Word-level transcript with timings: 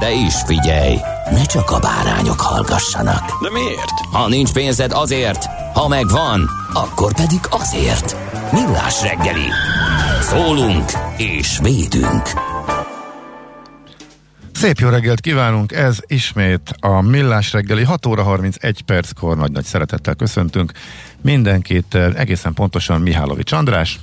De 0.00 0.12
is 0.12 0.34
figyelj, 0.46 0.96
ne 1.30 1.44
csak 1.44 1.70
a 1.70 1.78
bárányok 1.78 2.40
hallgassanak. 2.40 3.42
De 3.42 3.50
miért? 3.50 3.90
Ha 4.12 4.28
nincs 4.28 4.52
pénzed 4.52 4.92
azért, 4.92 5.44
ha 5.74 5.88
megvan, 5.88 6.50
akkor 6.72 7.14
pedig 7.14 7.40
azért. 7.50 8.16
Millás 8.52 9.02
reggeli. 9.02 9.48
Szólunk 10.20 10.90
és 11.16 11.58
védünk. 11.62 12.22
Szép 14.52 14.78
jó 14.78 14.88
reggelt 14.88 15.20
kívánunk, 15.20 15.72
ez 15.72 15.98
ismét 16.06 16.74
a 16.80 17.00
Millás 17.00 17.52
reggeli 17.52 17.82
6 17.82 18.06
óra 18.06 18.22
31 18.22 18.82
perckor 18.82 19.36
nagy-nagy 19.36 19.64
szeretettel 19.64 20.14
köszöntünk 20.14 20.72
mindenkit, 21.20 21.94
egészen 21.94 22.54
pontosan 22.54 23.00
Mihálovics 23.00 23.52
András. 23.52 23.98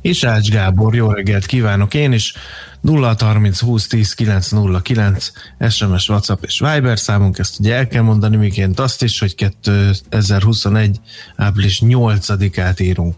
És 0.00 0.24
Ács 0.24 0.50
Gábor, 0.50 0.94
jó 0.94 1.10
reggelt 1.10 1.46
kívánok 1.46 1.94
én 1.94 2.12
is. 2.12 2.34
0 2.80 3.14
30 3.18 3.60
20 3.60 3.86
10 3.86 4.14
909 4.14 5.30
SMS, 5.68 6.08
WhatsApp 6.08 6.44
és 6.44 6.58
Viber 6.58 6.98
számunk, 6.98 7.38
ezt 7.38 7.60
ugye 7.60 7.74
el 7.74 7.88
kell 7.88 8.02
mondani, 8.02 8.36
miként 8.36 8.80
azt 8.80 9.02
is, 9.02 9.18
hogy 9.18 9.34
2021 9.34 11.00
április 11.36 11.82
8-át 11.84 12.80
írunk. 12.80 13.14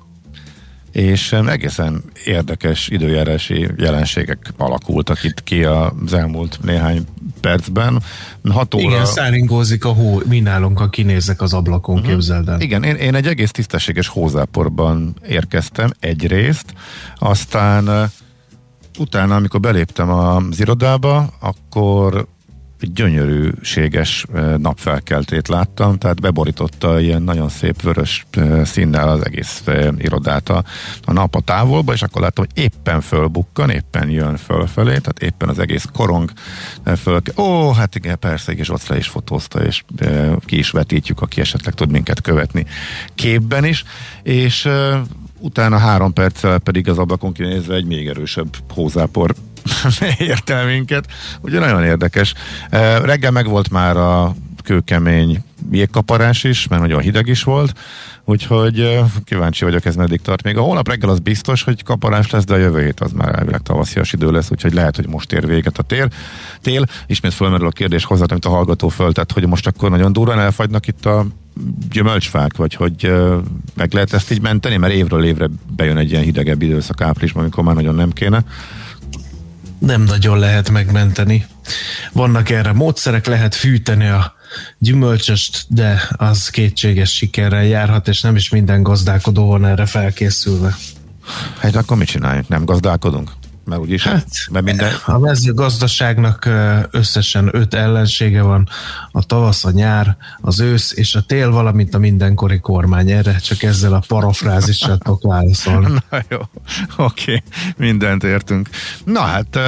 És 0.93 1.33
egészen 1.33 2.03
érdekes 2.25 2.89
időjárási 2.89 3.69
jelenségek 3.77 4.53
alakultak 4.57 5.25
itt 5.25 5.43
ki 5.43 5.65
az 5.65 6.13
elmúlt 6.13 6.59
néhány 6.63 7.05
percben. 7.41 8.03
6 8.51 8.75
óra... 8.75 8.85
Igen, 8.85 9.05
száringózik 9.05 9.85
a 9.85 9.89
hó, 9.89 10.21
mi 10.29 10.41
nálunk, 10.41 10.79
ha 10.79 10.89
kinézek 10.89 11.41
az 11.41 11.53
ablakon, 11.53 11.95
uh-huh. 11.95 12.11
képzeld 12.11 12.49
el. 12.49 12.61
Igen, 12.61 12.83
én, 12.83 12.95
én 12.95 13.15
egy 13.15 13.27
egész 13.27 13.51
tisztességes 13.51 14.09
hózáporban 14.09 15.17
érkeztem 15.29 15.91
egyrészt, 16.01 16.75
aztán 17.19 18.11
utána, 18.99 19.37
amikor 19.37 19.61
beléptem 19.61 20.11
az 20.11 20.61
irodába, 20.61 21.29
akkor 21.39 22.27
egy 22.83 22.93
gyönyörűséges 22.93 24.27
napfelkeltét 24.59 25.49
láttam, 25.49 25.99
tehát 25.99 26.21
beborította 26.21 27.01
ilyen 27.01 27.23
nagyon 27.23 27.49
szép 27.49 27.83
vörös 27.83 28.27
színnel 28.65 29.09
az 29.09 29.25
egész 29.25 29.63
irodát 29.99 30.49
a, 30.49 30.65
a 31.05 31.13
nap 31.13 31.35
a 31.35 31.41
távolba, 31.41 31.93
és 31.93 32.03
akkor 32.03 32.23
láttam, 32.23 32.45
hogy 32.45 32.65
éppen 32.65 33.01
fölbukkan, 33.01 33.71
éppen 33.71 34.11
jön 34.11 34.37
fölfelé, 34.37 34.89
tehát 34.89 35.23
éppen 35.23 35.49
az 35.49 35.59
egész 35.59 35.85
korong 35.93 36.31
föl. 36.97 37.21
Ó, 37.37 37.73
hát 37.73 37.95
igen, 37.95 38.19
persze, 38.19 38.53
és 38.53 38.71
ott 38.71 38.83
fel 38.83 38.97
is 38.97 39.09
fotózta, 39.09 39.65
és 39.65 39.85
ki 40.45 40.59
is 40.59 40.71
vetítjük, 40.71 41.21
aki 41.21 41.41
esetleg 41.41 41.75
tud 41.75 41.91
minket 41.91 42.21
követni 42.21 42.67
képben 43.15 43.65
is, 43.65 43.85
és 44.23 44.69
utána 45.43 45.79
három 45.79 46.13
perccel 46.13 46.59
pedig 46.59 46.89
az 46.89 46.99
ablakon 46.99 47.33
kinézve 47.33 47.75
egy 47.75 47.85
még 47.85 48.09
erősebb 48.09 48.57
hózápor 48.75 49.35
érte 50.19 50.65
minket. 50.65 51.07
Ugye 51.41 51.59
nagyon 51.59 51.85
érdekes. 51.85 52.35
Reggel 53.03 53.31
meg 53.31 53.49
volt 53.49 53.71
már 53.71 53.97
a 53.97 54.35
kőkemény 54.63 55.45
jégkaparás 55.71 56.45
is, 56.45 56.69
mert 56.69 56.83
nagyon 56.83 57.01
hideg 57.01 57.27
is 57.27 57.43
volt, 57.43 57.79
úgyhogy 58.25 59.01
kíváncsi 59.25 59.65
vagyok, 59.65 59.85
ez 59.85 59.97
meddig 59.97 60.21
tart. 60.21 60.43
Még 60.43 60.57
a 60.57 60.61
holnap 60.61 60.89
reggel 60.89 61.11
az 61.11 61.19
biztos, 61.19 61.63
hogy 61.63 61.83
kaparás 61.83 62.31
lesz, 62.31 62.45
de 62.45 62.55
a 62.55 62.59
jövő 62.59 62.83
hét 62.83 63.01
az 63.01 63.13
már 63.13 63.39
elvileg 63.39 63.61
tavaszias 63.61 64.13
idő 64.13 64.31
lesz, 64.31 64.51
úgyhogy 64.51 64.73
lehet, 64.73 64.97
hogy 64.97 65.09
most 65.09 65.33
ér 65.33 65.47
véget 65.47 65.79
a 65.79 65.83
tér. 65.83 66.09
tél. 66.61 66.85
Ismét 67.07 67.35
fölmerül 67.35 67.67
a 67.67 67.71
kérdés 67.71 68.05
hozzá, 68.05 68.25
amit 68.29 68.45
a 68.45 68.51
hallgató 68.51 68.89
föltett, 68.89 69.33
hogy 69.33 69.47
most 69.47 69.67
akkor 69.67 69.91
nagyon 69.91 70.13
durván 70.13 70.39
elfagynak 70.39 70.87
itt 70.87 71.07
a 71.07 71.27
gyümölcsfák, 71.91 72.57
vagy 72.57 72.75
hogy 72.75 73.13
meg 73.75 73.93
lehet 73.93 74.13
ezt 74.13 74.31
így 74.31 74.41
menteni, 74.41 74.77
mert 74.77 74.93
évről 74.93 75.25
évre 75.25 75.49
bejön 75.77 75.97
egy 75.97 76.11
ilyen 76.11 76.23
hidegebb 76.23 76.63
időszak 76.63 77.01
áprilisban, 77.01 77.43
amikor 77.43 77.65
már 77.65 77.75
nagyon 77.75 77.95
nem 77.95 78.11
kéne 78.11 78.45
nem 79.87 80.03
nagyon 80.03 80.39
lehet 80.39 80.71
megmenteni. 80.71 81.47
Vannak 82.13 82.51
erre 82.51 82.73
módszerek, 82.73 83.27
lehet 83.27 83.55
fűteni 83.55 84.07
a 84.07 84.35
gyümölcsöst, 84.79 85.65
de 85.69 86.09
az 86.17 86.49
kétséges 86.49 87.15
sikerrel 87.15 87.65
járhat, 87.65 88.09
és 88.09 88.21
nem 88.21 88.37
is 88.37 88.51
minden 88.51 88.83
gazdálkodó 88.83 89.47
van 89.47 89.67
erre 89.67 89.87
felkészülve. 89.87 90.77
Hát 91.59 91.77
akkor 91.77 91.97
mit 91.97 92.09
csináljunk? 92.09 92.49
Nem 92.49 92.65
gazdálkodunk? 92.65 93.31
Mert 93.65 93.81
úgyis, 93.81 94.03
hát, 94.03 94.27
mert 94.51 94.65
minden... 94.65 94.93
A 95.05 95.19
mezőgazdaságnak 95.19 96.49
összesen 96.91 97.49
öt 97.53 97.75
ellensége 97.75 98.43
van, 98.43 98.69
a 99.13 99.23
tavasz, 99.23 99.65
a 99.65 99.71
nyár, 99.71 100.17
az 100.41 100.61
ősz 100.61 100.93
és 100.93 101.15
a 101.15 101.21
tél, 101.21 101.51
valamint 101.51 101.95
a 101.95 101.99
mindenkori 101.99 102.61
kormány. 102.61 103.11
Erre 103.11 103.37
csak 103.37 103.63
ezzel 103.63 103.93
a 103.93 104.03
parafrázissal 104.07 104.99
tudok 104.99 105.23
válaszolni. 105.33 105.87
Na 106.11 106.23
jó, 106.29 106.39
oké, 106.97 107.23
okay. 107.23 107.43
mindent 107.77 108.25
értünk. 108.25 108.69
Na 109.05 109.21
hát, 109.21 109.59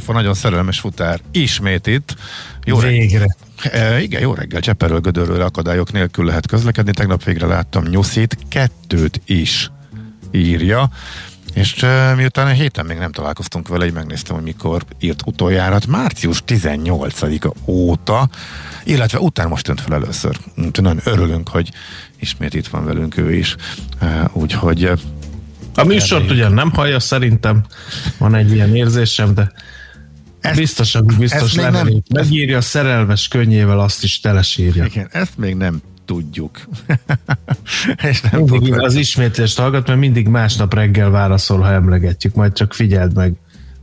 F 0.00 0.08
a 0.08 0.12
nagyon 0.12 0.34
szerelmes 0.34 0.80
futár 0.80 1.20
ismét 1.30 1.86
itt. 1.86 2.16
Jó 2.64 2.78
Végre. 2.78 3.36
E, 3.62 4.00
igen, 4.00 4.20
jó 4.20 4.34
reggel, 4.34 4.60
Cseperről 4.60 5.00
Gödörről 5.00 5.42
akadályok 5.42 5.92
nélkül 5.92 6.24
lehet 6.24 6.46
közlekedni. 6.46 6.92
Tegnap 6.92 7.24
végre 7.24 7.46
láttam 7.46 7.84
nyuszít, 7.84 8.38
kettőt 8.48 9.20
is 9.26 9.70
írja. 10.30 10.90
És 11.54 11.86
miután 12.16 12.46
a 12.46 12.50
héten 12.50 12.86
még 12.86 12.98
nem 12.98 13.12
találkoztunk 13.12 13.68
vele, 13.68 13.86
így 13.86 13.92
megnéztem, 13.92 14.34
hogy 14.34 14.44
mikor 14.44 14.84
írt 15.00 15.22
utoljára, 15.26 15.72
hát 15.72 15.86
március 15.86 16.42
18-a 16.46 17.52
óta, 17.64 18.28
illetve 18.84 19.18
utána 19.18 19.48
most 19.48 19.64
tűnt 19.64 19.80
fel 19.80 19.94
először. 19.94 20.38
Úgyhogy 20.56 20.84
nagyon 20.84 21.00
örülünk, 21.04 21.48
hogy 21.48 21.70
ismét 22.18 22.54
itt 22.54 22.66
van 22.66 22.84
velünk 22.84 23.16
ő 23.16 23.34
is. 23.34 23.56
Úgyhogy 24.32 24.90
a 25.74 25.84
műsort 25.84 26.30
ugyan 26.30 26.52
nem 26.52 26.72
hallja, 26.72 27.00
szerintem 27.00 27.64
van 28.18 28.34
egy 28.34 28.52
ilyen 28.52 28.76
érzésem, 28.76 29.34
de 29.34 29.52
ezt, 30.40 30.58
biztosan 30.58 31.06
biztos 31.18 31.52
nem, 31.52 32.02
megírja 32.14 32.56
a 32.56 32.60
szerelmes 32.60 33.28
könnyével, 33.28 33.80
azt 33.80 34.04
is 34.04 34.20
telesírja. 34.20 34.84
Igen, 34.84 35.08
ezt 35.12 35.36
még 35.36 35.54
nem 35.54 35.82
tudjuk. 36.08 36.68
és 38.10 38.20
nem 38.20 38.40
mindig 38.40 38.58
tudjuk. 38.58 38.80
az 38.80 38.94
ismétlést 38.94 39.58
hallgat, 39.58 39.86
mert 39.86 39.98
mindig 39.98 40.28
másnap 40.28 40.74
reggel 40.74 41.10
válaszol, 41.10 41.60
ha 41.60 41.72
emlegetjük, 41.72 42.34
majd 42.34 42.52
csak 42.52 42.74
figyeld 42.74 43.14
meg. 43.14 43.32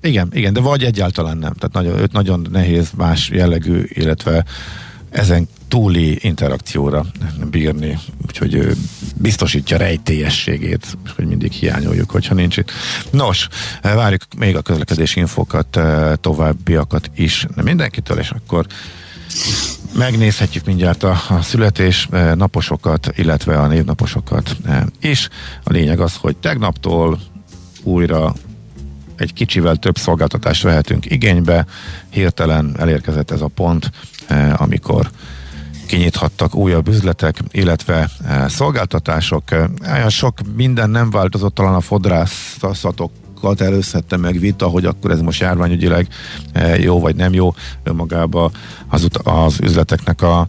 Igen, 0.02 0.30
igen, 0.34 0.54
de 0.54 0.60
vagy 0.60 0.84
egyáltalán 0.84 1.38
nem. 1.38 1.54
Tehát 1.54 1.74
nagyon, 1.74 2.00
őt 2.00 2.12
nagyon 2.12 2.48
nehéz 2.52 2.92
más 2.98 3.30
jellegű, 3.30 3.84
illetve 3.88 4.46
ezen 5.10 5.48
túli 5.68 6.18
interakcióra 6.22 7.06
bírni, 7.52 8.00
úgyhogy 8.28 8.76
biztosítja 9.16 9.78
rejtélyességét, 9.78 10.98
hogy 11.16 11.26
mindig 11.26 11.52
hiányoljuk, 11.52 12.12
hogyha 12.12 12.34
nincs 12.34 12.58
itt. 12.58 12.72
Nos, 13.12 13.48
várjuk 13.82 14.22
még 14.38 14.56
a 14.56 14.62
közlekedési 14.62 15.20
infokat, 15.20 15.80
továbbiakat 16.22 17.12
is, 17.16 17.46
nem 17.56 17.66
mindenkitől, 17.66 18.18
és 18.18 18.30
akkor 18.30 18.66
Megnézhetjük 19.98 20.66
mindjárt 20.66 21.04
a, 21.04 21.18
a 21.30 21.42
születés 21.42 22.08
eh, 22.12 22.36
naposokat, 22.36 23.12
illetve 23.16 23.60
a 23.60 23.68
névnaposokat 23.68 24.56
is. 25.02 25.30
A 25.64 25.72
lényeg 25.72 26.00
az, 26.00 26.16
hogy 26.16 26.38
tegnaptól 26.38 27.20
újra 27.84 28.34
egy 29.16 29.34
kicsivel 29.34 29.76
több 29.76 29.98
szolgáltatást 29.98 30.64
vehetünk 30.64 31.12
igénybe. 31.12 31.66
Hirtelen 32.10 32.76
elérkezett 32.80 33.32
ez 33.32 33.42
a 33.42 33.48
pont, 33.48 33.92
eh, 34.28 34.62
amikor 34.62 35.10
kinyithattak 35.88 36.56
újabb 36.56 36.88
üzletek, 36.88 37.40
illetve 37.52 38.10
szolgáltatások. 38.48 39.44
Olyan 39.92 40.10
sok 40.10 40.40
minden 40.56 40.90
nem 40.90 41.10
változott, 41.10 41.56
talán 41.56 41.74
a 41.74 41.82
fodrászatok 41.82 43.12
előszette 43.54 44.18
meg 44.18 44.40
vita, 44.40 44.68
hogy 44.68 44.86
akkor 44.86 45.12
ez 45.12 45.22
most 45.22 45.40
járványügyileg 45.40 46.08
jó 46.80 47.00
vagy 47.00 47.16
nem 47.16 47.34
jó. 47.34 47.54
Önmagában 47.84 48.52
az, 48.88 49.08
az 49.24 49.60
üzleteknek 49.62 50.22
a 50.22 50.48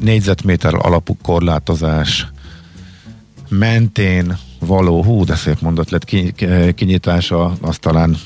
négyzetméter 0.00 0.74
alapú 0.74 1.16
korlátozás 1.22 2.26
mentén 3.48 4.38
való, 4.58 5.02
hú, 5.02 5.24
de 5.24 5.34
szép 5.34 5.60
mondat 5.60 5.90
lett 5.90 6.04
kinyitása, 6.74 7.52
az 7.60 7.78
talán 7.78 8.16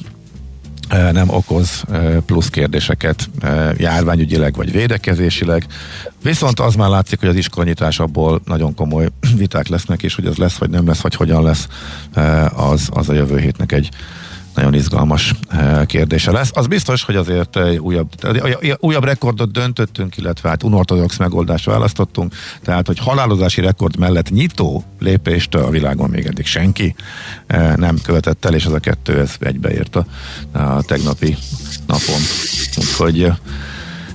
nem 0.89 1.29
okoz 1.29 1.85
plusz 2.27 2.49
kérdéseket 2.49 3.31
járványügyileg 3.77 4.57
vagy 4.57 4.73
védekezésileg. 4.73 5.67
Viszont 6.23 6.61
az 6.61 6.75
már 6.75 6.89
látszik, 6.89 7.21
hogy 7.21 7.29
az 7.29 7.37
iskolanyitás 7.37 7.99
abból 7.99 8.41
nagyon 8.45 8.75
komoly 8.75 9.09
viták 9.37 9.69
lesznek, 9.69 10.03
és 10.03 10.15
hogy 10.15 10.27
az 10.27 10.37
lesz 10.37 10.57
vagy 10.57 10.71
nem 10.71 10.87
lesz, 10.87 11.01
vagy 11.01 11.15
hogyan 11.15 11.43
lesz, 11.43 11.69
az, 12.55 12.89
az 12.93 13.09
a 13.09 13.13
jövő 13.13 13.39
hétnek 13.39 13.73
egy 13.73 13.89
nagyon 14.59 14.75
izgalmas 14.75 15.35
eh, 15.49 15.85
kérdése 15.87 16.31
lesz. 16.31 16.51
Az 16.55 16.67
biztos, 16.67 17.05
hogy 17.05 17.17
azért 17.17 17.57
eh, 17.57 17.83
újabb, 17.83 18.09
újabb 18.79 19.05
rekordot 19.05 19.53
döntöttünk, 19.53 20.17
illetve 20.17 20.49
hát 20.49 20.63
unortodox 20.63 21.17
megoldást 21.17 21.65
választottunk, 21.65 22.35
tehát 22.63 22.87
hogy 22.87 22.99
halálozási 22.99 23.61
rekord 23.61 23.99
mellett 23.99 24.31
nyitó 24.31 24.85
lépést 24.99 25.55
a 25.55 25.71
világon 25.71 26.11
még 26.11 26.27
eddig 26.27 26.47
senki 26.47 26.95
eh, 27.47 27.77
nem 27.77 27.99
követett 28.03 28.45
el, 28.45 28.55
és 28.55 28.67
az 28.67 28.73
a 28.73 28.79
kettő 28.79 29.21
ez 29.21 29.37
egybeért 29.41 29.97
a, 29.97 30.07
a 30.53 30.83
tegnapi 30.83 31.37
napon. 31.87 32.21
Úgyhogy 32.77 33.33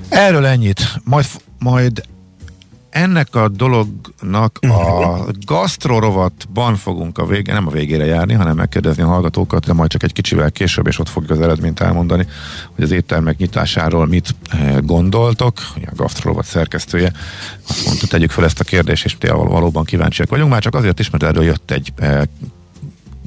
erről 0.10 0.46
ennyit. 0.46 0.82
Majd, 1.04 1.26
majd 1.60 2.04
ennek 2.94 3.36
a 3.36 3.48
dolognak 3.48 4.60
a 4.62 5.26
gasztrorovatban 5.46 6.76
fogunk 6.76 7.18
a 7.18 7.26
vége, 7.26 7.54
nem 7.54 7.68
a 7.68 7.72
végére 7.72 8.06
járni, 8.06 8.34
hanem 8.34 8.56
megkérdezni 8.56 9.04
a 9.04 9.08
hallgatókat, 9.08 9.66
de 9.66 9.74
majd 9.74 9.90
csak 9.90 10.04
egy 10.04 10.14
kicsivel 10.14 10.52
később, 10.52 10.88
és 10.88 11.00
ott 11.00 11.10
fogjuk 11.10 11.32
az 11.32 11.42
eredményt 11.42 11.80
elmondani, 11.80 12.28
hogy 12.76 12.84
az 12.84 12.92
éttermek 12.92 13.38
nyitásáról 13.38 14.08
mit 14.08 14.36
eh, 14.50 14.78
gondoltok. 14.82 15.60
A 15.86 15.96
gasztrorovat 15.96 16.46
szerkesztője 16.46 17.12
azt 17.68 17.86
mondta, 17.86 18.08
tegyük 18.08 18.32
fel 18.32 18.44
ezt 18.44 18.60
a 18.60 18.64
kérdést, 18.64 19.06
és 19.06 19.18
valóban 19.30 19.84
kíváncsiak 19.84 20.30
vagyunk, 20.30 20.50
már 20.50 20.62
csak 20.62 20.76
azért 20.76 21.00
is, 21.00 21.10
mert 21.10 21.24
erről 21.24 21.44
jött 21.44 21.72
egy 21.72 21.94
eh, 21.96 22.22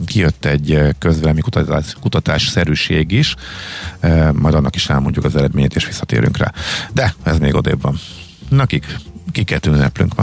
kijött 0.06 0.44
egy 0.44 0.72
eh, 0.72 0.90
közvélemény 0.98 1.42
kutatás, 1.42 1.96
kutatás 2.00 2.48
szerűség 2.48 3.12
is, 3.12 3.34
majd 4.32 4.54
annak 4.54 4.74
is 4.74 4.88
elmondjuk 4.88 5.24
az 5.24 5.36
eredményét, 5.36 5.74
és 5.74 5.86
visszatérünk 5.86 6.36
rá. 6.36 6.52
De 6.92 7.14
ez 7.22 7.38
még 7.38 7.54
odébb 7.54 7.82
van. 7.82 7.98
Nakik, 8.48 8.84
kiket 9.36 9.66
ünneplünk 9.66 10.14
ma? 10.14 10.22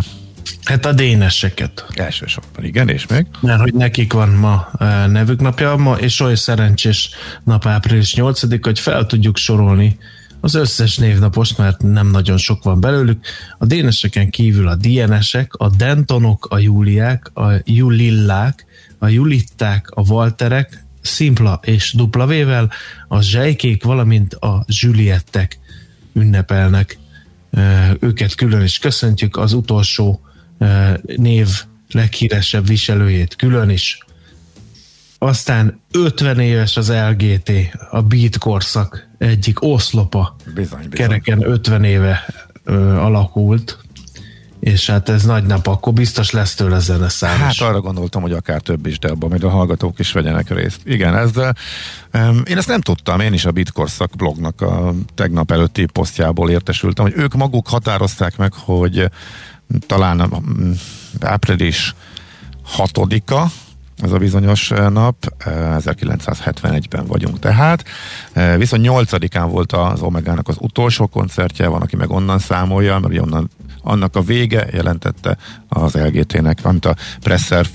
Hát 0.63 0.86
a 0.86 0.94
déneseket. 0.94 1.86
Elsősorban, 1.94 2.65
igen, 2.65 2.89
és 2.89 3.07
még? 3.07 3.25
Mert 3.39 3.60
hogy 3.60 3.74
nekik 3.74 4.13
van 4.13 4.30
ma 4.30 4.69
e, 4.80 5.07
nevük 5.07 5.42
napja, 5.42 5.75
ma, 5.75 5.94
és 5.94 6.19
oly 6.19 6.36
szerencsés 6.36 7.10
nap 7.44 7.65
április 7.65 8.15
8 8.15 8.63
hogy 8.63 8.80
fel 8.80 9.06
tudjuk 9.06 9.38
sorolni 9.38 9.98
az 10.39 10.54
összes 10.56 10.98
névnapost, 10.98 11.57
mert 11.57 11.81
nem 11.81 12.07
nagyon 12.07 12.38
sok 12.38 12.63
van 12.63 12.80
belőlük. 12.80 13.25
A 13.57 13.65
déneseken 13.65 14.30
kívül 14.30 14.68
a 14.68 14.75
dienesek, 14.75 15.54
a 15.54 15.69
dentonok, 15.69 16.48
a 16.50 16.57
júliák, 16.57 17.31
a 17.33 17.51
julillák, 17.63 18.66
a 19.00 19.07
julitták, 19.07 19.89
a 19.89 20.04
valterek, 20.04 20.83
szimpla 21.01 21.59
és 21.63 21.94
dupla 21.94 22.25
vével, 22.25 22.71
a 23.07 23.21
zsejkék, 23.21 23.83
valamint 23.83 24.33
a 24.33 24.66
zsüliettek 24.68 25.59
ünnepelnek 26.13 26.98
őket 28.00 28.36
külön 28.36 28.62
is 28.62 28.80
köszöntjük, 28.80 29.38
az 29.38 29.54
utolsó 29.54 30.22
név 31.16 31.48
leghíresebb 31.92 32.68
viselőjét 32.68 33.36
külön 33.36 33.70
is. 33.70 33.98
Aztán 35.18 35.82
50 35.92 36.40
éves 36.40 36.78
az 36.78 36.92
LGT, 36.92 37.52
a 37.92 38.02
Beat 38.02 38.38
korszak 38.38 39.10
egyik 39.18 39.62
oszlopa. 39.64 40.36
Bizony, 40.54 40.90
bizony. 40.90 40.90
Kereken 40.90 41.44
50 41.44 41.84
éve 41.84 42.26
alakult 42.98 43.78
és 44.63 44.89
hát 44.89 45.10
ez 45.10 45.24
nagy 45.24 45.44
nap, 45.44 45.68
akkor 45.68 45.94
biztos 45.94 46.31
lesz 46.31 46.56
tőle 46.56 46.80
zeneszám 46.80 47.38
Hát 47.38 47.62
arra 47.62 47.81
gondoltam, 47.81 48.21
hogy 48.21 48.31
akár 48.31 48.62
több 48.62 48.86
is, 48.86 49.00
de 49.00 49.10
abban 49.10 49.30
majd 49.30 49.44
a 49.44 49.50
hallgatók 49.50 50.00
is 50.00 50.12
vegyenek 50.12 50.50
részt. 50.50 50.81
Igen, 50.83 51.15
ez, 51.15 51.38
um, 51.38 52.42
én 52.45 52.57
ezt 52.57 52.68
nem 52.68 52.81
tudtam, 52.81 53.19
én 53.19 53.33
is 53.33 53.45
a 53.45 53.51
Bitkorszak 53.51 54.12
blognak 54.18 54.62
a 54.62 54.94
tegnap 55.15 55.51
előtti 55.51 55.86
posztjából 55.86 56.50
értesültem, 56.50 57.06
hogy 57.06 57.18
ők 57.18 57.33
maguk 57.33 57.68
határozták 57.68 58.38
meg, 58.38 58.54
hogy 58.54 59.10
talán 59.88 60.44
április 61.19 61.95
hatodika, 62.63 63.48
ez 63.98 64.12
a 64.12 64.18
bizonyos 64.18 64.68
nap, 64.89 65.16
1971-ben 65.45 67.06
vagyunk 67.06 67.39
tehát. 67.39 67.83
Viszont 68.57 68.88
8-án 68.88 69.48
volt 69.50 69.71
az 69.71 70.01
Omegának 70.01 70.48
az 70.48 70.56
utolsó 70.59 71.07
koncertje, 71.07 71.68
van, 71.68 71.81
aki 71.81 71.95
meg 71.95 72.09
onnan 72.09 72.39
számolja, 72.39 73.00
mert 73.00 73.19
onnan 73.19 73.50
annak 73.83 74.15
a 74.15 74.21
vége 74.21 74.68
jelentette 74.71 75.38
az 75.68 75.94
LGT-nek, 75.94 76.59
amit 76.62 76.85
a 76.85 76.95
Presser 77.19 77.65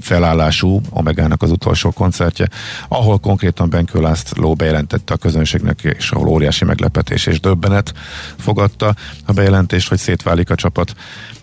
felállású 0.00 0.80
Omegának 0.90 1.42
az 1.42 1.50
utolsó 1.50 1.90
koncertje, 1.90 2.48
ahol 2.88 3.18
konkrétan 3.18 3.70
Benkő 3.70 4.00
László 4.00 4.54
bejelentette 4.54 5.14
a 5.14 5.16
közönségnek, 5.16 5.80
és 5.82 6.10
ahol 6.10 6.28
óriási 6.28 6.64
meglepetés 6.64 7.26
és 7.26 7.40
döbbenet 7.40 7.92
fogadta 8.38 8.94
a 9.24 9.32
bejelentést, 9.32 9.88
hogy 9.88 9.98
szétválik 9.98 10.50
a 10.50 10.54
csapat, 10.54 10.94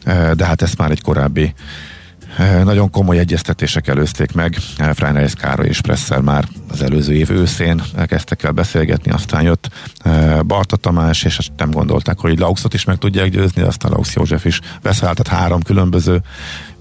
eh, 0.03 0.31
de 0.31 0.45
hát 0.45 0.61
ezt 0.61 0.77
már 0.77 0.91
egy 0.91 1.01
korábbi 1.01 1.53
nagyon 2.63 2.89
komoly 2.89 3.17
egyeztetések 3.17 3.87
előzték 3.87 4.33
meg. 4.33 4.57
Eh, 4.77 4.93
Frányreis 4.93 5.33
Károly 5.33 5.67
és 5.67 5.81
Presszer 5.81 6.19
már 6.19 6.47
az 6.71 6.81
előző 6.81 7.13
év 7.13 7.29
őszén 7.29 7.81
kezdtek 8.05 8.43
el 8.43 8.51
beszélgetni, 8.51 9.11
aztán 9.11 9.41
jött 9.41 9.69
eh, 9.99 10.39
Barta 10.41 10.75
Tamás, 10.75 11.23
és 11.23 11.49
nem 11.57 11.71
gondolták, 11.71 12.19
hogy 12.19 12.39
Lauxot 12.39 12.73
is 12.73 12.83
meg 12.83 12.97
tudják 12.97 13.29
győzni, 13.29 13.61
aztán 13.61 13.91
Laux 13.91 14.15
József 14.15 14.45
is 14.45 14.59
beszállt, 14.81 15.23
tehát 15.23 15.41
három 15.41 15.61
különböző 15.61 16.21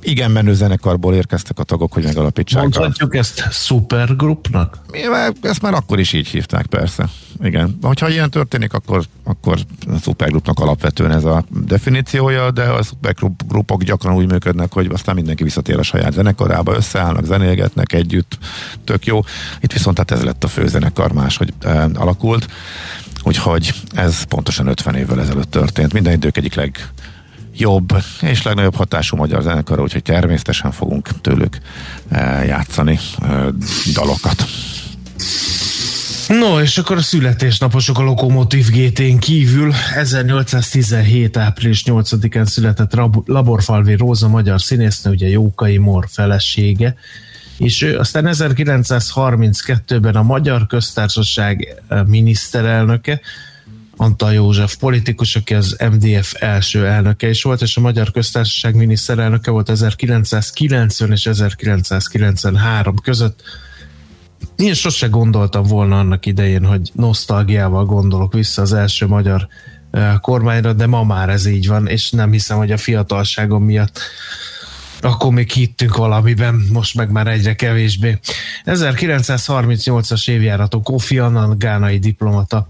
igen 0.03 0.31
menő 0.31 0.55
zenekarból 0.55 1.15
érkeztek 1.15 1.59
a 1.59 1.63
tagok, 1.63 1.93
hogy 1.93 2.05
megalapítsák. 2.05 2.63
Mondhatjuk 2.63 3.15
a... 3.15 3.19
ezt 3.19 3.53
supergrupnak? 3.53 4.79
Ezt 5.41 5.63
már 5.63 5.75
akkor 5.75 5.99
is 5.99 6.13
így 6.13 6.29
hívták, 6.29 6.67
persze. 6.67 7.09
Igen. 7.43 7.79
Hogyha 7.83 8.09
ilyen 8.09 8.31
történik, 8.31 8.73
akkor, 8.73 9.05
akkor 9.25 9.59
a 9.87 9.99
supergrupnak 10.03 10.59
alapvetően 10.59 11.11
ez 11.13 11.25
a 11.25 11.45
definíciója, 11.67 12.51
de 12.51 12.63
a 12.63 12.83
supergrupok 12.83 13.83
gyakran 13.83 14.15
úgy 14.15 14.31
működnek, 14.31 14.73
hogy 14.73 14.89
aztán 14.93 15.15
mindenki 15.15 15.43
visszatér 15.43 15.79
a 15.79 15.83
saját 15.83 16.13
zenekarába, 16.13 16.75
összeállnak, 16.75 17.25
zenélgetnek 17.25 17.93
együtt, 17.93 18.39
tök 18.85 19.07
jó. 19.07 19.21
Itt 19.61 19.73
viszont 19.73 19.99
hát 19.99 20.11
ez 20.11 20.23
lett 20.23 20.45
a 20.45 20.49
főzenekar, 20.49 21.13
máshogy 21.13 21.53
e, 21.61 21.89
alakult. 21.95 22.49
Úgyhogy 23.23 23.73
ez 23.95 24.23
pontosan 24.23 24.67
50 24.67 24.95
évvel 24.95 25.21
ezelőtt 25.21 25.51
történt. 25.51 25.93
Minden 25.93 26.13
idők 26.13 26.37
egyik 26.37 26.55
leg 26.55 26.91
jobb 27.57 27.97
és 28.21 28.43
legnagyobb 28.43 28.75
hatású 28.75 29.17
magyar 29.17 29.43
zenekar, 29.43 29.81
úgyhogy 29.81 30.03
természetesen 30.03 30.73
fogunk 30.73 31.09
tőlük 31.21 31.59
eh, 32.09 32.47
játszani 32.47 32.99
eh, 33.23 33.47
dalokat. 33.95 34.45
No, 36.29 36.61
és 36.61 36.79
akkor 36.79 36.97
a 36.97 37.03
születésnaposok 37.03 37.99
a 37.99 38.03
Lokomotív 38.03 38.69
GT-n 38.69 39.17
kívül 39.19 39.73
1817. 39.95 41.37
április 41.37 41.83
8-án 41.87 42.45
született 42.45 42.95
Laborfalvi 43.25 43.95
Róza 43.95 44.29
magyar 44.29 44.61
színésznő, 44.61 45.11
ugye 45.11 45.29
Jókai 45.29 45.77
Mor 45.77 46.07
felesége, 46.09 46.95
és 47.59 47.83
ő 47.83 47.99
aztán 47.99 48.29
1932-ben 48.29 50.15
a 50.15 50.23
Magyar 50.23 50.67
Köztársaság 50.67 51.83
eh, 51.89 52.05
miniszterelnöke, 52.05 53.21
Antal 54.01 54.33
József 54.33 54.77
politikus, 54.77 55.37
aki 55.37 55.55
az 55.55 55.77
MDF 55.93 56.35
első 56.39 56.87
elnöke 56.87 57.29
is 57.29 57.43
volt, 57.43 57.63
és 57.63 57.77
a 57.77 57.81
Magyar 57.81 58.11
Köztársaság 58.11 58.75
miniszterelnöke 58.75 59.51
volt 59.51 59.69
1990 59.69 61.11
és 61.13 61.27
1993 61.27 62.97
között. 62.97 63.43
Én 64.57 64.75
sose 64.75 65.07
gondoltam 65.07 65.63
volna 65.63 65.99
annak 65.99 66.27
idején, 66.27 66.65
hogy 66.65 66.91
nosztalgiával 66.93 67.85
gondolok 67.85 68.33
vissza 68.33 68.63
az 68.63 68.73
első 68.73 69.07
magyar 69.07 69.49
eh, 69.91 70.15
kormányra, 70.21 70.73
de 70.73 70.87
ma 70.87 71.05
már 71.05 71.29
ez 71.29 71.47
így 71.47 71.67
van, 71.67 71.87
és 71.87 72.11
nem 72.11 72.33
hiszem, 72.33 72.57
hogy 72.57 72.73
a 72.73 72.77
fiatalságom 72.77 73.65
miatt 73.65 74.01
akkor 75.01 75.33
még 75.33 75.51
hittünk 75.51 75.97
valamiben, 75.97 76.67
most 76.73 76.95
meg 76.95 77.11
már 77.11 77.27
egyre 77.27 77.55
kevésbé. 77.55 78.19
1938-as 78.65 80.29
évjáratú 80.29 80.83
Kofi 80.83 81.19
Annan, 81.19 81.59
gánai 81.59 81.99
diplomata, 81.99 82.69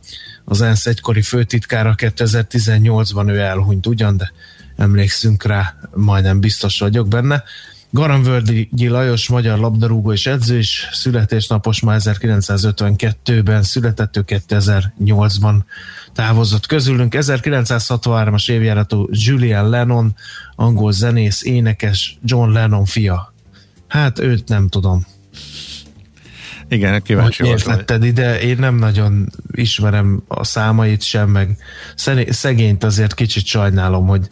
az 0.50 0.60
ENSZ 0.60 0.86
egykori 0.86 1.22
főtitkára 1.22 1.94
2018-ban 1.96 3.28
ő 3.28 3.38
elhunyt 3.38 3.86
ugyan, 3.86 4.16
de 4.16 4.32
emlékszünk 4.76 5.44
rá, 5.44 5.74
majdnem 5.94 6.40
biztos 6.40 6.78
vagyok 6.78 7.08
benne. 7.08 7.42
Garamvölgyi 7.90 8.88
Lajos, 8.88 9.28
magyar 9.28 9.58
labdarúgó 9.58 10.12
és 10.12 10.26
edző 10.26 10.58
is 10.58 10.88
születésnapos 10.92 11.80
már 11.80 12.00
1952-ben 12.04 13.62
született, 13.62 14.16
ő 14.16 14.24
2008-ban 14.26 15.54
távozott 16.12 16.66
közülünk. 16.66 17.14
1963-as 17.16 18.50
évjáratú 18.50 19.08
Julian 19.10 19.68
Lennon, 19.68 20.14
angol 20.56 20.92
zenész, 20.92 21.42
énekes, 21.42 22.18
John 22.22 22.52
Lennon 22.52 22.84
fia. 22.84 23.34
Hát 23.88 24.18
őt 24.18 24.48
nem 24.48 24.68
tudom. 24.68 25.06
Igen, 26.70 27.02
kíváncsi 27.02 27.46
Hogy 27.46 27.62
miért 27.66 28.04
ide? 28.04 28.40
Én 28.40 28.56
nem 28.58 28.74
nagyon 28.74 29.28
ismerem 29.52 30.22
a 30.28 30.44
számait 30.44 31.02
sem, 31.02 31.28
meg 31.28 31.56
szegényt 32.28 32.84
azért 32.84 33.14
kicsit 33.14 33.44
sajnálom, 33.44 34.06
hogy 34.06 34.30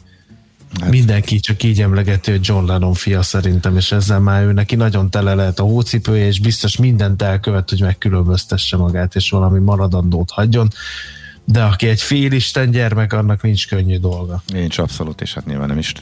Hát. 0.81 0.91
Mindenki 0.91 1.41
csak 1.41 1.63
így 1.63 1.81
emlegeti, 1.81 2.31
hogy 2.31 2.41
John 2.47 2.67
Lennon 2.67 2.95
fia 2.95 3.23
szerintem, 3.23 3.77
és 3.77 3.93
ezzel 3.93 4.21
már 4.21 4.43
ő 4.43 4.53
neki 4.53 4.75
nagyon 4.75 5.11
tele 5.11 5.35
lehet 5.35 5.59
a 5.59 5.63
hócipője, 5.63 6.27
és 6.27 6.41
biztos 6.41 6.77
mindent 6.77 7.23
elkövet, 7.23 7.69
hogy 7.69 7.81
megkülönböztesse 7.81 8.77
magát, 8.77 9.15
és 9.15 9.31
valami 9.31 9.59
maradandót 9.59 10.31
hagyjon. 10.31 10.69
De 11.45 11.63
aki 11.63 11.87
egy 11.87 12.03
félisten 12.03 12.71
gyermek, 12.71 13.13
annak 13.13 13.43
nincs 13.43 13.69
könnyű 13.69 13.99
dolga. 13.99 14.43
Nincs 14.47 14.79
abszolút, 14.79 15.21
és 15.21 15.35
hát 15.35 15.47
nyilván 15.47 15.69
nem 15.69 15.79
is 15.79 15.93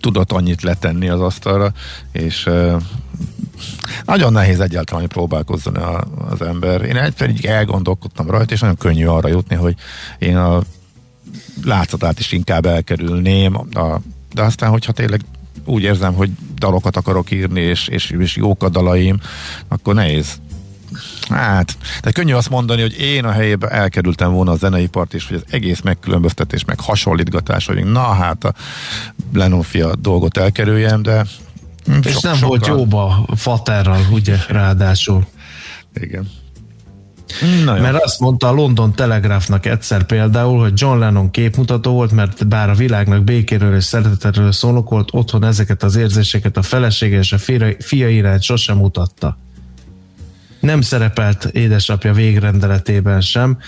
tudott 0.00 0.32
annyit 0.32 0.62
letenni 0.62 1.08
az 1.08 1.20
asztalra, 1.20 1.72
és 2.12 2.48
nagyon 4.04 4.32
nehéz 4.32 4.60
egyáltalán, 4.60 5.00
hogy 5.00 5.10
próbálkozzon 5.10 5.74
a, 5.74 6.00
az 6.30 6.42
ember. 6.42 6.82
Én 6.82 6.96
egyszer 6.96 7.30
így 7.30 7.46
elgondolkodtam 7.46 8.30
rajta, 8.30 8.54
és 8.54 8.60
nagyon 8.60 8.76
könnyű 8.76 9.06
arra 9.06 9.28
jutni, 9.28 9.56
hogy 9.56 9.74
én 10.18 10.36
a 10.36 10.62
látszatát 11.64 12.18
is 12.18 12.32
inkább 12.32 12.66
elkerülném, 12.66 13.56
a, 13.56 14.00
de 14.32 14.42
aztán, 14.42 14.70
hogyha 14.70 14.92
tényleg 14.92 15.20
úgy 15.64 15.82
érzem, 15.82 16.14
hogy 16.14 16.30
dalokat 16.54 16.96
akarok 16.96 17.30
írni, 17.30 17.60
és, 17.60 17.88
és, 17.88 18.10
és 18.10 18.36
jók 18.36 18.62
a 18.62 18.68
dalaim, 18.68 19.20
akkor 19.68 19.94
nehéz 19.94 20.40
Hát, 21.28 21.76
de 22.02 22.10
könnyű 22.10 22.32
azt 22.32 22.50
mondani, 22.50 22.80
hogy 22.80 23.00
én 23.00 23.24
a 23.24 23.30
helyébe 23.30 23.68
elkerültem 23.68 24.32
volna 24.32 24.50
a 24.50 24.56
zeneipart, 24.56 25.14
és 25.14 25.28
hogy 25.28 25.36
az 25.36 25.52
egész 25.52 25.80
megkülönböztetés, 25.80 26.64
meg 26.64 26.80
hasonlítgatás, 26.80 27.66
hogy 27.66 27.84
na 27.84 28.12
hát 28.12 28.44
a 28.44 28.52
Lenofia 29.32 29.94
dolgot 29.94 30.36
elkerüljem, 30.36 31.02
de 31.02 31.24
és 32.02 32.12
sok, 32.12 32.22
nem 32.22 32.34
sokkal... 32.34 32.48
volt 32.48 32.66
jóba 32.66 33.26
Faterral, 33.36 34.06
ugye, 34.10 34.36
ráadásul. 34.48 35.26
Igen. 35.94 36.28
Na 37.64 37.76
jó. 37.76 37.82
Mert 37.82 38.02
azt 38.02 38.20
mondta 38.20 38.48
a 38.48 38.52
London 38.52 38.92
Telegraphnak 38.94 39.66
egyszer 39.66 40.02
például, 40.02 40.60
hogy 40.60 40.72
John 40.74 40.98
Lennon 40.98 41.30
képmutató 41.30 41.92
volt, 41.92 42.12
mert 42.12 42.48
bár 42.48 42.70
a 42.70 42.74
világnak 42.74 43.24
békéről 43.24 43.74
és 43.74 43.84
szeretetről 43.84 44.52
szólok 44.52 44.90
volt, 44.90 45.08
otthon 45.12 45.44
ezeket 45.44 45.82
az 45.82 45.96
érzéseket 45.96 46.56
a 46.56 46.62
felesége 46.62 47.18
és 47.18 47.32
a 47.32 47.38
fia, 47.38 47.66
fia 47.78 48.08
iránt 48.08 48.42
sosem 48.42 48.76
mutatta. 48.76 49.38
Nem 50.60 50.80
szerepelt 50.80 51.44
édesapja 51.44 52.12
végrendeletében 52.12 53.20
sem, 53.20 53.58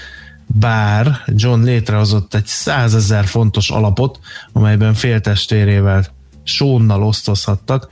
bár 0.47 1.23
John 1.27 1.63
létrehozott 1.63 2.35
egy 2.35 2.47
százezer 2.47 3.25
fontos 3.27 3.71
alapot, 3.71 4.19
amelyben 4.53 4.95
féltestvérével 4.95 6.07
Sónnal 6.43 7.03
osztozhattak, 7.03 7.89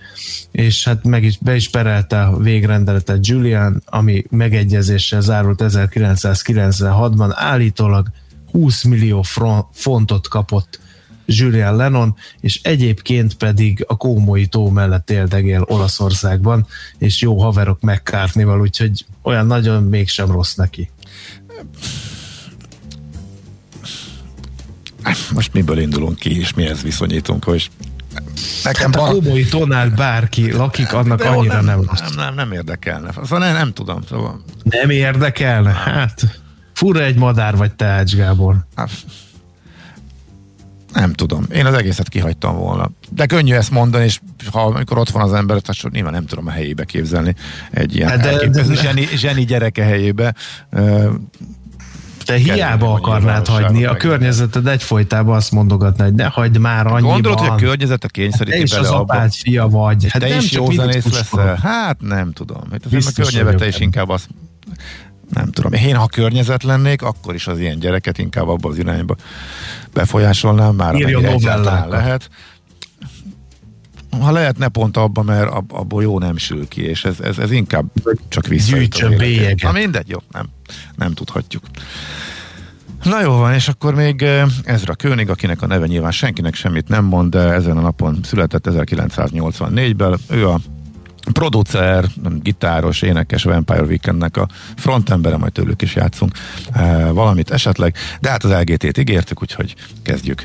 és 0.50 0.84
hát 0.84 1.04
meg 1.04 1.24
is, 1.24 1.38
be 1.38 1.54
is 1.54 1.70
perelte 1.70 2.22
a 2.22 2.36
végrendeletet 2.36 3.26
Julian, 3.26 3.82
ami 3.86 4.24
megegyezéssel 4.30 5.20
zárult 5.20 5.60
1996-ban, 5.64 7.32
állítólag 7.34 8.08
20 8.50 8.82
millió 8.84 9.24
fontot 9.72 10.28
kapott 10.28 10.80
Julian 11.30 11.76
Lennon, 11.76 12.16
és 12.40 12.60
egyébként 12.62 13.34
pedig 13.34 13.84
a 13.88 13.96
Kómoi 13.96 14.46
tó 14.46 14.70
mellett 14.70 15.10
éldegél 15.10 15.64
Olaszországban, 15.68 16.66
és 16.98 17.20
jó 17.20 17.40
haverok 17.40 17.80
McCartney-val, 17.80 18.60
úgyhogy 18.60 19.04
olyan 19.22 19.46
nagyon 19.46 19.82
mégsem 19.82 20.30
rossz 20.30 20.54
neki. 20.54 20.90
Most 25.34 25.52
miből 25.52 25.78
indulunk 25.78 26.18
ki, 26.18 26.38
és 26.38 26.54
mihez 26.54 26.82
viszonyítunk, 26.82 27.44
hogy 27.44 27.70
Nekem 28.64 28.92
hát 28.92 29.02
a 29.02 29.10
kóboi 29.10 29.44
tonál 29.44 29.90
bárki 29.90 30.52
lakik, 30.52 30.92
annak 30.92 31.18
De 31.18 31.28
annyira 31.28 31.54
nem, 31.54 31.64
nem 31.64 31.82
rossz. 31.82 32.00
Nem, 32.00 32.14
nem, 32.16 32.34
nem 32.34 32.52
érdekelne. 32.52 33.12
Szóval 33.12 33.38
nem, 33.38 33.52
nem 33.52 33.72
tudom. 33.72 34.00
Szóval... 34.08 34.44
Nem 34.62 34.90
érdekelne? 34.90 35.70
Hát 35.72 36.40
fura 36.72 37.02
egy 37.02 37.16
madár 37.16 37.56
vagy 37.56 37.72
te, 37.72 37.84
Ács 37.84 38.14
Gábor. 38.14 38.56
Hát, 38.74 38.90
nem 40.92 41.12
tudom. 41.12 41.44
Én 41.54 41.66
az 41.66 41.74
egészet 41.74 42.08
kihagytam 42.08 42.56
volna. 42.56 42.90
De 43.10 43.26
könnyű 43.26 43.54
ezt 43.54 43.70
mondani, 43.70 44.04
és 44.04 44.20
ha 44.52 44.60
amikor 44.60 44.98
ott 44.98 45.10
van 45.10 45.22
az 45.22 45.32
ember, 45.32 45.56
akkor 45.56 45.90
nyilván 45.90 46.12
nem 46.12 46.26
tudom 46.26 46.46
a 46.46 46.50
helyébe 46.50 46.84
képzelni 46.84 47.34
egy 47.70 47.96
ilyen 47.96 48.08
hát 48.08 48.20
de, 48.20 48.48
de, 48.48 48.74
zseni, 48.74 49.08
zseni 49.14 49.44
gyereke 49.44 49.84
helyébe. 49.84 50.34
Te 52.24 52.34
hiába 52.34 52.92
akarnád 52.92 53.46
hagyni, 53.46 53.84
a 53.84 53.96
környezeted 53.96 54.66
egyfolytában 54.66 55.36
azt 55.36 55.50
mondogatná, 55.50 56.04
hogy 56.04 56.14
ne 56.14 56.24
hagyd 56.24 56.58
már 56.58 56.86
annyiban. 56.86 57.12
Gondolod, 57.12 57.38
hogy 57.38 57.48
a 57.48 57.54
környezetet 57.54 58.10
kényszeríti 58.10 58.56
Te 58.56 58.62
is 58.62 58.72
az 58.72 58.88
apád 58.90 59.32
fia 59.32 59.68
vagy. 59.68 60.06
Hát 60.10 60.22
te 60.22 60.28
nem 60.28 60.38
is 60.38 60.52
jó 60.52 60.70
zenész 60.70 61.12
leszel? 61.12 61.58
Hát 61.62 62.00
nem 62.00 62.32
tudom. 62.32 62.62
Hát 62.70 62.80
az 62.92 63.06
a 63.06 63.22
környezete 63.22 63.66
is 63.66 63.78
inkább 63.78 64.08
azt 64.08 64.28
nem 65.28 65.50
tudom. 65.50 65.72
Én 65.72 65.96
ha 65.96 66.06
környezet 66.06 66.62
lennék, 66.62 67.02
akkor 67.02 67.34
is 67.34 67.46
az 67.46 67.58
ilyen 67.58 67.78
gyereket 67.78 68.18
inkább 68.18 68.48
abba 68.48 68.68
az 68.68 68.78
irányba 68.78 69.16
befolyásolnám, 69.92 70.74
már 70.74 70.94
Írjon 70.94 71.24
egyáltalán 71.24 71.88
lehet. 71.88 72.30
Ha 74.20 74.30
lehetne 74.30 74.68
pont 74.68 74.96
abba, 74.96 75.22
mert 75.22 75.50
abból 75.68 76.02
jó 76.02 76.18
nem 76.18 76.36
sül 76.36 76.68
ki, 76.68 76.82
és 76.82 77.04
ez, 77.04 77.20
ez, 77.20 77.38
ez 77.38 77.50
inkább 77.50 77.86
csak 78.28 78.46
vissza. 78.46 78.76
Na 79.62 79.72
mindegy, 79.72 80.08
jó, 80.08 80.18
nem, 80.32 80.48
nem 80.96 81.12
tudhatjuk. 81.12 81.62
Na 83.02 83.20
jó 83.20 83.32
van, 83.36 83.54
és 83.54 83.68
akkor 83.68 83.94
még 83.94 84.22
eh, 84.22 84.46
Ezra 84.64 84.94
König, 84.94 85.30
akinek 85.30 85.62
a 85.62 85.66
neve 85.66 85.86
nyilván 85.86 86.10
senkinek 86.10 86.54
semmit 86.54 86.88
nem 86.88 87.04
mond, 87.04 87.30
de 87.30 87.38
ezen 87.38 87.76
a 87.76 87.80
napon 87.80 88.18
született 88.22 88.66
1984-ben. 88.70 90.18
Ő 90.30 90.48
a 90.48 90.60
producer, 91.32 92.04
gitáros, 92.42 93.02
énekes 93.02 93.42
Vampire 93.42 93.82
Weekendnek 93.82 94.36
a 94.36 94.48
frontembere, 94.76 95.36
majd 95.36 95.52
tőlük 95.52 95.82
is 95.82 95.94
játszunk 95.94 96.32
e, 96.72 97.10
valamit 97.10 97.50
esetleg, 97.50 97.94
de 98.20 98.30
hát 98.30 98.44
az 98.44 98.50
LGT-t 98.50 98.98
ígértük, 98.98 99.42
úgyhogy 99.42 99.74
kezdjük 100.02 100.44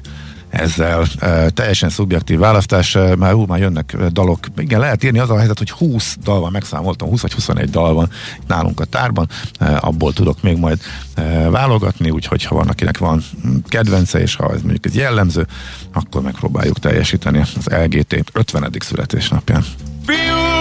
ezzel 0.53 1.05
e, 1.19 1.49
teljesen 1.49 1.89
szubjektív 1.89 2.39
választás, 2.39 2.95
e, 2.95 3.15
már, 3.15 3.33
ú, 3.33 3.45
már 3.45 3.59
jönnek 3.59 3.95
dalok, 4.11 4.39
igen, 4.57 4.79
lehet 4.79 5.03
írni 5.03 5.19
az 5.19 5.29
a 5.29 5.37
helyzet, 5.37 5.57
hogy 5.57 5.69
20 5.69 6.17
dal 6.23 6.39
van, 6.39 6.51
megszámoltam, 6.51 7.09
20 7.09 7.21
vagy 7.21 7.33
21 7.33 7.69
dal 7.69 7.93
van 7.93 8.09
nálunk 8.47 8.79
a 8.79 8.85
tárban, 8.85 9.29
e, 9.59 9.77
abból 9.81 10.13
tudok 10.13 10.41
még 10.41 10.57
majd 10.57 10.79
e, 11.13 11.49
válogatni, 11.49 12.09
úgyhogy 12.09 12.43
ha 12.43 12.55
van, 12.55 12.67
akinek 12.67 12.97
van 12.97 13.23
kedvence, 13.67 14.21
és 14.21 14.35
ha 14.35 14.53
ez 14.53 14.61
mondjuk 14.61 14.85
egy 14.85 14.95
jellemző, 14.95 15.47
akkor 15.93 16.21
megpróbáljuk 16.21 16.79
teljesíteni 16.79 17.39
az 17.39 17.65
LGT 17.65 18.23
50. 18.33 18.71
születésnapján. 18.79 19.63
Fiú! 20.05 20.52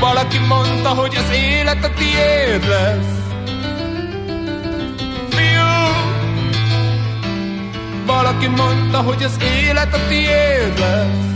Valaki 0.00 0.38
mondta, 0.38 0.88
hogy 0.88 1.16
az 1.16 1.34
élet 1.34 1.84
a 1.84 1.90
tiéd 1.98 2.68
lesz. 2.68 3.18
Fiú! 5.30 5.70
Valaki 8.06 8.46
mondta, 8.46 8.98
hogy 8.98 9.22
az 9.22 9.36
élet 9.64 9.94
a 9.94 9.98
tiéd 10.08 10.78
lesz. 10.78 11.28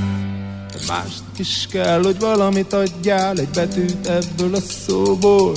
Másnak 0.89 1.39
is 1.39 1.67
kell, 1.71 2.03
hogy 2.03 2.19
valamit 2.19 2.73
adjál, 2.73 3.39
egy 3.39 3.49
betűt 3.49 4.07
ebből 4.07 4.55
a 4.55 4.61
szóból. 4.61 5.53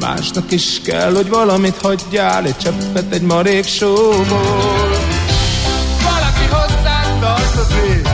Másnak 0.00 0.50
is 0.50 0.80
kell, 0.80 1.14
hogy 1.14 1.28
valamit 1.28 1.76
hagyjál, 1.76 2.44
egy 2.44 2.56
cseppet 2.56 3.12
egy 3.12 3.22
marék 3.22 3.66
sóból. 3.66 4.90
Valaki 6.02 6.44
hozzá 6.50 7.18
tartozik, 7.20 8.08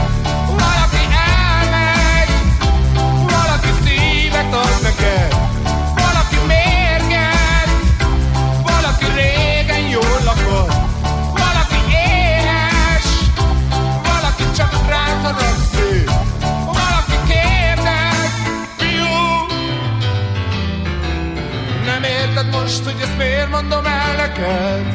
neked? 24.18 24.86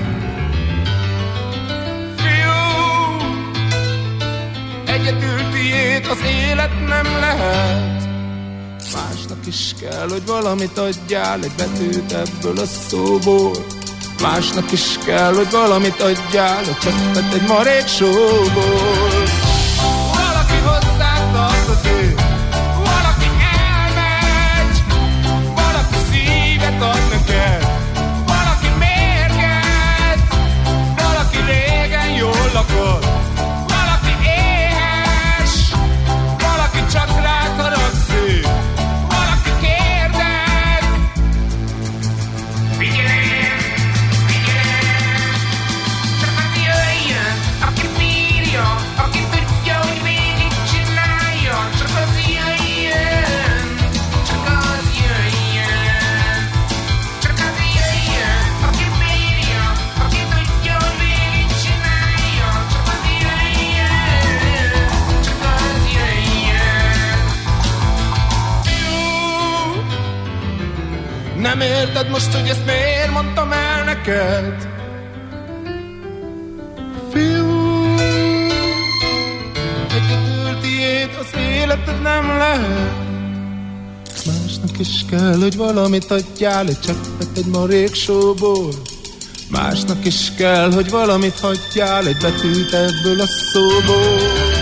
Fiú, 2.17 2.61
egyedül 4.85 5.49
tiéd 5.51 6.05
az 6.09 6.21
élet 6.25 6.87
nem 6.87 7.05
lehet. 7.19 8.01
Másnak 8.93 9.45
is 9.45 9.73
kell, 9.81 10.07
hogy 10.09 10.25
valamit 10.25 10.77
adjál, 10.77 11.39
egy 11.43 11.51
betűt 11.57 12.11
ebből 12.11 12.57
a 12.57 12.65
szóból. 12.65 13.55
Másnak 14.21 14.71
is 14.71 14.97
kell, 15.05 15.33
hogy 15.33 15.51
valamit 15.51 16.01
adjál, 16.01 16.59
egy 16.59 16.77
cseppet 16.77 17.33
egy 17.33 17.47
marék 17.47 17.87
sóból. 17.87 19.23
valaki 20.13 20.57
érted 71.83 72.09
most, 72.09 72.33
hogy 72.33 72.47
ezt 72.49 72.65
miért 72.65 73.11
mondtam 73.11 73.51
el 73.51 73.83
neked? 73.83 74.67
Fiú, 77.11 77.95
egyedül 79.89 80.59
tiéd 80.61 81.09
az 81.19 81.39
életed 81.39 82.01
nem 82.01 82.27
lehet. 82.27 82.91
Másnak 84.25 84.79
is 84.79 85.05
kell, 85.09 85.37
hogy 85.39 85.55
valamit 85.55 86.11
adjál, 86.11 86.67
egy 86.67 86.79
cseppet 86.79 87.37
egy 87.37 87.45
marék 87.45 87.93
sóból. 87.93 88.73
Másnak 89.49 90.05
is 90.05 90.31
kell, 90.37 90.71
hogy 90.71 90.89
valamit 90.89 91.39
hagyjál, 91.39 92.07
egy 92.07 92.17
betűt 92.17 92.73
ebből 92.73 93.21
a 93.21 93.27
szóból. 93.27 94.52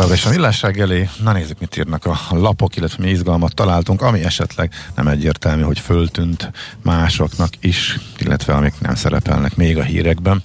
Továbbra 0.00 0.18
is 0.18 0.26
a 0.26 0.30
millásság 0.38 0.80
elé. 0.80 1.08
Na 1.22 1.32
nézzük, 1.32 1.60
mit 1.60 1.76
írnak 1.76 2.06
a 2.06 2.18
lapok, 2.30 2.76
illetve 2.76 3.04
mi 3.04 3.10
izgalmat 3.10 3.54
találtunk, 3.54 4.02
ami 4.02 4.24
esetleg 4.24 4.72
nem 4.94 5.08
egyértelmű, 5.08 5.62
hogy 5.62 5.78
föltűnt 5.78 6.50
másoknak 6.82 7.48
is, 7.60 7.98
illetve 8.18 8.54
amik 8.54 8.74
nem 8.80 8.94
szerepelnek 8.94 9.56
még 9.56 9.78
a 9.78 9.82
hírekben. 9.82 10.42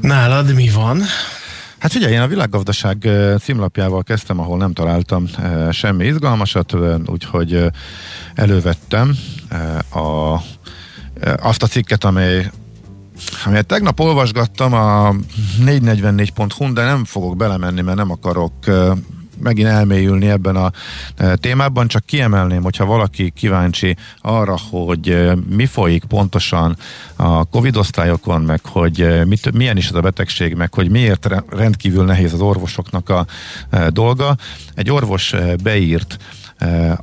Nálad 0.00 0.54
mi 0.54 0.70
van? 0.70 1.02
Hát 1.78 1.92
figyelj, 1.92 2.12
én 2.12 2.20
a 2.20 2.26
világgazdaság 2.26 3.08
címlapjával 3.40 4.02
kezdtem, 4.02 4.40
ahol 4.40 4.58
nem 4.58 4.72
találtam 4.72 5.28
semmi 5.70 6.06
izgalmasat, 6.06 6.74
úgyhogy 7.06 7.64
elővettem 8.34 9.16
a, 9.90 10.34
azt 11.42 11.62
a 11.62 11.66
cikket, 11.66 12.04
amely 12.04 12.50
amelyet 13.44 13.66
tegnap 13.66 14.00
olvasgattam 14.00 14.72
a 14.72 15.14
444.hu, 15.64 16.72
de 16.72 16.84
nem 16.84 17.04
fogok 17.04 17.36
belemenni, 17.36 17.80
mert 17.80 17.96
nem 17.96 18.10
akarok 18.10 18.52
megint 19.42 19.68
elmélyülni 19.68 20.28
ebben 20.28 20.56
a 20.56 20.70
témában, 21.34 21.88
csak 21.88 22.06
kiemelném, 22.06 22.62
hogyha 22.62 22.84
valaki 22.84 23.30
kíváncsi 23.30 23.96
arra, 24.20 24.56
hogy 24.70 25.32
mi 25.56 25.66
folyik 25.66 26.04
pontosan 26.04 26.76
a 27.16 27.44
Covid 27.44 27.76
osztályokon, 27.76 28.40
meg 28.40 28.60
hogy 28.64 29.26
mit, 29.26 29.52
milyen 29.52 29.76
is 29.76 29.88
ez 29.88 29.94
a 29.94 30.00
betegség, 30.00 30.54
meg 30.54 30.74
hogy 30.74 30.90
miért 30.90 31.26
re- 31.26 31.44
rendkívül 31.48 32.04
nehéz 32.04 32.32
az 32.32 32.40
orvosoknak 32.40 33.08
a 33.08 33.26
dolga. 33.88 34.36
Egy 34.74 34.90
orvos 34.90 35.34
beírt 35.62 36.16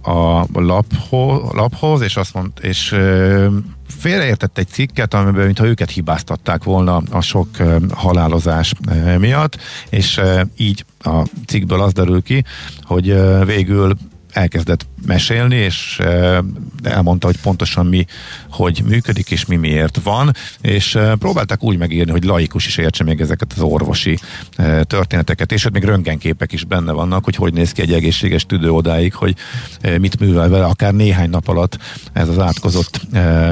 a 0.02 0.46
lapho, 0.54 1.54
laphoz, 1.54 2.02
és 2.02 2.16
azt 2.16 2.34
mondta, 2.34 2.62
és 2.62 2.96
félreértett 3.88 4.58
egy 4.58 4.68
cikket, 4.68 5.14
amiben 5.14 5.46
mintha 5.46 5.66
őket 5.66 5.92
hibáztatták 5.92 6.64
volna 6.64 7.02
a 7.12 7.22
sok 7.22 7.48
halálozás 7.94 8.74
miatt, 9.20 9.58
és 9.90 10.22
így 10.58 10.86
a 11.00 11.24
cikkből 11.46 11.82
az 11.82 11.94
derül 11.94 12.22
ki, 12.22 12.44
hogy 12.82 13.16
végül 13.46 13.96
elkezdett 14.36 14.88
mesélni, 15.06 15.56
és 15.56 16.00
elmondta, 16.84 17.28
hogy 17.28 17.38
pontosan 17.42 17.86
mi, 17.86 18.06
hogy 18.50 18.84
működik, 18.88 19.32
és 19.32 19.46
mi 19.46 19.56
miért 19.56 20.00
van, 20.04 20.32
és 20.62 20.98
próbálták 21.20 21.64
úgy 21.64 21.78
megírni, 21.78 22.12
hogy 22.12 22.24
laikus 22.24 22.66
is 22.66 22.78
értse 22.78 23.04
még 23.04 23.22
ezeket 23.22 23.54
az 23.56 23.62
orvosi 23.62 24.20
történeteket, 24.84 25.52
és 25.52 25.66
ott 25.66 25.74
még 25.74 25.84
röntgenképek 25.84 26.52
is 26.52 26.64
benne 26.64 26.92
vannak, 26.92 27.24
hogy 27.24 27.36
hogy 27.36 27.54
néz 27.54 27.72
ki 27.72 27.82
egy 27.82 27.94
egészséges 27.94 28.46
tüdő 28.46 28.72
odáig, 28.72 29.14
hogy 29.14 29.36
mit 30.00 30.20
művel 30.20 30.50
vele, 30.50 30.66
akár 30.66 30.94
néhány 30.94 31.30
nap 31.30 31.48
alatt 31.48 31.78
ez 32.14 32.30
az 32.30 32.40
átkozott 32.40 33.02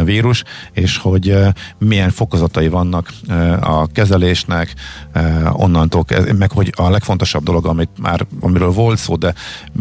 vírus, 0.03 0.43
és 0.71 0.97
hogy 0.97 1.37
milyen 1.77 2.09
fokozatai 2.09 2.67
vannak 2.67 3.13
a 3.59 3.87
kezelésnek, 3.87 4.73
onnantól, 5.51 6.05
meg 6.37 6.51
hogy 6.51 6.73
a 6.75 6.89
legfontosabb 6.89 7.43
dolog, 7.43 7.65
amit 7.65 7.89
már, 8.01 8.25
amiről 8.39 8.71
volt 8.71 8.97
szó, 8.97 9.15
de 9.15 9.33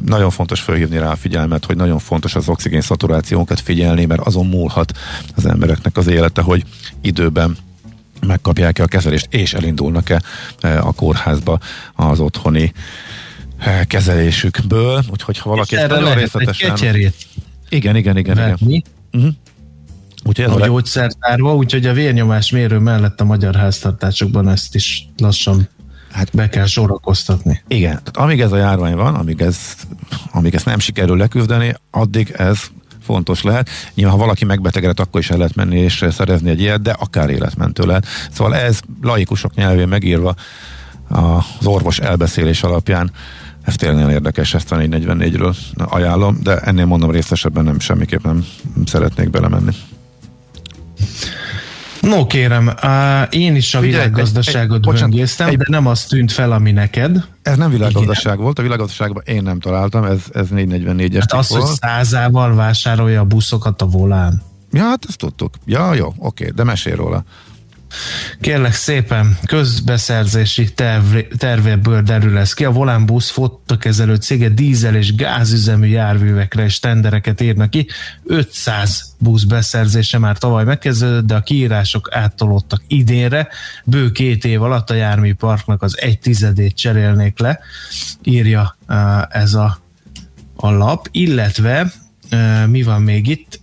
nagyon 0.05 0.31
fontos 0.31 0.61
felhívni 0.93 0.99
rá 0.99 1.11
a 1.11 1.17
figyelmet, 1.17 1.65
hogy 1.65 1.77
nagyon 1.77 1.99
fontos 1.99 2.35
az 2.35 2.49
oxigén 2.49 2.81
szaturációnkat 2.81 3.61
figyelni, 3.61 4.05
mert 4.05 4.21
azon 4.21 4.47
múlhat 4.47 4.93
az 5.37 5.47
embereknek 5.47 5.97
az 5.97 6.07
élete, 6.07 6.43
hogy 6.43 6.65
időben 7.01 7.57
megkapják-e 8.27 8.83
a 8.83 8.87
kezelést, 8.87 9.27
és 9.31 9.55
elindulnak-e 9.55 10.23
eh, 10.61 10.87
a 10.87 10.93
kórházba 10.93 11.59
az 11.95 12.21
otthoni 12.21 12.73
eh, 13.59 13.85
kezelésükből. 13.85 15.03
Úgyhogy 15.11 15.39
ha 15.39 15.51
valaki 15.51 15.77
ezt 15.77 15.89
nagyon 15.89 16.15
részletesen... 16.15 16.77
Igen, 17.69 17.97
igen, 17.97 17.97
igen, 17.97 18.17
igen. 18.17 18.37
venni 18.37 18.83
Úgyhogy 20.25 20.45
ez 20.45 20.57
a 20.57 20.67
gyógyszertárba, 20.67 21.55
úgyhogy 21.55 21.87
a 21.87 21.93
vérnyomás 21.93 22.51
mérő 22.51 22.79
mellett 22.79 23.21
a 23.21 23.25
magyar 23.25 23.55
háztartásokban 23.55 24.49
ezt 24.49 24.75
is 24.75 25.09
lassan 25.17 25.69
Hát 26.13 26.31
be 26.33 26.49
kell 26.49 26.67
sorakoztatni. 26.67 27.63
Igen, 27.69 27.91
tehát 27.91 28.17
amíg 28.17 28.41
ez 28.41 28.53
a 28.53 28.57
járvány 28.57 28.95
van, 28.95 29.15
amíg, 29.15 29.41
ez, 29.41 29.57
amíg 30.33 30.55
ezt 30.55 30.65
nem 30.65 30.79
sikerül 30.79 31.17
leküzdeni, 31.17 31.75
addig 31.91 32.35
ez 32.37 32.59
fontos 33.03 33.43
lehet. 33.43 33.69
Nyilván, 33.95 34.15
ha 34.15 34.21
valaki 34.21 34.45
megbetegedett, 34.45 35.01
akkor 35.01 35.21
is 35.21 35.31
el 35.31 35.37
lehet 35.37 35.55
menni 35.55 35.79
és 35.79 36.05
szerezni 36.11 36.51
egy 36.51 36.61
ilyet, 36.61 36.83
de 36.83 36.91
akár 36.91 37.31
életmentő 37.31 37.85
lehet. 37.85 38.07
Szóval 38.31 38.55
ez 38.55 38.81
laikusok 39.03 39.55
nyelvén 39.55 39.89
megírva 39.89 40.35
az 41.09 41.67
orvos 41.67 41.99
elbeszélés 41.99 42.63
alapján 42.63 43.13
ez 43.63 43.77
tényleg 43.77 44.11
érdekes, 44.11 44.55
ezt 44.55 44.73
a 44.73 44.77
444-ről 44.77 45.57
ajánlom, 45.77 46.39
de 46.43 46.59
ennél 46.59 46.85
mondom 46.85 47.11
részesebben 47.11 47.65
nem 47.65 47.79
semmiképp 47.79 48.25
nem 48.25 48.45
szeretnék 48.87 49.31
belemenni. 49.31 49.73
No 52.03 52.27
kérem, 52.27 52.71
á, 52.77 53.23
én 53.31 53.57
is 53.57 53.75
a 53.75 53.81
Figyelj, 53.81 54.03
világgazdaságot 54.03 54.87
egy- 54.87 54.95
egy- 54.95 55.01
böngésztem, 55.01 55.49
egy- 55.49 55.57
de 55.57 55.65
nem 55.69 55.87
az 55.87 56.05
tűnt 56.05 56.33
fel, 56.33 56.53
ami 56.53 56.73
neked. 56.73 57.25
Ez 57.43 57.57
nem 57.57 57.71
világgazdaság 57.71 58.39
volt, 58.39 58.59
a 58.59 58.63
világgazdaságban 58.63 59.23
én 59.27 59.43
nem 59.43 59.61
találtam, 59.61 60.05
ez, 60.05 60.21
ez 60.33 60.47
444-es 60.51 61.21
Hát 61.21 61.33
az, 61.33 61.49
hogy 61.49 61.61
volt. 61.61 61.77
százával 61.81 62.55
vásárolja 62.55 63.21
a 63.21 63.25
buszokat 63.25 63.83
a 63.83 63.87
volán. 63.87 64.43
Ja, 64.73 64.83
hát 64.83 65.05
ezt 65.09 65.19
tudtuk. 65.19 65.55
Ja, 65.65 65.95
jó, 65.95 66.15
oké, 66.19 66.53
de 66.55 66.65
mesél 66.65 66.97
róla. 66.97 67.25
Kérlek 68.41 68.73
szépen, 68.73 69.39
közbeszerzési 69.47 70.73
terv, 70.73 71.17
tervéből 71.37 72.03
derül 72.03 72.39
ez 72.39 72.55
ki. 72.55 72.65
A 72.65 72.71
Volán 72.71 73.07
busz 73.07 73.31
fotokezelő 73.31 74.15
cége 74.15 74.49
dízel 74.49 74.95
és 74.95 75.15
gázüzemű 75.15 75.87
járművekre 75.87 76.65
és 76.65 76.79
tendereket 76.79 77.41
írnak 77.41 77.71
ki. 77.71 77.87
500 78.25 79.15
busz 79.19 79.45
beszerzése 79.45 80.19
már 80.19 80.39
tavaly 80.39 80.65
megkezdődött, 80.65 81.27
de 81.27 81.35
a 81.35 81.41
kiírások 81.41 82.09
áttolódtak 82.15 82.83
idénre. 82.87 83.49
Bő 83.85 84.13
két 84.13 84.45
év 84.45 84.63
alatt 84.63 84.91
a 84.91 84.95
járműparknak 84.95 85.83
az 85.83 85.99
egy 85.99 86.19
tizedét 86.19 86.77
cserélnék 86.77 87.39
le, 87.39 87.61
írja 88.23 88.77
uh, 88.89 88.97
ez 89.29 89.55
a, 89.55 89.79
a 90.57 90.71
lap, 90.71 91.09
illetve 91.11 91.93
uh, 92.33 92.67
mi 92.67 92.83
van 92.83 93.03
még 93.03 93.29
itt? 93.29 93.61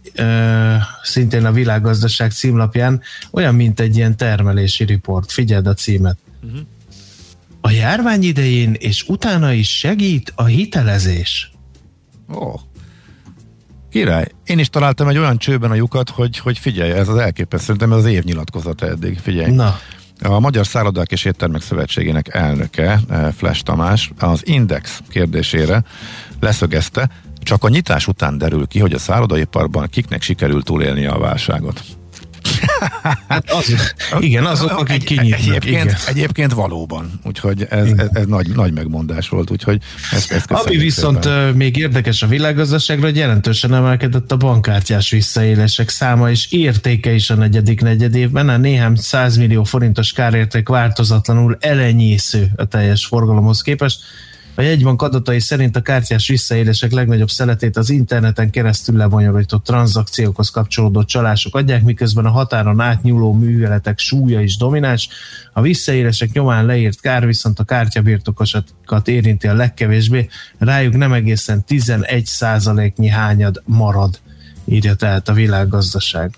Szintén 1.03 1.45
a 1.45 1.51
világgazdaság 1.51 2.31
címlapján 2.31 3.01
olyan, 3.31 3.55
mint 3.55 3.79
egy 3.79 3.95
ilyen 3.95 4.17
termelési 4.17 4.83
riport. 4.83 5.31
Figyeld 5.31 5.67
a 5.67 5.73
címet. 5.73 6.17
Uh-huh. 6.43 6.59
A 7.61 7.69
járvány 7.69 8.23
idején 8.23 8.73
és 8.73 9.03
utána 9.07 9.53
is 9.53 9.77
segít 9.77 10.31
a 10.35 10.45
hitelezés. 10.45 11.51
Ó. 12.33 12.53
Király. 13.89 14.27
Én 14.45 14.59
is 14.59 14.69
találtam 14.69 15.07
egy 15.07 15.17
olyan 15.17 15.37
csőben 15.37 15.71
a 15.71 15.75
lyukat, 15.75 16.09
hogy, 16.09 16.37
hogy 16.37 16.57
figyelj, 16.57 16.91
ez 16.91 17.07
az 17.07 17.17
elképesztő, 17.17 17.65
szerintem 17.65 17.91
ez 17.91 17.97
az 17.97 18.05
év 18.05 18.23
nyilatkozata 18.23 18.87
eddig, 18.87 19.19
figyelj. 19.19 19.51
Na, 19.51 19.79
A 20.23 20.39
Magyar 20.39 20.67
Szállodák 20.67 21.11
és 21.11 21.25
Éttermek 21.25 21.61
Szövetségének 21.61 22.33
elnöke, 22.33 22.99
eh, 23.09 23.31
Flash 23.31 23.63
Tamás, 23.63 24.11
az 24.19 24.41
Index 24.45 25.01
kérdésére 25.09 25.83
leszögezte, 26.39 27.09
csak 27.43 27.63
a 27.63 27.69
nyitás 27.69 28.07
után 28.07 28.37
derül 28.37 28.67
ki, 28.67 28.79
hogy 28.79 28.93
a 28.93 28.99
szállodaiparban 28.99 29.87
kiknek 29.89 30.21
sikerült 30.21 30.65
túlélni 30.65 31.05
a 31.05 31.17
válságot. 31.17 31.81
hát 33.27 33.49
az, 33.51 33.93
igen, 34.19 34.45
azok, 34.45 34.71
akik 34.71 34.89
Egy- 34.95 35.03
kinyitnak. 35.03 35.39
Egyébként, 35.39 35.83
Igen. 35.83 35.95
egyébként 36.07 36.53
valóban, 36.53 37.19
úgyhogy 37.23 37.65
ez, 37.69 37.87
ez, 37.97 38.07
ez 38.13 38.25
nagy, 38.25 38.47
nagy 38.55 38.73
megmondás 38.73 39.29
volt, 39.29 39.51
úgyhogy 39.51 39.81
ezt, 40.11 40.31
ezt 40.31 40.51
Ami 40.51 40.77
viszont 40.77 41.23
szépen. 41.23 41.53
még 41.53 41.77
érdekes 41.77 42.21
a 42.21 42.27
világgazdaságra, 42.27 43.05
hogy 43.05 43.15
jelentősen 43.15 43.73
emelkedett 43.73 44.31
a 44.31 44.37
bankkártyás 44.37 45.09
visszaélések 45.09 45.89
száma 45.89 46.29
és 46.29 46.51
értéke 46.51 47.11
is 47.13 47.29
a 47.29 47.35
negyedik 47.35 47.81
negyedévben. 47.81 48.49
A 48.49 48.57
néhány 48.57 48.95
100 48.95 49.37
millió 49.37 49.63
forintos 49.63 50.11
kárérték 50.11 50.67
változatlanul 50.67 51.57
elenyésző 51.59 52.51
a 52.55 52.65
teljes 52.65 53.05
forgalomhoz 53.05 53.61
képest. 53.61 53.99
A 54.59 54.61
jegybank 54.61 55.01
adatai 55.01 55.39
szerint 55.39 55.75
a 55.75 55.81
kártyás 55.81 56.27
visszaélések 56.27 56.91
legnagyobb 56.91 57.29
szeletét 57.29 57.77
az 57.77 57.89
interneten 57.89 58.49
keresztül 58.49 58.97
lebonyolított 58.97 59.63
tranzakciókhoz 59.63 60.49
kapcsolódó 60.49 61.03
csalások 61.03 61.55
adják, 61.55 61.83
miközben 61.83 62.25
a 62.25 62.29
határon 62.29 62.79
átnyúló 62.79 63.33
műveletek 63.33 63.99
súlya 63.99 64.41
is 64.41 64.57
domináns. 64.57 65.09
A 65.53 65.61
visszaélések 65.61 66.31
nyomán 66.31 66.65
leírt 66.65 67.01
kár 67.01 67.25
viszont 67.25 67.59
a 67.59 67.63
kártyabirtokosokat 67.63 69.07
érinti 69.07 69.47
a 69.47 69.53
legkevésbé, 69.53 70.29
rájuk 70.57 70.97
nem 70.97 71.13
egészen 71.13 71.63
11 71.63 72.25
százaléknyi 72.25 73.07
hányad 73.07 73.61
marad, 73.65 74.19
írja 74.65 74.95
tehát 74.95 75.29
a 75.29 75.33
világgazdaság. 75.33 76.35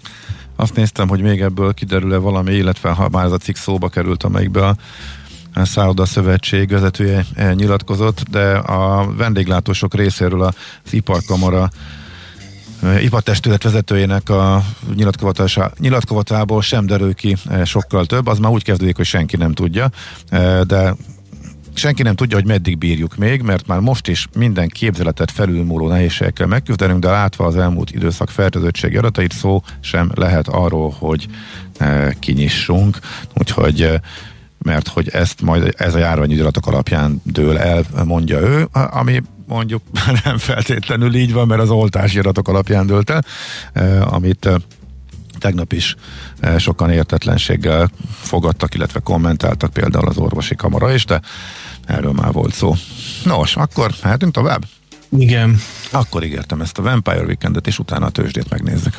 Azt 0.55 0.75
néztem, 0.75 1.07
hogy 1.07 1.21
még 1.21 1.41
ebből 1.41 1.73
kiderül-e 1.73 2.17
valami, 2.17 2.53
illetve 2.53 2.89
ha 2.89 3.09
már 3.09 3.25
ez 3.25 3.31
a 3.31 3.37
cikk 3.37 3.55
szóba 3.55 3.89
került, 3.89 4.23
amelyikbe 4.23 4.65
a 4.65 4.75
a 5.20 5.20
Szálloda 5.55 6.05
Szövetség 6.05 6.69
vezetője 6.69 7.25
eh, 7.35 7.53
nyilatkozott, 7.53 8.21
de 8.29 8.51
a 8.51 9.13
vendéglátósok 9.17 9.93
részéről 9.93 10.41
az 10.41 10.53
Iparkamara 10.89 11.69
eh, 12.83 13.03
ipartestület 13.03 13.63
vezetőjének 13.63 14.29
a 14.29 14.63
nyilatkozatából 15.79 16.61
sem 16.61 16.85
derül 16.85 17.13
ki 17.13 17.35
eh, 17.45 17.65
sokkal 17.65 18.05
több, 18.05 18.27
az 18.27 18.39
már 18.39 18.51
úgy 18.51 18.63
kezdődik, 18.63 18.95
hogy 18.95 19.05
senki 19.05 19.37
nem 19.37 19.53
tudja, 19.53 19.89
de 20.67 20.95
senki 21.73 22.03
nem 22.03 22.15
tudja, 22.15 22.37
hogy 22.37 22.45
meddig 22.45 22.77
bírjuk 22.77 23.15
még, 23.15 23.41
mert 23.41 23.67
már 23.67 23.79
most 23.79 24.07
is 24.07 24.27
minden 24.37 24.67
képzeletet 24.67 25.31
felülmúló 25.31 25.87
nehézségekkel 25.87 26.47
megküzdenünk, 26.47 26.99
de 26.99 27.09
látva 27.09 27.45
az 27.45 27.57
elmúlt 27.57 27.91
időszak 27.91 28.29
fertőzöttségi 28.29 28.97
adatait, 28.97 29.31
szó 29.31 29.63
sem 29.79 30.11
lehet 30.15 30.47
arról, 30.47 30.95
hogy 30.99 31.27
e, 31.77 32.13
kinyissunk, 32.19 32.99
úgyhogy 33.33 33.81
e, 33.81 34.01
mert 34.63 34.87
hogy 34.87 35.09
ezt 35.09 35.41
majd 35.41 35.73
ez 35.77 35.95
a 35.95 35.99
járványi 35.99 36.39
adatok 36.39 36.67
alapján 36.67 37.21
dől 37.23 37.57
el, 37.57 37.83
mondja 38.05 38.39
ő, 38.39 38.67
ami 38.71 39.21
mondjuk 39.47 39.81
nem 40.23 40.37
feltétlenül 40.37 41.15
így 41.15 41.33
van, 41.33 41.47
mert 41.47 41.61
az 41.61 41.69
oltási 41.69 42.19
adatok 42.19 42.47
alapján 42.47 42.85
dőlt 42.85 43.09
el, 43.09 43.23
e, 43.73 44.03
amit 44.03 44.45
e, 44.45 44.57
tegnap 45.41 45.73
is 45.73 45.95
eh, 46.39 46.59
sokan 46.59 46.89
értetlenséggel 46.89 47.89
fogadtak, 48.21 48.73
illetve 48.73 48.99
kommentáltak 48.99 49.73
például 49.73 50.07
az 50.07 50.17
orvosi 50.17 50.55
kamara 50.55 50.93
is, 50.93 51.05
de 51.05 51.21
erről 51.85 52.11
már 52.11 52.31
volt 52.31 52.53
szó. 52.53 52.75
Nos, 53.23 53.55
akkor 53.55 53.91
mehetünk 54.03 54.33
tovább? 54.33 54.65
Igen, 55.17 55.59
Akkor 55.91 56.23
ígértem 56.23 56.61
ezt 56.61 56.77
a 56.77 56.81
Vampire 56.81 57.23
Weekendet, 57.23 57.67
és 57.67 57.79
utána 57.79 58.05
a 58.05 58.09
tőzsdét 58.09 58.49
megnézzük. 58.49 58.97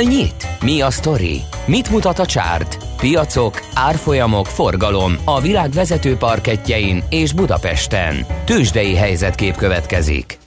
Hol 0.00 0.08
nyit? 0.08 0.46
Mi 0.60 0.80
a 0.80 0.90
sztori? 0.90 1.40
Mit 1.66 1.90
mutat 1.90 2.18
a 2.18 2.26
csárt? 2.26 2.78
Piacok, 2.96 3.60
árfolyamok, 3.74 4.46
forgalom 4.46 5.16
a 5.24 5.40
világ 5.40 5.70
vezető 5.70 6.16
parketjein 6.16 7.02
és 7.08 7.32
Budapesten. 7.32 8.26
Tősdei 8.44 8.94
helyzetkép 8.94 9.56
következik. 9.56 10.38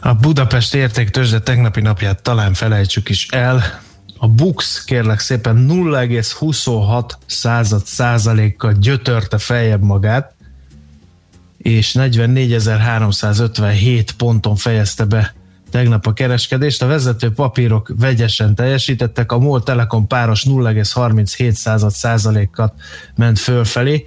A 0.00 0.14
Budapest 0.14 0.74
értéktőzsde 0.74 1.40
tegnapi 1.40 1.80
napját 1.80 2.22
talán 2.22 2.54
felejtsük 2.54 3.08
is 3.08 3.28
el. 3.28 3.82
A 4.18 4.28
Bux 4.28 4.84
kérlek 4.84 5.18
szépen 5.18 5.66
0,26 5.70 7.10
század 7.26 7.86
százalékkal 7.86 8.72
gyötörte 8.72 9.38
feljebb 9.38 9.82
magát, 9.82 10.34
és 11.58 11.94
44.357 11.98 14.08
ponton 14.16 14.56
fejezte 14.56 15.04
be 15.04 15.34
tegnap 15.70 16.06
a 16.06 16.12
kereskedést. 16.12 16.82
A 16.82 16.86
vezető 16.86 17.32
papírok 17.32 17.92
vegyesen 17.98 18.54
teljesítettek, 18.54 19.32
a 19.32 19.38
MOL 19.38 19.62
Telekom 19.62 20.06
páros 20.06 20.44
0,37 20.44 21.50
század 21.50 21.90
százalékat 21.90 22.74
ment 23.14 23.38
fölfelé, 23.38 24.04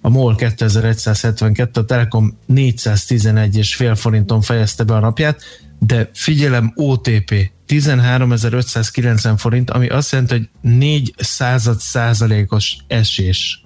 a 0.00 0.08
MOL 0.08 0.34
2172, 0.34 1.80
a 1.80 1.84
Telekom 1.84 2.38
411 2.46 3.56
és 3.56 3.74
fél 3.74 3.94
forinton 3.94 4.40
fejezte 4.40 4.84
be 4.84 4.94
a 4.94 5.00
napját, 5.00 5.42
de 5.78 6.10
figyelem 6.14 6.72
OTP 6.74 7.50
13.590 7.68 9.34
forint, 9.36 9.70
ami 9.70 9.88
azt 9.88 10.12
jelenti, 10.12 10.34
hogy 10.34 10.48
4 10.60 11.14
század 11.18 11.78
százalékos 11.78 12.76
esés. 12.86 13.61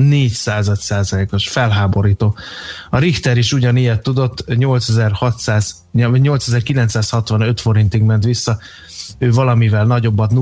4 0.00 0.30
század 0.30 0.76
százalékos, 0.76 1.48
felháborító. 1.48 2.36
A 2.90 2.98
Richter 2.98 3.36
is 3.38 3.52
ugyanilyet 3.52 4.02
tudott, 4.02 4.56
8600, 4.56 5.74
8965 5.92 7.60
forintig 7.60 8.02
ment 8.02 8.24
vissza, 8.24 8.58
ő 9.18 9.32
valamivel 9.32 9.84
nagyobbat 9.84 10.32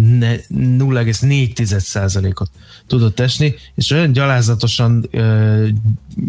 0,4%-ot 0.00 2.50
tudott 2.86 3.20
esni, 3.20 3.54
és 3.74 3.90
olyan 3.90 4.12
gyalázatosan 4.12 5.08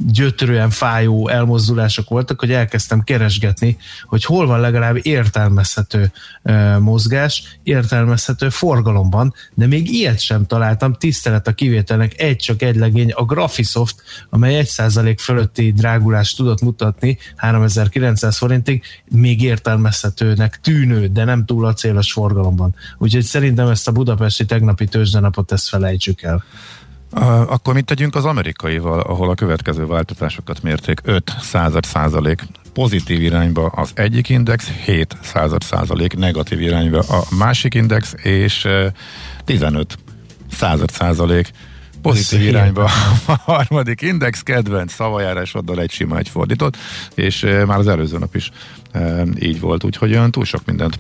gyötrően 0.08 0.70
fájó 0.70 1.28
elmozdulások 1.28 2.10
voltak, 2.10 2.40
hogy 2.40 2.52
elkezdtem 2.52 3.02
keresgetni, 3.02 3.78
hogy 4.06 4.26
hol 4.26 4.48
van 4.48 4.60
legalább 4.60 4.98
értelmezhető 5.02 6.12
mozgás, 6.80 7.58
értelmezhető 7.64 8.50
forgalomban, 8.50 9.34
de 9.54 9.68
még 9.68 9.94
ilyet 9.94 10.20
sem 10.20 10.46
találtam, 10.46 10.94
tisztelet 10.94 11.48
a 11.48 11.54
kivételnek, 11.54 12.22
egy 12.22 12.36
csak 12.36 12.62
egy 12.62 12.76
legény, 12.76 13.12
a 13.12 13.26
Graphisoft, 13.26 13.96
amely 14.30 14.64
1% 14.66 15.16
fölötti 15.20 15.72
drágulást 15.72 16.38
tudott 16.38 16.62
mutatni 16.62 17.18
3900 17.36 18.38
forintig, 18.38 18.84
még 19.12 19.42
értelmezhetőnek 19.42 20.60
tűnő, 20.62 21.08
de 21.08 21.24
nem 21.24 21.46
túl 21.46 21.66
a 21.66 21.74
célos 21.74 22.12
forgalomban. 22.12 22.76
Úgyhogy 22.98 23.24
szerintem 23.24 23.61
ezt 23.70 23.88
a 23.88 23.92
budapesti 23.92 24.46
tegnapi 24.46 24.86
tőzsdenapot 24.86 25.52
ezt 25.52 25.70
felejtsük 25.70 26.22
el. 26.22 26.44
Akkor 27.48 27.74
mit 27.74 27.86
tegyünk 27.86 28.16
az 28.16 28.26
amerikaival, 28.26 29.00
ahol 29.00 29.30
a 29.30 29.36
következő 29.36 29.86
változásokat 29.86 30.64
mérték? 30.64 31.02
5 31.04 31.36
század 31.42 31.84
százalék 31.84 32.44
pozitív 32.74 33.22
irányba 33.22 33.66
az 33.66 33.92
egyik 33.94 34.30
index, 34.30 34.70
7 34.86 35.18
század 35.22 35.62
százalék 35.62 36.18
negatív 36.18 36.62
irányba 36.62 37.00
a 37.00 37.24
másik 37.38 37.74
index, 37.74 38.14
és 38.24 38.66
uh, 38.66 38.86
15 39.46 39.98
század 40.52 40.90
százalék 40.90 41.52
pozitív 42.02 42.48
irányba 42.48 42.84
a 43.26 43.32
harmadik 43.32 44.02
index, 44.02 44.42
kedvenc 44.42 44.94
szavajárásoddal 44.94 45.80
egy 45.80 45.92
sima, 45.92 46.18
egy 46.18 46.30
fordított, 46.30 46.78
és 47.16 47.42
már 47.42 47.80
az 47.80 47.88
előző 47.88 48.18
nap 48.18 48.36
is 48.36 48.52
így 49.40 49.60
volt, 49.60 49.84
úgyhogy 49.84 50.12
olyan 50.12 50.32
túl 50.32 50.46
sok 50.46 50.66
mindent 50.66 51.00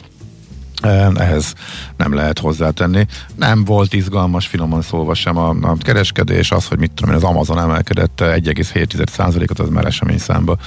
ehhez 1.15 1.53
nem 1.97 2.13
lehet 2.13 2.39
hozzátenni. 2.39 3.05
Nem 3.35 3.63
volt 3.63 3.93
izgalmas, 3.93 4.47
finoman 4.47 4.81
szólva 4.81 5.13
sem 5.13 5.37
a, 5.37 5.49
a 5.49 5.77
kereskedés, 5.77 6.51
az, 6.51 6.67
hogy 6.67 6.79
mit 6.79 6.91
tudom 6.91 7.11
én, 7.11 7.17
az 7.17 7.23
Amazon 7.23 7.59
emelkedett 7.59 8.19
1,7%-ot, 8.21 9.59
az 9.59 9.69
már 9.69 9.85
esemény 9.85 10.17
számba 10.17 10.57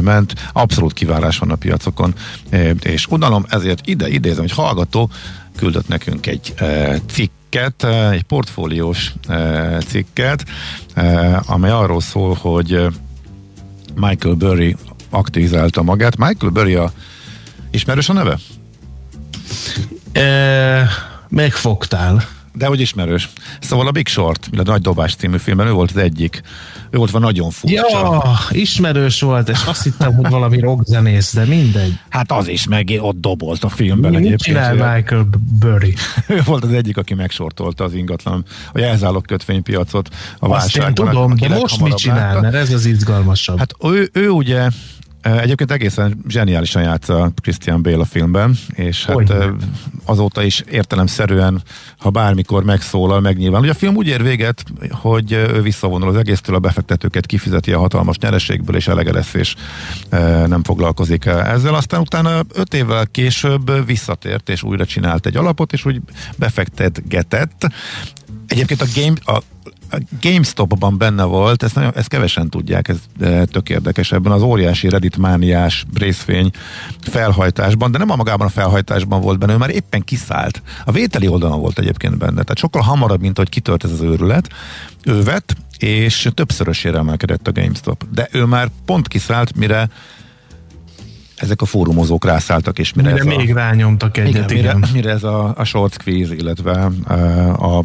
ment. 0.00 0.34
Abszolút 0.52 0.92
kiválás 0.92 1.38
van 1.38 1.50
a 1.50 1.54
piacokon, 1.54 2.14
és 2.82 3.06
unalom, 3.06 3.44
ezért 3.48 3.86
ide 3.86 4.08
idézem, 4.08 4.40
hogy 4.40 4.52
hallgató 4.52 5.10
küldött 5.56 5.88
nekünk 5.88 6.26
egy 6.26 6.54
cikket, 7.06 7.84
egy 8.10 8.22
portfóliós 8.22 9.12
cikket, 9.86 10.44
amely 11.46 11.70
arról 11.70 12.00
szól, 12.00 12.38
hogy 12.40 12.86
Michael 13.94 14.34
Burry 14.34 14.76
aktivizálta 15.10 15.82
magát. 15.82 16.16
Michael 16.16 16.52
Burry 16.52 16.74
a 16.74 16.92
ismerős 17.70 18.08
a 18.08 18.12
neve? 18.12 18.38
E, 20.12 20.88
megfogtál. 21.28 22.24
De 22.54 22.66
hogy 22.66 22.80
ismerős. 22.80 23.28
Szóval 23.60 23.86
a 23.86 23.90
Big 23.90 24.08
Short, 24.08 24.48
a 24.56 24.62
Nagy 24.62 24.80
Dobás 24.80 25.14
című 25.14 25.36
filmben 25.38 25.66
ő 25.66 25.70
volt 25.72 25.90
az 25.90 25.96
egyik. 25.96 26.42
Ő 26.90 26.98
volt 26.98 27.10
van 27.10 27.20
nagyon 27.20 27.50
furcsa. 27.50 27.88
Ja, 27.90 28.38
ismerős 28.50 29.20
volt, 29.20 29.48
és 29.48 29.58
azt 29.66 29.82
hittem, 29.82 30.14
hogy 30.14 30.28
valami 30.30 30.58
rockzenész, 30.60 31.34
de 31.34 31.44
mindegy. 31.44 31.98
Hát 32.08 32.32
az 32.32 32.48
is 32.48 32.66
meg 32.66 32.98
ott 33.00 33.20
dobolt 33.20 33.64
a 33.64 33.68
filmben 33.68 34.10
Mi, 34.10 34.16
egyébként. 34.16 34.42
csinál 34.42 34.94
Michael 34.94 35.28
Burry? 35.58 35.94
Ő 36.28 36.42
volt 36.44 36.64
az 36.64 36.72
egyik, 36.72 36.96
aki 36.96 37.14
megsortolta 37.14 37.84
az 37.84 37.94
ingatlan, 37.94 38.44
a 38.72 38.78
jelzálog 38.78 39.26
kötvénypiacot 39.26 40.08
a 40.08 40.14
Azt 40.14 40.76
én 40.76 40.82
válságban. 40.82 40.94
tudom, 40.94 41.30
aki 41.30 41.46
de 41.46 41.54
most 41.58 41.80
mit 41.80 41.94
csinál, 41.96 42.18
látta. 42.28 42.40
mert 42.40 42.54
ez 42.54 42.72
az 42.72 42.84
izgalmasabb. 42.86 43.58
Hát 43.58 43.74
ő, 43.84 44.10
ő 44.12 44.28
ugye 44.28 44.68
Egyébként 45.22 45.70
egészen 45.70 46.24
zseniálisan 46.28 46.82
játsza 46.82 47.32
Christian 47.42 47.82
Bale 47.82 47.98
a 47.98 48.04
filmben, 48.04 48.54
és 48.74 49.04
hát 49.04 49.30
eh, 49.30 49.48
azóta 50.04 50.42
is 50.42 50.64
értelemszerűen, 50.70 51.62
ha 51.98 52.10
bármikor 52.10 52.64
megszólal, 52.64 53.20
megnyilván. 53.20 53.60
Ugye 53.60 53.70
a 53.70 53.74
film 53.74 53.96
úgy 53.96 54.06
ér 54.06 54.22
véget, 54.22 54.64
hogy 54.90 55.32
ő 55.32 55.62
visszavonul 55.62 56.08
az 56.08 56.16
egésztől, 56.16 56.54
a 56.54 56.58
befektetőket 56.58 57.26
kifizeti 57.26 57.72
a 57.72 57.78
hatalmas 57.78 58.18
nyereségből, 58.18 58.76
és 58.76 58.88
elege 58.88 59.12
lesz, 59.12 59.34
és 59.34 59.54
nem 60.46 60.62
foglalkozik 60.62 61.24
ezzel. 61.24 61.74
Aztán 61.74 62.00
utána 62.00 62.40
öt 62.54 62.74
évvel 62.74 63.06
később 63.06 63.86
visszatért, 63.86 64.48
és 64.48 64.62
újra 64.62 64.86
csinált 64.86 65.26
egy 65.26 65.36
alapot, 65.36 65.72
és 65.72 65.84
úgy 65.84 66.00
befektetgetett. 66.36 67.70
Egyébként 68.46 68.82
a 68.82 68.86
game, 68.94 69.14
a, 69.24 69.42
a 69.92 69.98
GameStop-ban 70.20 70.98
benne 70.98 71.24
volt, 71.24 71.62
ezt, 71.62 71.74
nagyon, 71.74 71.92
ezt 71.94 72.08
kevesen 72.08 72.48
tudják, 72.48 72.88
ez 72.88 72.96
e, 73.20 73.44
tök 73.44 73.68
érdekes 73.68 74.12
ebben 74.12 74.32
az 74.32 74.42
óriási 74.42 74.88
Reddit 74.88 75.16
mániás 75.16 75.84
részvény 75.94 76.50
felhajtásban, 77.00 77.90
de 77.90 77.98
nem 77.98 78.10
a 78.10 78.16
magában 78.16 78.46
a 78.46 78.50
felhajtásban 78.50 79.20
volt 79.20 79.38
benne, 79.38 79.52
ő 79.52 79.56
már 79.56 79.70
éppen 79.70 80.02
kiszállt. 80.02 80.62
A 80.84 80.92
vételi 80.92 81.28
oldalon 81.28 81.60
volt 81.60 81.78
egyébként 81.78 82.18
benne, 82.18 82.42
tehát 82.42 82.58
sokkal 82.58 82.82
hamarabb, 82.82 83.20
mint 83.20 83.36
hogy 83.36 83.48
kitört 83.48 83.84
ez 83.84 83.90
az 83.90 84.00
őrület. 84.00 84.48
Ő 85.04 85.22
vett, 85.22 85.56
és 85.78 86.28
többszörösére 86.34 86.98
emelkedett 86.98 87.48
a 87.48 87.52
GameStop. 87.52 88.04
De 88.10 88.28
ő 88.32 88.44
már 88.44 88.68
pont 88.84 89.08
kiszállt, 89.08 89.56
mire 89.56 89.88
ezek 91.42 91.62
a 91.62 91.64
fórumozók 91.64 92.24
rászálltak, 92.24 92.78
és 92.78 92.92
mire, 92.92 93.12
Mire 93.12 93.20
ez 93.20 93.36
még 93.36 93.50
a, 93.50 93.54
rányomtak 93.54 94.16
egyet, 94.16 94.50
igen, 94.50 94.64
igen. 94.64 94.76
Mire, 94.76 94.92
mire 94.92 95.10
ez 95.10 95.22
a, 95.22 95.54
a 95.56 95.64
short 95.64 95.92
squeeze, 95.92 96.34
illetve 96.34 96.90
uh, 97.08 97.76
a 97.76 97.84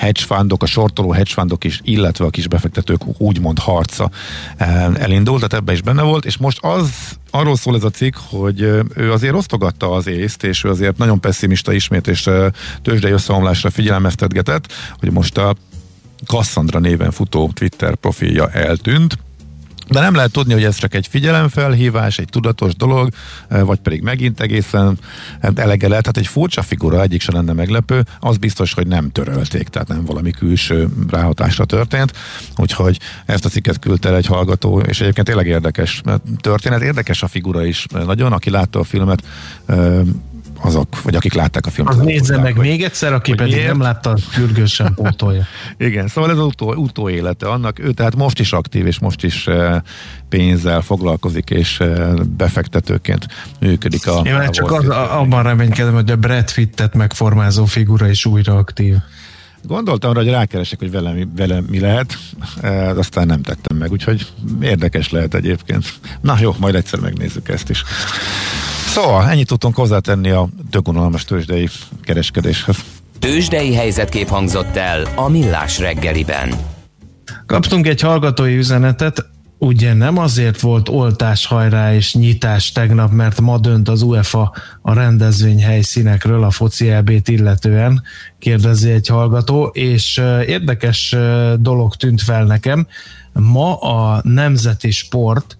hedge 0.00 0.20
fundok, 0.20 0.62
a 0.62 0.66
sortoló 0.66 1.10
hedge 1.12 1.32
fundok 1.32 1.64
is, 1.64 1.80
illetve 1.84 2.24
a 2.24 2.30
kis 2.30 2.48
befektetők 2.48 3.20
úgymond 3.20 3.58
harca 3.58 4.10
uh, 4.60 5.02
elindult, 5.02 5.36
tehát 5.36 5.54
ebbe 5.54 5.72
is 5.72 5.82
benne 5.82 6.02
volt, 6.02 6.24
és 6.24 6.36
most 6.36 6.58
az 6.62 6.90
arról 7.30 7.56
szól 7.56 7.76
ez 7.76 7.84
a 7.84 7.90
cikk, 7.90 8.14
hogy 8.28 8.62
uh, 8.62 8.80
ő 8.94 9.12
azért 9.12 9.34
osztogatta 9.34 9.90
az 9.90 10.06
észt, 10.06 10.44
és 10.44 10.64
ő 10.64 10.68
azért 10.68 10.98
nagyon 10.98 11.20
pessimista 11.20 11.72
ismét, 11.72 12.06
és 12.08 12.26
uh, 12.26 12.46
tőzsdei 12.82 13.12
összeomlásra 13.12 13.70
figyelmeztetgetett, 13.70 14.72
hogy 14.98 15.12
most 15.12 15.38
a 15.38 15.54
Cassandra 16.26 16.78
néven 16.78 17.10
futó 17.10 17.50
Twitter 17.54 17.94
profilja 17.94 18.50
eltűnt, 18.50 19.18
de 19.90 20.00
nem 20.00 20.14
lehet 20.14 20.32
tudni, 20.32 20.52
hogy 20.52 20.64
ez 20.64 20.76
csak 20.76 20.94
egy 20.94 21.06
figyelemfelhívás, 21.06 22.18
egy 22.18 22.28
tudatos 22.28 22.74
dolog, 22.74 23.08
vagy 23.48 23.78
pedig 23.78 24.02
megint 24.02 24.40
egészen 24.40 24.98
eh, 25.40 25.50
elege 25.54 25.88
lehet. 25.88 26.02
Tehát 26.02 26.16
egy 26.16 26.26
furcsa 26.26 26.62
figura, 26.62 27.02
egyik 27.02 27.20
se 27.20 27.32
lenne 27.32 27.52
meglepő, 27.52 28.04
az 28.20 28.36
biztos, 28.36 28.72
hogy 28.72 28.86
nem 28.86 29.10
törölték, 29.10 29.68
tehát 29.68 29.88
nem 29.88 30.04
valami 30.04 30.30
külső 30.30 30.88
ráhatásra 31.10 31.64
történt. 31.64 32.12
Úgyhogy 32.56 32.98
ezt 33.26 33.44
a 33.44 33.48
cikket 33.48 33.78
küldte 33.78 34.08
el 34.08 34.16
egy 34.16 34.26
hallgató, 34.26 34.80
és 34.80 35.00
egyébként 35.00 35.26
tényleg 35.26 35.46
érdekes 35.46 36.02
történet. 36.36 36.82
Érdekes 36.82 37.22
a 37.22 37.28
figura 37.28 37.64
is 37.64 37.86
nagyon, 38.06 38.32
aki 38.32 38.50
látta 38.50 38.78
a 38.78 38.84
filmet, 38.84 39.22
azok, 40.62 41.02
vagy 41.02 41.14
akik 41.14 41.32
látták 41.32 41.66
a 41.66 41.70
filmet. 41.70 41.94
Az 41.94 42.00
nézze 42.00 42.38
meg 42.38 42.54
hogy- 42.56 42.66
még 42.66 42.82
egyszer, 42.82 43.12
aki 43.12 43.34
pedig 43.34 43.52
miért. 43.54 43.68
nem 43.68 43.80
látta, 43.80 44.16
sürgősen 44.32 44.94
pótolja. 44.94 45.44
Igen, 45.78 46.08
szóval 46.08 46.30
ez 46.30 46.36
az 46.38 46.44
utó, 46.44 46.74
utóélete 46.74 47.48
annak, 47.48 47.78
ő 47.78 47.92
tehát 47.92 48.16
most 48.16 48.40
is 48.40 48.52
aktív, 48.52 48.86
és 48.86 48.98
most 48.98 49.24
is 49.24 49.46
e, 49.46 49.82
pénzzel 50.28 50.80
foglalkozik, 50.80 51.50
és 51.50 51.80
e, 51.80 52.12
befektetőként 52.36 53.26
működik 53.60 54.06
a 54.06 54.22
Én 54.24 54.32
már 54.34 54.50
csak 54.50 54.72
az, 54.72 54.88
abban 54.88 55.42
reménykedem, 55.42 55.94
hogy 55.94 56.10
a 56.10 56.16
Brad 56.16 56.52
Pittet 56.54 56.94
megformázó 56.94 57.64
figura 57.64 58.08
is 58.08 58.24
újra 58.26 58.56
aktív. 58.56 58.94
Gondoltam 59.62 60.10
arra, 60.10 60.18
hogy 60.20 60.28
rákeresek, 60.30 60.78
hogy 60.78 60.90
vele, 60.90 61.12
mi- 61.12 61.28
vele 61.36 61.60
mi 61.70 61.80
lehet, 61.80 62.18
e, 62.62 62.90
aztán 62.90 63.26
nem 63.26 63.42
tettem 63.42 63.76
meg, 63.76 63.90
úgyhogy 63.90 64.26
érdekes 64.60 65.10
lehet 65.10 65.34
egyébként. 65.34 65.86
Na 66.20 66.36
jó, 66.40 66.54
majd 66.58 66.74
egyszer 66.74 66.98
megnézzük 67.00 67.48
ezt 67.48 67.70
is. 67.70 67.84
Szóval 68.90 69.28
ennyit 69.28 69.46
tudtunk 69.46 69.74
hozzátenni 69.74 70.30
a 70.30 70.48
dögunalmas 70.70 71.24
tőzsdei 71.24 71.68
kereskedéshez. 72.02 72.76
Tőzsdei 73.18 73.74
helyzetkép 73.74 74.28
hangzott 74.28 74.76
el 74.76 75.02
a 75.14 75.28
Millás 75.28 75.78
reggeliben. 75.78 76.54
Kaptunk 77.46 77.86
egy 77.86 78.00
hallgatói 78.00 78.56
üzenetet, 78.56 79.26
ugye 79.58 79.92
nem 79.92 80.18
azért 80.18 80.60
volt 80.60 80.88
oltás 80.88 81.46
hajrá 81.46 81.94
és 81.94 82.14
nyitás 82.14 82.72
tegnap, 82.72 83.12
mert 83.12 83.40
ma 83.40 83.58
dönt 83.58 83.88
az 83.88 84.02
UEFA 84.02 84.52
a 84.82 84.94
rendezvény 84.94 85.62
helyszínekről 85.62 86.44
a 86.44 86.50
foci 86.50 86.90
EB-t 86.90 87.28
illetően, 87.28 88.02
kérdezi 88.38 88.90
egy 88.90 89.06
hallgató, 89.06 89.64
és 89.64 90.22
érdekes 90.46 91.16
dolog 91.58 91.94
tűnt 91.94 92.22
fel 92.22 92.44
nekem. 92.44 92.86
Ma 93.32 93.76
a 93.76 94.20
Nemzeti 94.24 94.90
Sport 94.90 95.58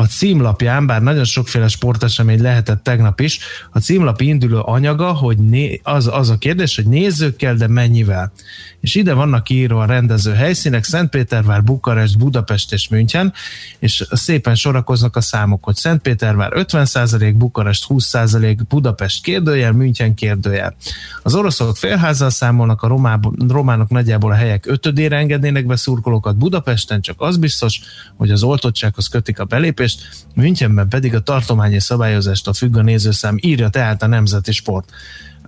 a 0.00 0.06
címlapján, 0.06 0.86
bár 0.86 1.02
nagyon 1.02 1.24
sokféle 1.24 1.68
sportesemény 1.68 2.42
lehetett 2.42 2.82
tegnap 2.82 3.20
is, 3.20 3.38
a 3.72 3.78
címlap 3.78 4.20
induló 4.20 4.62
anyaga, 4.66 5.12
hogy 5.12 5.38
né, 5.38 5.80
az, 5.82 6.06
az 6.12 6.30
a 6.30 6.38
kérdés, 6.38 6.76
hogy 6.76 6.86
nézőkkel, 6.86 7.54
de 7.54 7.66
mennyivel. 7.66 8.32
És 8.80 8.94
ide 8.94 9.12
vannak 9.12 9.48
írva 9.48 9.82
a 9.82 9.86
rendező 9.86 10.32
helyszínek, 10.32 10.84
Szentpétervár, 10.84 11.64
Bukarest, 11.64 12.18
Budapest 12.18 12.72
és 12.72 12.88
München, 12.88 13.32
és 13.78 14.04
szépen 14.10 14.54
sorakoznak 14.54 15.16
a 15.16 15.20
számok, 15.20 15.64
hogy 15.64 15.76
Szentpétervár 15.76 16.52
50%, 16.54 17.34
Bukarest 17.36 17.84
20%, 17.88 18.58
Budapest 18.68 19.22
kérdőjel, 19.22 19.72
München 19.72 20.14
kérdőjel. 20.14 20.74
Az 21.22 21.34
oroszok 21.34 21.76
félházzal 21.76 22.30
számolnak, 22.30 22.82
a 22.82 22.86
romáb, 22.86 23.50
románok 23.50 23.88
nagyjából 23.88 24.30
a 24.30 24.34
helyek 24.34 24.66
ötödére 24.66 25.16
engednének 25.16 25.66
be 25.66 25.76
szurkolókat, 25.76 26.36
Budapesten 26.36 27.00
csak 27.00 27.20
az 27.20 27.36
biztos, 27.36 27.80
hogy 28.16 28.30
az 28.30 28.42
oltottsághoz 28.42 29.08
kötik 29.08 29.38
a 29.38 29.44
belépést, 29.44 29.89
Münchenben 30.34 30.88
pedig 30.88 31.14
a 31.14 31.20
tartományi 31.20 31.80
szabályozástól 31.80 32.54
függ 32.54 32.76
a 32.76 32.82
nézőszám, 32.82 33.36
írja 33.40 33.68
tehát 33.68 34.02
a 34.02 34.06
Nemzeti 34.06 34.52
Sport. 34.52 34.90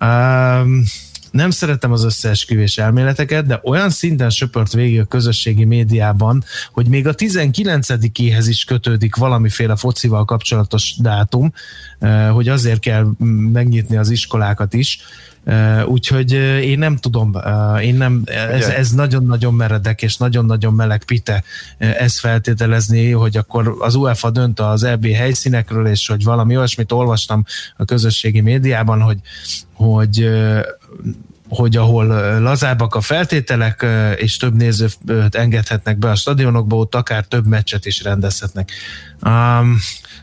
Um, 0.00 0.84
nem 1.32 1.50
szeretem 1.50 1.92
az 1.92 2.04
összeesküvés 2.04 2.78
elméleteket, 2.78 3.46
de 3.46 3.60
olyan 3.64 3.90
szinten 3.90 4.30
söpört 4.30 4.72
végig 4.72 5.00
a 5.00 5.04
közösségi 5.04 5.64
médiában, 5.64 6.44
hogy 6.72 6.86
még 6.86 7.06
a 7.06 7.14
19-éhez 7.14 8.44
is 8.46 8.64
kötődik 8.64 9.16
valamiféle 9.16 9.76
focival 9.76 10.24
kapcsolatos 10.24 10.94
dátum, 10.98 11.52
eh, 11.98 12.30
hogy 12.30 12.48
azért 12.48 12.80
kell 12.80 13.10
megnyitni 13.52 13.96
az 13.96 14.10
iskolákat 14.10 14.74
is. 14.74 15.00
Úgyhogy 15.86 16.32
én 16.62 16.78
nem 16.78 16.96
tudom, 16.96 17.36
én 17.80 17.94
nem, 17.94 18.22
ez, 18.24 18.66
ez 18.66 18.90
nagyon-nagyon 18.90 19.54
meredek 19.54 20.02
és 20.02 20.16
nagyon-nagyon 20.16 20.74
meleg 20.74 21.04
pite 21.04 21.42
ezt 21.78 22.18
feltételezni, 22.18 23.10
hogy 23.10 23.36
akkor 23.36 23.76
az 23.78 23.94
UEFA 23.94 24.30
dönt 24.30 24.60
az 24.60 24.82
EB 24.82 25.06
helyszínekről, 25.06 25.86
és 25.86 26.08
hogy 26.08 26.24
valami 26.24 26.56
olyasmit 26.56 26.92
olvastam 26.92 27.44
a 27.76 27.84
közösségi 27.84 28.40
médiában, 28.40 29.00
hogy, 29.00 29.18
hogy 29.72 30.30
hogy 31.48 31.76
ahol 31.76 32.06
lazábbak 32.40 32.94
a 32.94 33.00
feltételek, 33.00 33.86
és 34.16 34.36
több 34.36 34.54
nézőt 34.54 34.98
engedhetnek 35.34 35.98
be 35.98 36.10
a 36.10 36.14
stadionokba, 36.14 36.76
ott 36.76 36.94
akár 36.94 37.24
több 37.24 37.46
meccset 37.46 37.86
is 37.86 38.02
rendezhetnek. 38.02 38.70
Um, 39.26 39.76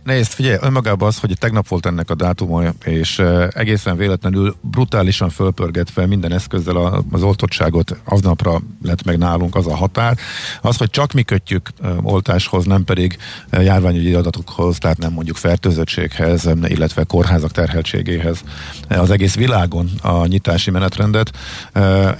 Nézd, 0.03 0.31
figyelj, 0.31 0.57
önmagában 0.61 1.07
az, 1.07 1.19
hogy 1.19 1.33
tegnap 1.39 1.67
volt 1.67 1.85
ennek 1.85 2.09
a 2.09 2.15
dátuma, 2.15 2.63
és 2.83 3.21
egészen 3.49 3.97
véletlenül 3.97 4.55
brutálisan 4.61 5.29
fölpörgetve 5.29 6.05
minden 6.05 6.31
eszközzel 6.31 7.03
az 7.11 7.23
oltottságot, 7.23 7.95
aznapra 8.03 8.61
lett 8.83 9.03
meg 9.03 9.17
nálunk 9.17 9.55
az 9.55 9.67
a 9.67 9.75
határ. 9.75 10.17
Az, 10.61 10.77
hogy 10.77 10.89
csak 10.89 11.13
mi 11.13 11.23
kötjük 11.23 11.69
oltáshoz, 12.01 12.65
nem 12.65 12.83
pedig 12.83 13.17
járványügyi 13.51 14.13
adatokhoz, 14.13 14.77
tehát 14.77 14.97
nem 14.97 15.11
mondjuk 15.11 15.37
fertőzöttséghez, 15.37 16.49
illetve 16.63 17.03
kórházak 17.03 17.51
terheltségéhez. 17.51 18.43
Az 18.87 19.11
egész 19.11 19.35
világon 19.35 19.89
a 20.01 20.25
nyitási 20.25 20.71
menetrendet, 20.71 21.31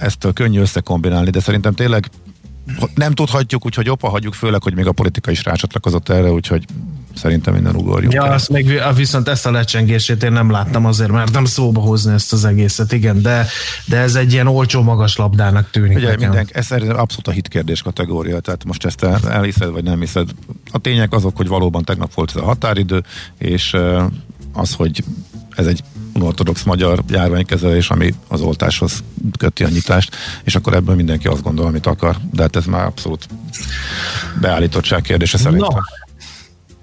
ezt 0.00 0.26
könnyű 0.34 0.60
összekombinálni, 0.60 1.30
de 1.30 1.40
szerintem 1.40 1.74
tényleg 1.74 2.10
nem 2.94 3.12
tudhatjuk, 3.12 3.64
úgyhogy 3.66 3.90
opa 3.90 4.08
hagyjuk, 4.08 4.34
főleg, 4.34 4.62
hogy 4.62 4.74
még 4.74 4.86
a 4.86 4.92
politika 4.92 5.30
is 5.30 5.44
rácsatlakozott 5.44 6.08
erre, 6.08 6.30
úgyhogy 6.32 6.64
szerintem 7.14 7.54
minden 7.54 7.74
ugorjunk. 7.76 8.12
Ja, 8.12 8.26
el. 8.26 8.32
azt 8.32 8.48
még, 8.48 8.66
vi- 8.66 8.80
viszont 8.96 9.28
ezt 9.28 9.46
a 9.46 9.50
lecsengését 9.50 10.22
én 10.22 10.32
nem 10.32 10.50
láttam 10.50 10.86
azért, 10.86 11.10
mert 11.10 11.32
nem 11.32 11.44
szóba 11.44 11.80
hozni 11.80 12.12
ezt 12.12 12.32
az 12.32 12.44
egészet, 12.44 12.92
igen, 12.92 13.22
de, 13.22 13.46
de 13.86 13.96
ez 13.96 14.14
egy 14.14 14.32
ilyen 14.32 14.46
olcsó 14.46 14.82
magas 14.82 15.16
labdának 15.16 15.70
tűnik 15.70 15.96
Ugye 15.96 16.06
nekem. 16.06 16.28
minden, 16.28 16.48
ez 16.52 16.66
szerintem 16.66 16.98
abszolút 16.98 17.28
a 17.28 17.30
hitkérdés 17.30 17.82
kategória, 17.82 18.40
tehát 18.40 18.64
most 18.64 18.84
ezt 18.84 19.02
el- 19.04 19.28
elhiszed, 19.30 19.70
vagy 19.70 19.84
nem 19.84 20.00
hiszed. 20.00 20.28
A 20.70 20.78
tények 20.78 21.12
azok, 21.12 21.36
hogy 21.36 21.48
valóban 21.48 21.84
tegnap 21.84 22.14
volt 22.14 22.30
ez 22.34 22.42
a 22.42 22.44
határidő, 22.44 23.02
és 23.38 23.76
az, 24.52 24.74
hogy 24.74 25.04
ez 25.56 25.66
egy 25.66 25.82
ortodox 26.20 26.62
magyar 26.62 27.02
járványkezelés, 27.08 27.90
ami 27.90 28.14
az 28.28 28.40
oltáshoz 28.40 29.04
köti 29.38 29.64
a 29.64 29.68
nyitást, 29.68 30.16
és 30.44 30.54
akkor 30.54 30.74
ebből 30.74 30.94
mindenki 30.94 31.26
azt 31.26 31.42
gondol, 31.42 31.66
amit 31.66 31.86
akar, 31.86 32.16
de 32.32 32.42
hát 32.42 32.56
ez 32.56 32.64
már 32.64 32.86
abszolút 32.86 33.28
beállítottság 34.40 35.02
kérdése 35.02 35.38
szerintem. 35.38 35.68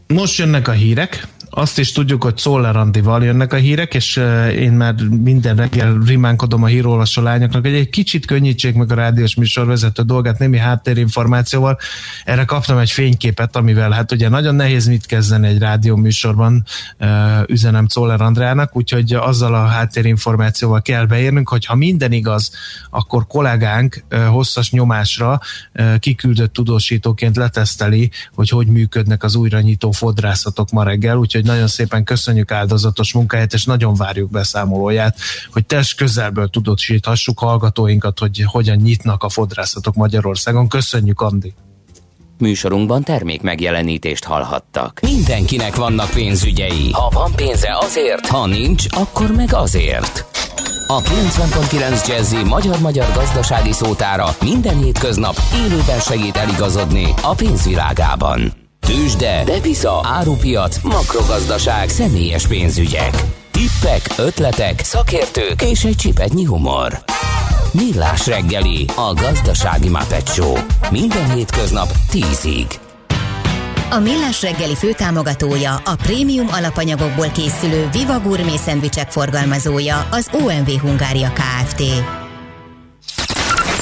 Na, 0.08 0.15
most 0.15 0.38
jönnek 0.38 0.67
a 0.67 0.71
hírek, 0.71 1.27
azt 1.49 1.79
is 1.79 1.91
tudjuk, 1.91 2.23
hogy 2.23 2.38
Szoller 2.38 2.75
Andival 2.75 3.23
jönnek 3.23 3.53
a 3.53 3.55
hírek, 3.55 3.93
és 3.93 4.15
én 4.55 4.71
már 4.71 4.95
minden 5.23 5.55
reggel 5.55 5.97
rimánkodom 6.05 6.63
a 6.63 6.67
hírolvasó 6.67 7.21
lányoknak, 7.21 7.65
hogy 7.65 7.73
egy 7.73 7.89
kicsit 7.89 8.25
könnyítsék 8.25 8.75
meg 8.75 8.91
a 8.91 8.95
rádiós 8.95 9.36
műsorvezető 9.36 10.03
dolgát 10.03 10.39
némi 10.39 10.57
háttérinformációval. 10.57 11.77
Erre 12.23 12.45
kaptam 12.45 12.77
egy 12.77 12.91
fényképet, 12.91 13.55
amivel 13.55 13.91
hát 13.91 14.12
ugye 14.12 14.29
nagyon 14.29 14.55
nehéz 14.55 14.88
mit 14.88 15.05
kezdeni 15.05 15.47
egy 15.47 15.57
rádió 15.57 15.95
műsorban, 15.95 16.65
üzenem 17.47 17.88
Szoller 17.88 18.21
Andrának, 18.21 18.75
úgyhogy 18.75 19.13
azzal 19.13 19.53
a 19.53 19.65
háttérinformációval 19.65 20.81
kell 20.81 21.05
beérnünk, 21.05 21.49
hogy 21.49 21.65
ha 21.65 21.75
minden 21.75 22.12
igaz, 22.12 22.51
akkor 22.89 23.27
kollégánk 23.27 24.03
hosszas 24.29 24.71
nyomásra 24.71 25.39
kiküldött 25.99 26.53
tudósítóként 26.53 27.36
leteszteli, 27.36 28.12
hogy 28.33 28.50
hogy 28.50 28.67
működnek 28.67 29.23
az 29.23 29.35
újra 29.35 29.60
nyitó 29.60 29.91
fodrászatok 29.91 30.71
ma 30.71 30.83
reggel, 30.83 31.17
úgyhogy 31.17 31.45
nagyon 31.48 31.67
szépen 31.67 32.04
köszönjük 32.04 32.52
áldozatos 32.52 33.13
munkáját, 33.13 33.54
és 33.54 33.65
nagyon 33.65 33.95
várjuk 33.95 34.31
beszámolóját, 34.31 35.17
hogy 35.52 35.65
test 35.65 35.98
közelből 35.98 36.48
tudósíthassuk 36.48 37.39
hallgatóinkat, 37.39 38.19
hogy 38.19 38.43
hogyan 38.45 38.77
nyitnak 38.77 39.23
a 39.23 39.29
fodrászatok 39.29 39.95
Magyarországon. 39.95 40.67
Köszönjük, 40.67 41.21
Andi! 41.21 41.54
Műsorunkban 42.37 43.04
termék 43.04 43.41
megjelenítést 43.41 44.23
hallhattak. 44.23 45.00
Mindenkinek 45.02 45.75
vannak 45.75 46.10
pénzügyei. 46.10 46.91
Ha 46.91 47.10
van 47.10 47.31
pénze 47.35 47.77
azért, 47.81 48.27
ha 48.27 48.45
nincs, 48.45 48.85
akkor 48.89 49.31
meg 49.31 49.54
azért. 49.54 50.25
A 50.87 51.02
90.9 51.02 52.08
Jazzy 52.08 52.43
magyar-magyar 52.43 53.12
gazdasági 53.13 53.71
szótára 53.71 54.35
minden 54.41 54.77
hétköznap 54.77 55.35
élőben 55.56 56.00
segít 56.00 56.37
eligazodni 56.37 57.13
a 57.21 57.33
pénzvilágában. 57.35 58.56
Tőzsde, 58.88 59.44
depisza, 59.44 60.02
árupiac, 60.04 60.81
makrogazdaság, 60.83 61.90
személyes 61.90 62.48
pénzügyek. 62.48 63.23
Tippek, 63.52 64.02
ötletek, 64.17 64.79
szakértők 64.83 65.62
és 65.62 65.83
egy 65.83 65.96
csipetnyi 65.96 66.44
humor. 66.44 67.04
Millás 67.71 68.27
reggeli, 68.27 68.85
a 68.96 69.13
gazdasági 69.13 69.90
Muppet 69.90 70.33
Show. 70.33 70.54
Minden 70.92 71.31
hétköznap 71.31 71.88
10-ig. 72.12 72.73
A 73.90 74.00
Millás 74.00 74.42
reggeli 74.42 74.75
főtámogatója, 74.75 75.75
a 75.85 75.96
prémium 75.96 76.48
alapanyagokból 76.52 77.27
készülő 77.27 77.90
Viva 77.92 78.19
Gourmet 78.19 78.58
szendvicsek 78.58 79.12
forgalmazója, 79.12 80.08
az 80.12 80.29
OMV 80.31 80.69
Hungária 80.81 81.31
Kft. 81.33 81.83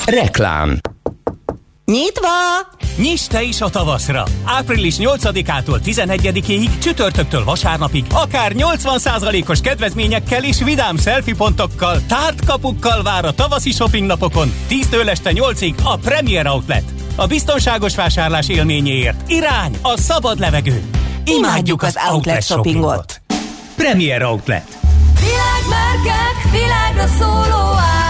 Reklám 0.05 0.79
Nyitva! 1.85 2.27
Nyiss 2.97 3.27
te 3.27 3.41
is 3.41 3.61
a 3.61 3.69
tavaszra! 3.69 4.23
Április 4.43 4.95
8-ától 4.97 5.79
11-ig 5.85 6.77
csütörtöktől 6.77 7.43
vasárnapig 7.43 8.05
akár 8.13 8.51
80%-os 8.55 9.59
kedvezményekkel 9.59 10.43
és 10.43 10.63
vidám 10.63 10.97
selfie 10.97 11.35
pontokkal, 11.35 12.01
tártkapukkal 12.07 13.03
vár 13.03 13.25
a 13.25 13.31
tavaszi 13.31 13.71
shopping 13.71 14.07
napokon 14.07 14.53
10-től 14.69 15.07
este 15.07 15.31
8-ig 15.33 15.73
a 15.83 15.97
Premier 15.97 16.47
Outlet. 16.47 16.83
A 17.15 17.25
biztonságos 17.25 17.95
vásárlás 17.95 18.49
élményéért 18.49 19.29
irány 19.29 19.77
a 19.81 19.97
szabad 19.97 20.39
levegő. 20.39 20.83
Imádjuk 21.25 21.83
az 21.83 21.97
outlet 22.11 22.43
shoppingot. 22.43 23.21
Premier 23.75 24.23
Outlet. 24.23 24.77
'Világmárkák, 25.15 26.51
világra 26.51 27.07
szóló 27.17 27.63
áron. 27.63 28.04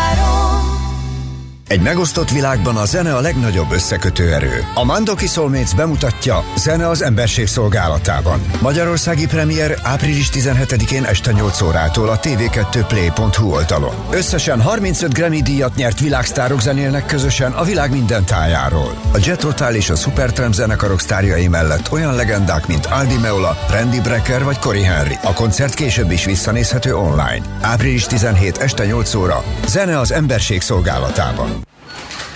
Egy 1.67 1.81
megosztott 1.81 2.29
világban 2.31 2.75
a 2.75 2.85
zene 2.85 3.15
a 3.15 3.19
legnagyobb 3.19 3.71
összekötő 3.71 4.33
erő. 4.33 4.65
A 4.73 4.83
Mandoki 4.83 5.27
Soulmates 5.27 5.73
bemutatja 5.73 6.43
Zene 6.57 6.87
az 6.87 7.01
emberség 7.03 7.47
szolgálatában. 7.47 8.41
Magyarországi 8.61 9.27
premier 9.27 9.79
április 9.83 10.29
17-én 10.33 11.03
este 11.03 11.31
8 11.31 11.61
órától 11.61 12.09
a 12.09 12.19
tv2play.hu 12.19 13.51
oldalon. 13.51 13.93
Összesen 14.11 14.61
35 14.61 15.13
Grammy 15.13 15.41
díjat 15.41 15.75
nyert 15.75 15.99
világsztárok 15.99 16.61
zenélnek 16.61 17.05
közösen 17.05 17.51
a 17.51 17.63
világ 17.63 17.91
minden 17.91 18.25
tájáról. 18.25 18.93
A 19.13 19.17
Jet 19.21 19.43
Rotal 19.43 19.73
és 19.73 19.89
a 19.89 19.95
Supertramp 19.95 20.53
zenekarok 20.53 20.99
sztárjai 20.99 21.47
mellett 21.47 21.91
olyan 21.91 22.15
legendák, 22.15 22.67
mint 22.67 22.85
Aldi 22.85 23.17
Meola, 23.17 23.57
Randy 23.69 24.01
Brecker 24.01 24.43
vagy 24.43 24.59
Cory 24.59 24.83
Henry. 24.83 25.17
A 25.23 25.33
koncert 25.33 25.73
később 25.73 26.11
is 26.11 26.25
visszanézhető 26.25 26.95
online. 26.95 27.41
Április 27.61 28.05
17 28.05 28.57
este 28.57 28.85
8 28.85 29.13
óra. 29.13 29.43
Zene 29.67 29.99
az 29.99 30.11
emberség 30.11 30.61
szolgálatában. 30.61 31.64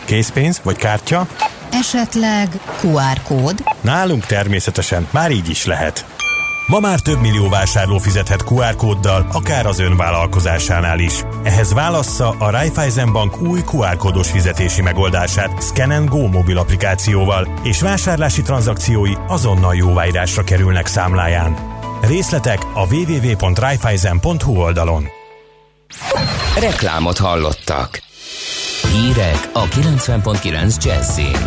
Készpénz 0.10 0.62
vagy 0.64 0.76
kártya? 0.76 1.28
Esetleg 1.72 2.48
QR 2.82 3.22
kód? 3.24 3.64
Nálunk 3.82 4.26
természetesen 4.26 5.08
már 5.12 5.32
így 5.32 5.50
is 5.50 5.66
lehet. 5.66 6.06
Ma 6.68 6.80
már 6.80 7.00
több 7.00 7.20
millió 7.20 7.50
vásárló 7.50 7.98
fizethet 7.98 8.44
QR 8.48 8.76
kóddal, 8.76 9.28
akár 9.32 9.66
az 9.66 9.80
ön 9.80 9.98
vállalkozásánál 9.98 11.00
is. 11.00 11.22
Ehhez 11.44 11.74
válassza 11.74 12.30
a 12.30 12.50
Raiffeisen 12.50 13.12
Bank 13.12 13.42
új 13.42 13.60
QR 13.72 13.98
kódos 13.98 14.30
fizetési 14.30 14.82
megoldását 14.82 15.64
Scan 15.64 16.06
Go 16.06 16.28
mobil 16.28 16.58
applikációval, 16.58 17.60
és 17.64 17.82
vásárlási 17.82 18.42
tranzakciói 18.42 19.14
azonnal 19.28 19.76
jóváírásra 19.76 20.44
kerülnek 20.44 20.86
számláján. 20.86 21.58
Részletek 22.02 22.66
a 22.74 22.94
www.raiffeisen.hu 22.94 24.56
oldalon. 24.56 25.08
Reklámot 26.60 27.18
hallottak. 27.18 28.08
Hírek 28.88 29.50
a 29.54 29.66
90.9 29.66 30.84
Jazzin. 30.84 31.38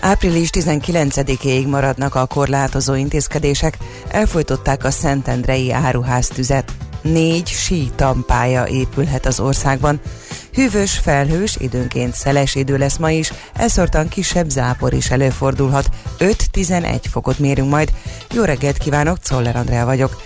Április 0.00 0.48
19-ig 0.52 1.68
maradnak 1.68 2.14
a 2.14 2.26
korlátozó 2.26 2.94
intézkedések, 2.94 3.78
elfolytották 4.08 4.84
a 4.84 4.90
Szentendrei 4.90 5.72
áruháztüzet. 5.72 6.72
Négy 7.02 7.46
sítampája 7.46 8.66
épülhet 8.66 9.26
az 9.26 9.40
országban. 9.40 10.00
Hűvös, 10.56 10.98
felhős, 10.98 11.56
időnként 11.58 12.14
szeles 12.14 12.54
idő 12.54 12.76
lesz 12.76 12.96
ma 12.96 13.10
is, 13.10 13.32
elszortan 13.54 14.08
kisebb 14.08 14.48
zápor 14.48 14.92
is 14.92 15.10
előfordulhat. 15.10 15.88
5-11 16.18 17.00
fokot 17.10 17.38
mérünk 17.38 17.70
majd. 17.70 17.92
Jó 18.34 18.42
reggelt 18.42 18.78
kívánok, 18.78 19.18
Czoller 19.18 19.56
Andrea 19.56 19.84
vagyok. 19.84 20.22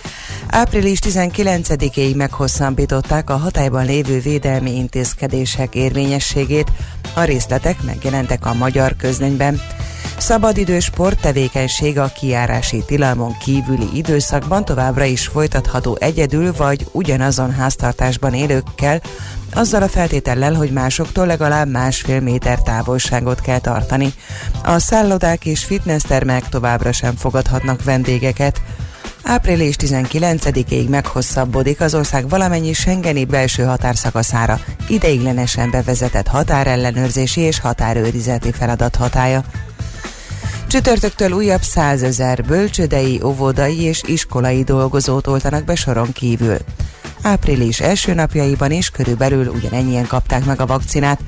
Április 0.48 0.98
19-ig 1.02 2.16
meghosszabbították 2.16 3.30
a 3.30 3.36
hatályban 3.36 3.84
lévő 3.84 4.20
védelmi 4.20 4.76
intézkedések 4.76 5.74
érvényességét. 5.74 6.72
A 7.14 7.22
részletek 7.22 7.82
megjelentek 7.82 8.46
a 8.46 8.54
magyar 8.54 8.96
közlönyben. 8.96 9.60
Szabadidő 10.18 10.80
sporttevékenység 10.80 11.98
a 11.98 12.12
kiárási 12.20 12.82
tilalmon 12.86 13.36
kívüli 13.38 13.88
időszakban 13.94 14.64
továbbra 14.64 15.04
is 15.04 15.26
folytatható 15.26 15.96
egyedül 16.00 16.52
vagy 16.52 16.86
ugyanazon 16.92 17.50
háztartásban 17.50 18.34
élőkkel, 18.34 19.00
azzal 19.54 19.82
a 19.82 19.88
feltétellel, 19.88 20.54
hogy 20.54 20.70
másoktól 20.70 21.26
legalább 21.26 21.68
másfél 21.68 22.20
méter 22.20 22.62
távolságot 22.62 23.40
kell 23.40 23.58
tartani. 23.58 24.12
A 24.64 24.78
szállodák 24.78 25.46
és 25.46 25.64
fitnesstermek 25.64 26.48
továbbra 26.48 26.92
sem 26.92 27.16
fogadhatnak 27.16 27.84
vendégeket. 27.84 28.60
Április 29.22 29.74
19-ig 29.78 30.88
meghosszabbodik 30.88 31.80
az 31.80 31.94
ország 31.94 32.28
valamennyi 32.28 32.72
Schengeni 32.72 33.24
belső 33.24 33.62
határszakaszára 33.62 34.60
ideiglenesen 34.88 35.70
bevezetett 35.70 36.26
határellenőrzési 36.26 37.40
és 37.40 37.60
határőrizeti 37.60 38.52
feladat 38.52 38.96
hatája. 38.96 39.44
Csütörtöktől 40.66 41.30
újabb 41.32 41.62
százezer 41.62 42.44
bölcsödei, 42.44 43.20
óvodai 43.24 43.80
és 43.80 44.02
iskolai 44.06 44.62
dolgozót 44.62 45.26
oltanak 45.26 45.64
be 45.64 45.74
soron 45.74 46.12
kívül. 46.12 46.56
Április 47.22 47.80
első 47.80 48.14
napjaiban 48.14 48.70
is 48.70 48.90
körülbelül 48.90 49.46
ugyanennyien 49.46 50.06
kapták 50.06 50.44
meg 50.44 50.60
a 50.60 50.66
vakcinát. 50.66 51.20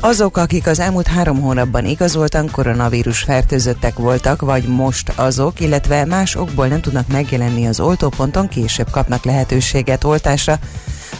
Azok, 0.00 0.36
akik 0.36 0.66
az 0.66 0.80
elmúlt 0.80 1.06
három 1.06 1.40
hónapban 1.40 1.84
igazoltan 1.84 2.50
koronavírus 2.50 3.18
fertőzöttek 3.18 3.96
voltak, 3.96 4.40
vagy 4.40 4.64
most 4.64 5.12
azok, 5.14 5.60
illetve 5.60 6.04
más 6.04 6.34
okból 6.34 6.66
nem 6.66 6.80
tudnak 6.80 7.08
megjelenni 7.08 7.66
az 7.66 7.80
oltóponton, 7.80 8.48
később 8.48 8.90
kapnak 8.90 9.24
lehetőséget 9.24 10.04
oltásra. 10.04 10.58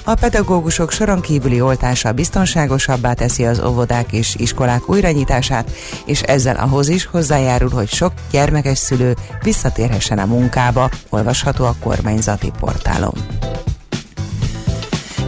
A 0.05 0.15
pedagógusok 0.15 0.93
soron 0.93 1.21
kívüli 1.21 1.61
oltása 1.61 2.13
biztonságosabbá 2.13 3.13
teszi 3.13 3.45
az 3.45 3.61
óvodák 3.61 4.13
és 4.13 4.35
iskolák 4.39 4.89
újranyitását, 4.89 5.71
és 6.05 6.23
ezzel 6.23 6.57
ahhoz 6.57 6.89
is 6.89 7.05
hozzájárul, 7.07 7.71
hogy 7.71 7.89
sok 7.89 8.13
gyermekes 8.31 8.79
szülő 8.79 9.17
visszatérhessen 9.43 10.19
a 10.19 10.27
munkába, 10.27 10.91
olvasható 11.09 11.65
a 11.65 11.75
kormányzati 11.81 12.53
portálon. 12.61 13.36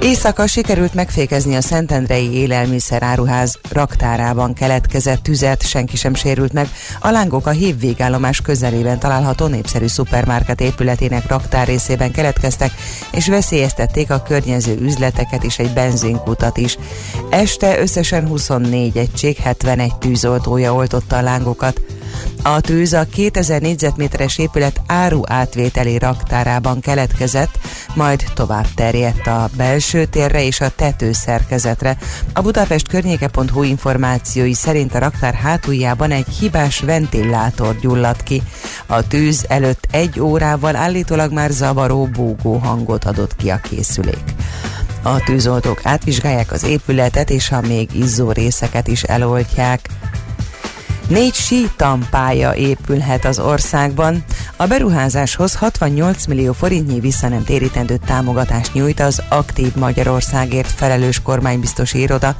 Éjszaka 0.01 0.47
sikerült 0.47 0.95
megfékezni 0.95 1.57
a 1.57 1.61
Szentendrei 1.61 2.33
élelmiszeráruház 2.33 3.59
raktárában 3.71 4.53
keletkezett 4.53 5.23
tüzet, 5.23 5.67
senki 5.67 5.97
sem 5.97 6.15
sérült 6.15 6.53
meg. 6.53 6.69
A 7.01 7.11
lángok 7.11 7.47
a 7.47 7.51
hívvégállomás 7.51 8.41
közelében 8.41 8.99
található 8.99 9.47
népszerű 9.47 9.87
szupermarket 9.87 10.61
épületének 10.61 11.29
raktár 11.29 11.67
részében 11.67 12.13
keletkeztek, 12.13 12.71
és 13.13 13.29
veszélyeztették 13.29 14.11
a 14.11 14.23
környező 14.23 14.79
üzleteket 14.81 15.45
és 15.45 15.59
egy 15.59 15.73
benzinkutat 15.73 16.57
is. 16.57 16.79
Este 17.31 17.81
összesen 17.81 18.27
24 18.27 18.97
egység, 18.97 19.37
71 19.37 19.97
tűzoltója 19.97 20.75
oltotta 20.75 21.17
a 21.17 21.23
lángokat. 21.23 21.81
A 22.43 22.61
tűz 22.61 22.93
a 22.93 23.05
2000 23.05 23.61
négyzetméteres 23.61 24.39
épület 24.39 24.81
áru 24.87 25.21
átvételi 25.27 25.99
raktárában 25.99 26.81
keletkezett, 26.81 27.59
majd 27.95 28.25
tovább 28.35 28.67
terjedt 28.75 29.27
a 29.27 29.49
belső 29.57 30.05
térre 30.05 30.45
és 30.45 30.61
a 30.61 30.71
tetőszerkezetre. 30.77 31.97
A 32.33 32.41
Budapest 32.41 32.89
környéke.hu 32.89 33.63
információi 33.63 34.55
szerint 34.55 34.95
a 34.95 34.99
raktár 34.99 35.35
hátuljában 35.35 36.11
egy 36.11 36.29
hibás 36.29 36.81
ventilátor 36.81 37.79
gyulladt 37.81 38.23
ki. 38.23 38.43
A 38.87 39.07
tűz 39.07 39.45
előtt 39.49 39.89
egy 39.91 40.21
órával 40.21 40.77
állítólag 40.77 41.33
már 41.33 41.51
zavaró 41.51 42.05
búgó 42.05 42.57
hangot 42.57 43.05
adott 43.05 43.37
ki 43.37 43.51
a 43.51 43.61
készülék. 43.61 44.25
A 45.03 45.25
tűzoltók 45.25 45.81
átvizsgálják 45.83 46.53
az 46.53 46.65
épületet 46.65 47.31
és 47.31 47.51
a 47.51 47.61
még 47.61 47.89
izzó 47.95 48.33
részeket 48.33 48.89
is 48.89 49.03
eloltják. 49.03 49.89
Négy 51.09 51.35
sítampája 51.35 52.55
épülhet 52.55 53.25
az 53.25 53.39
országban. 53.39 54.25
A 54.57 54.67
beruházáshoz 54.67 55.55
68 55.55 56.27
millió 56.27 56.53
forintnyi 56.53 57.01
visszanem 57.01 57.45
támogatást 58.07 58.75
nyújt 58.75 59.01
az 59.01 59.23
Aktív 59.29 59.75
Magyarországért 59.75 60.71
felelős 60.71 61.23
kormánybiztos 61.23 61.95
iroda. 61.95 62.37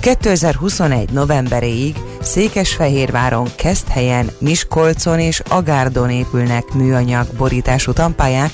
2021. 0.00 1.10
novemberéig 1.10 1.96
Székesfehérváron, 2.20 3.48
Keszthelyen, 3.56 4.30
Miskolcon 4.38 5.18
és 5.18 5.42
Agárdon 5.48 6.10
épülnek 6.10 6.72
műanyag 6.72 7.26
borítású 7.36 7.92
tampályák, 7.92 8.50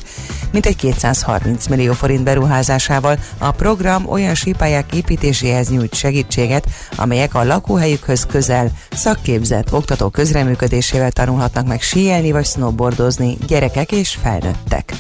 mintegy 0.53 0.77
230 0.77 1.67
millió 1.67 1.93
forint 1.93 2.25
beruházásával 2.25 3.19
a 3.39 3.51
program 3.51 4.09
olyan 4.09 4.35
sípályák 4.35 4.93
építéséhez 4.93 5.71
nyújt 5.71 5.95
segítséget, 5.95 6.67
amelyek 6.97 7.35
a 7.35 7.45
lakóhelyükhöz 7.45 8.27
közel 8.27 8.71
szakképzett 8.91 9.73
oktató 9.73 10.09
közreműködésével 10.09 11.13
tanulhatnak 11.13 11.67
meg 11.67 11.83
síelni 11.83 12.33
vagy 12.33 12.47
snowboardozni 12.47 13.37
gyerekek 13.47 13.93
és 13.93 14.19
felnőttek. 14.23 14.95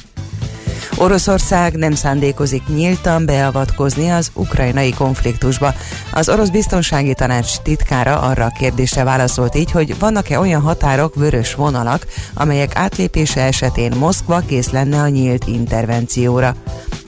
Oroszország 0.96 1.74
nem 1.74 1.94
szándékozik 1.94 2.62
nyíltan 2.66 3.26
beavatkozni 3.26 4.10
az 4.10 4.30
ukrajnai 4.34 4.92
konfliktusba. 4.92 5.74
Az 6.12 6.28
orosz 6.28 6.48
biztonsági 6.48 7.14
tanács 7.14 7.56
titkára 7.62 8.20
arra 8.20 8.44
a 8.44 8.52
kérdésre 8.58 9.04
válaszolt 9.04 9.54
így, 9.54 9.70
hogy 9.70 9.98
vannak-e 9.98 10.38
olyan 10.38 10.60
határok, 10.60 11.14
vörös 11.14 11.54
vonalak, 11.54 12.06
amelyek 12.34 12.76
átlépése 12.76 13.40
esetén 13.40 13.92
Moszkva 13.98 14.42
kész 14.46 14.70
lenne 14.70 15.00
a 15.00 15.08
nyílt 15.08 15.46
intervencióra. 15.46 16.56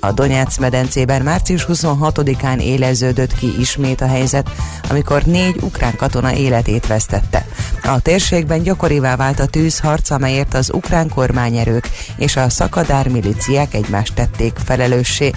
A 0.07 0.13
Donetsz 0.13 0.59
medencében 0.59 1.23
március 1.23 1.67
26-án 1.69 2.61
éleződött 2.61 3.35
ki 3.35 3.61
ismét 3.61 4.01
a 4.01 4.07
helyzet, 4.07 4.51
amikor 4.89 5.23
négy 5.23 5.57
ukrán 5.61 5.97
katona 5.97 6.33
életét 6.33 6.87
vesztette. 6.87 7.47
A 7.83 8.01
térségben 8.01 8.63
gyakorivá 8.63 9.17
vált 9.17 9.41
a 9.41 9.47
tűzharc, 9.47 10.11
amelyért 10.11 10.55
az 10.55 10.73
ukrán 10.73 11.09
kormányerők 11.09 11.89
és 12.17 12.37
a 12.37 12.49
szakadár 12.49 13.09
miliciák 13.09 13.75
egymást 13.75 14.15
tették 14.15 14.57
felelőssé. 14.65 15.31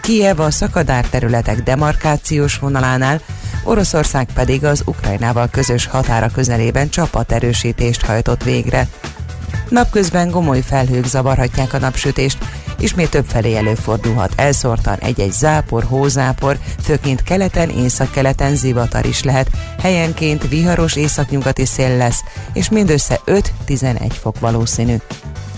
Kiev 0.00 0.40
a 0.40 0.50
szakadár 0.50 1.06
területek 1.06 1.62
demarkációs 1.62 2.58
vonalánál, 2.58 3.20
Oroszország 3.64 4.28
pedig 4.34 4.64
az 4.64 4.82
Ukrajnával 4.84 5.48
közös 5.50 5.86
határa 5.86 6.28
közelében 6.28 6.88
csapaterősítést 6.88 8.04
hajtott 8.04 8.42
végre. 8.42 8.88
Napközben 9.68 10.30
gomoly 10.30 10.60
felhők 10.60 11.04
zavarhatják 11.04 11.72
a 11.72 11.78
napsütést, 11.78 12.38
ismét 12.78 13.10
többfelé 13.10 13.56
előfordulhat 13.56 14.32
elszórtan 14.36 14.98
egy-egy 14.98 15.32
zápor, 15.32 15.84
hózápor, 15.84 16.58
főként 16.82 17.22
keleten, 17.22 17.70
északkeleten 17.70 18.56
zivatar 18.56 19.06
is 19.06 19.22
lehet, 19.22 19.50
helyenként 19.82 20.48
viharos 20.48 20.96
északnyugati 20.96 21.64
szél 21.64 21.96
lesz, 21.96 22.22
és 22.52 22.68
mindössze 22.68 23.20
5-11 23.26 24.10
fok 24.20 24.38
valószínű. 24.40 24.96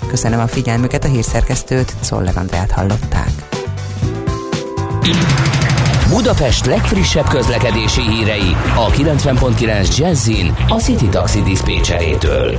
Köszönöm 0.06 0.40
a 0.40 0.46
figyelmüket, 0.46 1.04
a 1.04 1.08
hírszerkesztőt, 1.08 1.94
Czoller 2.00 2.36
Andrát 2.36 2.70
hallották. 2.70 3.30
Budapest 6.08 6.66
legfrissebb 6.66 7.28
közlekedési 7.28 8.00
hírei 8.00 8.56
a 8.74 8.90
90.9 8.90 9.96
Jazzin 9.96 10.56
a 10.68 10.74
City 10.74 11.08
Taxi 11.08 11.42
Dispécsejétől. 11.42 12.58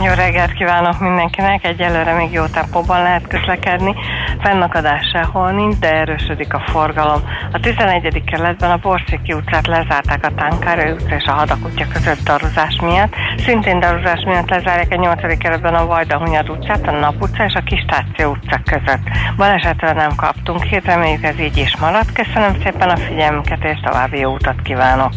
Jó 0.00 0.12
reggelt 0.12 0.52
kívánok 0.52 1.00
mindenkinek! 1.00 1.64
Egyelőre 1.64 2.12
még 2.12 2.32
jó 2.32 2.44
tempóban 2.46 3.02
lehet 3.02 3.28
közlekedni. 3.28 3.94
Fennakadás 4.40 5.08
sehol 5.12 5.50
nincs, 5.50 5.76
de 5.76 5.94
erősödik 5.94 6.54
a 6.54 6.62
forgalom. 6.66 7.20
A 7.52 7.60
11. 7.60 8.22
kerületben 8.24 8.70
a 8.70 8.76
Borszéki 8.76 9.32
utcát 9.32 9.66
lezárták 9.66 10.24
a 10.24 10.34
Tánkára 10.34 10.92
utca 10.92 11.14
és 11.14 11.24
a 11.24 11.32
Hadak 11.32 11.64
utca 11.64 11.84
között 11.92 12.24
daruzás 12.24 12.80
miatt. 12.80 13.14
Szintén 13.36 13.80
daruzás 13.80 14.24
miatt 14.24 14.50
lezárják 14.50 14.92
a 14.92 14.96
8. 14.96 15.38
kerületben 15.38 15.74
a 15.74 15.86
Vajda 15.86 16.18
Hunyad 16.18 16.50
utcát, 16.50 16.86
a 16.86 16.90
Nap 16.90 17.22
utca 17.22 17.44
és 17.44 17.54
a 17.54 17.60
Kistáció 17.60 18.30
utca 18.30 18.60
között. 18.64 19.02
Balesetről 19.36 19.92
nem 19.92 20.14
kaptunk 20.16 20.62
hírt, 20.62 20.84
reméljük 20.84 21.24
ez 21.24 21.38
így 21.38 21.56
is 21.56 21.76
marad. 21.76 22.12
Köszönöm 22.12 22.52
szépen 22.62 22.88
a 22.88 22.96
figyelmüket 22.96 23.64
és 23.64 23.80
további 23.82 24.18
jó 24.18 24.32
utat 24.32 24.62
kívánok! 24.62 25.12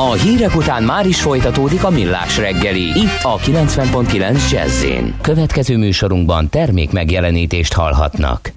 A 0.00 0.12
hírek 0.12 0.56
után 0.56 0.82
már 0.82 1.06
is 1.06 1.20
folytatódik 1.20 1.84
a 1.84 1.90
millás 1.90 2.38
reggeli, 2.38 2.82
itt 2.82 3.18
a 3.22 3.36
90.9 3.36 4.50
jazz 4.50 4.84
Következő 5.20 5.76
műsorunkban 5.76 6.48
termék 6.48 6.90
megjelenítést 6.90 7.72
hallhatnak. 7.72 8.52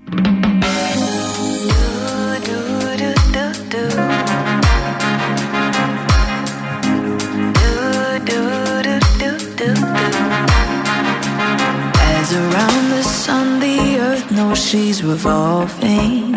She's 14.72 15.04
revolving. 15.04 16.34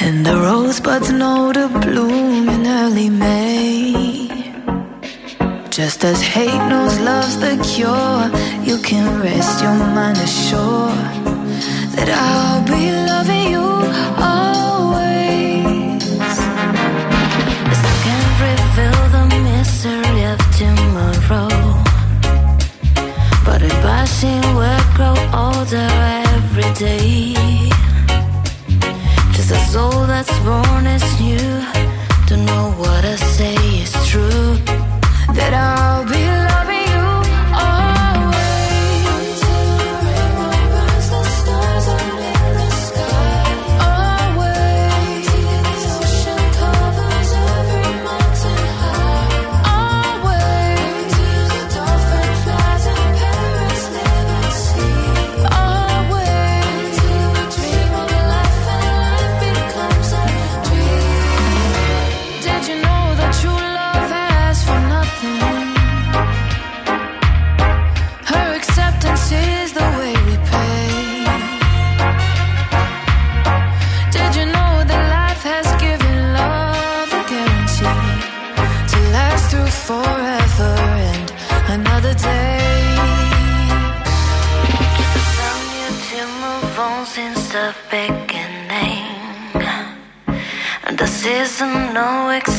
And 0.00 0.26
the 0.26 0.36
rosebuds 0.36 1.12
know 1.12 1.52
to 1.52 1.68
bloom 1.68 2.31
early 2.82 3.10
May. 3.10 4.28
Just 5.70 6.04
as 6.04 6.20
hate 6.20 6.62
knows 6.70 6.98
love's 6.98 7.36
the 7.44 7.54
cure 7.70 8.24
You 8.68 8.76
can 8.88 9.06
rest 9.22 9.62
your 9.62 9.78
mind 9.96 10.18
assured 10.26 11.12
That 11.94 12.08
I'll 12.26 12.62
be 12.74 12.82
loving 13.12 13.46
you 13.54 13.68
always. 14.32 16.02
As 17.72 17.80
I 17.90 17.94
can't 18.04 18.34
reveal 18.46 19.00
the 19.16 19.24
mystery 19.48 20.22
of 20.32 20.38
tomorrow. 20.60 21.50
But 23.46 23.60
see 24.18 24.40
we 24.58 24.70
grow 24.96 25.16
older 25.44 25.90
every 26.34 26.70
day. 26.86 27.34
Just 29.36 29.50
a 29.58 29.60
soul 29.72 29.98
that's 30.12 30.34
born 30.46 30.84
is 30.86 31.06
new 31.20 31.81
Don't 32.32 32.46
know 32.46 32.70
what 32.78 33.04
I 33.04 33.16
say 33.16 33.54
is 33.82 33.92
true. 34.08 34.56
That 35.36 35.52
I'll 35.52 36.06
be 36.08 36.41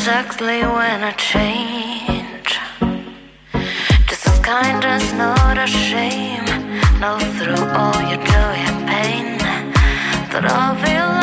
exactly 0.05 0.59
when 0.63 1.01
I 1.01 1.13
change. 1.13 2.59
Just 4.09 4.27
as 4.27 4.37
kindness, 4.39 5.13
not 5.13 5.57
a 5.57 5.65
shame. 5.65 6.43
Know 6.99 7.17
through 7.37 7.65
all 7.79 8.01
your 8.11 8.21
joy 8.33 8.55
and 8.67 8.79
pain 8.85 9.37
that 10.31 10.43
I'll 10.43 10.75
be 10.83 11.22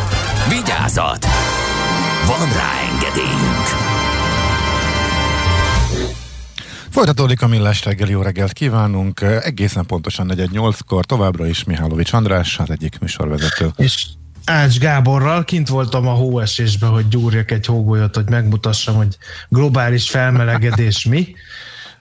Vigyázat! 0.49 1.25
Van 2.27 2.53
rá 2.53 2.71
engedélyünk! 2.93 3.67
Folytatódik 6.89 7.41
a 7.41 7.47
millás 7.47 7.85
reggeli, 7.85 8.11
jó 8.11 8.21
reggelt 8.21 8.53
kívánunk. 8.53 9.21
Egészen 9.21 9.85
pontosan 9.85 10.31
4-8-kor 10.35 11.05
továbbra 11.05 11.47
is 11.47 11.63
Mihálovics 11.63 12.13
András, 12.13 12.59
az 12.59 12.69
egyik 12.69 12.99
műsorvezető. 12.99 13.71
És 13.77 14.05
Ács 14.45 14.77
Gáborral 14.77 15.43
kint 15.43 15.67
voltam 15.67 16.07
a 16.07 16.11
hóesésbe, 16.13 16.85
hogy 16.85 17.07
gyúrjak 17.07 17.51
egy 17.51 17.65
hógolyot, 17.65 18.15
hogy 18.15 18.29
megmutassam, 18.29 18.95
hogy 18.95 19.17
globális 19.49 20.09
felmelegedés 20.09 21.05
mi, 21.05 21.35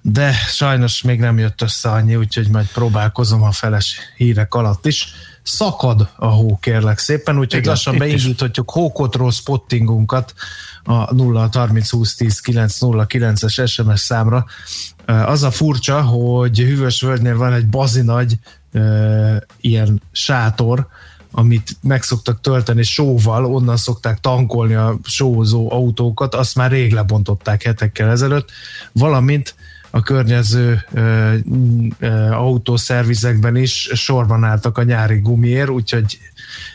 de 0.02 0.32
sajnos 0.32 1.02
még 1.02 1.20
nem 1.20 1.38
jött 1.38 1.62
össze 1.62 1.90
annyi, 1.90 2.16
úgyhogy 2.16 2.48
majd 2.48 2.66
próbálkozom 2.66 3.42
a 3.42 3.52
feles 3.52 3.98
hírek 4.16 4.54
alatt 4.54 4.86
is. 4.86 5.08
Szakad 5.42 6.08
a 6.16 6.26
hó, 6.26 6.58
kérlek 6.60 6.98
szépen, 6.98 7.38
úgyhogy 7.38 7.60
Igen, 7.60 7.70
lassan 7.70 7.98
beindíthatjuk 7.98 8.70
hókotról 8.70 9.30
spottingunkat 9.30 10.34
a 10.84 11.14
0 11.14 11.48
30 11.52 11.90
20 11.90 12.14
10 12.14 12.40
9 12.40 12.78
0 12.78 13.06
9-es 13.08 13.68
SMS 13.68 14.00
számra. 14.00 14.44
Az 15.06 15.42
a 15.42 15.50
furcsa, 15.50 16.02
hogy 16.02 16.58
Hűvös 16.58 17.00
Völgynél 17.00 17.36
van 17.36 17.52
egy 17.52 17.66
bazinagy 17.66 18.38
uh, 18.72 19.36
ilyen 19.60 20.02
sátor, 20.12 20.88
amit 21.32 21.76
meg 21.82 22.02
szoktak 22.02 22.40
tölteni 22.40 22.82
sóval, 22.82 23.44
onnan 23.44 23.76
szokták 23.76 24.20
tankolni 24.20 24.74
a 24.74 24.98
sózó 25.04 25.72
autókat, 25.72 26.34
azt 26.34 26.54
már 26.54 26.70
rég 26.70 26.92
lebontották 26.92 27.62
hetekkel 27.62 28.10
ezelőtt, 28.10 28.50
valamint 28.92 29.54
a 29.90 30.02
környező 30.02 30.84
ö, 30.92 31.34
ö, 31.98 32.08
autószervizekben 32.30 33.56
is 33.56 33.90
sorban 33.92 34.44
álltak 34.44 34.78
a 34.78 34.82
nyári 34.82 35.18
gumiért, 35.18 35.68
úgyhogy 35.68 36.18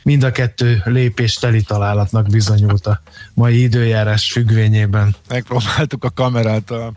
mind 0.04 0.24
a 0.24 0.32
kettő 0.32 0.82
lépés 0.86 1.34
teli 1.34 1.62
találatnak 1.62 2.28
bizonyult 2.28 2.88
a 2.88 3.02
mai 3.34 3.62
időjárás 3.62 4.32
függvényében. 4.32 5.16
Megpróbáltuk 5.30 6.04
a 6.04 6.10
kamerát 6.10 6.72
a 6.72 6.94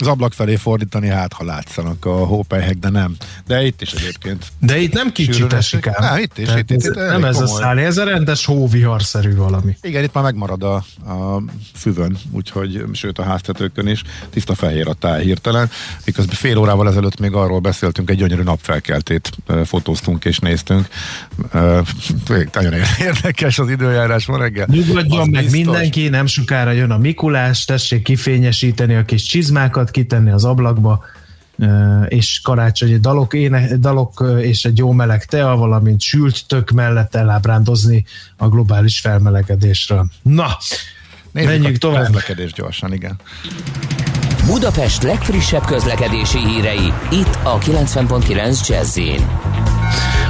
az 0.00 0.06
ablak 0.06 0.32
felé 0.32 0.56
fordítani, 0.56 1.08
hát 1.08 1.32
ha 1.32 1.44
látszanak 1.44 2.04
a 2.04 2.10
hópelyhek, 2.26 2.74
de 2.78 2.88
nem. 2.88 3.16
De 3.46 3.66
itt 3.66 3.82
is 3.82 3.92
egyébként. 3.92 4.46
De 4.60 4.78
itt 4.78 4.92
nem 4.92 5.12
kicsit 5.12 5.52
esik 5.52 5.86
ám. 5.86 5.94
Nem, 6.14 6.18
itt 6.22 6.38
is, 6.38 6.44
Tehát 6.44 6.60
itt- 6.60 6.70
itt- 6.70 6.76
ez, 6.78 6.84
itt 6.86 6.94
nem 6.94 7.24
ez 7.24 7.36
a 7.36 7.42
komoly. 7.44 7.60
szállé, 7.62 7.84
ez 7.84 7.98
a 7.98 8.04
rendes 8.04 8.44
hóviharszerű 8.44 9.34
valami. 9.36 9.76
Igen, 9.82 10.04
itt 10.04 10.12
már 10.12 10.24
megmarad 10.24 10.62
a, 10.62 10.74
a 11.12 11.42
füvön, 11.74 12.16
úgyhogy, 12.30 12.84
sőt 12.92 13.18
a 13.18 13.22
háztetőkön 13.22 13.86
is, 13.86 14.02
tiszta 14.30 14.54
fehér 14.54 14.88
a 14.88 14.92
táj 14.92 15.22
hirtelen, 15.24 15.70
miközben 16.04 16.34
fél 16.34 16.56
órával 16.58 16.88
ezelőtt 16.88 17.20
még 17.20 17.32
arról 17.32 17.58
beszéltünk, 17.60 18.10
egy 18.10 18.16
gyönyörű 18.16 18.42
napfelkeltét 18.42 19.30
fotóztunk 19.64 20.24
és 20.24 20.38
néztünk. 20.38 20.86
Nagyon 22.52 22.72
érdekes 23.00 23.58
az 23.58 23.70
időjárás 23.70 24.26
ma 24.26 24.38
reggel. 24.38 24.66
Nyugodjon 24.70 25.28
meg 25.28 25.42
biztos. 25.42 25.50
mindenki, 25.60 26.08
nem 26.08 26.26
sokára 26.26 26.70
jön 26.70 26.90
a 26.90 26.98
Mikulás, 26.98 27.64
tessék 27.64 28.02
kifényesíteni 28.02 28.94
a 28.94 29.04
kis 29.04 29.22
csizmákat, 29.22 29.87
kitenni 29.90 30.30
az 30.30 30.44
ablakba, 30.44 31.04
és 32.08 32.40
karácsonyi 32.40 32.96
dalok, 32.96 33.34
éne, 33.34 33.76
dalok 33.76 34.24
és 34.40 34.64
egy 34.64 34.78
jó 34.78 34.92
meleg 34.92 35.24
tea, 35.24 35.56
valamint 35.56 36.00
sült 36.00 36.46
tök 36.46 36.70
mellett 36.70 37.14
elábrándozni 37.14 38.04
a 38.36 38.48
globális 38.48 39.00
felmelegedésről. 39.00 40.10
Na, 40.22 40.56
Nézzük 41.30 41.50
menjünk 41.50 41.76
a 41.76 41.78
tovább. 41.78 42.04
közlekedés 42.04 42.52
gyorsan, 42.52 42.92
igen. 42.92 43.16
Budapest 44.48 45.02
legfrissebb 45.02 45.64
közlekedési 45.64 46.38
hírei, 46.38 46.92
itt 47.10 47.38
a 47.42 47.58
90.9 47.58 48.68
jazz 48.68 48.98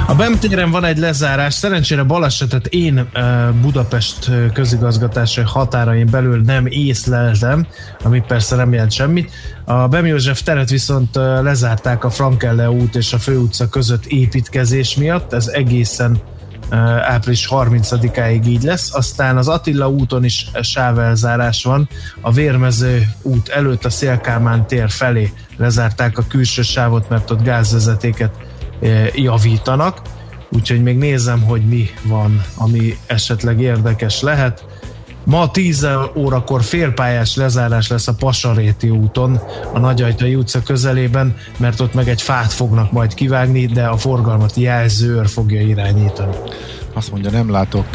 A 0.07 0.15
BEM 0.15 0.39
téren 0.39 0.71
van 0.71 0.85
egy 0.85 0.97
lezárás, 0.97 1.53
szerencsére 1.53 2.03
balesetet 2.03 2.67
én 2.67 3.09
Budapest 3.61 4.31
közigazgatási 4.53 5.41
határain 5.41 6.07
belül 6.11 6.41
nem 6.41 6.65
észleltem, 6.65 7.67
ami 8.03 8.23
persze 8.27 8.55
nem 8.55 8.73
jelent 8.73 8.91
semmit. 8.91 9.31
A 9.65 9.87
BEM 9.87 10.05
József 10.05 10.41
teret 10.41 10.69
viszont 10.69 11.15
lezárták 11.41 12.03
a 12.03 12.09
Frankelle 12.09 12.69
út 12.69 12.95
és 12.95 13.13
a 13.13 13.17
főutca 13.17 13.69
között 13.69 14.05
építkezés 14.05 14.95
miatt, 14.95 15.33
ez 15.33 15.47
egészen 15.47 16.21
április 17.01 17.47
30-áig 17.51 18.45
így 18.45 18.63
lesz. 18.63 18.95
Aztán 18.95 19.37
az 19.37 19.47
Attila 19.47 19.89
úton 19.89 20.23
is 20.23 20.47
sávelzárás 20.61 21.63
van. 21.63 21.89
A 22.21 22.31
Vérmező 22.31 23.07
út 23.21 23.49
előtt 23.49 23.85
a 23.85 23.89
Szélkámán 23.89 24.67
tér 24.67 24.89
felé 24.89 25.33
lezárták 25.57 26.17
a 26.17 26.27
külső 26.27 26.61
sávot, 26.61 27.09
mert 27.09 27.31
ott 27.31 27.43
gázvezetéket 27.43 28.31
javítanak. 29.15 30.01
Úgyhogy 30.51 30.83
még 30.83 30.97
nézem, 30.97 31.41
hogy 31.41 31.61
mi 31.61 31.89
van, 32.03 32.41
ami 32.55 32.97
esetleg 33.05 33.61
érdekes 33.61 34.21
lehet. 34.21 34.65
Ma 35.23 35.51
10 35.51 35.87
órakor 36.15 36.63
félpályás 36.63 37.35
lezárás 37.35 37.87
lesz 37.87 38.07
a 38.07 38.13
Pasaréti 38.13 38.89
úton, 38.89 39.39
a 39.73 39.79
Nagyajtai 39.79 40.35
utca 40.35 40.61
közelében, 40.63 41.35
mert 41.57 41.79
ott 41.79 41.93
meg 41.93 42.07
egy 42.07 42.21
fát 42.21 42.53
fognak 42.53 42.91
majd 42.91 43.13
kivágni, 43.13 43.65
de 43.65 43.85
a 43.85 43.97
forgalmat 43.97 44.55
jelző 44.55 45.15
őr 45.15 45.27
fogja 45.27 45.61
irányítani. 45.61 46.35
Azt 46.93 47.11
mondja, 47.11 47.31
nem 47.31 47.51
látok 47.51 47.85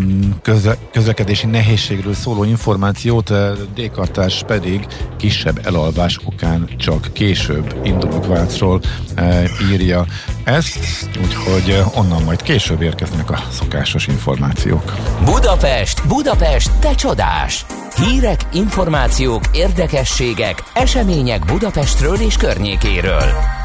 mm, 0.00 0.30
köze, 0.42 0.76
közlekedési 0.92 1.46
nehézségről 1.46 2.14
szóló 2.14 2.44
információt, 2.44 3.30
ö, 3.30 3.52
D-kartás 3.74 4.42
pedig 4.46 4.86
kisebb 5.16 5.60
elalvás 5.64 6.18
okán 6.24 6.68
csak 6.76 7.08
később 7.12 7.74
indulok 7.82 8.26
Vácról 8.26 8.80
ö, 9.16 9.42
írja 9.72 10.06
ezt, 10.44 11.08
úgyhogy 11.22 11.70
ö, 11.70 11.80
onnan 11.94 12.22
majd 12.22 12.42
később 12.42 12.82
érkeznek 12.82 13.30
a 13.30 13.42
szokásos 13.50 14.06
információk. 14.06 14.92
Budapest, 15.24 16.06
Budapest, 16.06 16.70
te 16.78 16.94
csodás! 16.94 17.66
Hírek, 17.96 18.40
információk, 18.52 19.42
érdekességek, 19.52 20.62
események 20.74 21.44
Budapestről 21.44 22.16
és 22.20 22.36
környékéről. 22.36 23.61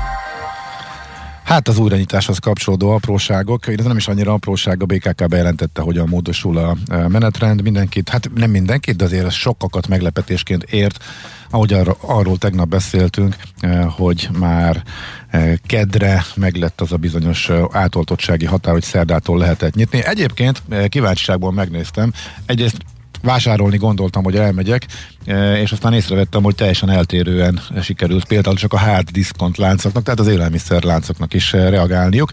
Hát 1.47 1.67
az 1.67 1.77
újranyitáshoz 1.77 2.37
kapcsolódó 2.37 2.89
apróságok, 2.89 3.67
ez 3.67 3.85
nem 3.85 3.97
is 3.97 4.07
annyira 4.07 4.33
apróság, 4.33 4.81
a 4.81 4.85
BKK 4.85 5.27
bejelentette, 5.27 5.81
hogyan 5.81 6.07
módosul 6.07 6.57
a 6.57 6.77
e, 6.87 7.07
menetrend, 7.07 7.61
mindenkit, 7.61 8.09
hát 8.09 8.29
nem 8.35 8.49
mindenkit, 8.49 8.95
de 8.95 9.03
azért 9.03 9.25
ez 9.25 9.33
sokakat 9.33 9.87
meglepetésként 9.87 10.63
ért, 10.63 11.03
ahogy 11.49 11.73
arra, 11.73 11.97
arról 12.01 12.37
tegnap 12.37 12.67
beszéltünk, 12.67 13.35
e, 13.59 13.81
hogy 13.81 14.29
már 14.39 14.83
e, 15.29 15.57
kedre 15.65 16.25
meglett 16.35 16.81
az 16.81 16.91
a 16.91 16.97
bizonyos 16.97 17.51
átoltottsági 17.71 18.45
határ, 18.45 18.73
hogy 18.73 18.83
szerdától 18.83 19.37
lehetett 19.37 19.75
nyitni. 19.75 20.03
Egyébként 20.05 20.61
kíváncsiságból 20.89 21.51
megnéztem, 21.51 22.13
egyrészt 22.45 22.77
vásárolni 23.21 23.77
gondoltam, 23.77 24.23
hogy 24.23 24.35
elmegyek, 24.35 24.85
e, 25.25 25.59
és 25.59 25.71
aztán 25.71 25.93
észrevettem, 25.93 26.43
hogy 26.43 26.55
teljesen 26.55 26.89
eltérően 26.89 27.59
sikerült 27.81 28.25
például 28.25 28.55
csak 28.55 28.73
a 28.73 28.79
hard 28.79 29.09
diszkont 29.09 29.57
láncoknak, 29.57 30.03
tehát 30.03 30.19
az 30.19 30.27
élelmiszer 30.27 30.83
láncoknak 30.83 31.33
is 31.33 31.53
e, 31.53 31.69
reagálniuk. 31.69 32.31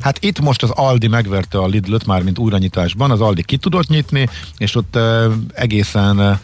Hát 0.00 0.24
itt 0.24 0.40
most 0.40 0.62
az 0.62 0.70
Aldi 0.70 1.06
megverte 1.06 1.58
a 1.58 1.66
Lidlöt 1.66 2.06
már, 2.06 2.22
mint 2.22 2.38
újranyitásban, 2.38 3.10
az 3.10 3.20
Aldi 3.20 3.42
ki 3.42 3.56
tudott 3.56 3.88
nyitni, 3.88 4.28
és 4.58 4.74
ott 4.74 4.96
e, 4.96 5.26
egészen 5.54 6.40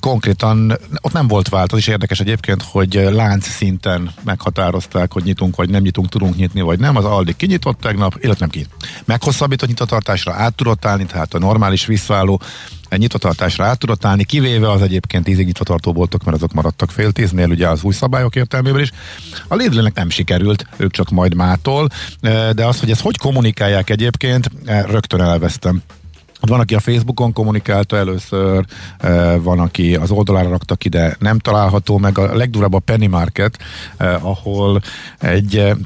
konkrétan 0.00 0.78
ott 1.00 1.12
nem 1.12 1.28
volt 1.28 1.48
vált, 1.48 1.72
az 1.72 1.78
is 1.78 1.86
érdekes 1.86 2.20
egyébként, 2.20 2.62
hogy 2.62 2.94
lánc 2.94 3.48
szinten 3.48 4.10
meghatározták, 4.24 5.12
hogy 5.12 5.22
nyitunk 5.22 5.56
vagy 5.56 5.70
nem 5.70 5.82
nyitunk, 5.82 6.08
tudunk 6.08 6.36
nyitni 6.36 6.60
vagy 6.60 6.78
nem. 6.78 6.96
Az 6.96 7.04
Aldi 7.04 7.36
kinyitott 7.36 7.80
tegnap, 7.80 8.16
illetve 8.20 8.46
nem 8.46 8.48
ki. 8.48 8.66
Meghosszabbított 9.04 9.68
nyitvatartásra 9.68 10.32
át 10.32 10.54
tudott 10.54 10.84
állni, 10.84 11.04
tehát 11.04 11.34
a 11.34 11.38
normális 11.38 11.86
visszaálló 11.86 12.40
egy 12.88 12.98
nyitvatartásra 12.98 13.64
át 13.64 13.78
tudott 13.78 14.04
állni, 14.04 14.24
kivéve 14.24 14.70
az 14.70 14.82
egyébként 14.82 15.24
tízig 15.24 15.46
nyitvatartó 15.46 15.92
voltak, 15.92 16.24
mert 16.24 16.36
azok 16.36 16.52
maradtak 16.52 16.90
fél 16.90 17.12
tíznél, 17.12 17.48
ugye 17.48 17.68
az 17.68 17.82
új 17.82 17.92
szabályok 17.92 18.36
értelmében 18.36 18.80
is. 18.80 18.90
A 19.48 19.54
Lidlnek 19.54 19.94
nem 19.94 20.10
sikerült, 20.10 20.66
ők 20.76 20.90
csak 20.90 21.10
majd 21.10 21.34
mától, 21.34 21.88
de 22.52 22.66
az, 22.66 22.80
hogy 22.80 22.90
ezt 22.90 23.00
hogy 23.00 23.18
kommunikálják 23.18 23.90
egyébként, 23.90 24.50
rögtön 24.64 25.20
elvesztem. 25.20 25.82
Van, 26.40 26.60
aki 26.60 26.74
a 26.74 26.80
Facebookon 26.80 27.32
kommunikálta 27.32 27.96
először, 27.96 28.64
eh, 28.98 29.36
van, 29.42 29.58
aki 29.58 29.94
az 29.94 30.10
oldalára 30.10 30.48
rakta 30.48 30.74
ki, 30.74 30.88
de 30.88 31.16
nem 31.18 31.38
található 31.38 31.98
meg. 31.98 32.18
A 32.18 32.34
legdurább 32.34 32.74
a 32.74 32.78
Penny 32.78 33.08
Market, 33.08 33.58
eh, 33.96 34.26
ahol 34.26 34.80
egy 35.18 35.56
eh, 35.56 35.76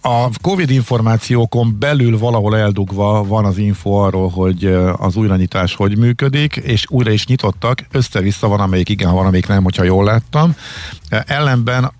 a 0.00 0.28
Covid 0.42 0.70
információkon 0.70 1.76
belül 1.78 2.18
valahol 2.18 2.56
eldugva 2.56 3.24
van 3.24 3.44
az 3.44 3.58
info 3.58 3.90
arról, 3.90 4.28
hogy 4.28 4.64
az 4.96 5.16
újranyitás 5.16 5.74
hogy 5.74 5.98
működik, 5.98 6.56
és 6.56 6.84
újra 6.88 7.10
is 7.10 7.26
nyitottak, 7.26 7.86
össze-vissza 7.90 8.48
van, 8.48 8.60
amelyik 8.60 8.88
igen, 8.88 9.12
van, 9.12 9.26
amelyik 9.26 9.46
nem, 9.46 9.62
hogyha 9.62 9.84
jól 9.84 10.04
láttam. 10.04 10.54
Ellenben 11.08 11.92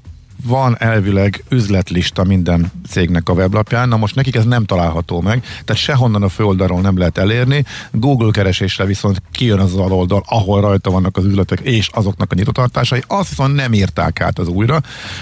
van 0.45 0.76
elvileg 0.78 1.45
üzletlista 1.51 2.24
minden 2.24 2.72
cégnek 2.89 3.28
a 3.28 3.32
weblapján, 3.32 3.89
na 3.89 3.97
most 3.97 4.14
nekik 4.14 4.37
ez 4.37 4.45
nem 4.45 4.64
található 4.64 5.20
meg, 5.20 5.41
tehát 5.64 5.82
sehonnan 5.82 6.22
a 6.22 6.28
főoldalról 6.28 6.80
nem 6.80 6.99
lehet 6.99 7.18
elérni, 7.18 7.64
Google 7.93 8.30
keresésre 8.30 8.84
viszont 8.84 9.22
kijön 9.32 9.59
az 9.59 9.72
az 9.72 9.91
oldal, 9.91 10.22
ahol 10.26 10.61
rajta 10.61 10.91
vannak 10.91 11.16
az 11.16 11.24
üzletek 11.24 11.61
és 11.61 11.89
azoknak 11.93 12.32
a 12.32 12.34
nyitotartásai, 12.34 13.03
azt 13.07 13.28
viszont 13.28 13.55
nem 13.55 13.72
írták 13.72 14.20
át 14.20 14.39
az 14.39 14.49
újra, 14.49 14.80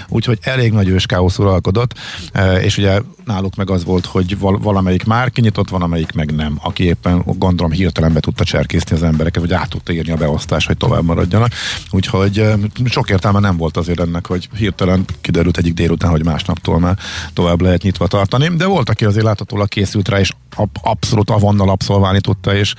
úgyhogy 0.08 0.38
elég 0.42 0.72
nagy 0.72 0.88
őskáosz 0.88 1.38
uralkodott, 1.38 1.94
eh, 2.32 2.64
és 2.64 2.78
ugye 2.78 3.00
náluk 3.24 3.54
meg 3.54 3.70
az 3.70 3.84
volt, 3.84 4.06
hogy 4.06 4.38
val- 4.38 4.62
valamelyik 4.62 5.04
már 5.04 5.30
kinyitott, 5.30 5.68
van, 5.68 5.82
amelyik 5.82 6.12
meg 6.12 6.34
nem, 6.34 6.58
aki 6.62 6.84
éppen 6.84 7.22
gondolom 7.26 7.72
hirtelen 7.72 8.12
be 8.12 8.20
tudta 8.20 8.44
cserkészni 8.44 8.96
az 8.96 9.02
embereket, 9.02 9.42
vagy 9.42 9.52
át 9.52 9.68
tudta 9.68 9.92
írni 9.92 10.12
a 10.12 10.16
beosztást, 10.16 10.66
hogy 10.66 10.76
tovább 10.76 11.04
maradjanak, 11.04 11.52
úgyhogy 11.90 12.38
eh, 12.38 12.54
sok 12.84 13.10
értelme 13.10 13.38
nem 13.38 13.56
volt 13.56 13.76
azért 13.76 14.00
ennek, 14.00 14.26
hogy 14.26 14.48
hirtelen 14.56 15.03
kiderült 15.20 15.56
egyik 15.56 15.74
délután, 15.74 16.10
hogy 16.10 16.24
másnaptól 16.24 16.78
már 16.78 16.98
tovább 17.32 17.60
lehet 17.60 17.82
nyitva 17.82 18.06
tartani, 18.06 18.48
de 18.56 18.66
volt, 18.66 18.88
aki 18.88 19.04
azért 19.04 19.24
láthatólag 19.24 19.68
készült 19.68 20.08
rá, 20.08 20.18
és 20.18 20.32
ab- 20.54 20.78
abszolút 20.82 21.30
avannal 21.30 21.68
abszolválni 21.68 22.20
tudta, 22.20 22.54
és 22.54 22.74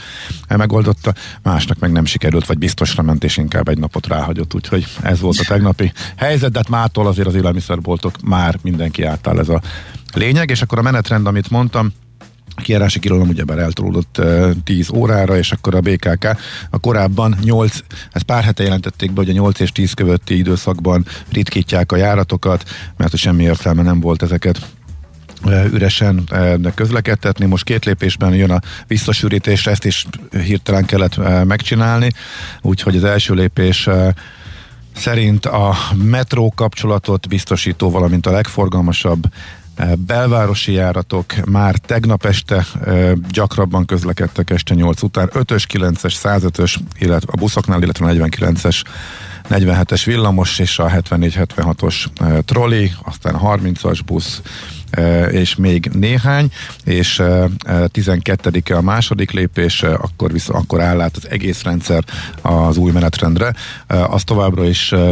megoldotta, 0.47 1.13
másnak 1.41 1.79
meg 1.79 1.91
nem 1.91 2.05
sikerült, 2.05 2.45
vagy 2.45 2.57
biztosra 2.57 3.03
ment, 3.03 3.23
és 3.23 3.37
inkább 3.37 3.67
egy 3.67 3.77
napot 3.77 4.07
ráhagyott, 4.07 4.53
úgyhogy 4.53 4.85
ez 5.01 5.19
volt 5.19 5.39
a 5.39 5.45
tegnapi 5.47 5.91
helyzet, 6.15 6.51
de 6.51 6.57
hát 6.57 6.69
mától 6.69 7.07
azért 7.07 7.27
az 7.27 7.35
élelmiszerboltok 7.35 8.21
már 8.21 8.57
mindenki 8.61 9.03
átáll 9.03 9.39
ez 9.39 9.49
a 9.49 9.61
lényeg, 10.13 10.49
és 10.49 10.61
akkor 10.61 10.77
a 10.77 10.81
menetrend, 10.81 11.27
amit 11.27 11.49
mondtam, 11.49 11.93
kijárási 12.55 12.99
tilalom 12.99 13.29
ugyebár 13.29 13.57
eltolódott 13.57 14.17
uh, 14.19 14.51
10 14.63 14.89
órára, 14.93 15.37
és 15.37 15.51
akkor 15.51 15.75
a 15.75 15.81
BKK 15.81 16.27
a 16.69 16.79
korábban 16.79 17.35
8, 17.43 17.79
ezt 18.11 18.25
pár 18.25 18.43
hete 18.43 18.63
jelentették 18.63 19.11
be, 19.11 19.21
hogy 19.21 19.29
a 19.29 19.33
8 19.33 19.59
és 19.59 19.71
10 19.71 19.93
követi 19.93 20.37
időszakban 20.37 21.05
ritkítják 21.31 21.91
a 21.91 21.95
járatokat, 21.95 22.63
mert 22.97 23.11
hogy 23.11 23.19
semmi 23.19 23.43
értelme 23.43 23.81
nem 23.81 23.99
volt 23.99 24.21
ezeket 24.21 24.61
üresen 25.71 26.29
közlekedtetni. 26.75 27.45
Most 27.45 27.63
két 27.63 27.85
lépésben 27.85 28.33
jön 28.33 28.51
a 28.51 28.59
visszasűrítés, 28.87 29.67
ezt 29.67 29.85
is 29.85 30.05
hirtelen 30.31 30.85
kellett 30.85 31.45
megcsinálni, 31.45 32.11
úgyhogy 32.61 32.95
az 32.95 33.03
első 33.03 33.33
lépés 33.33 33.89
szerint 34.95 35.45
a 35.45 35.75
metró 36.03 36.53
kapcsolatot 36.55 37.27
biztosító, 37.27 37.91
valamint 37.91 38.25
a 38.25 38.31
legforgalmasabb 38.31 39.23
belvárosi 40.05 40.71
járatok 40.71 41.33
már 41.45 41.75
tegnap 41.75 42.25
este 42.25 42.65
eh, 42.85 43.11
gyakrabban 43.29 43.85
közlekedtek 43.85 44.49
este 44.49 44.73
8 44.73 45.01
után. 45.01 45.29
5-ös, 45.33 45.65
9-es, 45.73 46.15
105-ös, 46.23 46.75
illetve 46.99 47.31
a 47.31 47.37
buszoknál, 47.37 47.81
illetve 47.81 48.05
a 48.05 48.13
49-es 48.13 48.83
47-es 49.49 50.01
villamos 50.05 50.59
és 50.59 50.79
a 50.79 50.89
74-76-os 50.89 52.05
eh, 52.15 52.37
trolli, 52.45 52.91
aztán 53.03 53.35
a 53.35 53.55
30-as 53.55 53.99
busz, 54.05 54.41
eh, 54.43 54.51
és 55.31 55.55
még 55.55 55.89
néhány, 55.93 56.51
és 56.83 57.19
eh, 57.19 57.43
eh, 57.43 57.49
12-e 57.93 58.77
a 58.77 58.81
második 58.81 59.31
lépés, 59.31 59.83
eh, 59.83 59.93
akkor, 60.03 60.31
visz, 60.31 60.49
akkor 60.49 60.81
áll 60.81 61.01
át 61.01 61.15
az 61.17 61.29
egész 61.29 61.63
rendszer 61.63 62.03
az 62.41 62.77
új 62.77 62.91
menetrendre. 62.91 63.53
Eh, 63.87 64.13
Az 64.13 64.23
továbbra 64.23 64.65
is 64.65 64.91
eh, 64.91 65.09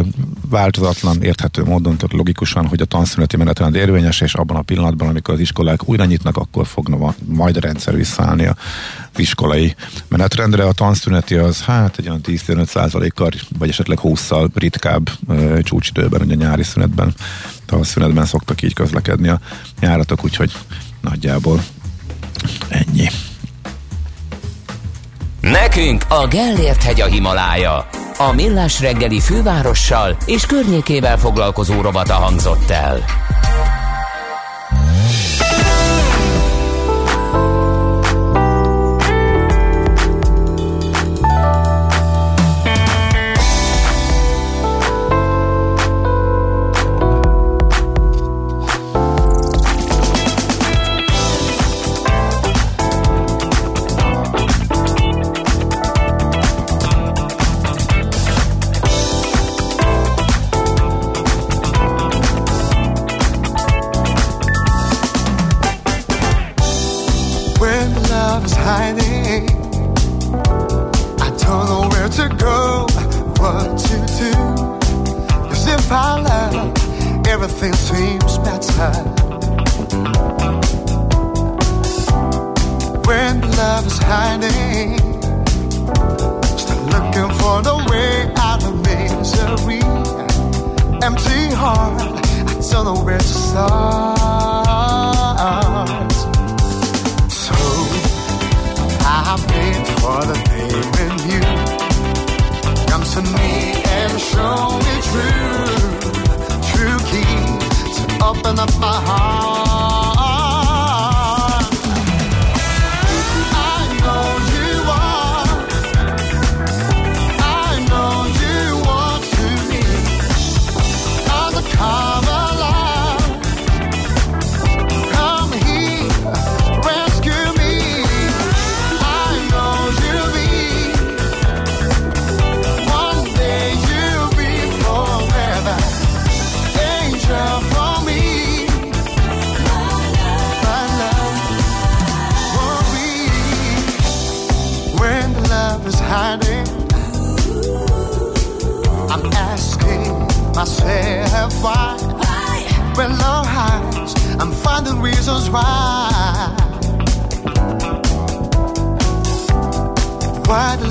változatlan, 0.50 1.22
érthető 1.22 1.64
módon, 1.64 1.96
tehát 1.96 2.14
logikusan, 2.14 2.68
hogy 2.68 2.82
a 2.82 2.86
tanszüneti 2.86 3.38
menetrend 3.38 3.76
érvényes, 3.76 4.22
és 4.22 4.34
abban 4.34 4.58
a 4.58 4.62
pillanatban, 4.62 5.08
amikor 5.08 5.34
az 5.34 5.40
iskolák 5.40 5.90
újra 5.90 6.06
nyitnak, 6.06 6.38
akkor 6.38 6.68
fogna 6.68 7.16
majd 7.26 7.58
a 7.58 7.60
rendszer 7.60 7.96
visszaállni 7.96 8.46
a 8.46 8.56
iskolai 9.18 9.76
menetrendre. 10.08 10.64
A 10.64 10.72
tanszüneti 10.74 11.36
az 11.36 11.62
hát 11.62 11.98
egy 11.98 12.08
olyan 12.08 12.22
10-15 12.24 12.66
százalékkal, 12.66 13.30
vagy 13.58 13.70
esetleg 13.70 14.00
20-szal 14.04 14.48
ritkább 14.54 15.10
csúcsidőben, 15.62 16.22
ugye 16.22 16.36
nyári 16.36 16.64
szünetben, 16.64 17.14
tavaszszünetben 17.74 18.26
szoktak 18.26 18.62
így 18.62 18.74
közlekedni 18.74 19.28
a 19.28 19.40
járatok, 19.80 20.24
úgyhogy 20.24 20.52
nagyjából 21.02 21.64
ennyi. 22.70 23.08
Nekünk 25.42 26.04
a 26.08 26.28
Gellért 26.28 26.84
hegy 26.84 27.02
a 27.02 27.06
Himalája. 27.06 27.88
A 28.18 28.32
Millás 28.32 28.80
reggeli 28.80 29.20
fővárossal 29.20 30.18
és 30.26 30.46
környékével 30.46 31.18
foglalkozó 31.18 31.82
rovata 31.82 32.14
hangzott 32.14 32.70
el. 32.70 33.06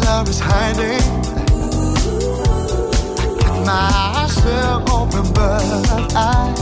Love 0.05 0.29
is 0.29 0.41
hiding? 0.41 1.03
I 3.25 3.37
got 3.41 3.65
myself 3.67 4.91
open, 4.91 5.33
but 5.33 5.63
I 6.17 6.53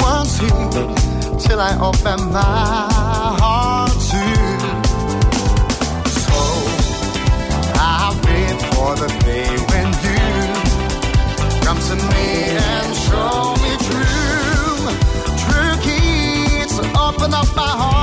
won't 0.00 0.28
see 0.28 0.48
till 1.38 1.60
I 1.60 1.72
open 1.80 2.18
my 2.32 2.88
heart 3.40 3.92
to. 4.10 4.24
So 6.22 6.38
I 7.74 8.12
wait 8.24 8.58
for 8.70 8.90
the 9.02 9.08
day 9.24 9.50
when 9.70 9.88
you 10.06 10.20
come 11.64 11.80
to 11.90 11.96
me 12.10 12.26
and 12.70 12.90
show 13.06 13.54
me 13.62 13.72
true, 13.88 14.80
true 15.44 15.76
keys 15.86 16.74
open 16.96 17.34
up 17.34 17.48
my 17.54 17.72
heart. 17.80 17.95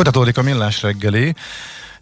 Folytatódik 0.00 0.38
a 0.38 0.42
millás 0.42 0.82
reggeli. 0.82 1.34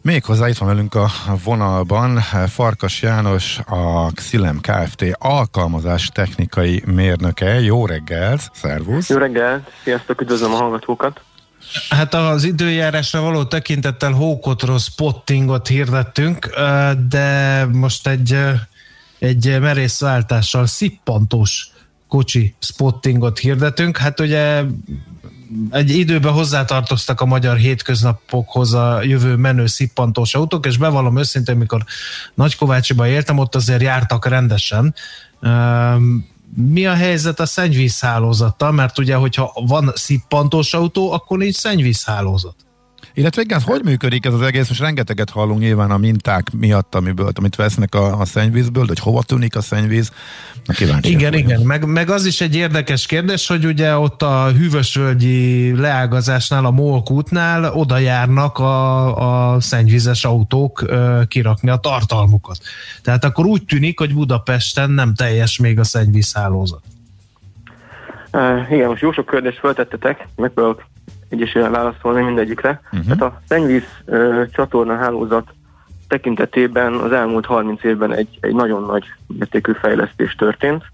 Méghozzá 0.01 0.49
itt 0.49 0.57
van 0.57 0.69
velünk 0.69 0.95
a 0.95 1.11
vonalban 1.45 2.19
Farkas 2.49 3.03
János, 3.03 3.59
a 3.67 4.13
Xilem 4.13 4.61
Kft. 4.61 5.05
alkalmazás 5.13 6.09
technikai 6.15 6.83
mérnöke. 6.87 7.61
Jó 7.61 7.87
reggelt, 7.87 8.51
szervusz! 8.53 9.09
Jó 9.09 9.17
reggel, 9.17 9.67
sziasztok, 9.83 10.21
üdvözlöm 10.21 10.53
a 10.53 10.57
hallgatókat. 10.57 11.21
Hát 11.89 12.15
az 12.15 12.45
időjárásra 12.45 13.21
való 13.21 13.45
tekintettel 13.45 14.13
hókotról 14.13 14.79
spottingot 14.79 15.69
hirdettünk, 15.69 16.47
de 17.09 17.67
most 17.73 18.09
egy, 18.09 18.39
egy 19.19 19.61
merész 19.61 20.01
váltással 20.01 20.67
szippantós 20.67 21.71
kocsi 22.09 22.55
spottingot 22.59 23.39
hirdetünk. 23.39 23.97
Hát 23.97 24.21
ugye 24.21 24.63
egy 25.71 25.91
időben 25.91 26.33
hozzátartoztak 26.33 27.21
a 27.21 27.25
magyar 27.25 27.57
hétköznapokhoz 27.57 28.75
a 28.75 29.03
jövő 29.03 29.37
menő 29.37 29.67
szippantós 29.67 30.35
autók, 30.35 30.67
és 30.67 30.77
bevallom 30.77 31.19
őszintén, 31.19 31.55
amikor 31.55 31.85
Nagykovácsiba 32.35 33.07
éltem, 33.07 33.39
ott 33.39 33.55
azért 33.55 33.83
jártak 33.83 34.27
rendesen. 34.27 34.95
Mi 36.55 36.87
a 36.87 36.95
helyzet 36.95 37.41
a 37.41 37.47
szennyvízhálózattal? 37.47 38.73
Mert 38.73 38.99
ugye, 38.99 39.15
hogyha 39.15 39.53
van 39.67 39.93
szippantós 39.95 40.75
autó, 40.75 41.13
akkor 41.13 41.39
nincs 41.39 41.55
szennyvízhálózat. 41.55 42.55
Illetve 43.15 43.43
igen, 43.43 43.61
hogy 43.61 43.81
működik 43.85 44.27
ez 44.27 44.33
az 44.33 44.43
egész? 44.43 44.69
Most 44.69 44.81
rengeteget 44.81 45.31
hallunk 45.31 45.61
nyilván 45.61 45.91
a 45.91 45.97
minták 45.97 46.51
miatt, 46.59 46.95
amiből, 46.95 47.31
amit 47.35 47.57
vesznek 47.57 47.95
a, 47.95 48.21
a 48.21 48.25
szennyvízből, 48.25 48.83
de 48.83 48.89
hogy 48.89 48.99
hova 48.99 49.23
tűnik 49.23 49.57
a 49.57 49.61
szennyvíz. 49.61 50.13
Na 50.65 50.75
kíváncsi. 50.75 51.11
Igen, 51.11 51.35
igen. 51.35 51.61
Meg, 51.61 51.87
meg 51.87 52.11
az 52.11 52.25
is 52.25 52.41
egy 52.41 52.55
érdekes 52.55 53.07
kérdés, 53.07 53.47
hogy 53.47 53.67
ugye 53.67 53.97
ott 53.97 54.23
a 54.23 54.51
hűvösvölgyi 54.51 55.73
leágazásnál, 55.81 56.65
a 56.65 56.71
Molk 56.71 57.11
útnál 57.11 57.73
oda 57.73 57.99
járnak 57.99 58.59
a, 58.59 59.55
a 59.55 59.61
szennyvizes 59.61 60.25
autók 60.25 60.83
ö, 60.87 61.23
kirakni 61.29 61.71
a 61.71 61.77
tartalmukat. 61.77 62.59
Tehát 63.03 63.25
akkor 63.25 63.47
úgy 63.47 63.65
tűnik, 63.65 63.99
hogy 63.99 64.15
Budapesten 64.15 64.91
nem 64.91 65.15
teljes 65.15 65.59
még 65.59 65.79
a 65.79 65.85
szennyvízhálózat. 65.85 66.83
Uh, 68.33 68.73
igen, 68.73 68.89
most 68.89 69.03
jó 69.03 69.13
sok 69.13 69.27
kérdést 69.27 69.59
feltettetek, 69.59 70.29
megpróbálok 70.37 70.87
egyesével 71.29 71.71
válaszolni 71.71 72.23
mindegyikre. 72.23 72.81
Uh-huh. 72.85 73.17
Tehát 73.17 73.23
a 73.23 73.41
szennyvíz 73.49 73.85
uh, 74.07 74.47
csatorna 74.51 74.97
hálózat 74.97 75.53
tekintetében 76.09 76.95
az 76.95 77.13
elmúlt 77.13 77.47
30 77.47 77.85
évben 77.85 78.15
egy, 78.15 78.39
egy 78.41 78.55
nagyon 78.55 78.83
nagy 78.83 79.05
mértékű 79.27 79.73
fejlesztés 79.73 80.35
történt. 80.35 80.85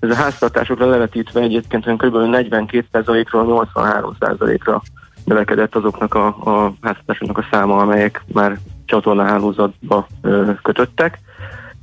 Ez 0.00 0.10
a 0.10 0.14
háztartásokra 0.14 0.86
levetítve 0.86 1.40
egyébként 1.40 1.84
kb. 1.84 2.14
42%-ról 2.14 3.68
83%-ra 3.74 4.82
növekedett 5.24 5.74
azoknak 5.74 6.14
a, 6.14 6.26
a 6.26 6.74
háztartásoknak 6.80 7.38
a 7.38 7.46
száma, 7.50 7.76
amelyek 7.76 8.22
már 8.32 8.58
csatornahálózatba 8.84 10.06
ö, 10.22 10.50
kötöttek. 10.62 11.18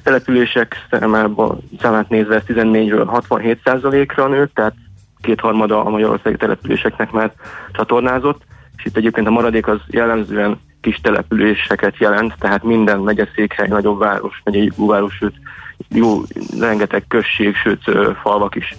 Települések 0.04 0.88
számában, 0.90 1.60
számát 1.80 2.10
nézve 2.10 2.36
ez 2.36 2.44
14-ről 2.48 3.22
67%-ra 3.30 4.28
nőtt, 4.28 4.54
tehát 4.54 4.76
kétharmada 5.22 5.86
a 5.86 5.90
magyarországi 5.90 6.36
településeknek 6.36 7.12
már 7.12 7.32
csatornázott, 7.72 8.42
és 8.78 8.86
itt 8.86 8.98
egyébként 8.98 9.28
a 9.28 9.32
maradék 9.32 9.68
az 9.68 9.80
jellemzően 9.88 10.60
kis 10.82 11.00
településeket 11.02 11.98
jelent, 11.98 12.36
tehát 12.40 12.64
minden 12.64 13.00
megyeszékhely, 13.00 13.68
nagyobb 13.68 14.00
város, 14.00 14.42
megyei 14.44 14.72
város, 14.76 15.14
sőt 15.14 15.36
jó, 15.90 16.22
rengeteg 16.60 17.04
község, 17.08 17.56
sőt 17.56 17.84
falvak 18.22 18.56
is 18.56 18.76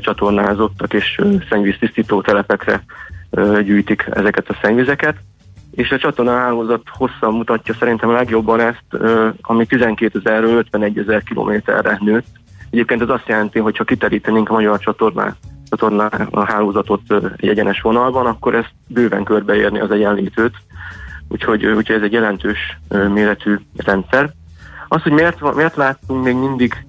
csatornázottak, 0.00 0.92
és 0.92 1.20
szennyvíztisztító 1.48 2.20
telepekre 2.20 2.82
gyűjtik 3.62 4.06
ezeket 4.10 4.48
a 4.48 4.58
szennyvizeket. 4.62 5.16
És 5.70 5.90
a 5.90 5.98
csatornahálózat 5.98 6.82
hosszan 6.86 7.34
mutatja 7.34 7.74
szerintem 7.74 8.08
a 8.08 8.12
legjobban 8.12 8.60
ezt, 8.60 9.04
ami 9.40 9.66
12 9.66 10.20
ezerről 10.24 10.56
51 10.56 10.98
ezer 10.98 11.22
kilométerre 11.22 11.98
nőtt. 12.00 12.26
Egyébként 12.70 13.02
ez 13.02 13.08
azt 13.08 13.28
jelenti, 13.28 13.58
hogy 13.58 13.76
ha 13.76 13.84
kiterítenénk 13.84 14.48
a 14.48 14.52
magyar 14.52 14.78
csatornát, 14.78 15.36
csatorná 15.70 16.06
a 16.30 16.44
hálózatot 16.44 17.00
egy 17.36 17.48
egyenes 17.48 17.80
vonalban, 17.80 18.26
akkor 18.26 18.54
ezt 18.54 18.72
bőven 18.86 19.24
körbeérni 19.24 19.80
az 19.80 19.90
egyenlítőt. 19.90 20.54
Úgyhogy, 21.28 21.66
úgyhogy 21.66 21.96
ez 21.96 22.02
egy 22.02 22.12
jelentős 22.12 22.78
méretű 22.88 23.58
rendszer. 23.76 24.32
Az, 24.88 25.02
hogy 25.02 25.12
miért, 25.12 25.54
miért 25.54 25.76
látunk 25.76 26.24
még 26.24 26.34
mindig 26.34 26.86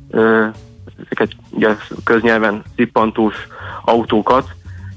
ezeket 1.06 1.32
ugye 1.50 1.76
köznyelven 2.04 2.64
szippantós 2.76 3.48
autókat, 3.82 4.48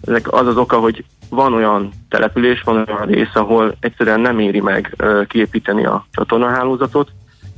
ezek 0.02 0.32
az 0.32 0.46
az 0.46 0.56
oka, 0.56 0.78
hogy 0.78 1.04
van 1.30 1.54
olyan 1.54 1.92
település, 2.08 2.62
van 2.62 2.84
olyan 2.88 3.06
rész, 3.06 3.34
ahol 3.34 3.76
egyszerűen 3.80 4.20
nem 4.20 4.38
éri 4.38 4.60
meg 4.60 4.94
ö, 4.96 5.22
kiépíteni 5.26 5.84
a 5.84 6.06
csatornahálózatot, 6.10 7.10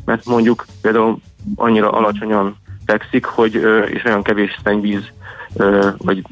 mert 0.05 0.25
mondjuk 0.25 0.65
például 0.83 1.17
annyira 1.57 1.91
alacsonyan 1.91 2.57
fekszik, 2.87 3.25
hogy, 3.25 3.57
ö, 3.57 3.83
és 3.83 4.05
olyan 4.05 4.23
kevés 4.23 4.59
szennyvíz, 4.65 5.13
vagy 5.99 6.23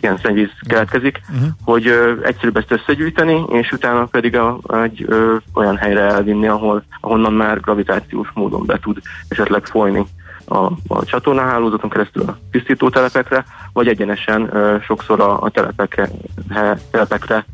ilyen 0.00 0.18
szennyvíz 0.22 0.50
keletkezik, 0.66 1.20
uh-huh. 1.30 1.48
hogy 1.64 1.86
egyszerűbb 2.22 2.56
ezt 2.56 2.72
összegyűjteni, 2.72 3.44
és 3.48 3.72
utána 3.72 4.04
pedig 4.04 4.36
a, 4.36 4.58
egy 4.82 5.04
ö, 5.08 5.36
olyan 5.54 5.76
helyre 5.76 6.00
elvinni, 6.00 6.46
ahol, 6.46 6.84
ahonnan 7.00 7.32
már 7.32 7.60
gravitációs 7.60 8.28
módon 8.34 8.66
be 8.66 8.78
tud 8.78 8.98
esetleg 9.28 9.66
folyni 9.66 10.06
a, 10.44 10.56
a 10.86 11.04
csatornahálózaton 11.04 11.90
keresztül 11.90 12.22
a 12.22 12.38
tisztítótelepekre, 12.50 13.44
vagy 13.72 13.88
egyenesen 13.88 14.56
ö, 14.56 14.76
sokszor 14.86 15.20
a, 15.20 15.42
a 15.42 15.50
telepekre, 15.50 16.08
he, 16.48 16.78
telepekre 16.90 17.44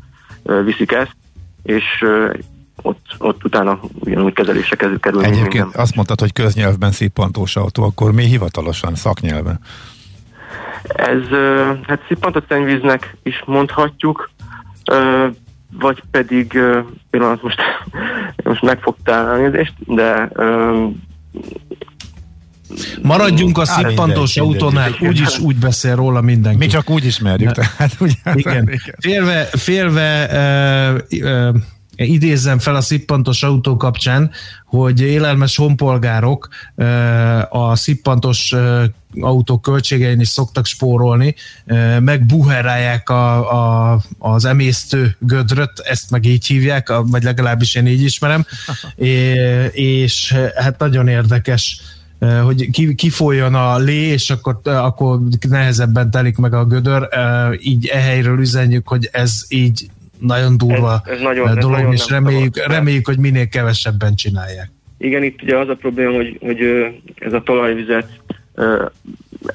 ö, 0.43 0.63
viszik 0.63 0.91
ezt, 0.91 1.15
és 1.63 1.83
ö, 2.01 2.33
ott, 2.81 3.05
ott 3.17 3.45
utána 3.45 3.79
ugyanúgy 3.99 4.33
kezelésre 4.33 4.75
kerül, 4.75 5.23
Egyébként 5.23 5.53
minden. 5.53 5.81
azt 5.81 5.95
mondtad, 5.95 6.19
hogy 6.19 6.33
köznyelvben 6.33 6.91
szippantós 6.91 7.55
autó, 7.55 7.83
akkor 7.83 8.11
mi 8.11 8.23
hivatalosan, 8.23 8.95
szaknyelven? 8.95 9.59
Ez 10.87 11.21
hát 11.83 12.01
szippantott 12.07 12.47
szennyvíznek 12.47 13.17
is 13.23 13.43
mondhatjuk, 13.45 14.29
vagy 15.79 16.03
pedig 16.11 16.59
pillanat 17.09 17.41
most, 17.41 17.61
most 18.43 18.61
megfogtál 18.61 19.29
elnézést, 19.29 19.73
de 19.85 20.29
Maradjunk 23.01 23.57
a 23.57 23.65
szippantós 23.65 24.37
autónál, 24.37 24.95
úgyis 24.99 25.39
úgy 25.39 25.55
beszél 25.55 25.95
róla 25.95 26.21
mindenki. 26.21 26.57
Mi 26.57 26.67
csak 26.67 26.89
úgy 26.89 27.05
ismerjük, 27.05 27.51
tehát 27.51 27.95
ugye? 27.99 28.13
Igen. 28.33 28.69
Félve, 28.99 29.43
félve 29.43 30.27
uh, 31.11 31.19
uh, 31.21 31.55
idézzem 31.95 32.59
fel 32.59 32.75
a 32.75 32.81
szippantos 32.81 33.43
autó 33.43 33.77
kapcsán, 33.77 34.31
hogy 34.65 35.01
élelmes 35.01 35.55
honpolgárok 35.55 36.47
a 37.49 37.75
szippantos 37.75 38.55
autók 39.19 39.61
költségein 39.61 40.19
is 40.19 40.27
szoktak 40.27 40.65
spórolni, 40.65 41.35
uh, 41.65 41.99
megbuherálják 41.99 43.09
a, 43.09 43.91
a, 43.93 43.99
az 44.19 44.45
emésztő 44.45 45.15
gödröt, 45.19 45.79
ezt 45.79 46.11
meg 46.11 46.25
így 46.25 46.45
hívják, 46.45 46.93
vagy 47.05 47.23
legalábbis 47.23 47.75
én 47.75 47.87
így 47.87 48.01
ismerem, 48.01 48.45
é, 48.95 49.33
és 49.71 50.35
hát 50.55 50.79
nagyon 50.79 51.07
érdekes 51.07 51.81
hogy 52.43 52.69
ki- 52.69 52.95
kifolyjon 52.95 53.55
a 53.55 53.77
lé, 53.77 54.01
és 54.01 54.29
akkor, 54.29 54.59
akkor 54.63 55.19
nehezebben 55.49 56.11
telik 56.11 56.37
meg 56.37 56.53
a 56.53 56.65
gödör. 56.65 57.07
Így 57.59 57.85
e 57.85 57.97
helyről 57.97 58.39
üzenjük, 58.39 58.87
hogy 58.87 59.09
ez 59.11 59.41
így 59.47 59.89
nagyon 60.19 60.57
durva 60.57 61.01
Ez- 61.05 61.11
ez 61.11 61.21
nagyon- 61.21 61.45
eh, 61.47 61.51
ez 61.51 61.57
dolog, 61.57 61.77
nagyon 61.77 61.93
és 61.93 62.09
reméljük, 62.09 62.55
szabad. 62.55 62.71
reméljük, 62.71 63.05
hogy 63.05 63.17
minél 63.17 63.47
kevesebben 63.47 64.15
csinálják. 64.15 64.71
Igen, 64.97 65.23
itt 65.23 65.41
ugye 65.41 65.57
az 65.57 65.69
a 65.69 65.75
probléma, 65.75 66.15
hogy, 66.15 66.37
hogy 66.41 66.59
ez 67.15 67.33
a 67.33 67.41
talajvizet 67.41 68.09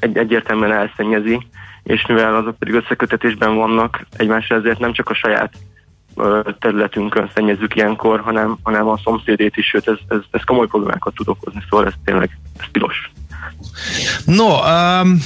egy, 0.00 0.16
egyértelműen 0.16 0.72
elszennyezi, 0.72 1.46
és 1.82 2.06
mivel 2.06 2.36
azok 2.36 2.58
pedig 2.58 2.74
összekötetésben 2.74 3.54
vannak 3.56 4.06
egymásra, 4.16 4.56
ezért 4.56 4.78
nem 4.78 4.92
csak 4.92 5.08
a 5.08 5.14
saját 5.14 5.52
területünkön 6.58 7.30
szennyezzük 7.34 7.76
ilyenkor, 7.76 8.20
hanem, 8.20 8.58
hanem 8.62 8.88
a 8.88 9.00
szomszédét 9.04 9.56
is, 9.56 9.66
sőt 9.66 9.88
ez, 9.88 9.96
ez, 10.08 10.18
ez 10.30 10.44
komoly 10.44 10.66
problémákat 10.66 11.14
tud 11.14 11.28
okozni, 11.28 11.62
szóval 11.70 11.86
ez 11.86 11.92
tényleg 12.04 12.38
ez 12.58 12.66
tilos. 12.72 13.10
No, 14.24 14.44
um, 14.44 15.18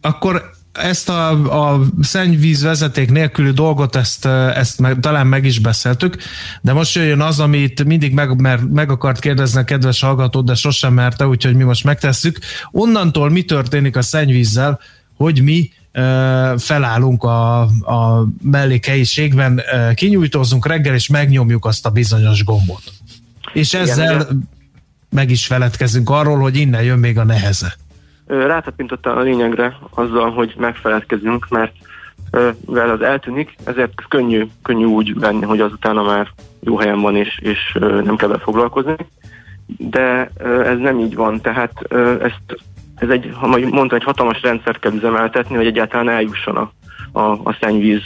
akkor 0.00 0.50
ezt 0.72 1.08
a, 1.08 1.30
a 1.72 1.80
szennyvíz 2.00 2.62
vezeték 2.62 3.10
nélküli 3.10 3.50
dolgot, 3.50 3.96
ezt, 3.96 4.26
ezt 4.54 4.78
meg, 4.78 5.00
talán 5.00 5.26
meg 5.26 5.44
is 5.44 5.58
beszéltük, 5.58 6.16
de 6.60 6.72
most 6.72 6.94
jöjjön 6.94 7.20
az, 7.20 7.40
amit 7.40 7.84
mindig 7.84 8.12
meg, 8.12 8.40
mer, 8.40 8.60
meg 8.60 8.90
akart 8.90 9.20
kérdezni 9.20 9.60
a 9.60 9.64
kedves 9.64 10.00
hallgató, 10.00 10.40
de 10.40 10.54
sosem 10.54 10.92
merte, 10.92 11.26
úgyhogy 11.26 11.54
mi 11.54 11.62
most 11.62 11.84
megtesszük. 11.84 12.38
Onnantól 12.70 13.30
mi 13.30 13.42
történik 13.42 13.96
a 13.96 14.02
szennyvízzel, 14.02 14.80
hogy 15.16 15.42
mi 15.42 15.70
eh, 15.92 16.58
felállunk 16.58 17.22
a, 17.22 17.60
a 17.62 18.28
mellékhelyiségben, 18.42 19.60
eh, 19.60 19.94
kinyújtózunk 19.94 20.66
reggel, 20.66 20.94
és 20.94 21.08
megnyomjuk 21.08 21.64
azt 21.64 21.86
a 21.86 21.90
bizonyos 21.90 22.44
gombot. 22.44 22.82
És 23.52 23.72
Igen, 23.72 23.88
ezzel 23.88 24.16
ugye? 24.16 24.24
meg 25.10 25.30
is 25.30 25.46
feledkezünk 25.46 26.10
arról, 26.10 26.38
hogy 26.38 26.56
innen 26.56 26.82
jön 26.82 26.98
még 26.98 27.18
a 27.18 27.24
neheze. 27.24 27.76
Ö, 28.30 28.46
Rátapintottál 28.46 29.16
a 29.16 29.20
lényegre 29.20 29.76
azzal, 29.94 30.30
hogy 30.30 30.54
megfeledkezünk, 30.58 31.48
mert 31.48 31.72
mivel 32.66 32.90
az 32.90 33.02
eltűnik, 33.02 33.54
ezért 33.64 33.92
könnyű, 34.08 34.46
könnyű 34.62 34.84
úgy 34.84 35.18
venni, 35.18 35.44
hogy 35.44 35.60
azutána 35.60 36.02
már 36.02 36.28
jó 36.60 36.76
helyen 36.78 37.00
van, 37.00 37.16
és, 37.16 37.38
és 37.42 37.78
nem 37.80 38.16
kell 38.16 38.28
vele 38.28 38.40
foglalkozni. 38.40 38.96
De 39.66 40.30
ez 40.64 40.78
nem 40.78 40.98
így 40.98 41.14
van, 41.14 41.40
tehát 41.40 41.72
ezt, 42.22 42.62
ez 42.96 43.08
egy, 43.08 43.30
ha 43.34 43.46
mondtam, 43.46 43.98
egy 43.98 44.04
hatalmas 44.04 44.42
rendszert 44.42 44.78
kell 44.78 44.92
üzemeltetni, 44.92 45.56
hogy 45.56 45.66
egyáltalán 45.66 46.08
eljusson 46.08 46.56
a, 46.56 46.72
a, 47.12 47.20
a 47.20 47.56
szennyvíz 47.60 48.02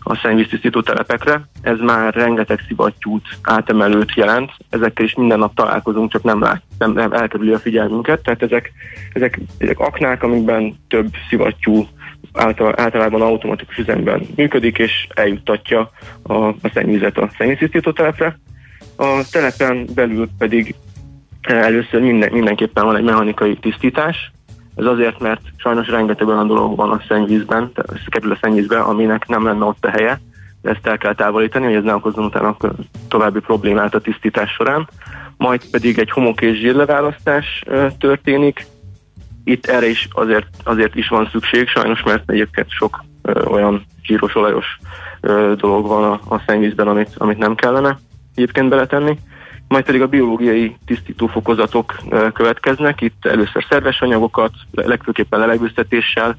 a 0.00 0.16
szennyvíztisztító 0.16 0.80
telepekre. 0.80 1.48
Ez 1.62 1.78
már 1.78 2.14
rengeteg 2.14 2.60
szivattyút, 2.66 3.26
átemelőt 3.42 4.14
jelent. 4.14 4.52
Ezekkel 4.70 5.04
is 5.04 5.14
minden 5.14 5.38
nap 5.38 5.54
találkozunk, 5.54 6.10
csak 6.10 6.22
nem, 6.22 6.40
lát, 6.40 6.62
nem, 6.78 6.92
nem 6.92 7.12
elkerüli 7.12 7.52
a 7.52 7.58
figyelmünket. 7.58 8.22
Tehát 8.22 8.42
ezek, 8.42 8.72
ezek, 9.12 9.40
ezek 9.58 9.78
aknák, 9.78 10.22
amikben 10.22 10.76
több 10.88 11.08
szivattyú 11.28 11.88
által, 12.32 12.74
általában 12.76 13.22
automatikus 13.22 13.76
üzemben 13.76 14.26
működik, 14.36 14.78
és 14.78 15.06
eljuttatja 15.14 15.90
a, 16.22 16.34
a 16.34 16.70
szennyvizet 16.74 17.18
a 17.18 17.30
szennyvíztisztító 17.38 17.92
telepre. 17.92 18.38
A 18.96 19.28
telepen 19.30 19.86
belül 19.94 20.28
pedig 20.38 20.74
eh, 21.40 21.64
először 21.64 22.00
minden, 22.00 22.32
mindenképpen 22.32 22.84
van 22.84 22.96
egy 22.96 23.04
mechanikai 23.04 23.56
tisztítás, 23.56 24.32
ez 24.78 24.84
azért, 24.84 25.18
mert 25.18 25.40
sajnos 25.56 25.88
rengeteg 25.88 26.28
olyan 26.28 26.46
dolog 26.46 26.76
van 26.76 26.90
a 26.90 27.02
szennyvízben, 27.08 27.70
kerül 28.06 28.32
a 28.32 28.38
szennyvízbe, 28.40 28.78
aminek 28.78 29.26
nem 29.26 29.44
lenne 29.44 29.64
ott 29.64 29.84
a 29.84 29.90
helye, 29.90 30.20
de 30.62 30.70
ezt 30.70 30.86
el 30.86 30.98
kell 30.98 31.14
távolítani, 31.14 31.64
hogy 31.64 31.74
ez 31.74 31.82
ne 31.82 31.94
okozzon 31.94 32.24
utána 32.24 32.56
további 33.08 33.40
problémát 33.40 33.94
a 33.94 34.00
tisztítás 34.00 34.50
során. 34.50 34.88
Majd 35.36 35.70
pedig 35.70 35.98
egy 35.98 36.10
homok 36.10 36.40
és 36.40 36.58
zsírleválasztás 36.58 37.64
történik. 37.98 38.66
Itt 39.44 39.66
erre 39.66 39.88
is 39.88 40.08
azért, 40.12 40.46
azért 40.64 40.94
is 40.94 41.08
van 41.08 41.28
szükség, 41.32 41.68
sajnos, 41.68 42.02
mert 42.02 42.30
egyébként 42.30 42.70
sok 42.70 43.04
olyan 43.44 43.84
zsíros, 44.02 44.34
olajos 44.34 44.78
dolog 45.56 45.86
van 45.86 46.04
a, 46.04 46.34
a 46.34 46.42
szennyvízben, 46.46 46.88
amit, 46.88 47.10
amit 47.16 47.38
nem 47.38 47.54
kellene 47.54 47.98
egyébként 48.34 48.68
beletenni 48.68 49.18
majd 49.68 49.84
pedig 49.84 50.02
a 50.02 50.06
biológiai 50.06 50.76
tisztítófokozatok 50.86 51.96
következnek. 52.32 53.00
Itt 53.00 53.26
először 53.26 53.64
szerves 53.68 54.00
anyagokat, 54.00 54.52
legfőképpen 54.70 55.40
levegőztetéssel 55.40 56.38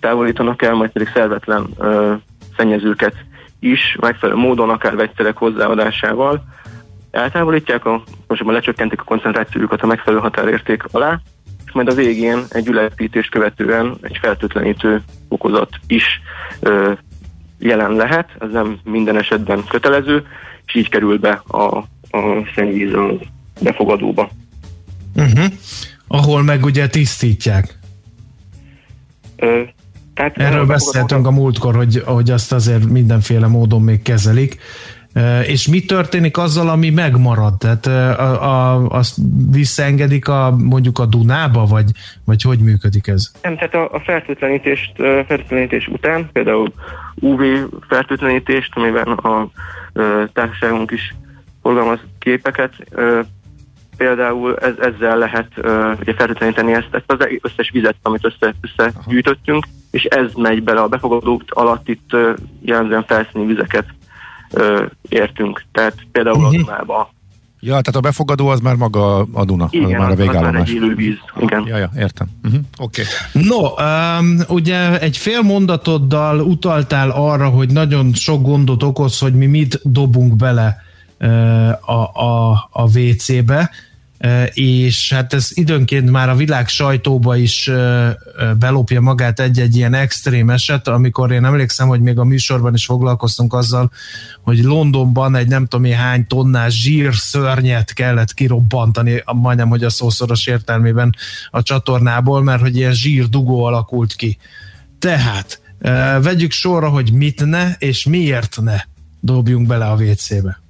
távolítanak 0.00 0.62
el, 0.62 0.74
majd 0.74 0.90
pedig 0.90 1.10
szervetlen 1.14 1.66
szennyezőket 2.56 3.14
is 3.60 3.96
megfelelő 4.00 4.38
módon, 4.38 4.70
akár 4.70 4.96
vegyszerek 4.96 5.36
hozzáadásával 5.36 6.44
eltávolítják, 7.10 7.84
a, 7.84 8.02
most 8.26 8.44
már 8.44 8.54
lecsökkentik 8.54 9.00
a 9.00 9.04
koncentrációjukat 9.04 9.82
a 9.82 9.86
megfelelő 9.86 10.22
határérték 10.22 10.82
alá, 10.90 11.20
és 11.66 11.72
majd 11.72 11.88
a 11.88 11.94
végén 11.94 12.38
egy 12.48 12.66
ülepítést 12.66 13.30
követően 13.30 13.96
egy 14.00 14.18
fertőtlenítő 14.20 15.02
fokozat 15.28 15.68
is 15.86 16.20
ö, 16.60 16.92
jelen 17.58 17.92
lehet, 17.92 18.30
ez 18.40 18.50
nem 18.50 18.78
minden 18.84 19.16
esetben 19.16 19.64
kötelező, 19.68 20.26
és 20.66 20.74
így 20.74 20.88
kerül 20.88 21.18
be 21.18 21.42
a, 21.48 21.84
a 22.14 22.46
szennyvíz 22.54 22.92
a 22.92 23.18
befogadóba. 23.60 24.30
Uh-huh. 25.16 25.44
Ahol 26.08 26.42
meg 26.42 26.64
ugye 26.64 26.88
tisztítják. 26.88 27.78
Ö, 29.36 29.62
tehát 30.14 30.38
Erről 30.38 30.66
beszéltünk 30.66 31.26
a 31.26 31.30
múltkor, 31.30 31.74
hogy, 31.74 32.02
hogy 32.04 32.30
azt 32.30 32.52
azért 32.52 32.84
mindenféle 32.88 33.46
módon 33.46 33.82
még 33.82 34.02
kezelik. 34.02 34.58
És 35.46 35.68
mi 35.68 35.84
történik 35.84 36.38
azzal, 36.38 36.68
ami 36.68 36.90
megmarad? 36.90 37.58
Tehát 37.58 37.86
a, 37.86 38.42
a, 38.42 38.86
azt 38.88 39.16
visszaengedik 39.50 40.28
a, 40.28 40.56
mondjuk 40.58 40.98
a 40.98 41.06
Dunába, 41.06 41.64
vagy, 41.64 41.90
vagy 42.24 42.42
hogy 42.42 42.58
működik 42.58 43.06
ez? 43.06 43.32
Nem, 43.42 43.56
tehát 43.56 43.74
a, 43.74 43.94
a 43.94 44.00
fertőtlenítést, 44.00 44.92
fertőtlenítés 44.96 45.86
után, 45.86 46.28
például 46.32 46.72
UV 47.14 47.40
fertőtlenítést, 47.88 48.72
amiben 48.74 49.06
a 49.06 49.48
ö, 49.92 50.22
társaságunk 50.32 50.90
is 50.90 51.14
forgalmaz 51.64 51.98
képeket, 52.18 52.72
ö, 52.90 53.20
például 53.96 54.56
ez, 54.56 54.72
ezzel 54.80 55.18
lehet 55.18 55.48
ö, 55.56 55.92
ugye 56.00 56.14
fertőtleníteni 56.14 56.72
ezt, 56.72 56.88
ezt 56.90 57.04
az 57.12 57.26
összes 57.40 57.70
vizet, 57.70 57.96
amit 58.02 58.24
össze, 58.24 58.54
összegyűjtöttünk, 58.60 59.66
és 59.90 60.04
ez 60.04 60.32
megy 60.34 60.62
bele 60.62 60.80
a 60.80 60.88
befogadók 60.88 61.42
alatt, 61.48 61.88
itt 61.88 62.12
ö, 62.12 62.32
jellemzően 62.62 63.04
felszíni 63.06 63.46
vizeket 63.46 63.86
ö, 64.50 64.84
értünk. 65.08 65.64
Tehát 65.72 65.94
például 66.12 66.36
Mhm. 66.36 66.44
uh-huh. 66.46 66.60
a 66.60 66.64
Dunába. 66.66 67.12
Ja, 67.60 67.70
tehát 67.70 67.96
a 67.96 68.00
befogadó 68.00 68.48
az 68.48 68.60
már 68.60 68.74
maga 68.74 69.16
a 69.32 69.44
Duna, 69.44 69.68
Igen, 69.70 69.86
az 69.86 70.00
már 70.00 70.10
a 70.10 70.14
végállomás. 70.14 70.68
egy 70.68 70.74
élő 70.74 70.94
víz. 70.94 71.16
Igen. 71.40 71.64
Ja, 71.66 71.76
ja, 71.76 71.90
értem. 71.96 72.26
Uh-huh. 72.44 72.60
Oké. 72.78 73.02
Okay. 73.32 73.42
No, 73.48 73.68
um, 74.18 74.38
ugye 74.48 74.98
egy 75.00 75.16
fél 75.16 75.42
mondatoddal 75.42 76.40
utaltál 76.40 77.10
arra, 77.10 77.48
hogy 77.48 77.72
nagyon 77.72 78.12
sok 78.12 78.42
gondot 78.42 78.82
okoz, 78.82 79.18
hogy 79.18 79.34
mi 79.34 79.46
mit 79.46 79.80
dobunk 79.82 80.36
bele 80.36 80.66
uh, 80.78 80.83
a, 81.80 81.92
a, 82.24 82.50
a 82.72 82.98
WC-be, 82.98 83.70
és 84.52 85.12
hát 85.12 85.32
ez 85.32 85.48
időnként 85.50 86.10
már 86.10 86.28
a 86.28 86.34
világ 86.34 86.68
sajtóba 86.68 87.36
is 87.36 87.70
belopja 88.58 89.00
magát 89.00 89.40
egy-egy 89.40 89.76
ilyen 89.76 89.94
extrém 89.94 90.50
eset, 90.50 90.88
amikor 90.88 91.32
én 91.32 91.44
emlékszem, 91.44 91.88
hogy 91.88 92.00
még 92.00 92.18
a 92.18 92.24
műsorban 92.24 92.74
is 92.74 92.84
foglalkoztunk 92.84 93.52
azzal, 93.52 93.90
hogy 94.42 94.62
Londonban 94.62 95.36
egy 95.36 95.48
nem 95.48 95.66
tudom 95.66 95.84
én 95.84 95.96
hány 95.96 96.26
tonnás 96.26 96.80
zsír 96.80 97.14
szörnyet 97.14 97.92
kellett 97.92 98.34
kirobbantani, 98.34 99.22
majdnem, 99.32 99.68
hogy 99.68 99.84
a 99.84 99.90
szószoros 99.90 100.46
értelmében 100.46 101.14
a 101.50 101.62
csatornából, 101.62 102.42
mert 102.42 102.60
hogy 102.60 102.76
ilyen 102.76 102.92
zsír 102.92 103.28
dugó 103.28 103.64
alakult 103.64 104.14
ki. 104.14 104.38
Tehát 104.98 105.60
vegyük 106.22 106.50
sorra, 106.50 106.88
hogy 106.88 107.12
mit 107.12 107.44
ne 107.44 107.72
és 107.78 108.04
miért 108.04 108.60
ne 108.60 108.76
dobjunk 109.20 109.66
bele 109.66 109.86
a 109.86 109.94
WC-be. 109.94 110.63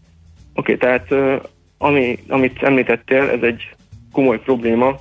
Oké, 0.55 0.77
tehát 0.77 1.11
ö, 1.11 1.37
ami, 1.79 2.19
amit 2.29 2.63
említettél, 2.63 3.23
ez 3.23 3.43
egy 3.43 3.75
komoly 4.13 4.41
probléma. 4.41 4.97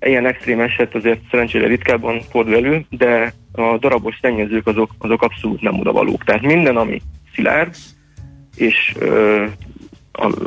Ilyen 0.00 0.26
extrém 0.26 0.60
eset 0.60 0.94
azért 0.94 1.20
szerencsére 1.30 1.66
ritkábban 1.66 2.20
fordul 2.20 2.54
elő, 2.54 2.84
de 2.90 3.32
a 3.52 3.78
darabos 3.78 4.18
szennyezők 4.20 4.66
azok, 4.66 4.90
azok 4.98 5.22
abszolút 5.22 5.60
nem 5.60 5.78
odavalók. 5.78 6.24
Tehát 6.24 6.42
minden, 6.42 6.76
ami 6.76 7.02
szilárd, 7.34 7.74
és 8.56 8.94
ö, 8.98 9.44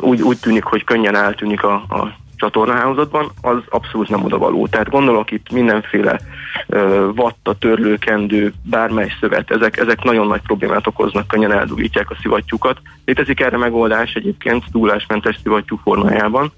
úgy, 0.00 0.22
úgy 0.22 0.38
tűnik, 0.38 0.62
hogy 0.62 0.84
könnyen 0.84 1.14
eltűnik 1.14 1.62
a, 1.62 1.74
a 1.74 2.16
csatornahálózatban, 2.38 3.30
az 3.40 3.56
abszolút 3.68 4.08
nem 4.08 4.24
odavaló. 4.24 4.66
Tehát 4.66 4.90
gondolok 4.90 5.30
itt 5.30 5.50
mindenféle 5.52 6.20
ö, 6.66 7.08
vatta, 7.14 7.54
törlőkendő, 7.54 8.52
bármely 8.62 9.12
szövet, 9.20 9.50
ezek, 9.50 9.76
ezek 9.76 10.02
nagyon 10.02 10.26
nagy 10.26 10.40
problémát 10.40 10.86
okoznak, 10.86 11.26
könnyen 11.26 11.52
eldugítják 11.52 12.10
a 12.10 12.16
szivattyúkat. 12.20 12.78
Létezik 13.04 13.40
erre 13.40 13.56
megoldás 13.56 14.12
egyébként 14.12 14.64
túlásmentes 14.72 15.38
szivattyú 15.42 15.76
formájában, 15.82 16.52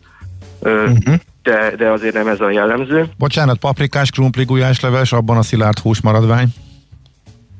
ö, 0.60 0.82
uh-huh. 0.82 1.14
de, 1.42 1.74
de 1.76 1.90
azért 1.90 2.14
nem 2.14 2.28
ez 2.28 2.40
a 2.40 2.50
jellemző. 2.50 3.08
Bocsánat, 3.18 3.58
paprikás, 3.58 4.10
krumpli, 4.10 4.44
gulyásleves, 4.44 5.12
abban 5.12 5.36
a 5.36 5.42
szilárd 5.42 5.78
hús 5.78 6.00
maradvány? 6.00 6.48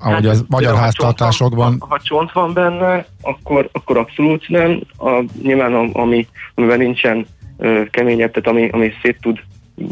Ahogy 0.03 0.27
az 0.27 0.45
magyar 0.49 0.77
háztartásokban. 0.77 1.77
Ha, 1.81 1.87
ha 1.89 2.01
csont 2.03 2.33
van 2.33 2.53
benne, 2.53 3.07
akkor, 3.23 3.69
akkor 3.73 3.97
abszolút 3.97 4.49
nem. 4.49 4.81
A, 4.99 5.25
nyilván 5.43 5.75
a, 5.75 6.01
ami, 6.01 6.27
amiben 6.55 6.79
nincsen 6.79 7.27
keményebb, 7.91 8.31
tehát 8.31 8.49
ami, 8.59 8.69
ami 8.73 8.93
szét 9.03 9.19
tud 9.21 9.39
mm, 9.83 9.87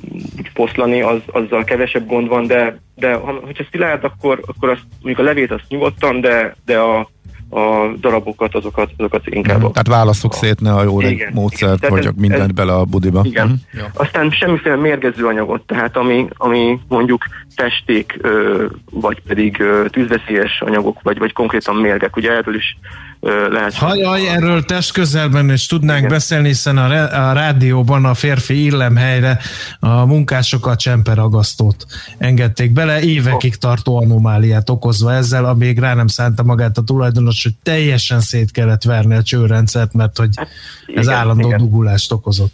poszlani, 0.54 1.00
az, 1.02 1.20
azzal 1.26 1.64
kevesebb 1.64 2.06
gond 2.06 2.28
van, 2.28 2.46
de, 2.46 2.78
de 2.94 3.14
ha, 3.14 3.40
hogyha 3.44 3.64
szilárd, 3.70 4.04
akkor, 4.04 4.40
akkor 4.46 4.68
azt, 4.68 4.82
mondjuk 5.02 5.18
a 5.26 5.28
levét 5.28 5.50
azt 5.52 5.64
nyugodtan, 5.68 6.20
de, 6.20 6.54
de 6.64 6.78
a, 6.78 7.08
a 7.50 7.92
darabokat, 8.00 8.54
azokat, 8.54 8.90
azokat 8.96 9.26
inkább. 9.26 9.56
Mhm. 9.58 9.70
Tehát 9.70 9.86
válasszuk 9.88 10.32
szét 10.34 10.60
ne 10.60 10.72
a 10.74 10.82
jó 10.82 11.00
Igen, 11.00 11.32
módszert, 11.34 11.76
igen. 11.78 11.90
Vagy 11.90 12.06
ez- 12.06 12.12
mindent 12.16 12.42
ez- 12.42 12.54
bele 12.54 12.72
a 12.74 12.84
budiba. 12.84 13.20
Igen. 13.24 13.46
Mhm. 13.72 13.84
Aztán 13.94 14.30
semmiféle 14.30 14.76
mérgező 14.76 15.26
anyagot, 15.26 15.62
tehát 15.66 15.96
ami, 15.96 16.26
ami 16.36 16.78
mondjuk 16.88 17.24
festék, 17.56 18.18
ö, 18.20 18.64
vagy 18.90 19.22
pedig 19.26 19.60
ö, 19.60 19.84
tűzveszélyes 19.90 20.60
anyagok, 20.60 21.02
vagy, 21.02 21.18
vagy 21.18 21.32
konkrétan 21.32 21.76
mérgek, 21.76 22.16
ugye 22.16 22.32
erről 22.32 22.54
is 22.54 22.76
lehet. 23.20 23.74
Hajaj, 23.74 24.28
erről 24.28 24.62
test 24.62 24.92
közelben 24.92 25.50
is 25.50 25.66
tudnánk 25.66 25.98
Igen. 25.98 26.10
beszélni, 26.10 26.48
hiszen 26.48 26.78
a, 26.78 26.88
re- 26.88 27.04
a 27.04 27.32
rádióban 27.32 28.04
a 28.04 28.14
férfi 28.14 28.64
illemhelyre 28.64 29.38
a 29.80 30.04
munkásokat 30.04 30.78
csemperagasztót 30.78 31.86
engedték 32.18 32.72
bele, 32.72 33.00
évekig 33.00 33.56
tartó 33.56 33.96
anomáliát 33.96 34.70
okozva 34.70 35.12
ezzel, 35.12 35.44
amíg 35.44 35.78
rá 35.78 35.94
nem 35.94 36.06
szánta 36.06 36.42
magát 36.42 36.78
a 36.78 36.82
tulajdonos, 36.82 37.42
hogy 37.42 37.54
teljesen 37.62 38.20
szét 38.20 38.50
kellett 38.50 38.82
verni 38.82 39.14
a 39.14 39.22
csőrendszert, 39.22 39.92
mert 39.92 40.18
hogy 40.18 40.28
ez 40.28 40.36
Hát, 40.36 40.48
igen, 40.86 41.08
állandó 41.14 41.46
igen. 41.46 41.58
dugulást 41.58 42.12
okozott. 42.12 42.52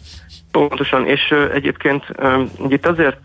Pontosan, 0.51 1.07
és 1.07 1.33
egyébként 1.53 2.03
itt 2.69 2.85
azért 2.85 3.17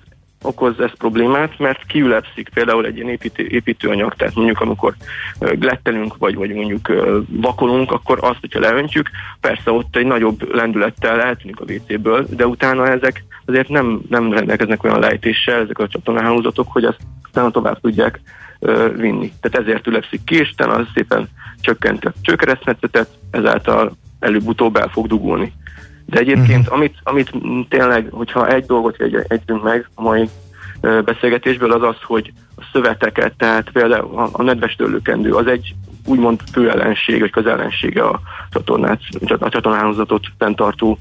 okoz 0.42 0.80
ez 0.80 0.90
problémát, 0.98 1.58
mert 1.58 1.86
kiülepszik 1.86 2.48
például 2.54 2.86
egy 2.86 2.96
ilyen 2.96 3.08
építő, 3.08 3.46
építőanyag, 3.46 4.14
tehát 4.14 4.34
mondjuk 4.34 4.60
amikor 4.60 4.94
glettelünk, 5.38 6.16
vagy, 6.16 6.34
vagy 6.34 6.52
mondjuk 6.52 6.92
vakolunk, 7.28 7.92
akkor 7.92 8.18
azt, 8.20 8.40
hogyha 8.40 8.60
leöntjük, 8.60 9.10
persze 9.40 9.70
ott 9.70 9.96
egy 9.96 10.06
nagyobb 10.06 10.54
lendülettel 10.54 11.20
eltűnik 11.20 11.60
a 11.60 11.64
WC-ből, 11.72 12.26
de 12.30 12.46
utána 12.46 12.88
ezek 12.88 13.24
azért 13.44 13.68
nem, 13.68 14.00
nem 14.08 14.32
rendelkeznek 14.32 14.84
olyan 14.84 15.00
lejtéssel, 15.00 15.60
ezek 15.60 15.78
a 15.78 15.88
csatornahálózatok, 15.88 16.72
hogy 16.72 16.84
azt 16.84 17.00
utána 17.28 17.50
tovább 17.50 17.80
tudják 17.80 18.20
vinni. 18.96 19.32
Tehát 19.40 19.66
ezért 19.66 19.86
ülepszik 19.86 20.24
ki, 20.24 20.34
és 20.36 20.52
az 20.56 20.86
szépen 20.94 21.28
csökkenti 21.60 22.06
a 22.06 22.12
csőkeresztmetszetet, 22.22 23.08
ezáltal 23.30 23.96
előbb-utóbb 24.20 24.76
el 24.76 24.88
fog 24.88 25.06
dugulni. 25.06 25.52
De 26.10 26.18
egyébként, 26.18 26.60
uh-huh. 26.60 26.74
amit, 26.74 26.96
amit 27.02 27.32
tényleg, 27.68 28.06
hogyha 28.10 28.48
egy 28.48 28.66
dolgot 28.66 28.96
jegy- 28.98 29.26
jegyzünk 29.28 29.62
meg 29.62 29.88
a 29.94 30.02
mai 30.02 30.28
beszélgetésből, 31.04 31.72
az 31.72 31.82
az, 31.82 31.96
hogy 32.02 32.32
a 32.56 32.62
szöveteket, 32.72 33.32
tehát 33.36 33.70
például 33.70 34.18
a, 34.18 34.28
a 34.32 34.42
nedves 34.42 34.74
törlőkendő, 34.74 35.32
az 35.32 35.46
egy 35.46 35.74
úgymond 36.06 36.40
fő 36.52 36.70
ellenség, 36.70 37.20
vagy 37.20 37.30
közellensége 37.30 38.02
a 38.02 38.20
csatornát, 38.50 39.00
a 39.38 39.48
csatornahálózatot 39.48 40.26
fenntartó 40.38 40.98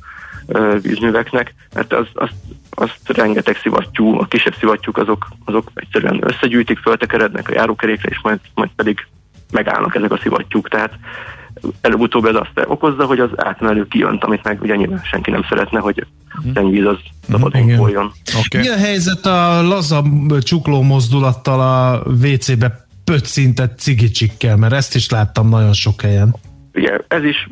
vízműveknek, 0.82 1.54
mert 1.74 1.94
az, 1.94 2.08
azt, 2.14 2.34
azt 2.70 3.00
rengeteg 3.06 3.58
szivattyú, 3.58 4.20
a 4.20 4.26
kisebb 4.26 4.56
szivattyúk 4.60 4.98
azok, 4.98 5.28
azok 5.46 5.72
egyszerűen 5.74 6.20
összegyűjtik, 6.24 6.78
föltekerednek 6.78 7.50
a 7.50 7.54
járókerékre, 7.54 8.10
és 8.10 8.20
majd, 8.22 8.40
majd 8.54 8.70
pedig 8.76 9.08
megállnak 9.52 9.96
ezek 9.96 10.12
a 10.12 10.18
szivattyúk. 10.18 10.70
Tehát 10.70 10.94
előbb-utóbb 11.82 12.26
ez 12.26 12.36
azt 12.36 12.68
okozza, 12.68 13.06
hogy 13.06 13.20
az 13.20 13.30
átmenő 13.36 13.88
kijönt, 13.88 14.24
amit 14.24 14.44
meg 14.44 14.62
ugye 14.62 14.76
nyilván 14.76 15.02
senki 15.04 15.32
nem 15.32 15.46
szeretne, 15.50 15.80
hogy 15.80 16.06
a 16.30 16.42
szennyvíz 16.54 16.86
az 16.86 16.98
szabadon 17.30 17.76
folyjon. 17.76 18.12
Okay. 18.48 18.62
Mi 18.62 18.70
a 18.70 18.78
helyzet 18.78 19.26
a 19.26 19.62
laza 19.62 20.04
csukló 20.40 20.82
mozdulattal 20.82 21.60
a 21.60 22.04
WC-be 22.10 22.88
pöccintett 23.04 23.80
cigicsikkel, 23.80 24.56
mert 24.56 24.74
ezt 24.74 24.96
is 24.96 25.10
láttam 25.10 25.50
nagyon 25.50 25.74
sok 25.74 26.02
helyen. 26.02 26.36
Ugye 26.74 27.00
ez 27.08 27.24
is 27.24 27.50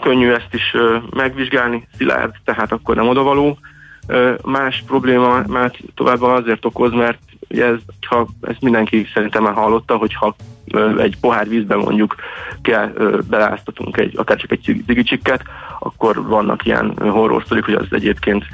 könnyű 0.00 0.30
ezt 0.30 0.54
is 0.54 0.62
megvizsgálni, 1.10 1.88
szilárd, 1.96 2.34
tehát 2.44 2.72
akkor 2.72 2.96
nem 2.96 3.08
odavaló. 3.08 3.58
Más 4.42 4.84
probléma 4.86 5.42
már 5.46 5.72
továbbá 5.94 6.26
azért 6.26 6.64
okoz, 6.64 6.92
mert 6.92 7.18
ugye 7.48 7.64
ez, 7.64 7.78
ha, 8.06 8.28
ezt 8.40 8.60
mindenki 8.60 9.06
szerintem 9.14 9.42
már 9.42 9.54
hallotta, 9.54 9.96
hogyha 9.96 10.36
ö, 10.38 10.55
egy 10.98 11.16
pohár 11.20 11.48
vízben 11.48 11.78
mondjuk 11.78 12.14
kell 12.62 12.92
beláztatunk 13.28 13.96
egy, 13.96 14.12
akár 14.16 14.36
csak 14.36 14.52
egy 14.52 14.60
cig- 14.62 14.86
cigicsikket, 14.86 15.42
akkor 15.78 16.26
vannak 16.26 16.66
ilyen 16.66 16.94
horror 16.98 17.42
sztorik, 17.44 17.64
hogy 17.64 17.74
az 17.74 17.86
egyébként 17.90 18.44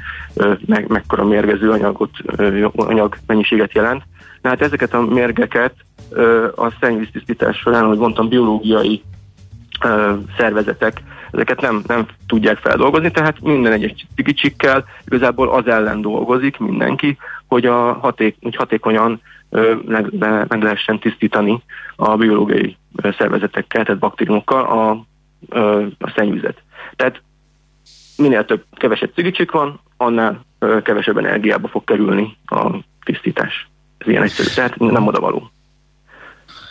meg, 0.65 0.87
mekkora 0.87 1.23
mérgező 1.23 1.71
anyagot, 1.71 2.11
anyag 2.75 3.17
mennyiséget 3.27 3.73
jelent. 3.73 4.03
Na 4.41 4.49
hát 4.49 4.61
ezeket 4.61 4.93
a 4.93 5.01
mérgeket 5.01 5.73
a 6.55 6.71
szennyvíztisztítás 6.79 7.57
során, 7.57 7.83
ahogy 7.83 7.97
mondtam, 7.97 8.27
biológiai 8.27 9.01
szervezetek 10.37 11.01
ezeket 11.33 11.61
nem, 11.61 11.83
nem 11.87 12.05
tudják 12.27 12.57
feldolgozni, 12.57 13.11
tehát 13.11 13.41
minden 13.41 13.71
egyes 13.71 14.05
cigicsikkel 14.15 14.85
igazából 15.05 15.49
az 15.49 15.67
ellen 15.67 16.01
dolgozik 16.01 16.57
mindenki, 16.57 17.17
hogy, 17.47 17.65
a 17.65 17.93
haték, 17.93 18.35
hogy 18.41 18.55
hatékonyan 18.55 19.21
meg, 19.85 20.11
meg 20.47 20.63
lehessen 20.63 20.99
tisztítani 20.99 21.63
a 21.95 22.15
biológiai 22.15 22.77
szervezetekkel, 23.17 23.83
tehát 23.83 23.99
baktériumokkal 23.99 24.63
a, 24.65 24.89
a 25.99 26.11
szennyvizet. 26.15 26.61
Tehát 26.95 27.21
minél 28.17 28.45
több, 28.45 28.63
kevesebb 28.71 29.11
cigicsik 29.15 29.51
van, 29.51 29.79
annál 29.97 30.45
kevesebb 30.83 31.17
energiába 31.17 31.67
fog 31.67 31.83
kerülni 31.83 32.37
a 32.45 32.69
tisztítás. 33.03 33.67
Ez 33.97 34.07
ilyen 34.07 34.23
egyszerű, 34.23 34.49
tehát 34.55 34.79
nem 34.79 35.07
odavaló. 35.07 35.51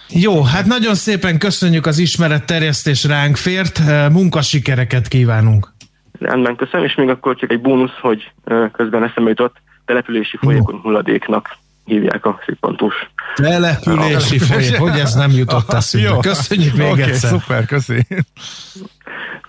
Jó, 0.08 0.42
hát 0.42 0.66
nagyon 0.66 0.94
szépen 0.94 1.38
köszönjük 1.38 1.86
az 1.86 1.98
ismeretterjesztés 1.98 3.04
ránk 3.04 3.36
fért, 3.36 3.80
munkasikereket 4.12 5.08
kívánunk. 5.08 5.72
Rendben, 6.18 6.56
köszönöm, 6.56 6.86
és 6.86 6.94
még 6.94 7.08
akkor 7.08 7.36
csak 7.36 7.50
egy 7.50 7.60
bónusz, 7.60 7.98
hogy 8.00 8.32
közben 8.72 9.02
eszembe 9.04 9.28
jutott, 9.28 9.56
települési 9.84 10.36
folyékony 10.36 10.76
hulladéknak 10.76 11.56
hívják 11.84 12.26
a 12.26 12.40
szippantós. 12.46 12.94
Települési 13.34 14.38
folyé, 14.38 14.76
hogy 14.76 14.98
ez 14.98 15.14
nem 15.14 15.30
jutott 15.30 15.72
eszünkbe. 15.82 16.28
Köszönjük 16.28 16.74
még 16.74 16.90
Oké, 16.90 17.02
egyszer. 17.02 17.30
szuper, 17.30 17.66
köszi. 17.66 18.06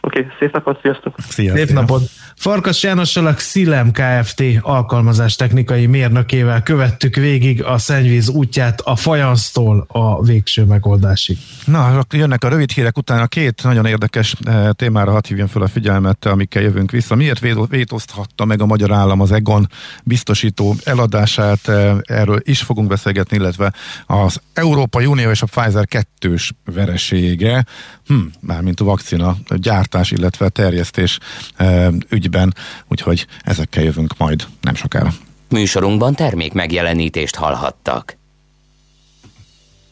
Oké, 0.01 0.19
okay, 0.19 0.25
szép 0.39 0.53
napot, 0.53 0.79
sziasztok! 0.81 1.15
Szia, 1.17 1.55
Szép 1.55 1.67
szia. 1.67 1.79
napot! 1.79 2.01
Farkas 2.43 2.83
Jánossal 2.83 3.25
a 3.25 3.33
Xilem 3.33 3.91
Kft. 3.91 4.43
alkalmazás 4.61 5.35
technikai 5.35 5.85
mérnökével 5.85 6.63
követtük 6.63 7.15
végig 7.15 7.63
a 7.63 7.77
szennyvíz 7.77 8.29
útját 8.29 8.81
a 8.81 8.95
fajansztól 8.95 9.85
a 9.87 10.23
végső 10.23 10.63
megoldásig. 10.63 11.37
Na, 11.65 12.05
jönnek 12.11 12.43
a 12.43 12.47
rövid 12.47 12.71
hírek 12.71 12.97
után 12.97 13.19
a 13.21 13.27
két 13.27 13.63
nagyon 13.63 13.85
érdekes 13.85 14.35
eh, 14.43 14.69
témára 14.71 15.11
hadd 15.11 15.27
hívjam 15.27 15.47
fel 15.47 15.61
a 15.61 15.67
figyelmet, 15.67 16.25
amikkel 16.25 16.61
jövünk 16.61 16.91
vissza. 16.91 17.15
Miért 17.15 17.39
vétóztatta 17.69 18.45
meg 18.45 18.61
a 18.61 18.65
magyar 18.65 18.91
állam 18.91 19.19
az 19.19 19.31
Egon 19.31 19.69
biztosító 20.03 20.75
eladását? 20.83 21.67
Eh, 21.67 21.97
Erről 22.01 22.39
is 22.43 22.61
fogunk 22.61 22.87
beszélgetni, 22.87 23.37
illetve 23.37 23.73
az 24.05 24.41
Európai 24.53 25.05
Unió 25.05 25.29
és 25.29 25.41
a 25.41 25.45
Pfizer 25.45 25.87
kettős 25.87 26.53
veresége, 26.73 27.65
hm, 28.07 28.15
mármint 28.39 28.79
a 28.79 28.83
vakcina 28.83 29.37
gyártás, 29.55 30.11
illetve 30.11 30.49
terjesztés 30.49 31.19
eh, 31.55 31.87
ügyben, 32.33 32.53
úgyhogy 32.87 33.27
ezekkel 33.43 33.83
jövünk 33.83 34.17
majd 34.17 34.47
nem 34.61 34.75
sokára. 34.75 35.13
Műsorunkban 35.49 36.15
termék 36.15 36.53
megjelenítést 36.53 37.35
hallhattak. 37.35 38.17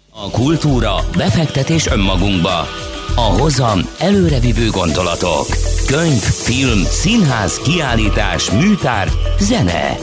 A 0.09 0.29
kultúra, 0.29 0.95
befektetés 1.17 1.87
önmagunkba. 1.87 2.67
A 3.15 3.21
hozam 3.21 3.79
előrevívő 3.99 4.69
gondolatok. 4.69 5.45
Könyv, 5.87 6.21
film, 6.21 6.83
színház, 6.83 7.59
kiállítás, 7.59 8.51
műtár, 8.51 9.07
zene. 9.39 9.95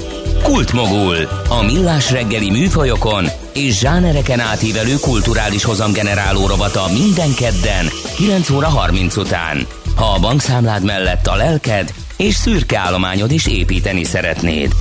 Kultmogul. 0.43 1.17
A 1.49 1.63
millás 1.63 2.11
reggeli 2.11 2.51
műfajokon 2.51 3.27
és 3.55 3.79
zsánereken 3.79 4.41
átívelő 4.41 4.95
kulturális 5.01 5.65
hozamgeneráló 5.65 6.47
rovata 6.47 6.89
minden 6.93 7.35
kedden 7.35 7.87
9 8.17 8.51
óra 8.51 8.69
30 8.69 9.17
után. 9.17 9.67
Ha 9.97 10.05
a 10.05 10.21
bankszámlád 10.21 10.85
mellett 10.85 11.27
a 11.27 11.37
lelked 11.37 11.93
és 12.19 12.35
szürke 12.35 12.79
állományod 12.79 13.31
is 13.31 13.47
építeni 13.47 14.05
szeretnéd. 14.05 14.73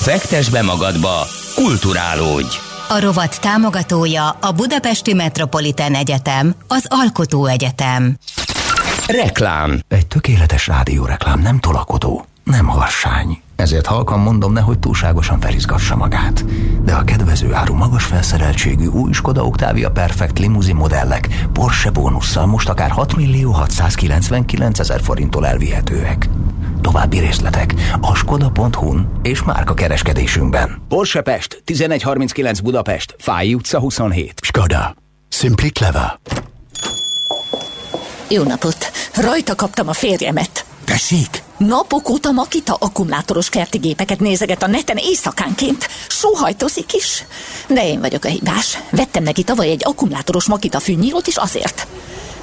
Fektes 0.00 0.48
be 0.48 0.62
magadba, 0.62 1.26
kulturálódj! 1.54 2.56
A 2.88 3.00
rovat 3.00 3.40
támogatója 3.40 4.28
a 4.28 4.52
Budapesti 4.52 5.14
Metropolitán 5.14 5.94
Egyetem, 5.94 6.54
az 6.68 6.86
Alkotó 6.88 7.46
Egyetem. 7.46 8.16
Reklám 9.06 9.80
Egy 9.88 10.06
tökéletes 10.06 10.66
rádióreklám 10.66 11.40
nem 11.40 11.58
tolakodó, 11.58 12.26
nem 12.44 12.66
harsány. 12.66 13.42
Ezért 13.56 13.86
halkan 13.86 14.20
mondom, 14.20 14.52
nehogy 14.52 14.78
túlságosan 14.78 15.40
felizgassa 15.40 15.96
magát. 15.96 16.44
De 16.84 16.94
a 16.94 17.04
kedvező 17.04 17.54
áru 17.54 17.74
magas 17.74 18.04
felszereltségű 18.04 18.86
új 18.86 19.12
Skoda 19.12 19.44
Octavia 19.44 19.90
Perfect 19.90 20.38
limuzin 20.38 20.76
modellek 20.76 21.28
Porsche 21.52 21.90
bónusszal 21.90 22.46
most 22.46 22.68
akár 22.68 22.90
6 22.90 23.16
millió 23.16 23.50
699 23.50 24.78
ezer 24.78 25.00
forinttól 25.00 25.46
elvihetőek. 25.46 26.28
További 26.82 27.18
részletek 27.18 27.74
a 28.00 28.14
skoda.hu-n 28.14 29.20
és 29.22 29.42
márka 29.42 29.74
kereskedésünkben. 29.74 30.82
Porsche 30.88 31.20
Pest, 31.20 31.62
1139 31.66 32.60
Budapest, 32.60 33.14
Fáj 33.18 33.54
utca 33.54 33.78
27. 33.78 34.40
Skoda. 34.42 34.96
Simply 35.28 35.68
clever. 35.68 36.18
Jó 38.28 38.42
napot! 38.42 38.90
Rajta 39.14 39.54
kaptam 39.54 39.88
a 39.88 39.92
férjemet. 39.92 40.64
Tessék? 40.84 41.42
Napok 41.56 42.08
óta 42.08 42.30
Makita 42.30 42.76
akkumulátoros 42.80 43.48
kerti 43.48 43.78
gépeket 43.78 44.20
nézeget 44.20 44.62
a 44.62 44.66
neten 44.66 44.96
éjszakánként. 44.96 45.88
Sóhajtozik 46.08 46.92
is. 46.92 47.24
De 47.68 47.86
én 47.86 48.00
vagyok 48.00 48.24
a 48.24 48.28
hibás. 48.28 48.78
Vettem 48.90 49.22
neki 49.22 49.42
tavaly 49.42 49.68
egy 49.68 49.82
akkumulátoros 49.84 50.46
Makita 50.46 50.80
fűnyírót 50.80 51.26
is 51.26 51.36
azért. 51.36 51.86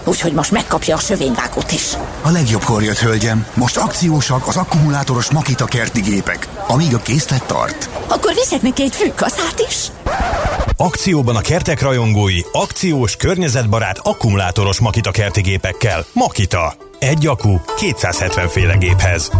Úgyhogy 0.06 0.34
most 0.34 0.52
megkapja 0.52 0.96
a 0.96 1.00
sövényvágót 1.00 1.72
is. 1.72 1.94
A 2.22 2.30
legjobbkor 2.30 2.84
jött, 2.84 2.98
hölgyem. 2.98 3.46
Most 3.54 3.78
akciósak 3.78 4.48
az 4.48 4.56
akkumulátoros 4.58 5.32
Makita 5.32 5.66
kerti 5.66 6.02
gépek, 6.02 6.48
amíg 6.68 6.94
a 6.94 6.98
készlet 6.98 7.44
tart. 7.44 7.90
Akkor 8.08 8.34
viszek 8.34 8.62
neki 8.62 8.84
egy 8.84 8.96
fűkaszát 8.96 9.66
is. 9.70 9.76
Akcióban 10.78 11.36
a 11.36 11.42
kertek 11.42 11.82
rajongói, 11.82 12.40
akciós, 12.52 13.16
környezetbarát, 13.16 14.00
akkumulátoros 14.04 14.80
Makita 14.80 15.12
kerti 15.12 15.42
gépekkel. 15.42 16.06
Makita. 16.14 16.74
Egy 17.00 17.28
akku 17.28 17.56
270 17.78 18.48
féle 18.48 18.76
géphez. 18.76 19.32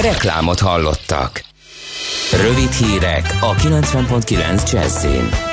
Reklámot 0.00 0.60
hallottak. 0.60 1.44
Rövid 2.32 2.72
hírek 2.72 3.36
a 3.40 3.54
90.9 3.54 4.72
Jazzin. 4.72 5.51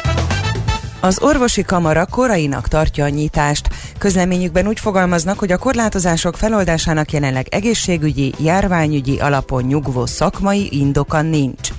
Az 1.02 1.22
orvosi 1.22 1.64
kamara 1.64 2.06
korainak 2.06 2.68
tartja 2.68 3.06
a 3.06 3.10
nyitást. 3.10 3.70
Közleményükben 3.98 4.68
úgy 4.68 4.80
fogalmaznak, 4.80 5.40
hogy 5.40 5.52
a 5.52 5.58
korlátozások 5.58 6.36
feloldásának 6.36 7.12
jelenleg 7.12 7.48
egészségügyi, 7.50 8.34
járványügyi 8.40 9.20
alapon 9.20 9.64
nyugvó 9.64 10.06
szakmai 10.06 10.68
indoka 10.72 11.22
nincs. 11.22 11.70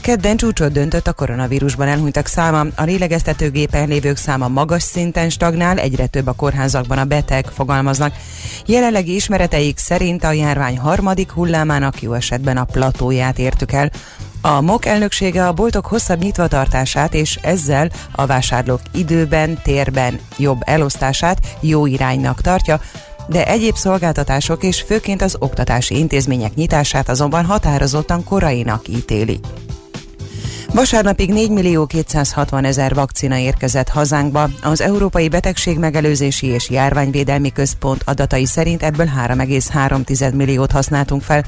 Kedden 0.00 0.36
csúcsot 0.36 0.72
döntött 0.72 1.06
a 1.06 1.12
koronavírusban 1.12 1.88
elhunytak 1.88 2.26
száma, 2.26 2.66
a 2.76 2.82
lélegeztetőgépen 2.82 3.88
lévők 3.88 4.16
száma 4.16 4.48
magas 4.48 4.82
szinten 4.82 5.30
stagnál, 5.30 5.78
egyre 5.78 6.06
több 6.06 6.26
a 6.26 6.32
kórházakban 6.32 6.98
a 6.98 7.04
beteg, 7.04 7.46
fogalmaznak. 7.46 8.14
Jelenlegi 8.66 9.14
ismereteik 9.14 9.78
szerint 9.78 10.24
a 10.24 10.32
járvány 10.32 10.78
harmadik 10.78 11.30
hullámának 11.30 12.02
jó 12.02 12.12
esetben 12.12 12.56
a 12.56 12.64
platóját 12.64 13.38
értük 13.38 13.72
el. 13.72 13.90
A 14.40 14.60
MOK 14.60 14.86
elnöksége 14.86 15.46
a 15.46 15.52
boltok 15.52 15.86
hosszabb 15.86 16.22
nyitvatartását 16.22 17.14
és 17.14 17.38
ezzel 17.42 17.90
a 18.12 18.26
vásárlók 18.26 18.80
időben, 18.92 19.58
térben 19.62 20.20
jobb 20.36 20.60
elosztását 20.64 21.56
jó 21.60 21.86
iránynak 21.86 22.40
tartja, 22.40 22.80
de 23.28 23.46
egyéb 23.46 23.74
szolgáltatások 23.74 24.62
és 24.62 24.80
főként 24.80 25.22
az 25.22 25.36
oktatási 25.38 25.98
intézmények 25.98 26.54
nyitását 26.54 27.08
azonban 27.08 27.44
határozottan 27.44 28.24
korainak 28.24 28.88
ítéli. 28.88 29.40
Vasárnapig 30.74 31.32
4 31.32 31.50
millió 31.50 31.86
260 31.86 32.64
ezer 32.64 32.94
vakcina 32.94 33.36
érkezett 33.36 33.88
hazánkba. 33.88 34.50
Az 34.62 34.80
Európai 34.80 35.28
Betegség 35.28 35.78
Megelőzési 35.78 36.46
és 36.46 36.70
Járványvédelmi 36.70 37.52
Központ 37.52 38.02
adatai 38.06 38.46
szerint 38.46 38.82
ebből 38.82 39.06
3,3 39.26 40.34
milliót 40.34 40.72
használtunk 40.72 41.22
fel. 41.22 41.44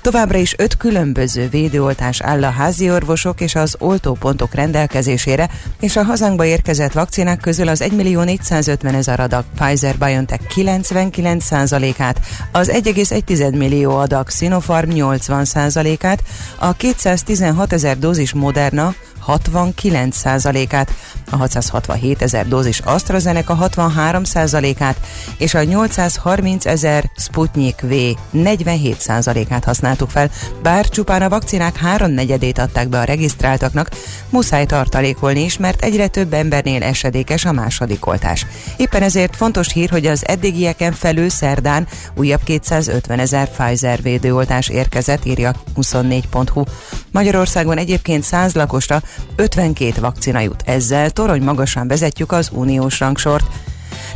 Továbbra 0.00 0.38
is 0.38 0.54
öt 0.58 0.76
különböző 0.76 1.48
védőoltás 1.48 2.20
áll 2.20 2.44
a 2.44 2.50
házi 2.50 2.90
orvosok 2.90 3.40
és 3.40 3.54
az 3.54 3.76
oltópontok 3.78 4.54
rendelkezésére, 4.54 5.48
és 5.80 5.96
a 5.96 6.02
hazánkba 6.02 6.44
érkezett 6.44 6.92
vakcinák 6.92 7.40
közül 7.40 7.68
az 7.68 7.80
1 7.80 7.92
millió 7.92 8.22
450 8.22 8.94
ezer 8.94 9.20
adag 9.20 9.44
Pfizer-BioNTech 9.58 10.42
99%-át, 10.54 12.20
az 12.52 12.70
1,1 12.72 13.56
millió 13.56 13.96
adag 13.96 14.30
Sinopharm 14.30 14.90
80%-át, 14.94 16.22
a 16.58 16.72
216 16.72 17.72
ezer 17.72 17.98
dózis 17.98 18.32
moderno 18.56 18.94
69%-át, 19.26 20.92
a 21.30 21.36
667 21.36 22.22
ezer 22.22 22.48
dózis 22.48 22.80
AstraZeneca 22.80 23.58
63%-át 23.60 25.00
és 25.38 25.54
a 25.54 25.62
830 25.62 26.66
ezer 26.66 27.10
Sputnik 27.16 27.80
V 27.80 27.94
47%-át 28.34 29.64
használtuk 29.64 30.10
fel, 30.10 30.30
bár 30.62 30.88
csupán 30.88 31.22
a 31.22 31.28
vakcinák 31.28 31.76
háromnegyedét 31.76 32.58
adták 32.58 32.88
be 32.88 32.98
a 32.98 33.04
regisztráltaknak, 33.04 33.90
muszáj 34.30 34.66
tartalékolni 34.66 35.44
is, 35.44 35.58
mert 35.58 35.82
egyre 35.82 36.06
több 36.06 36.32
embernél 36.32 36.82
esedékes 36.82 37.44
a 37.44 37.52
második 37.52 38.06
oltás. 38.06 38.46
Éppen 38.76 39.02
ezért 39.02 39.36
fontos 39.36 39.72
hír, 39.72 39.90
hogy 39.90 40.06
az 40.06 40.26
eddigieken 40.26 40.92
felül 40.92 41.28
szerdán 41.28 41.86
újabb 42.14 42.42
250 42.44 43.18
ezer 43.18 43.48
Pfizer 43.48 44.02
védőoltás 44.02 44.68
érkezett, 44.68 45.24
írja 45.24 45.52
24.hu. 45.76 46.64
Magyarországon 47.10 47.78
egyébként 47.78 48.22
100 48.22 48.54
lakosra 48.54 49.02
52 49.36 50.00
vakcina 50.00 50.40
jut. 50.40 50.62
Ezzel 50.64 51.10
torony 51.10 51.42
magasan 51.42 51.88
vezetjük 51.88 52.32
az 52.32 52.50
uniós 52.52 53.00
rangsort. 53.00 53.46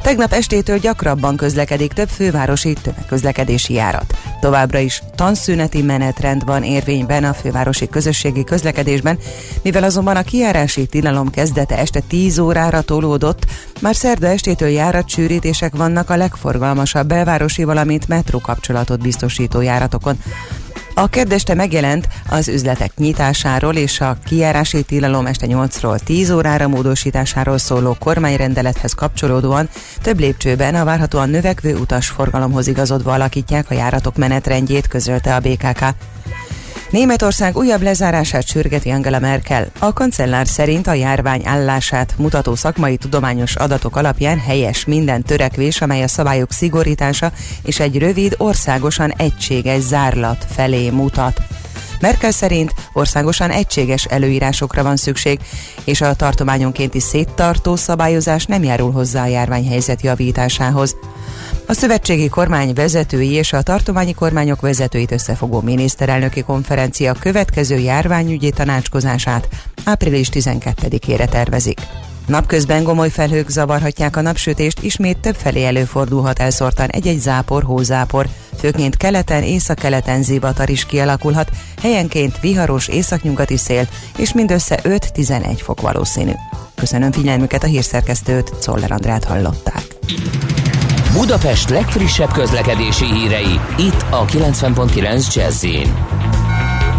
Tegnap 0.03 0.33
estétől 0.33 0.79
gyakrabban 0.79 1.37
közlekedik 1.37 1.93
több 1.93 2.09
fővárosi 2.09 2.73
tömegközlekedési 2.83 3.75
járat. 3.75 4.15
Továbbra 4.41 4.79
is 4.79 5.03
tanszüneti 5.15 5.83
menetrend 5.83 6.45
van 6.45 6.63
érvényben 6.63 7.25
a 7.25 7.35
fővárosi 7.35 7.89
közösségi 7.89 8.45
közlekedésben, 8.45 9.19
mivel 9.63 9.83
azonban 9.83 10.17
a 10.17 10.23
kijárási 10.23 10.87
tilalom 10.87 11.31
kezdete 11.31 11.79
este 11.79 12.01
10 12.01 12.39
órára 12.39 12.81
tolódott, 12.81 13.47
már 13.81 13.97
szerda 13.97 14.27
estétől 14.27 14.69
járatsűrítések 14.69 15.77
vannak 15.77 16.11
a 16.11 16.17
legforgalmasabb 16.17 17.07
belvárosi, 17.07 17.65
valamint 17.65 18.09
metró 18.09 18.39
kapcsolatot 18.39 19.01
biztosító 19.01 19.61
járatokon. 19.61 20.19
A 21.01 21.09
keddeste 21.09 21.55
megjelent 21.55 22.09
az 22.29 22.49
üzletek 22.49 22.97
nyitásáról 22.97 23.75
és 23.75 24.01
a 24.01 24.17
kijárási 24.25 24.83
tilalom 24.83 25.27
este 25.27 25.47
8-ról 25.49 25.99
10 25.99 26.31
órára 26.31 26.69
módosításáról 26.69 27.59
szóló 27.59 27.97
kormányrendelethez 27.99 28.93
kapcsolódóan 28.93 29.69
több 30.03 30.19
lépcsőben 30.19 30.75
a 30.75 30.85
várhatóan 30.85 31.29
növekvő 31.29 31.77
utasforgalomhoz 31.77 32.67
igazodva 32.67 33.13
alakítják 33.13 33.71
a 33.71 33.75
járatok 33.75 34.17
menetrendjét, 34.17 34.89
közölte 34.89 35.35
a 35.35 35.41
BKK. 35.41 35.85
Németország 36.91 37.57
újabb 37.57 37.83
lezárását 37.83 38.47
sürgeti 38.47 38.91
Angela 38.91 39.19
Merkel. 39.19 39.67
A 39.79 39.93
kancellár 39.93 40.47
szerint 40.47 40.87
a 40.87 40.93
járvány 40.93 41.43
állását 41.45 42.15
mutató 42.17 42.55
szakmai 42.55 42.97
tudományos 42.97 43.57
adatok 43.57 43.97
alapján 43.97 44.39
helyes 44.39 44.85
minden 44.85 45.23
törekvés, 45.23 45.81
amely 45.81 46.03
a 46.03 46.09
szabályok 46.09 46.53
szigorítása 46.53 47.33
és 47.63 47.81
egy 47.81 47.99
rövid, 47.99 48.35
országosan 48.39 49.13
egységes 49.17 49.81
zárlat 49.81 50.47
felé 50.49 50.91
mutat. 50.91 51.41
Merkel 52.01 52.31
szerint 52.31 52.75
országosan 52.93 53.51
egységes 53.51 54.05
előírásokra 54.05 54.83
van 54.83 54.97
szükség, 54.97 55.39
és 55.85 56.01
a 56.01 56.15
tartományonkénti 56.15 57.01
széttartó 57.01 57.77
szabályozás 57.77 58.45
nem 58.45 58.63
járul 58.63 58.93
hozzá 58.93 59.23
a 59.23 59.27
járványhelyzet 59.27 60.03
javításához. 60.03 60.97
A 61.71 61.73
szövetségi 61.73 62.29
kormány 62.29 62.73
vezetői 62.73 63.31
és 63.31 63.53
a 63.53 63.63
tartományi 63.63 64.15
kormányok 64.15 64.61
vezetőit 64.61 65.11
összefogó 65.11 65.61
miniszterelnöki 65.61 66.43
konferencia 66.43 67.13
következő 67.13 67.79
járványügyi 67.79 68.51
tanácskozását 68.51 69.49
április 69.85 70.29
12-ére 70.33 71.29
tervezik. 71.29 71.81
Napközben 72.27 72.83
gomoly 72.83 73.09
felhők 73.09 73.49
zavarhatják 73.49 74.17
a 74.17 74.21
napsütést, 74.21 74.83
ismét 74.83 75.19
többfelé 75.19 75.65
előfordulhat 75.65 76.39
elszórtan 76.39 76.89
egy-egy 76.89 77.19
zápor, 77.19 77.63
hózápor. 77.63 78.29
Főként 78.59 78.97
keleten, 78.97 79.43
északkeleten 79.43 80.23
zivatar 80.23 80.71
is 80.71 80.87
kialakulhat, 80.87 81.51
helyenként 81.83 82.41
viharos 82.41 82.89
északnyugati 82.89 83.57
szél, 83.57 83.89
és 84.17 84.33
mindössze 84.33 84.81
5-11 84.83 85.59
fok 85.63 85.81
valószínű. 85.81 86.33
Köszönöm 86.75 87.13
figyelmüket 87.13 87.63
a 87.63 87.67
hírszerkesztőt, 87.67 88.53
Czoller 88.61 88.93
Andrát 88.93 89.25
hallották. 89.25 89.83
Budapest 91.13 91.71
legfrissebb 91.71 92.33
közlekedési 92.33 93.05
hírei, 93.05 93.61
itt 93.79 94.05
a 94.11 94.25
90.9 94.25 95.35
jazz 95.35 95.65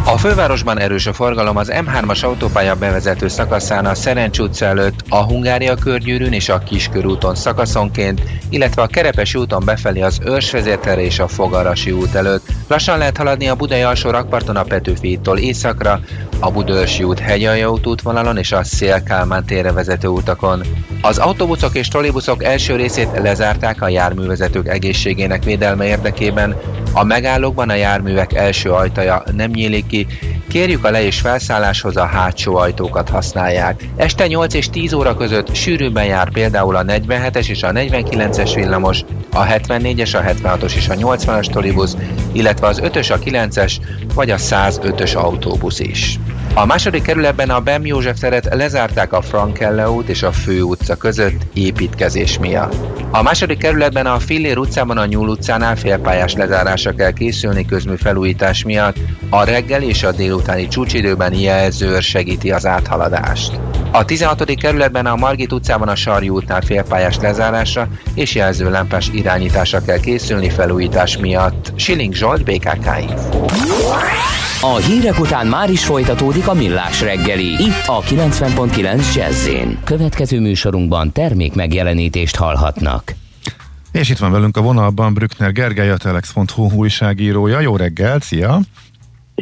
A 0.05 0.17
fővárosban 0.17 0.79
erős 0.79 1.05
a 1.05 1.13
forgalom 1.13 1.57
az 1.57 1.71
M3-as 1.73 2.23
autópálya 2.23 2.75
bevezető 2.75 3.27
szakaszán 3.27 3.85
a 3.85 3.95
Szerencs 3.95 4.39
utca 4.39 4.65
előtt, 4.65 4.99
a 5.09 5.23
Hungária 5.23 5.75
körgyűrűn 5.75 6.33
és 6.33 6.49
a 6.49 6.57
Kiskörúton 6.57 7.35
szakaszonként, 7.35 8.21
illetve 8.49 8.81
a 8.81 8.87
Kerepesi 8.87 9.37
úton 9.37 9.65
befelé 9.65 10.01
az 10.01 10.19
Őrsvezértere 10.25 11.01
és 11.01 11.19
a 11.19 11.27
Fogarasi 11.27 11.91
út 11.91 12.15
előtt. 12.15 12.47
Lassan 12.67 12.97
lehet 12.97 13.17
haladni 13.17 13.47
a 13.47 13.55
Budai 13.55 13.81
alsó 13.81 14.09
rakparton 14.09 14.55
a 14.55 14.63
Petőfi 14.63 15.07
hídtól 15.07 15.37
északra, 15.37 15.99
a 16.39 16.51
Budörsi 16.51 17.03
út 17.03 17.19
Hegyalja 17.19 17.71
út 17.71 17.87
útvonalon 17.87 18.37
és 18.37 18.51
a 18.51 18.63
Szél-Kálmán 18.63 19.45
térre 19.45 19.71
vezető 19.71 20.07
utakon. 20.07 20.61
Az 21.01 21.17
autóbuszok 21.17 21.75
és 21.75 21.87
trollibuszok 21.87 22.43
első 22.43 22.75
részét 22.75 23.09
lezárták 23.17 23.81
a 23.81 23.89
járművezetők 23.89 24.67
egészségének 24.67 25.43
védelme 25.43 25.85
érdekében. 25.85 26.55
A 26.93 27.03
megállókban 27.03 27.69
a 27.69 27.73
járművek 27.73 28.33
első 28.33 28.71
ajtaja 28.71 29.23
nem 29.35 29.49
nyílik 29.51 29.87
ki, 29.87 30.07
kérjük 30.51 30.85
a 30.85 30.91
le- 30.91 31.03
és 31.03 31.19
felszálláshoz 31.19 31.97
a 31.97 32.05
hátsó 32.05 32.55
ajtókat 32.55 33.09
használják. 33.09 33.83
Este 33.95 34.27
8 34.27 34.53
és 34.53 34.69
10 34.69 34.93
óra 34.93 35.15
között 35.15 35.55
sűrűbben 35.55 36.05
jár 36.05 36.31
például 36.31 36.75
a 36.75 36.83
47-es 36.83 37.49
és 37.49 37.63
a 37.63 37.71
49-es 37.71 38.51
villamos, 38.55 39.03
a 39.33 39.45
74-es, 39.45 40.15
a 40.15 40.21
76-os 40.21 40.75
és 40.75 40.87
a 40.87 40.93
80-as 40.93 41.49
trollibusz, 41.49 41.97
illetve 42.31 42.67
az 42.67 42.81
5-ös, 42.83 43.11
a 43.11 43.19
9-es 43.19 43.73
vagy 44.13 44.29
a 44.29 44.37
105-ös 44.37 45.15
autóbusz 45.15 45.79
is. 45.79 46.19
A 46.53 46.65
második 46.65 47.01
kerületben 47.01 47.49
a 47.49 47.59
Bem 47.59 47.85
József 47.85 48.19
teret 48.19 48.53
lezárták 48.53 49.13
a 49.13 49.21
Frankelle 49.21 49.89
út 49.89 50.09
és 50.09 50.23
a 50.23 50.31
Fő 50.31 50.61
utca 50.61 50.95
között 50.95 51.41
építkezés 51.53 52.39
miatt. 52.39 52.75
A 53.11 53.21
második 53.21 53.57
kerületben 53.57 54.05
a 54.05 54.19
Fillér 54.19 54.57
utcában 54.57 54.97
a 54.97 55.05
Nyúl 55.05 55.27
utcánál 55.27 55.75
félpályás 55.75 56.33
lezárásra 56.33 56.91
kell 56.91 57.11
készülni 57.11 57.65
közmű 57.65 57.95
felújítás 57.95 58.63
miatt. 58.63 58.95
A 59.29 59.43
reggel 59.43 59.81
és 59.81 60.03
a 60.03 60.11
délutáni 60.41 60.67
csúcsidőben 60.67 61.33
jelzőr 61.33 62.01
segíti 62.01 62.51
az 62.51 62.65
áthaladást. 62.65 63.59
A 63.91 64.05
16. 64.05 64.55
kerületben 64.55 65.05
a 65.05 65.15
Margit 65.15 65.51
utcában 65.51 65.87
a 65.87 65.95
Sarjú 65.95 66.35
útnál 66.35 66.61
félpályás 66.61 67.17
lezárásra 67.17 67.87
és 68.13 68.35
jelzőlámpás 68.35 69.09
irányításra 69.13 69.81
kell 69.81 69.99
készülni 69.99 70.49
felújítás 70.49 71.17
miatt. 71.17 71.71
Siling 71.75 72.13
Zsolt, 72.13 72.43
BKK 72.43 72.87
Info. 73.01 73.45
A 74.61 74.75
hírek 74.75 75.19
után 75.19 75.47
már 75.47 75.69
is 75.69 75.85
folytatódik 75.85 76.47
a 76.47 76.53
millás 76.53 77.01
reggeli, 77.01 77.51
itt 77.51 77.83
a 77.85 78.01
90.9 78.01 79.15
jazz 79.15 79.49
Következő 79.83 80.39
műsorunkban 80.39 81.11
termék 81.11 81.53
megjelenítést 81.53 82.35
hallhatnak. 82.35 83.15
És 83.91 84.09
itt 84.09 84.17
van 84.17 84.31
velünk 84.31 84.57
a 84.57 84.61
vonalban 84.61 85.13
Brückner 85.13 85.51
Gergely, 85.51 85.89
a 85.89 85.97
telex.hu 85.97 86.71
újságírója. 86.73 87.59
Jó 87.59 87.75
reggelt, 87.75 88.23
szia! 88.23 88.59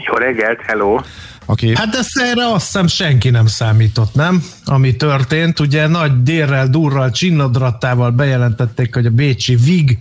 Jó 0.06 0.14
reggelt, 0.14 0.62
hello! 0.62 1.00
Aki... 1.46 1.76
Hát 1.76 1.96
ezt 1.96 2.18
erre 2.18 2.46
azt 2.46 2.66
hiszem 2.66 2.88
senki 2.88 3.30
nem 3.30 3.46
számított, 3.46 4.14
nem? 4.14 4.42
Ami 4.66 4.96
történt, 4.96 5.60
ugye 5.60 5.88
nagy 5.88 6.24
dérrel, 6.24 6.68
durral, 6.68 7.12
csinnadrattával 7.12 8.12
bejelentették, 8.12 8.94
hogy 8.94 9.06
a 9.06 9.10
Bécsi 9.10 9.56
VIG 9.56 9.98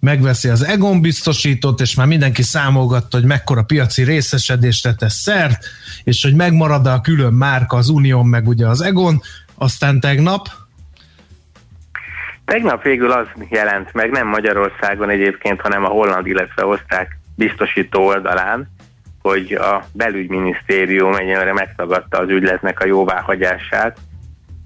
megveszi 0.00 0.48
az 0.48 0.64
Egon 0.64 1.00
biztosítót, 1.00 1.80
és 1.80 1.94
már 1.94 2.06
mindenki 2.06 2.42
számolgatta, 2.42 3.16
hogy 3.16 3.26
mekkora 3.26 3.62
piaci 3.62 4.02
részesedésre 4.02 4.94
tesz 4.94 5.14
szert, 5.14 5.64
és 6.04 6.22
hogy 6.22 6.34
megmarad 6.34 6.86
a 6.86 7.00
külön 7.00 7.32
márka 7.32 7.76
az 7.76 7.88
Unión, 7.88 8.26
meg 8.26 8.48
ugye 8.48 8.66
az 8.66 8.80
Egon, 8.80 9.20
aztán 9.54 10.00
tegnap 10.00 10.48
Tegnap 12.44 12.82
végül 12.82 13.10
az 13.12 13.26
jelent 13.48 13.92
meg, 13.92 14.10
nem 14.10 14.26
Magyarországon 14.26 15.10
egyébként, 15.10 15.60
hanem 15.60 15.84
a 15.84 15.88
holland, 15.88 16.26
illetve 16.26 16.64
osztrák 16.64 17.18
biztosító 17.36 18.06
oldalán, 18.06 18.68
hogy 19.28 19.52
a 19.52 19.84
belügyminisztérium 19.92 21.14
egyenlőre 21.14 21.52
megtagadta 21.52 22.18
az 22.18 22.28
ügyletnek 22.28 22.80
a 22.80 22.86
jóváhagyását, 22.86 23.98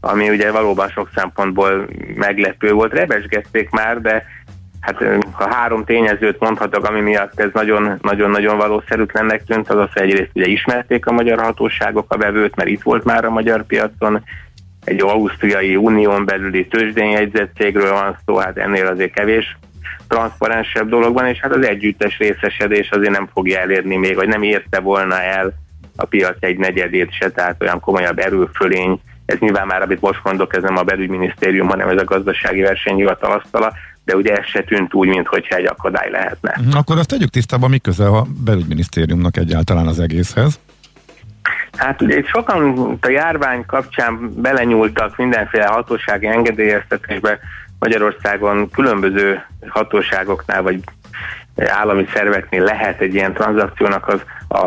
ami 0.01 0.29
ugye 0.29 0.51
valóban 0.51 0.89
sok 0.89 1.11
szempontból 1.15 1.89
meglepő 2.15 2.73
volt. 2.73 2.93
Rebesgették 2.93 3.71
már, 3.71 4.01
de 4.01 4.25
hát 4.81 5.05
ha 5.33 5.55
három 5.55 5.85
tényezőt 5.85 6.41
mondhatok, 6.41 6.85
ami 6.85 7.01
miatt 7.01 7.41
ez 7.41 7.51
nagyon- 7.53 7.99
nagyon-nagyon 8.03 8.57
valószerűtlennek 8.57 9.45
tűnt, 9.45 9.71
az 9.71 9.77
az, 9.77 9.93
hogy 9.93 10.03
egyrészt 10.03 10.31
ugye 10.35 10.47
ismerték 10.47 11.07
a 11.07 11.13
magyar 11.13 11.41
hatóságok 11.41 12.13
a 12.13 12.19
vevőt, 12.19 12.57
mert 12.57 12.69
itt 12.69 12.83
volt 12.83 13.05
már 13.05 13.25
a 13.25 13.31
magyar 13.31 13.67
piacon, 13.67 14.25
egy 14.85 15.01
ausztriai 15.01 15.77
unión 15.77 16.25
belüli 16.25 16.67
tőzsdényjegyzett 16.67 17.57
cégről 17.57 17.93
van 17.93 18.19
szó, 18.27 18.37
hát 18.37 18.59
ennél 18.59 18.87
azért 18.87 19.13
kevés 19.13 19.57
transzparensebb 20.09 20.89
dolog 20.89 21.15
van, 21.15 21.27
és 21.27 21.39
hát 21.41 21.55
az 21.55 21.67
együttes 21.67 22.19
részesedés 22.19 22.91
azért 22.91 23.13
nem 23.13 23.29
fogja 23.33 23.59
elérni 23.59 23.97
még, 23.97 24.15
vagy 24.15 24.29
nem 24.29 24.43
érte 24.43 24.81
volna 24.81 25.23
el 25.23 25.53
a 25.97 26.05
piac 26.05 26.37
egy 26.41 26.59
negyedét 26.59 27.13
se, 27.13 27.31
tehát 27.31 27.63
olyan 27.63 27.81
komolyabb 27.81 28.19
erőfölény. 28.19 29.01
Ez 29.27 29.39
nyilván 29.39 29.67
már, 29.67 29.83
amit 29.83 30.01
most 30.01 30.21
mondok, 30.25 30.57
ez 30.57 30.63
nem 30.63 30.77
a 30.77 30.83
belügyminisztérium, 30.83 31.69
hanem 31.69 31.89
ez 31.89 32.01
a 32.01 32.05
gazdasági 32.05 32.61
versenyhivatal 32.61 33.33
asztala, 33.33 33.73
de 34.05 34.17
ugye 34.17 34.35
ez 34.35 34.47
se 34.47 34.63
tűnt 34.63 34.95
úgy, 34.95 35.09
mintha 35.09 35.37
egy 35.37 35.67
akadály 35.67 36.11
lehetne. 36.11 36.55
Mhm, 36.61 36.77
Akkor 36.77 36.99
azt 36.99 37.09
tegyük 37.09 37.31
tisztában, 37.31 37.71
mi 37.71 37.79
köze 37.79 38.07
a 38.07 38.27
belügyminisztériumnak 38.45 39.37
egyáltalán 39.37 39.87
az 39.87 40.01
egészhez. 40.01 40.61
Hát 41.77 42.03
ugye 42.03 42.17
itt 42.17 42.27
sokan 42.27 42.99
a 43.01 43.09
járvány 43.09 43.65
kapcsán 43.67 44.33
belenyúltak 44.37 45.17
mindenféle 45.17 45.67
hatósági 45.67 46.27
engedélyeztetésbe 46.27 47.39
Magyarországon 47.79 48.71
különböző 48.71 49.45
hatóságoknál 49.69 50.63
vagy 50.63 50.81
állami 51.67 52.07
szerveknél 52.15 52.63
lehet 52.63 53.01
egy 53.01 53.15
ilyen 53.15 53.33
tranzakciónak 53.33 54.09
az, 54.09 54.21
a, 54.49 54.67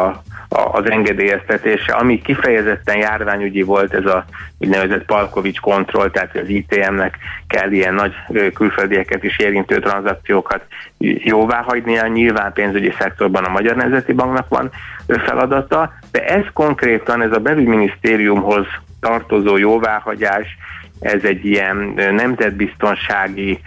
a, 0.50 0.70
az 0.72 0.90
engedélyeztetése, 0.90 1.94
ami 1.94 2.22
kifejezetten 2.22 2.98
járványügyi 2.98 3.62
volt, 3.62 3.94
ez 3.94 4.06
a 4.06 4.26
úgynevezett 4.58 5.06
Palkovics 5.06 5.60
kontroll, 5.60 6.10
tehát 6.10 6.36
az 6.36 6.48
ITM-nek 6.48 7.18
kell 7.48 7.72
ilyen 7.72 7.94
nagy 7.94 8.14
külföldieket 8.54 9.24
is 9.24 9.40
érintő 9.40 9.80
tranzakciókat 9.80 10.62
jóvá 10.98 11.62
hagynia, 11.62 12.08
nyilván 12.08 12.54
pénzügyi 12.54 12.94
szektorban 13.00 13.44
a 13.44 13.52
Magyar 13.52 13.76
Nemzeti 13.76 14.14
Banknak 14.14 14.48
van 14.50 14.70
feladata, 15.08 15.94
de 16.12 16.26
ez 16.26 16.44
konkrétan, 16.54 17.22
ez 17.22 17.32
a 17.32 17.40
belügyminisztériumhoz 17.40 18.66
tartozó 19.00 19.58
jóváhagyás, 19.58 20.58
ez 21.02 21.24
egy 21.24 21.46
ilyen 21.46 21.78
nemzetbiztonsági 21.96 23.60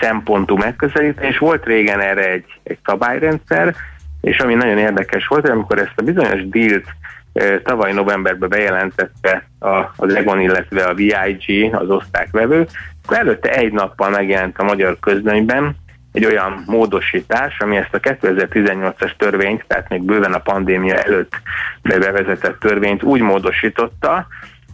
szempontú 0.00 0.56
megközelítés. 0.56 1.38
Volt 1.38 1.64
régen 1.64 2.00
erre 2.00 2.30
egy, 2.30 2.44
egy 2.62 2.78
szabályrendszer, 2.84 3.74
és 4.20 4.38
ami 4.38 4.54
nagyon 4.54 4.78
érdekes 4.78 5.26
volt, 5.26 5.40
hogy 5.42 5.50
amikor 5.50 5.78
ezt 5.78 5.92
a 5.96 6.02
bizonyos 6.02 6.48
dílt 6.48 6.86
tavaly 7.62 7.92
novemberben 7.92 8.48
bejelentette 8.48 9.48
a, 9.58 9.76
az 9.96 10.14
Egon, 10.14 10.40
illetve 10.40 10.84
a 10.84 10.94
VIG, 10.94 11.74
az 11.74 11.90
osztályvevő, 11.90 12.66
előtte 13.08 13.52
egy 13.52 13.72
nappal 13.72 14.10
megjelent 14.10 14.58
a 14.58 14.64
magyar 14.64 14.96
közlönyben 15.00 15.76
egy 16.12 16.24
olyan 16.24 16.62
módosítás, 16.66 17.58
ami 17.58 17.76
ezt 17.76 17.94
a 17.94 18.00
2018-as 18.00 19.16
törvényt, 19.16 19.64
tehát 19.66 19.88
még 19.88 20.02
bőven 20.02 20.32
a 20.32 20.38
pandémia 20.38 20.94
előtt 20.94 21.32
bevezetett 21.82 22.58
törvényt 22.58 23.02
úgy 23.02 23.20
módosította, 23.20 24.26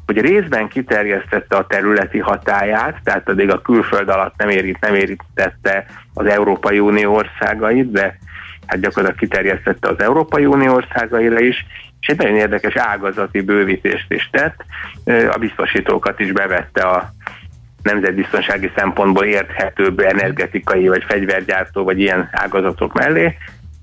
hogy 0.06 0.20
részben 0.20 0.68
kiterjesztette 0.68 1.56
a 1.56 1.66
területi 1.66 2.18
hatáját, 2.18 3.00
tehát 3.04 3.28
addig 3.28 3.50
a 3.50 3.60
külföld 3.60 4.08
alatt 4.08 4.34
nem, 4.36 4.48
érít, 4.48 4.80
nem 4.80 4.94
érintette 4.94 5.86
az 6.14 6.26
Európai 6.26 6.78
Unió 6.78 7.14
országait, 7.14 7.90
de 7.90 8.18
hát 8.66 8.80
gyakorlatilag 8.80 9.18
kiterjesztette 9.18 9.88
az 9.88 10.00
Európai 10.00 10.46
Unió 10.46 10.74
országaira 10.74 11.40
is, 11.40 11.66
és 12.00 12.08
egy 12.08 12.18
nagyon 12.18 12.36
érdekes 12.36 12.76
ágazati 12.76 13.40
bővítést 13.40 14.12
is 14.12 14.28
tett, 14.32 14.64
a 15.04 15.38
biztosítókat 15.38 16.20
is 16.20 16.32
bevette 16.32 16.82
a 16.82 17.10
nemzetbiztonsági 17.82 18.70
szempontból 18.76 19.24
érthetőbb 19.24 20.00
energetikai 20.00 20.88
vagy 20.88 21.04
fegyvergyártó 21.04 21.84
vagy 21.84 22.00
ilyen 22.00 22.28
ágazatok 22.32 22.92
mellé, 22.92 23.36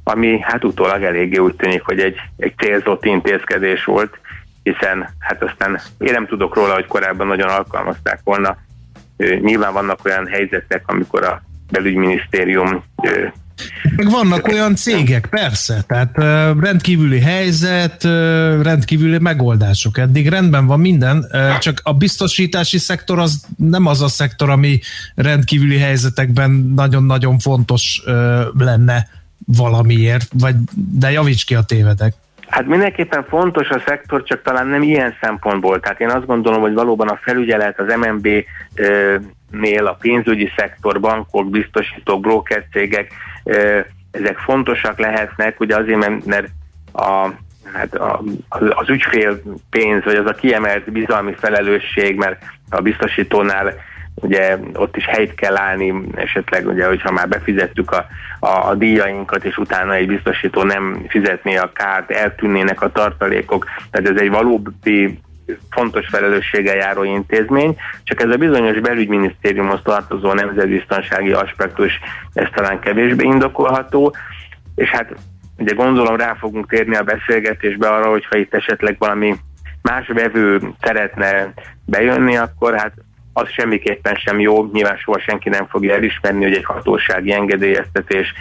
ami 0.04 0.40
hát 0.40 0.64
utólag 0.64 1.04
eléggé 1.04 1.38
úgy 1.38 1.56
tűnik, 1.56 1.82
hogy 1.82 2.00
egy, 2.00 2.16
egy 2.38 2.54
célzott 2.58 3.06
intézkedés 3.06 3.84
volt, 3.84 4.20
hiszen 4.64 5.10
hát 5.20 5.44
aztán 5.44 5.80
én 5.98 6.12
nem 6.12 6.28
tudok 6.28 6.56
róla, 6.56 6.74
hogy 6.74 6.88
korábban 6.88 7.28
nagyon 7.28 7.50
alkalmazták 7.50 8.20
volna. 8.24 8.58
Nyilván 9.42 9.74
vannak 9.74 10.06
olyan 10.06 10.28
helyzetek, 10.28 10.84
amikor 10.86 11.24
a 11.24 11.42
belügyminisztérium 11.72 12.84
Meg 13.96 14.10
vannak 14.10 14.48
olyan 14.48 14.76
cégek, 14.76 15.28
persze, 15.28 15.84
tehát 15.88 16.18
rendkívüli 16.60 17.20
helyzet, 17.20 18.04
rendkívüli 18.62 19.18
megoldások. 19.18 19.98
Eddig 19.98 20.30
rendben 20.30 20.66
van 20.66 20.80
minden, 20.80 21.26
csak 21.60 21.80
a 21.84 21.94
biztosítási 21.94 22.78
szektor 22.78 23.20
az 23.20 23.46
nem 23.58 23.86
az 23.86 24.02
a 24.02 24.08
szektor, 24.08 24.50
ami 24.50 24.80
rendkívüli 25.16 25.78
helyzetekben 25.78 26.52
nagyon-nagyon 26.76 27.40
fontos 27.40 28.02
lenne 28.58 29.08
valamiért, 29.46 30.30
vagy 30.34 30.56
de 30.76 31.12
javíts 31.12 31.46
ki 31.46 31.56
a 31.56 31.62
tévedek. 31.62 32.14
Hát 32.54 32.66
mindenképpen 32.66 33.26
fontos 33.30 33.70
a 33.70 33.80
szektor, 33.86 34.24
csak 34.24 34.42
talán 34.42 34.68
nem 34.68 34.82
ilyen 34.82 35.16
szempontból. 35.22 35.80
Tehát 35.80 36.00
én 36.00 36.10
azt 36.10 36.26
gondolom, 36.26 36.62
hogy 36.62 36.74
valóban 36.74 37.08
a 37.08 37.20
felügyelet 37.22 37.80
az 37.80 37.96
MNB-nél, 37.96 39.86
a 39.86 39.94
pénzügyi 39.94 40.52
szektor, 40.58 41.00
bankok, 41.00 41.50
biztosítók, 41.50 42.22
brokercégek, 42.22 43.12
ö, 43.44 43.80
ezek 44.12 44.38
fontosak 44.38 45.00
lehetnek, 45.00 45.60
ugye 45.60 45.76
azért, 45.76 46.26
mert 46.26 46.48
a, 46.92 47.30
hát 47.74 47.96
a, 47.96 48.22
az 48.50 48.90
ügyfél 48.90 49.42
pénz, 49.70 50.04
vagy 50.04 50.16
az 50.16 50.26
a 50.26 50.34
kiemelt 50.34 50.92
bizalmi 50.92 51.34
felelősség, 51.34 52.16
mert 52.16 52.44
a 52.70 52.82
biztosítónál 52.82 53.74
ugye 54.24 54.58
ott 54.74 54.98
is 54.98 55.06
helyt 55.06 55.36
kell 55.36 55.58
állni, 55.58 55.94
esetleg 56.16 56.68
ugye, 56.68 56.88
hogyha 56.88 57.12
már 57.12 57.28
befizettük 57.28 57.92
a, 57.92 58.06
a, 58.40 58.70
a 58.70 58.76
díjainkat, 58.76 59.46
és 59.46 59.58
utána 59.58 59.94
egy 59.94 60.08
biztosító 60.08 60.64
nem 60.64 61.06
fizetné 61.08 61.56
a 61.56 61.72
kárt, 61.74 62.12
eltűnnének 62.12 62.82
a 62.82 62.92
tartalékok, 62.92 63.66
tehát 63.92 64.10
ez 64.10 64.22
egy 64.22 64.30
valódi 64.30 65.20
fontos 65.70 66.08
felelősséggel 66.08 66.76
járó 66.76 67.04
intézmény, 67.04 67.76
csak 68.04 68.22
ez 68.22 68.30
a 68.30 68.38
bizonyos 68.38 68.80
belügyminisztériumhoz 68.80 69.80
tartozó 69.84 70.34
nemzetbiztonsági 70.34 71.32
aspektus, 71.32 72.00
ez 72.34 72.48
talán 72.54 72.80
kevésbé 72.80 73.26
indokolható, 73.26 74.16
és 74.76 74.90
hát 74.90 75.16
ugye 75.58 75.74
gondolom 75.74 76.16
rá 76.16 76.34
fogunk 76.40 76.70
térni 76.70 76.96
a 76.96 77.04
beszélgetésbe 77.04 77.88
arra, 77.88 78.10
hogyha 78.10 78.38
itt 78.38 78.54
esetleg 78.54 78.96
valami 79.00 79.36
más 79.82 80.08
vevő 80.08 80.60
szeretne 80.82 81.54
bejönni, 81.86 82.38
akkor 82.38 82.78
hát 82.78 82.94
az 83.34 83.50
semmiképpen 83.50 84.16
sem 84.16 84.40
jó, 84.40 84.70
nyilván 84.74 84.98
soha 84.98 85.20
senki 85.20 85.50
nem 85.50 85.68
fogja 85.68 85.94
elismerni, 85.94 86.44
hogy 86.44 86.54
egy 86.54 86.66
hatósági 86.66 87.32
engedélyeztetés 87.32 88.34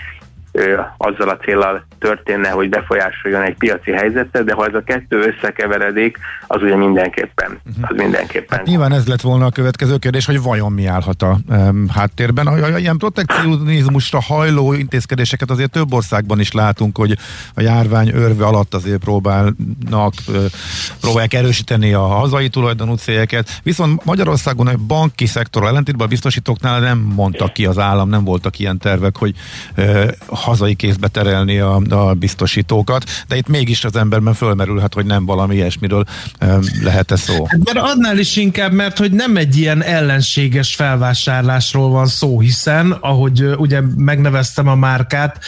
azzal 0.96 1.28
a 1.28 1.36
célral 1.36 1.86
történne, 1.98 2.48
hogy 2.48 2.68
befolyásoljon 2.68 3.42
egy 3.42 3.56
piaci 3.56 3.90
helyzetet, 3.90 4.44
de 4.44 4.52
ha 4.52 4.66
ez 4.66 4.74
a 4.74 4.82
kettő 4.84 5.18
összekeveredik, 5.18 6.18
az 6.46 6.62
ugye 6.62 6.76
mindenképpen, 6.76 7.60
az 7.80 7.96
mindenképpen. 7.96 8.58
Hát 8.58 8.66
nyilván 8.66 8.92
ez 8.92 9.06
lett 9.06 9.20
volna 9.20 9.46
a 9.46 9.50
következő 9.50 9.96
kérdés, 9.96 10.26
hogy 10.26 10.42
vajon 10.42 10.72
mi 10.72 10.86
állhat 10.86 11.22
a 11.22 11.38
um, 11.48 11.88
háttérben. 11.88 12.46
A, 12.46 12.78
ilyen 12.78 12.98
protekcionizmusra 12.98 14.20
hajló 14.20 14.72
intézkedéseket 14.72 15.50
azért 15.50 15.70
több 15.70 15.92
országban 15.92 16.40
is 16.40 16.52
látunk, 16.52 16.96
hogy 16.96 17.16
a 17.54 17.60
járvány 17.60 18.10
örve 18.14 18.44
alatt 18.44 18.74
azért 18.74 19.00
próbálnak, 19.00 20.14
próbálják 21.00 21.34
erősíteni 21.34 21.92
a 21.92 22.00
hazai 22.00 22.48
tulajdonú 22.48 22.94
cégeket. 22.94 23.60
Viszont 23.62 24.04
Magyarországon 24.04 24.66
a 24.66 24.76
banki 24.86 25.26
szektor 25.26 25.64
ellentétben 25.64 26.06
a 26.06 26.10
biztosítóknál 26.10 26.80
nem 26.80 26.98
mondtak 26.98 27.52
ki 27.52 27.66
az 27.66 27.78
állam, 27.78 28.08
nem 28.08 28.24
voltak 28.24 28.58
ilyen 28.58 28.78
tervek, 28.78 29.16
hogy 29.16 29.34
hazai 30.43 30.74
kézbe 30.74 31.09
terelni 31.09 31.59
a, 31.59 31.81
a 31.90 32.14
biztosítókat, 32.14 33.05
de 33.28 33.36
itt 33.36 33.48
mégis 33.48 33.85
az 33.85 33.97
emberben 33.97 34.35
fölmerülhet, 34.35 34.94
hogy 34.94 35.06
nem 35.06 35.24
valami 35.24 35.55
ilyesmiről 35.55 36.05
lehet-e 36.82 37.16
szó. 37.16 37.44
Hát 37.47 37.64
mert 37.64 37.86
annál 37.86 38.19
is 38.19 38.36
inkább, 38.36 38.73
mert 38.73 38.98
hogy 38.98 39.12
nem 39.12 39.36
egy 39.36 39.56
ilyen 39.56 39.82
ellenséges 39.82 40.74
felvásárlásról 40.74 41.89
van 41.89 42.06
szó, 42.06 42.40
hiszen, 42.40 42.90
ahogy 42.90 43.43
ugye 43.56 43.81
megneveztem 43.97 44.69
a 44.69 44.74
márkát, 44.74 45.39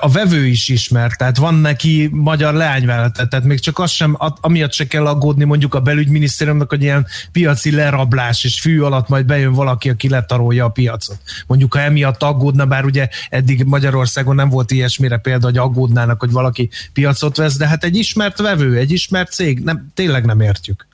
a 0.00 0.08
vevő 0.08 0.46
is 0.46 0.68
ismert, 0.68 1.18
tehát 1.18 1.36
van 1.36 1.54
neki 1.54 2.08
magyar 2.12 2.54
leányvállalata, 2.54 3.26
tehát 3.26 3.44
még 3.44 3.60
csak 3.60 3.78
az 3.78 3.90
sem, 3.90 4.16
amiatt 4.40 4.72
se 4.72 4.86
kell 4.86 5.06
aggódni 5.06 5.44
mondjuk 5.44 5.74
a 5.74 5.80
belügyminisztériumnak, 5.80 6.70
hogy 6.70 6.82
ilyen 6.82 7.06
piaci 7.32 7.70
lerablás 7.70 8.44
és 8.44 8.60
fű 8.60 8.80
alatt 8.80 9.08
majd 9.08 9.26
bejön 9.26 9.52
valaki, 9.52 9.90
aki 9.90 10.08
letarolja 10.08 10.64
a 10.64 10.68
piacot. 10.68 11.18
Mondjuk, 11.46 11.74
ha 11.74 11.80
emiatt 11.80 12.22
aggódna, 12.22 12.66
bár 12.66 12.84
ugye 12.84 13.08
eddig 13.30 13.64
Magyarországon 13.64 14.31
nem 14.34 14.48
volt 14.48 14.70
ilyesmire 14.70 15.16
példa, 15.16 15.46
hogy 15.46 15.58
aggódnának, 15.58 16.20
hogy 16.20 16.32
valaki 16.32 16.70
piacot 16.92 17.36
vesz, 17.36 17.56
de 17.56 17.66
hát 17.66 17.84
egy 17.84 17.96
ismert 17.96 18.40
vevő, 18.40 18.76
egy 18.76 18.90
ismert 18.90 19.32
cég, 19.32 19.58
nem, 19.58 19.90
tényleg 19.94 20.24
nem 20.24 20.40
értjük. 20.40 20.86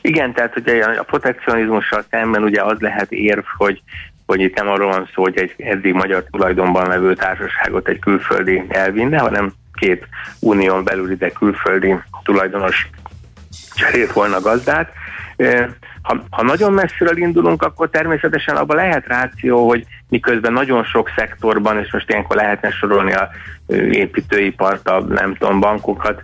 Igen, 0.00 0.32
tehát 0.32 0.56
ugye 0.56 0.84
a 0.84 1.02
protekcionizmussal 1.02 2.04
szemben 2.10 2.42
ugye 2.42 2.62
az 2.62 2.78
lehet 2.78 3.12
érv, 3.12 3.44
hogy 3.56 3.82
hogy 4.26 4.40
itt 4.40 4.54
nem 4.54 4.68
arról 4.68 4.90
van 4.90 5.10
szó, 5.14 5.22
hogy 5.22 5.38
egy 5.38 5.54
eddig 5.58 5.92
magyar 5.92 6.24
tulajdonban 6.30 6.88
levő 6.88 7.14
társaságot 7.14 7.88
egy 7.88 7.98
külföldi 7.98 8.64
elvinne, 8.68 9.18
hanem 9.18 9.52
két 9.72 10.06
unión 10.40 10.84
belül 10.84 11.10
ide 11.10 11.30
külföldi 11.30 11.94
tulajdonos 12.24 12.88
cserélt 13.74 14.12
volna 14.12 14.40
gazdát. 14.40 14.92
Ha, 16.02 16.22
ha 16.30 16.42
nagyon 16.42 16.72
messziről 16.72 17.16
indulunk, 17.16 17.62
akkor 17.62 17.90
természetesen 17.90 18.56
abban 18.56 18.76
lehet 18.76 19.06
ráció, 19.06 19.68
hogy 19.68 19.86
miközben 20.08 20.52
nagyon 20.52 20.84
sok 20.84 21.10
szektorban, 21.16 21.78
és 21.78 21.92
most 21.92 22.10
ilyenkor 22.10 22.36
lehetne 22.36 22.70
sorolni 22.70 23.12
a 23.12 23.28
építőipart, 23.90 24.88
a 24.88 25.00
nem 25.00 25.34
tudom, 25.34 25.60
bankokat, 25.60 26.22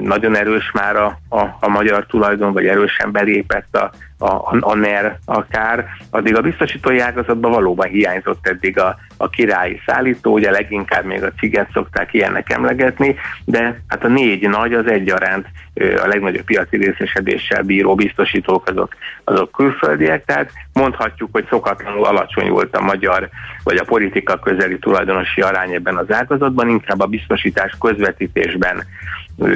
nagyon 0.00 0.36
erős 0.36 0.70
már 0.72 0.96
a, 0.96 1.18
a, 1.28 1.40
a 1.60 1.68
magyar 1.68 2.06
tulajdon, 2.06 2.52
vagy 2.52 2.66
erősen 2.66 3.12
belépett 3.12 3.76
a, 3.76 3.90
a, 4.18 4.56
a 4.60 4.74
NER 4.74 5.18
akár, 5.24 5.86
addig 6.10 6.36
a 6.36 6.40
biztosítói 6.40 6.98
ágazatban 6.98 7.50
valóban 7.50 7.88
hiányzott 7.88 8.46
eddig 8.46 8.78
a, 8.78 8.98
a 9.16 9.28
királyi 9.28 9.80
szállító, 9.86 10.32
ugye 10.32 10.50
leginkább 10.50 11.04
még 11.04 11.22
a 11.22 11.32
ciget 11.38 11.70
szokták 11.72 12.12
ilyennek 12.12 12.52
emlegetni, 12.52 13.16
de 13.44 13.80
hát 13.88 14.04
a 14.04 14.08
négy 14.08 14.48
nagy 14.48 14.72
az 14.72 14.86
egyaránt 14.86 15.46
a 15.74 16.06
legnagyobb 16.06 16.44
piaci 16.44 16.76
részesedéssel 16.76 17.62
bíró 17.62 17.94
biztosítók 17.94 18.68
azok, 18.68 18.94
azok 19.24 19.52
külföldiek, 19.52 20.24
tehát 20.24 20.50
mondhatjuk, 20.72 21.28
hogy 21.32 21.46
szokatlanul 21.48 22.04
alacsony 22.04 22.50
volt 22.50 22.76
a 22.76 22.80
magyar 22.80 23.28
vagy 23.64 23.76
a 23.76 23.84
politika 23.84 24.38
közeli 24.38 24.78
tulajdonosi 24.78 25.40
arány 25.40 25.72
ebben 25.72 25.96
az 25.96 26.12
ágazatban, 26.12 26.68
inkább 26.68 27.00
a 27.00 27.06
biztosítás 27.06 27.76
közvetítésben 27.80 28.84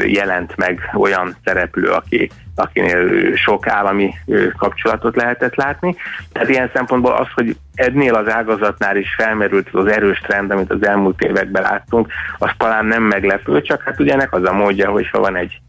jelent 0.07 0.57
meg 0.57 0.91
olyan 0.95 1.37
szereplő, 1.45 1.89
aki, 1.89 2.31
akinél 2.61 3.35
sok 3.37 3.66
állami 3.66 4.15
kapcsolatot 4.57 5.16
lehetett 5.16 5.55
látni. 5.55 5.97
Tehát 6.32 6.49
ilyen 6.49 6.70
szempontból 6.74 7.12
az, 7.12 7.27
hogy 7.35 7.57
ennél 7.74 8.15
az 8.15 8.28
ágazatnál 8.28 8.97
is 8.97 9.15
felmerült 9.16 9.69
az 9.73 9.87
erős 9.87 10.19
trend, 10.19 10.51
amit 10.51 10.70
az 10.70 10.87
elmúlt 10.87 11.20
években 11.20 11.62
láttunk, 11.62 12.12
az 12.39 12.51
talán 12.57 12.87
nem 12.87 13.03
meglepő, 13.03 13.62
csak 13.62 13.82
hát 13.82 14.01
ugye 14.01 14.12
ennek 14.12 14.32
az 14.32 14.45
a 14.45 14.53
módja, 14.53 14.91
hogy 14.91 15.09
ha 15.11 15.19
van 15.19 15.37
egy 15.37 15.61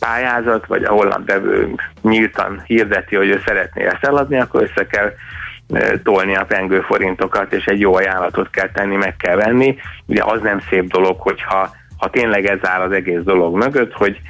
pályázat, 0.00 0.66
vagy 0.66 0.84
a 0.84 0.92
holland 0.92 1.26
vevő 1.26 1.74
nyíltan 2.02 2.62
hirdeti, 2.66 3.16
hogy 3.16 3.28
ő 3.28 3.42
szeretné 3.46 3.84
ezt 3.84 4.04
eladni, 4.04 4.40
akkor 4.40 4.62
össze 4.62 4.86
kell 4.86 5.12
tolni 6.02 6.36
a 6.36 6.44
pengő 6.44 6.80
forintokat, 6.80 7.52
és 7.52 7.64
egy 7.64 7.80
jó 7.80 7.94
ajánlatot 7.94 8.50
kell 8.50 8.70
tenni, 8.70 8.96
meg 8.96 9.16
kell 9.16 9.36
venni. 9.36 9.76
Ugye 10.06 10.22
az 10.24 10.40
nem 10.40 10.60
szép 10.70 10.84
dolog, 10.84 11.20
hogyha 11.20 11.70
ha 11.98 12.10
tényleg 12.10 12.46
ez 12.46 12.58
áll 12.62 12.80
az 12.80 12.92
egész 12.92 13.20
dolog 13.20 13.56
mögött, 13.56 13.92
hogy 13.92 14.20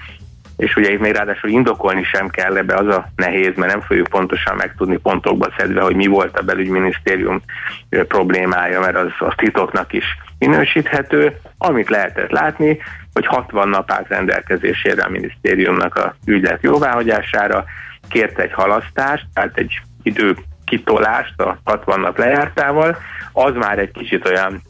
és 0.59 0.77
ugye 0.77 0.91
itt 0.93 1.01
még 1.01 1.13
ráadásul 1.13 1.51
indokolni 1.51 2.03
sem 2.05 2.29
kell 2.29 2.57
ebbe, 2.57 2.75
az 2.75 2.87
a 2.87 3.09
nehéz, 3.17 3.53
mert 3.57 3.73
nem 3.73 3.81
fogjuk 3.81 4.09
pontosan 4.09 4.57
megtudni 4.57 4.97
pontokba 4.97 5.49
szedve, 5.59 5.81
hogy 5.81 5.97
mi 5.97 6.07
volt 6.07 6.39
a 6.39 6.43
belügyminisztérium 6.43 7.43
problémája, 7.89 8.81
mert 8.81 8.97
az, 8.97 9.11
az 9.19 9.33
titoknak 9.37 9.93
is 9.93 10.05
minősíthető. 10.39 11.37
Amit 11.59 11.89
lehetett 11.89 12.31
látni, 12.31 12.79
hogy 13.13 13.27
60 13.27 13.69
nap 13.69 13.91
állt 13.91 14.09
rendelkezésére 14.09 15.03
a 15.03 15.09
minisztériumnak 15.09 15.97
a 15.97 16.15
ügylet 16.27 16.63
jóváhagyására, 16.63 17.65
kért 18.09 18.39
egy 18.39 18.53
halasztást, 18.53 19.27
tehát 19.35 19.59
egy 19.59 19.81
idő 20.03 20.37
kitolást 20.65 21.41
a 21.41 21.59
60 21.65 22.01
nap 22.01 22.19
lejártával, 22.19 22.97
az 23.33 23.55
már 23.55 23.79
egy 23.79 23.91
kicsit 23.91 24.29
olyan 24.29 24.63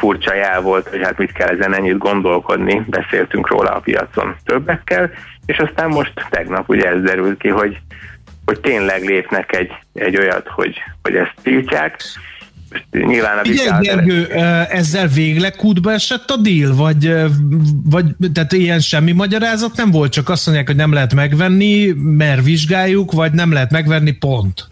furcsa 0.00 0.34
jel 0.34 0.60
volt, 0.60 0.88
hogy 0.88 1.00
hát 1.02 1.18
mit 1.18 1.32
kell 1.32 1.48
ezen 1.48 1.74
ennyit 1.74 1.98
gondolkodni, 1.98 2.82
beszéltünk 2.86 3.48
róla 3.48 3.70
a 3.70 3.80
piacon 3.80 4.36
többekkel, 4.44 5.10
és 5.46 5.58
aztán 5.58 5.88
most 5.88 6.12
tegnap 6.30 6.68
ugye 6.68 6.88
ez 6.88 7.02
derült 7.02 7.38
ki, 7.38 7.48
hogy, 7.48 7.78
hogy 8.44 8.60
tényleg 8.60 9.04
lépnek 9.04 9.56
egy, 9.56 9.70
egy 9.94 10.16
olyat, 10.16 10.48
hogy, 10.48 10.76
hogy 11.02 11.14
ezt 11.14 11.34
tiltják. 11.42 12.00
Nyilván 12.90 13.38
a 13.38 13.44
Figyelj, 13.44 13.80
Gergő, 13.80 14.26
ezzel 14.70 15.06
végleg 15.06 15.56
kútba 15.56 15.92
esett 15.92 16.30
a 16.30 16.36
deal? 16.36 16.74
Vagy, 16.74 17.14
vagy 17.84 18.04
tehát 18.32 18.52
ilyen 18.52 18.80
semmi 18.80 19.12
magyarázat 19.12 19.76
nem 19.76 19.90
volt, 19.90 20.12
csak 20.12 20.28
azt 20.28 20.46
mondják, 20.46 20.66
hogy 20.66 20.76
nem 20.76 20.92
lehet 20.92 21.14
megvenni, 21.14 21.92
mert 21.96 22.44
vizsgáljuk, 22.44 23.12
vagy 23.12 23.32
nem 23.32 23.52
lehet 23.52 23.70
megvenni, 23.70 24.10
pont. 24.10 24.68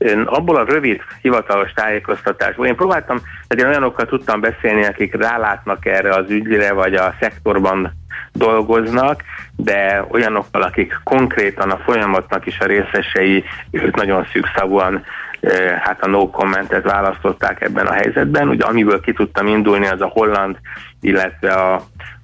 Én 0.00 0.20
abból 0.20 0.56
a 0.56 0.64
rövid 0.64 1.00
hivatalos 1.22 1.72
tájékoztatásból, 1.72 2.66
én 2.66 2.76
próbáltam, 2.76 3.16
tehát 3.18 3.64
én 3.64 3.66
olyanokkal 3.66 4.06
tudtam 4.06 4.40
beszélni, 4.40 4.84
akik 4.84 5.14
rálátnak 5.14 5.86
erre 5.86 6.14
az 6.14 6.30
ügyre, 6.30 6.72
vagy 6.72 6.94
a 6.94 7.14
szektorban 7.20 7.92
dolgoznak, 8.32 9.22
de 9.56 10.04
olyanokkal, 10.10 10.62
akik 10.62 11.00
konkrétan 11.04 11.70
a 11.70 11.76
folyamatnak 11.84 12.46
is 12.46 12.58
a 12.58 12.66
részesei, 12.66 13.44
ők 13.70 13.96
nagyon 13.96 14.26
szűkszavúan 14.32 15.04
eh, 15.40 15.80
hát 15.80 16.02
a 16.02 16.08
no 16.08 16.30
commentet 16.30 16.84
választották 16.84 17.60
ebben 17.60 17.86
a 17.86 17.92
helyzetben. 17.92 18.48
Ugye 18.48 18.64
amiből 18.64 19.00
ki 19.00 19.12
tudtam 19.12 19.46
indulni, 19.46 19.86
az 19.86 20.00
a 20.00 20.10
holland, 20.12 20.56
illetve 21.00 21.52
a, 21.52 21.74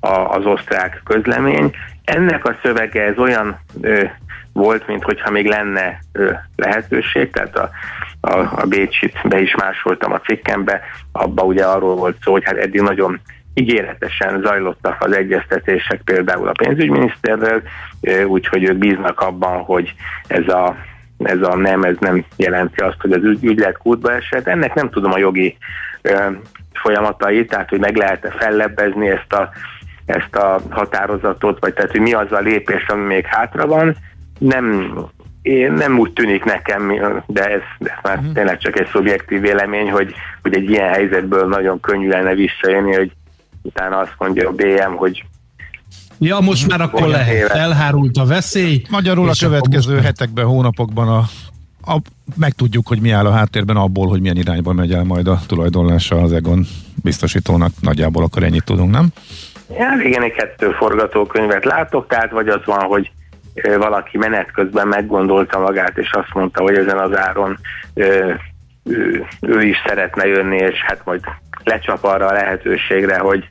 a, 0.00 0.08
az 0.08 0.44
osztrák 0.44 1.00
közlemény. 1.04 1.74
Ennek 2.04 2.44
a 2.44 2.56
szövege 2.62 3.02
ez 3.02 3.18
olyan 3.18 3.58
ö, 3.80 4.04
volt, 4.56 4.86
mint 4.86 5.02
hogyha 5.02 5.30
még 5.30 5.46
lenne 5.46 5.98
ö, 6.12 6.32
lehetőség, 6.56 7.30
tehát 7.30 7.56
a, 7.56 7.70
a, 8.20 8.38
a 8.38 8.66
Bécsit 8.68 9.18
be 9.24 9.40
is 9.40 9.54
másoltam 9.54 10.12
a 10.12 10.20
cikkembe, 10.20 10.80
abba 11.12 11.42
ugye 11.42 11.64
arról 11.64 11.96
volt 11.96 12.16
szó, 12.22 12.32
hogy 12.32 12.44
hát 12.44 12.56
eddig 12.56 12.80
nagyon 12.80 13.20
ígéretesen 13.54 14.40
zajlottak 14.40 14.96
az 15.02 15.12
egyeztetések 15.12 16.00
például 16.04 16.48
a 16.48 16.52
pénzügyminiszterrel, 16.52 17.62
úgyhogy 18.26 18.64
ők 18.64 18.76
bíznak 18.76 19.20
abban, 19.20 19.62
hogy 19.62 19.94
ez 20.26 20.48
a, 20.48 20.76
ez 21.18 21.42
a 21.42 21.56
nem, 21.56 21.82
ez 21.82 21.96
nem 22.00 22.24
jelenti 22.36 22.80
azt, 22.80 23.00
hogy 23.00 23.12
az 23.12 23.22
ügy, 23.22 23.44
ügylet 23.44 23.78
kútba 23.78 24.12
esett. 24.12 24.46
Ennek 24.46 24.74
nem 24.74 24.90
tudom 24.90 25.12
a 25.12 25.18
jogi 25.18 25.56
ö, 26.02 26.30
folyamatait, 26.72 27.48
tehát 27.48 27.68
hogy 27.68 27.80
meg 27.80 27.96
lehet-e 27.96 28.30
fellebbezni 28.30 29.08
ezt 29.08 29.32
a, 29.32 29.50
ezt 30.06 30.36
a 30.36 30.60
határozatot, 30.70 31.60
vagy 31.60 31.74
tehát 31.74 31.90
hogy 31.90 32.00
mi 32.00 32.12
az 32.12 32.32
a 32.32 32.38
lépés, 32.38 32.86
ami 32.86 33.04
még 33.04 33.26
hátra 33.26 33.66
van, 33.66 33.96
nem, 34.38 34.94
én 35.42 35.72
nem 35.72 35.98
úgy 35.98 36.12
tűnik 36.12 36.44
nekem, 36.44 36.92
de 37.26 37.44
ez, 37.44 37.60
de 37.78 37.90
ez 37.90 37.98
már 38.02 38.20
tényleg 38.34 38.58
csak 38.58 38.78
egy 38.78 38.88
szubjektív 38.92 39.40
vélemény, 39.40 39.90
hogy, 39.90 40.14
hogy 40.42 40.54
egy 40.54 40.70
ilyen 40.70 40.88
helyzetből 40.88 41.48
nagyon 41.48 41.80
könnyű 41.80 42.08
lenne 42.08 42.34
visszajönni, 42.34 42.94
hogy 42.94 43.12
utána 43.62 43.98
azt 43.98 44.14
mondja 44.18 44.48
a 44.48 44.52
BM, 44.52 44.94
hogy 44.96 45.24
Ja, 46.18 46.38
most 46.40 46.68
már 46.68 46.80
akkor 46.80 47.08
lehet. 47.08 47.34
éve. 47.34 47.48
Elhárult 47.48 48.16
a 48.16 48.24
veszély. 48.24 48.82
Magyarul 48.90 49.28
a 49.28 49.32
következő 49.40 49.92
most- 49.92 50.04
hetekben, 50.04 50.44
hónapokban 50.44 51.08
a, 51.08 51.18
a, 51.92 52.00
megtudjuk, 52.36 52.86
hogy 52.88 53.00
mi 53.00 53.10
áll 53.10 53.26
a 53.26 53.30
háttérben 53.32 53.76
abból, 53.76 54.08
hogy 54.08 54.20
milyen 54.20 54.36
irányba 54.36 54.72
megy 54.72 54.92
el 54.92 55.04
majd 55.04 55.26
a 55.28 55.40
tulajdonlása 55.46 56.16
az 56.22 56.32
Egon 56.32 56.66
biztosítónak. 57.02 57.70
Nagyjából 57.80 58.22
akkor 58.24 58.42
ennyit 58.42 58.64
tudunk, 58.64 58.90
nem? 58.90 59.06
Ja, 59.78 59.88
igen, 60.04 60.22
egy 60.22 60.32
kettő 60.32 60.70
forgatókönyvet 60.70 61.64
látok, 61.64 62.06
tehát 62.06 62.30
vagy 62.30 62.48
az 62.48 62.60
van, 62.64 62.84
hogy 62.84 63.10
valaki 63.62 64.18
menet 64.18 64.52
közben 64.52 64.88
meggondolta 64.88 65.58
magát, 65.58 65.98
és 65.98 66.10
azt 66.12 66.34
mondta, 66.34 66.62
hogy 66.62 66.76
ezen 66.76 66.98
az 66.98 67.16
áron 67.16 67.58
ö, 67.94 68.32
ő, 68.84 69.26
ő 69.40 69.62
is 69.62 69.82
szeretne 69.86 70.26
jönni, 70.26 70.56
és 70.56 70.82
hát 70.82 71.04
majd 71.04 71.20
lecsap 71.64 72.04
arra 72.04 72.26
a 72.26 72.32
lehetőségre, 72.32 73.18
hogy, 73.18 73.48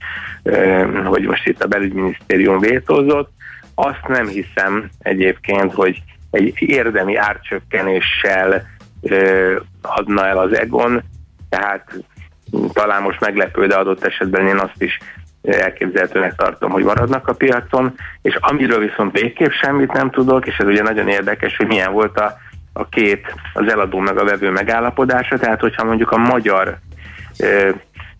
hogy 1.03 1.23
most 1.23 1.47
itt 1.47 1.63
a 1.63 1.67
belügyminisztérium 1.67 2.59
vétózott. 2.59 3.31
Azt 3.75 4.07
nem 4.07 4.27
hiszem 4.27 4.89
egyébként, 4.99 5.73
hogy 5.73 6.03
egy 6.31 6.53
érdemi 6.57 7.15
árcsökkenéssel 7.15 8.67
adna 9.81 10.27
el 10.27 10.37
az 10.37 10.57
Egon, 10.57 11.03
tehát 11.49 12.03
talán 12.73 13.01
most 13.01 13.19
meglepő, 13.19 13.67
de 13.67 13.75
adott 13.75 14.03
esetben 14.03 14.47
én 14.47 14.57
azt 14.57 14.81
is 14.81 14.99
elképzelhetőnek 15.45 16.35
tartom, 16.35 16.71
hogy 16.71 16.83
maradnak 16.83 17.27
a 17.27 17.33
piacon, 17.33 17.93
és 18.21 18.35
amiről 18.35 18.79
viszont 18.79 19.19
végképp 19.19 19.51
semmit 19.51 19.93
nem 19.93 20.11
tudok, 20.11 20.47
és 20.47 20.57
ez 20.57 20.67
ugye 20.67 20.81
nagyon 20.81 21.07
érdekes, 21.07 21.57
hogy 21.57 21.67
milyen 21.67 21.91
volt 21.91 22.19
a, 22.19 22.37
a 22.73 22.87
két, 22.87 23.35
az 23.53 23.71
eladó 23.71 23.99
meg 23.99 24.17
a 24.17 24.25
vevő 24.25 24.51
megállapodása, 24.51 25.37
tehát 25.37 25.59
hogyha 25.59 25.83
mondjuk 25.83 26.11
a 26.11 26.17
magyar 26.17 26.77
ö, 27.39 27.69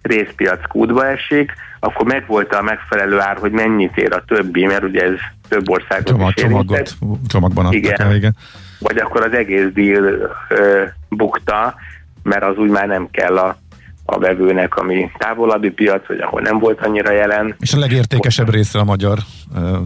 részpiac 0.02 0.68
kútba 0.68 1.08
esik, 1.08 1.54
akkor 1.80 2.06
megvolt 2.06 2.54
a 2.54 2.62
megfelelő 2.62 3.20
ár, 3.20 3.38
hogy 3.38 3.52
mennyit 3.52 3.98
ér 3.98 4.14
a 4.14 4.24
többi, 4.28 4.66
mert 4.66 4.84
ugye 4.84 5.04
ez 5.04 5.18
több 5.50 5.70
országot 5.70 6.08
Csomag, 6.08 6.32
is 6.36 6.44
érintett. 6.44 6.96
csomagot, 7.00 7.20
csomagban 7.28 7.66
adtak 7.66 7.80
Igen. 7.80 8.02
el, 8.02 8.16
igen. 8.16 8.36
Vagy 8.80 8.98
akkor 8.98 9.26
az 9.26 9.34
egész 9.34 9.68
deal 9.74 10.36
ö, 10.50 10.84
bukta, 11.10 11.76
mert 12.24 12.44
az 12.44 12.58
úgy 12.58 12.70
már 12.70 12.88
nem 12.88 13.08
kell 13.12 13.38
a, 13.38 13.58
a 14.06 14.20
vevőnek, 14.20 14.76
ami 14.76 15.12
távolabbi 15.18 15.70
piac, 15.70 16.08
vagy 16.08 16.20
ahol 16.20 16.42
nem 16.42 16.60
volt 16.60 16.86
annyira 16.86 17.12
jelen. 17.12 17.56
És 17.60 17.74
a 17.74 17.80
legértékesebb 17.80 18.50
része 18.50 18.80
a 18.80 18.84
magyar 18.84 19.18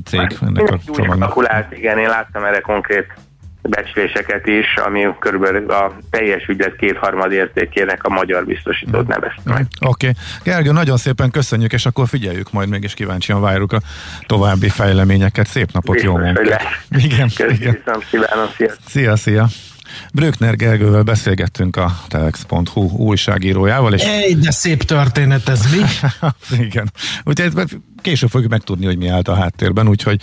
cég 0.06 0.38
ennek 0.42 0.72
a 0.72 0.80
csomagnak. 0.96 1.66
igen, 1.72 1.98
én 1.98 2.08
láttam 2.08 2.44
erre 2.44 2.60
konkrét 2.60 3.08
becsléseket 3.62 4.48
is, 4.48 4.76
ami 4.86 5.08
körülbelül 5.20 5.72
a 5.72 5.96
teljes 6.10 6.48
ügylet 6.48 6.76
kétharmad 6.76 7.32
értékének 7.32 8.04
a 8.04 8.10
magyar 8.10 8.46
biztosítót 8.46 9.08
nevezte 9.08 9.42
meg. 9.44 9.66
Oké. 9.82 10.08
Okay. 10.10 10.24
Gergő, 10.44 10.72
nagyon 10.72 10.98
szépen 10.98 11.32
köszönjük, 11.32 11.74
és 11.74 11.86
akkor 11.86 12.08
figyeljük 12.08 12.52
majd 12.52 12.70
még, 12.70 12.84
és 12.84 12.94
kíváncsian 12.94 13.42
várjuk 13.42 13.72
a 13.72 13.80
további 14.26 14.70
fejleményeket. 14.70 15.48
Szép 15.48 15.72
napot, 15.72 16.02
jó 16.02 16.14
Biztos, 16.14 16.36
hogy 16.36 16.46
munkát! 16.46 16.64
Igen, 16.90 17.28
Köszönöm, 17.28 18.02
igen. 18.60 18.72
Szia, 18.86 19.16
szia! 19.16 19.48
Brökner 20.14 20.56
Gergővel 20.56 21.04
beszélgettünk 21.04 21.76
a 21.76 22.02
telex.hu 22.08 22.82
újságírójával, 22.82 23.94
és 23.94 24.02
Ej, 24.02 24.34
de 24.34 24.52
szép 24.52 24.84
történet 24.84 25.50
ez 25.50 25.62
mi? 25.72 25.82
igen. 26.66 26.92
Úgyhogy 27.24 27.80
később 28.02 28.30
fogjuk 28.30 28.52
megtudni, 28.52 28.86
hogy 28.86 28.98
mi 28.98 29.08
állt 29.08 29.28
a 29.28 29.36
háttérben, 29.36 29.88
úgyhogy 29.88 30.22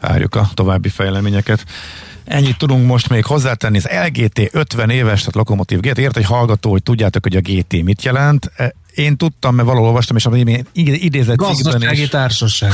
várjuk 0.00 0.34
a 0.34 0.50
további 0.54 0.88
fejleményeket. 0.88 1.64
Ennyit 2.24 2.58
tudunk 2.58 2.86
most 2.86 3.08
még 3.08 3.24
hozzátenni. 3.24 3.76
Az 3.76 3.88
LGT 4.06 4.48
50 4.52 4.90
éves, 4.90 5.18
tehát 5.18 5.34
Lokomotív 5.34 5.80
GT. 5.80 5.98
Ért 5.98 6.16
egy 6.16 6.24
hallgató, 6.24 6.70
hogy 6.70 6.82
tudjátok, 6.82 7.22
hogy 7.22 7.36
a 7.36 7.40
GT 7.40 7.82
mit 7.82 8.02
jelent. 8.02 8.52
Én 8.94 9.16
tudtam, 9.16 9.54
mert 9.54 9.68
valahol 9.68 9.88
olvastam, 9.88 10.16
és 10.16 10.26
ami 10.26 10.62
idézett 10.72 11.36
Gazdasági 11.36 12.08
társaság. 12.08 12.72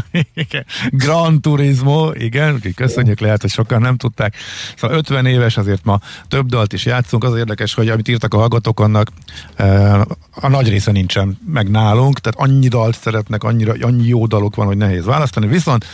Igen. 0.34 0.66
Gran 0.90 1.40
Turismo, 1.40 2.10
igen, 2.12 2.54
úgyhogy 2.54 2.74
köszönjük, 2.74 3.20
lehet, 3.20 3.40
hogy 3.40 3.50
sokan 3.50 3.80
nem 3.80 3.96
tudták. 3.96 4.34
Szóval 4.76 4.96
50 4.96 5.26
éves, 5.26 5.56
azért 5.56 5.84
ma 5.84 6.00
több 6.28 6.46
dalt 6.46 6.72
is 6.72 6.84
játszunk. 6.84 7.24
Az 7.24 7.36
érdekes, 7.36 7.74
hogy 7.74 7.88
amit 7.88 8.08
írtak 8.08 8.34
a 8.34 8.38
hallgatók, 8.38 8.80
annak 8.80 9.10
eh, 9.54 10.00
a 10.30 10.48
nagy 10.48 10.68
része 10.68 10.92
nincsen 10.92 11.38
meg 11.46 11.70
nálunk, 11.70 12.18
tehát 12.18 12.50
annyi 12.50 12.68
dalt 12.68 12.98
szeretnek, 12.98 13.44
annyira, 13.44 13.74
annyi 13.80 14.06
jó 14.06 14.26
dalok 14.26 14.54
van, 14.54 14.66
hogy 14.66 14.76
nehéz 14.76 15.04
választani. 15.04 15.46
Viszont 15.46 15.84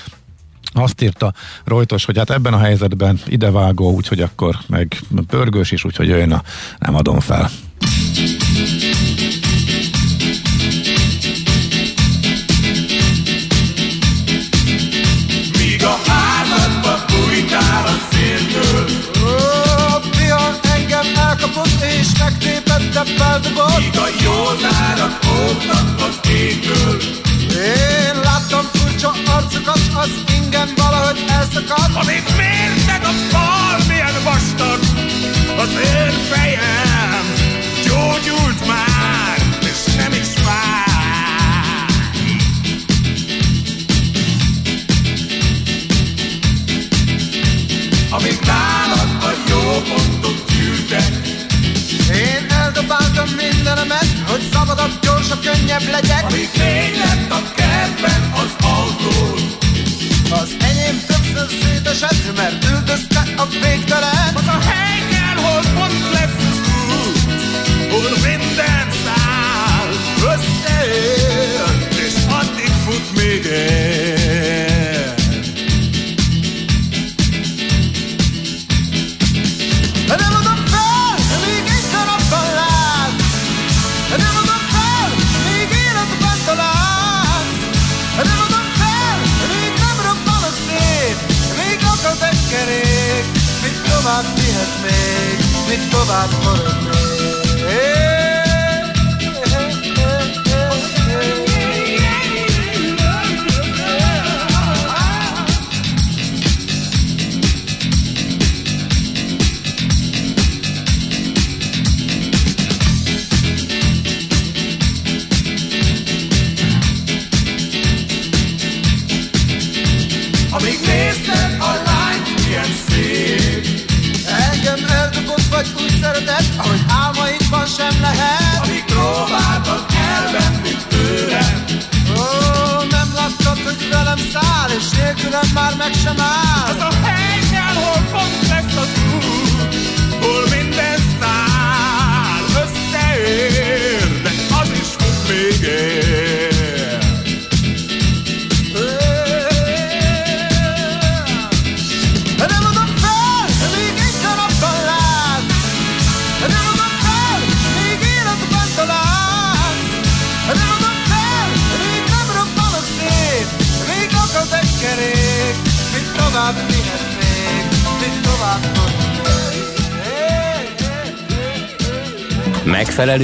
azt 0.72 1.02
írta 1.02 1.32
Rojtos, 1.64 2.04
hogy 2.04 2.18
hát 2.18 2.30
ebben 2.30 2.52
a 2.52 2.58
helyzetben 2.58 3.20
idevágó, 3.26 3.92
úgyhogy 3.92 4.20
akkor 4.20 4.58
meg 4.66 5.00
pörgős 5.26 5.70
is, 5.70 5.84
úgyhogy 5.84 6.08
jöjjön 6.08 6.32
a 6.32 6.42
nem 6.78 6.94
adom 6.94 7.20
fel. 7.20 7.50
Megtépette 22.96 23.24
feldobott 23.24 23.78
Míg 23.78 23.98
a 23.98 24.08
józárak 24.24 25.18
óvnak 25.24 26.00
az 26.08 26.30
égből 26.30 27.25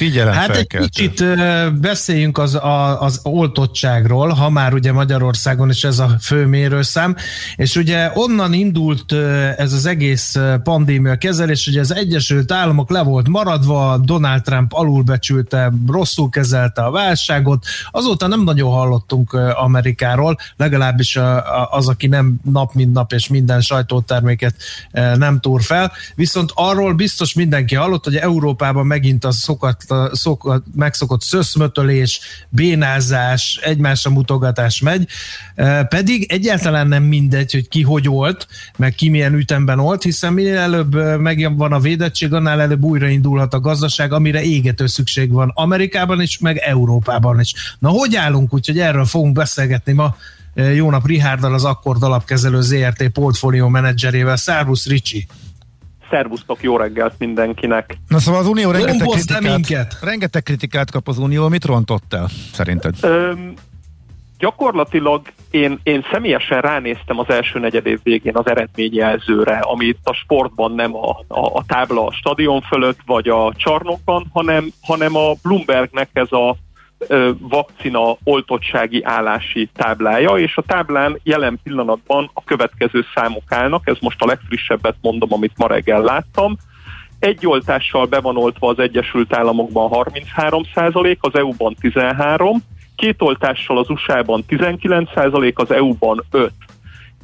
Figyelem 0.00 0.34
Hát 0.34 0.56
egy 0.56 0.66
kicsit 0.66 1.24
beszéljünk 1.80 2.38
az, 2.38 2.54
a, 2.54 3.02
az 3.02 3.20
oltottságról, 3.22 4.28
ha 4.28 4.50
már 4.50 4.74
ugye 4.74 4.92
Magyarországon 4.92 5.70
is 5.70 5.84
ez 5.84 5.98
a 5.98 6.16
fő 6.20 6.46
mérőszám, 6.46 7.16
és 7.56 7.76
ugye 7.76 8.10
onnan 8.14 8.52
indult 8.52 9.12
ez 9.56 9.72
az 9.72 9.86
egész 9.86 10.36
pandémia 10.62 11.16
kezelés, 11.16 11.66
ugye 11.66 11.80
az 11.80 11.94
Egyesült 11.94 12.52
Államok 12.52 12.90
le 12.90 13.02
volt 13.02 13.28
maradva, 13.28 13.98
Donald 13.98 14.42
Trump 14.42 14.72
alulbecsülte, 14.72 15.72
rosszul 15.88 16.28
kezelte 16.28 16.82
a 16.82 16.90
válságot, 16.90 17.64
azóta 17.90 18.26
nem 18.26 18.42
nagyon 18.42 18.70
hallottunk 18.70 19.32
Amerikáról, 19.54 20.36
legalábbis 20.56 21.18
az, 21.70 21.88
aki 21.88 22.06
nem 22.06 22.34
nap 22.44 22.74
mint 22.74 22.92
nap 22.92 23.12
és 23.12 23.28
minden 23.28 23.60
sajtóterméket 23.60 24.54
nem 25.14 25.40
túr 25.40 25.62
fel, 25.62 25.92
viszont 26.14 26.50
arról 26.54 26.92
biztos 26.94 27.34
mindenki 27.34 27.74
hallott, 27.74 28.04
hogy 28.04 28.16
Európában 28.16 28.86
megint 28.86 29.24
a 29.24 29.32
szokat, 29.32 29.84
a 29.90 30.10
szokat, 30.12 30.62
megszokott 30.74 31.22
szöszmötölés, 31.22 32.20
bénázás, 32.48 33.60
egymásra 33.62 34.10
mutogatás 34.10 34.80
megy, 34.80 35.08
E, 35.60 35.84
pedig 35.84 36.26
egyáltalán 36.32 36.88
nem 36.88 37.02
mindegy, 37.02 37.52
hogy 37.52 37.68
ki 37.68 37.82
hogy 37.82 38.06
volt, 38.06 38.46
meg 38.76 38.94
ki 38.94 39.08
milyen 39.08 39.34
ütemben 39.34 39.78
volt, 39.78 40.02
hiszen 40.02 40.32
minél 40.32 40.56
előbb 40.56 40.94
e, 40.94 41.16
megvan 41.16 41.72
a 41.72 41.80
védettség, 41.80 42.32
annál 42.32 42.60
előbb 42.60 42.82
újraindulhat 42.82 43.54
a 43.54 43.60
gazdaság, 43.60 44.12
amire 44.12 44.42
égető 44.42 44.86
szükség 44.86 45.32
van 45.32 45.52
Amerikában 45.54 46.20
is, 46.20 46.38
meg 46.38 46.56
Európában 46.56 47.40
is. 47.40 47.76
Na, 47.78 47.88
hogy 47.88 48.16
állunk? 48.16 48.54
Úgyhogy 48.54 48.78
erről 48.78 49.04
fogunk 49.04 49.34
beszélgetni 49.34 49.92
ma 49.92 50.16
E, 50.54 50.62
jó 50.62 50.90
nap 50.90 51.06
Rihárdal, 51.06 51.54
az 51.54 51.64
Akkord 51.64 52.02
alapkezelő 52.02 52.60
ZRT 52.60 53.08
portfólió 53.08 53.68
menedzserével. 53.68 54.36
Szervusz 54.36 54.86
Ricsi! 54.86 55.26
Szervusztok, 56.10 56.62
jó 56.62 56.76
reggelt 56.76 57.14
mindenkinek! 57.18 57.96
Na 58.08 58.18
szóval 58.18 58.40
az 58.40 58.46
Unió 58.46 58.70
rengeteg 58.70 59.06
kritikát, 59.06 59.98
rengeteg 60.02 60.42
kritikát 60.42 60.90
kap 60.90 61.08
az 61.08 61.18
Unió, 61.18 61.48
mit 61.48 61.64
rontott 61.64 62.14
el, 62.14 62.28
szerinted? 62.52 62.94
Öm, 63.00 63.54
gyakorlatilag 64.38 65.22
én, 65.50 65.78
én 65.82 66.04
személyesen 66.12 66.60
ránéztem 66.60 67.18
az 67.18 67.30
első 67.30 67.58
negyedév 67.58 68.00
végén 68.02 68.36
az 68.36 68.46
eredményjelzőre, 68.46 69.58
ami 69.58 69.84
itt 69.84 70.00
a 70.04 70.12
sportban 70.12 70.72
nem 70.72 70.96
a, 70.96 71.10
a, 71.28 71.54
a 71.54 71.64
tábla 71.66 72.06
a 72.06 72.12
stadion 72.12 72.60
fölött, 72.60 72.98
vagy 73.06 73.28
a 73.28 73.52
csarnokban, 73.56 74.26
hanem, 74.32 74.72
hanem 74.82 75.16
a 75.16 75.32
Bloombergnek 75.42 76.08
ez 76.12 76.32
a 76.32 76.56
vakcina 77.38 78.16
oltottsági 78.24 79.02
állási 79.04 79.70
táblája, 79.76 80.30
és 80.30 80.56
a 80.56 80.62
táblán 80.62 81.20
jelen 81.22 81.60
pillanatban 81.62 82.30
a 82.34 82.44
következő 82.44 83.04
számok 83.14 83.52
állnak, 83.52 83.88
ez 83.88 83.96
most 84.00 84.22
a 84.22 84.26
legfrissebbet 84.26 84.96
mondom, 85.00 85.32
amit 85.32 85.56
ma 85.56 85.66
reggel 85.66 86.02
láttam. 86.02 86.56
Egy 87.18 87.46
oltással 87.46 88.06
be 88.06 88.20
van 88.20 88.36
oltva 88.36 88.68
az 88.68 88.78
Egyesült 88.78 89.34
Államokban 89.34 89.90
33% 89.92 91.18
az 91.20 91.34
EU-ban 91.34 91.76
13 91.80 92.58
két 92.96 93.22
oltással 93.22 93.78
az 93.78 93.90
USA-ban 93.90 94.44
19% 94.48 95.54
az 95.54 95.70
EU-ban 95.70 96.24
5 96.30 96.52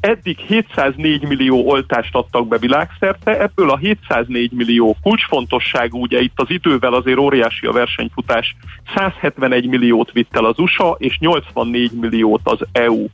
eddig 0.01 0.39
704 0.39 1.23
millió 1.23 1.68
oltást 1.68 2.14
adtak 2.14 2.48
be 2.48 2.59
világszerte, 2.59 3.40
ebből 3.40 3.70
a 3.70 3.77
704 3.77 4.52
millió 4.52 4.97
kulcsfontosságú, 5.02 6.01
ugye 6.01 6.20
itt 6.20 6.40
az 6.40 6.51
idővel 6.51 6.93
azért 6.93 7.18
óriási 7.18 7.66
a 7.66 7.73
versenyfutás, 7.73 8.56
171 8.94 9.68
milliót 9.68 10.12
vitt 10.12 10.36
el 10.36 10.44
az 10.44 10.59
USA, 10.59 10.97
és 10.98 11.18
84 11.18 11.93
milliót 11.93 12.40
az 12.44 12.59
EU. 12.73 13.06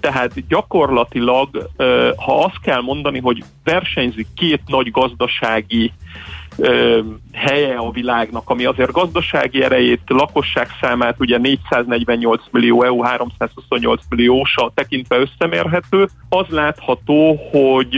Tehát 0.00 0.46
gyakorlatilag, 0.48 1.70
ha 2.16 2.44
azt 2.44 2.60
kell 2.62 2.80
mondani, 2.80 3.20
hogy 3.20 3.42
versenyzik 3.64 4.26
két 4.34 4.60
nagy 4.66 4.90
gazdasági 4.90 5.92
ö, 6.58 7.00
helye 7.32 7.74
a 7.76 7.90
világnak, 7.90 8.50
ami 8.50 8.64
azért 8.64 8.92
gazdasági 8.92 9.62
erejét, 9.62 10.00
lakosság 10.06 10.68
számát 10.80 11.16
ugye 11.18 11.38
448 11.38 12.42
millió 12.50 12.82
EU, 12.82 13.00
328 13.00 14.02
millió 14.08 14.40
USA 14.40 14.72
tekintve 14.74 15.16
összemérhető, 15.16 16.08
az 16.28 16.46
látható, 16.48 17.38
hogy, 17.50 17.96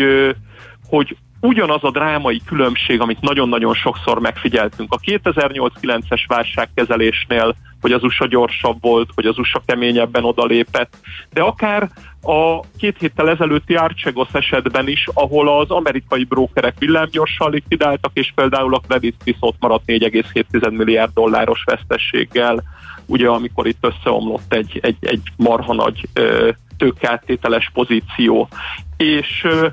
hogy 0.88 1.16
ugyanaz 1.40 1.84
a 1.84 1.90
drámai 1.90 2.40
különbség, 2.46 3.00
amit 3.00 3.20
nagyon-nagyon 3.20 3.74
sokszor 3.74 4.20
megfigyeltünk. 4.20 4.92
A 4.92 4.98
2008-9-es 4.98 6.24
válságkezelésnél, 6.26 7.56
hogy 7.80 7.92
az 7.92 8.02
USA 8.02 8.26
gyorsabb 8.26 8.76
volt, 8.80 9.10
hogy 9.14 9.26
az 9.26 9.38
USA 9.38 9.62
keményebben 9.66 10.24
odalépett, 10.24 10.96
de 11.32 11.40
akár 11.40 11.90
a 12.26 12.60
két 12.78 12.96
héttel 12.98 13.30
ezelőtti 13.30 13.74
Archegos 13.74 14.28
esetben 14.32 14.88
is, 14.88 15.08
ahol 15.14 15.58
az 15.58 15.70
amerikai 15.70 16.24
brókerek 16.24 16.78
villámgyorsan 16.78 17.50
likvidáltak, 17.50 18.10
és 18.14 18.32
például 18.34 18.74
a 18.74 18.82
Credit 18.88 19.14
Suisse 19.24 19.56
maradt 19.58 19.82
4,7 19.86 20.76
milliárd 20.76 21.12
dolláros 21.14 21.64
vesztességgel, 21.64 22.62
ugye 23.06 23.28
amikor 23.28 23.66
itt 23.66 23.86
összeomlott 23.86 24.52
egy, 24.52 24.78
egy, 24.82 24.96
egy 25.00 25.22
marha 25.36 25.74
nagy 25.74 26.08
ö, 26.12 26.50
tőkeáttételes 26.76 27.70
pozíció. 27.74 28.48
És 28.96 29.44
ö, 29.44 29.66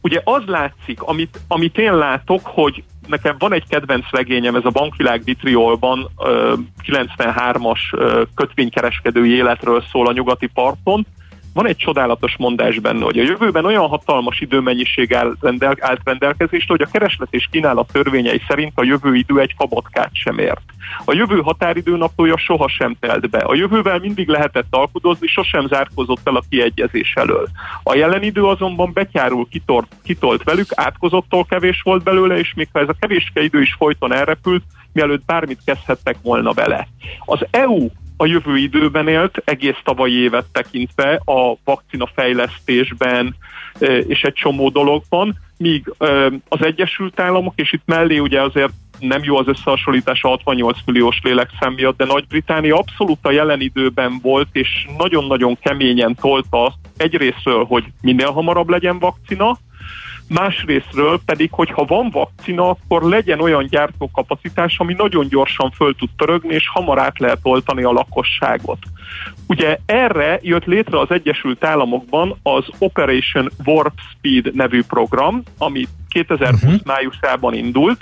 ugye 0.00 0.20
az 0.24 0.42
látszik, 0.46 1.02
amit, 1.02 1.40
amit 1.48 1.78
én 1.78 1.96
látok, 1.96 2.40
hogy 2.44 2.82
nekem 3.06 3.36
van 3.38 3.52
egy 3.52 3.68
kedvenc 3.68 4.10
regényem, 4.10 4.54
ez 4.54 4.64
a 4.64 4.70
Bankvilág 4.70 5.24
Vitriolban, 5.24 6.10
93-as 6.86 7.80
kötvénykereskedői 8.34 9.30
életről 9.30 9.84
szól 9.90 10.06
a 10.08 10.12
nyugati 10.12 10.46
parton, 10.46 11.06
van 11.54 11.66
egy 11.66 11.76
csodálatos 11.76 12.36
mondás 12.36 12.78
benne, 12.78 13.04
hogy 13.04 13.18
a 13.18 13.22
jövőben 13.22 13.64
olyan 13.64 13.86
hatalmas 13.86 14.40
időmennyiség 14.40 15.14
áll 15.14 15.34
rendel, 15.40 15.76
állt 15.80 16.00
rendelkezésre, 16.04 16.66
hogy 16.68 16.82
a 16.82 16.90
kereslet 16.92 17.28
és 17.30 17.48
kínálat 17.50 17.92
törvényei 17.92 18.40
szerint 18.48 18.72
a 18.74 18.84
jövő 18.84 19.14
idő 19.14 19.40
egy 19.40 19.54
kabotkát 19.56 20.10
sem 20.12 20.38
ért. 20.38 20.62
A 21.04 21.14
jövő 21.14 21.40
határidő 21.40 21.96
naplója 21.96 22.36
sohasem 22.36 22.96
telt 23.00 23.30
be. 23.30 23.38
A 23.38 23.54
jövővel 23.54 23.98
mindig 23.98 24.28
lehetett 24.28 24.66
alkudozni, 24.70 25.26
sosem 25.26 25.66
zárkozott 25.66 26.20
el 26.24 26.36
a 26.36 26.42
kiegyezés 26.48 27.12
elől. 27.14 27.48
A 27.82 27.94
jelen 27.94 28.22
idő 28.22 28.44
azonban 28.44 28.92
betyárul 28.92 29.48
kitort, 29.50 29.92
kitolt 30.04 30.42
velük, 30.42 30.68
átkozottól 30.74 31.44
kevés 31.44 31.80
volt 31.82 32.02
belőle, 32.02 32.38
és 32.38 32.54
még 32.54 32.68
ha 32.72 32.80
ez 32.80 32.88
a 32.88 32.96
kevéske 33.00 33.42
idő 33.42 33.60
is 33.60 33.74
folyton 33.78 34.12
elrepült, 34.12 34.62
mielőtt 34.92 35.24
bármit 35.24 35.60
kezdhettek 35.64 36.16
volna 36.22 36.52
vele. 36.52 36.88
Az 37.24 37.46
EU 37.50 37.88
a 38.20 38.26
jövő 38.26 38.56
időben 38.56 39.08
élt, 39.08 39.42
egész 39.44 39.78
tavalyi 39.84 40.14
évet 40.14 40.46
tekintve 40.52 41.20
a 41.24 41.56
vakcina 41.64 42.06
fejlesztésben 42.14 43.34
és 44.06 44.22
egy 44.22 44.32
csomó 44.32 44.68
dologban, 44.68 45.38
míg 45.56 45.94
az 46.48 46.62
Egyesült 46.62 47.20
Államok, 47.20 47.52
és 47.56 47.72
itt 47.72 47.82
mellé 47.84 48.18
ugye 48.18 48.42
azért 48.42 48.72
nem 48.98 49.20
jó 49.24 49.36
az 49.36 49.48
összehasonlítás 49.48 50.22
a 50.22 50.28
68 50.28 50.78
milliós 50.86 51.20
lélekszám 51.22 51.72
miatt, 51.72 51.96
de 51.96 52.04
Nagy-Británia 52.04 52.76
abszolút 52.76 53.18
a 53.22 53.30
jelen 53.30 53.60
időben 53.60 54.18
volt, 54.22 54.48
és 54.52 54.86
nagyon-nagyon 54.98 55.58
keményen 55.60 56.14
tolta 56.14 56.64
azt 56.64 56.76
egyrésztről, 56.96 57.64
hogy 57.64 57.84
minél 58.00 58.30
hamarabb 58.30 58.68
legyen 58.68 58.98
vakcina, 58.98 59.58
másrésztről 60.28 61.20
pedig, 61.24 61.52
hogyha 61.52 61.84
van 61.84 62.10
vakcina, 62.10 62.68
akkor 62.68 63.02
legyen 63.02 63.40
olyan 63.40 63.66
gyártókapacitás, 63.66 64.78
ami 64.78 64.94
nagyon 64.96 65.28
gyorsan 65.28 65.70
föl 65.70 65.94
tud 65.94 66.08
törögni, 66.16 66.54
és 66.54 66.68
hamar 66.68 66.98
át 66.98 67.18
lehet 67.18 67.38
oltani 67.42 67.82
a 67.82 67.92
lakosságot. 67.92 68.78
Ugye 69.46 69.78
erre 69.86 70.38
jött 70.42 70.64
létre 70.64 70.98
az 70.98 71.10
Egyesült 71.10 71.64
Államokban 71.64 72.38
az 72.42 72.64
Operation 72.78 73.50
Warp 73.64 73.94
Speed 74.10 74.54
nevű 74.54 74.82
program, 74.82 75.42
ami 75.58 75.84
2020 76.08 76.62
uh-huh. 76.62 76.80
májusában 76.84 77.54
indult, 77.54 78.00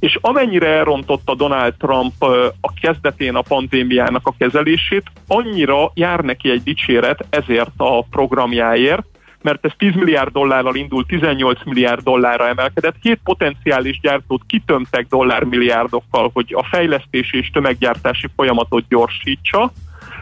és 0.00 0.18
amennyire 0.20 0.66
elrontotta 0.66 1.34
Donald 1.34 1.74
Trump 1.74 2.22
a 2.60 2.72
kezdetén 2.80 3.34
a 3.34 3.40
pandémiának 3.40 4.26
a 4.26 4.34
kezelését, 4.38 5.02
annyira 5.26 5.90
jár 5.94 6.20
neki 6.20 6.50
egy 6.50 6.62
dicséret 6.62 7.26
ezért 7.30 7.70
a 7.76 8.02
programjáért, 8.02 9.06
mert 9.42 9.64
ez 9.64 9.72
10 9.76 9.94
milliárd 9.94 10.32
dollárral 10.32 10.74
indult, 10.74 11.06
18 11.06 11.64
milliárd 11.64 12.02
dollárra 12.02 12.48
emelkedett. 12.48 12.98
Két 13.02 13.20
potenciális 13.24 14.00
gyártót 14.00 14.42
kitömtek 14.46 15.06
dollármilliárdokkal, 15.08 16.30
hogy 16.32 16.54
a 16.56 16.64
fejlesztési 16.70 17.38
és 17.38 17.50
tömeggyártási 17.50 18.26
folyamatot 18.36 18.84
gyorsítsa. 18.88 19.72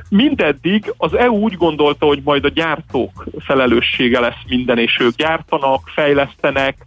Mindeddig 0.08 0.94
az 0.96 1.14
EU 1.14 1.36
úgy 1.36 1.56
gondolta, 1.56 2.06
hogy 2.06 2.20
majd 2.24 2.44
a 2.44 2.48
gyártók 2.48 3.24
felelőssége 3.38 4.20
lesz 4.20 4.42
minden, 4.48 4.78
és 4.78 4.98
ők 5.00 5.14
gyártanak, 5.14 5.88
fejlesztenek, 5.94 6.86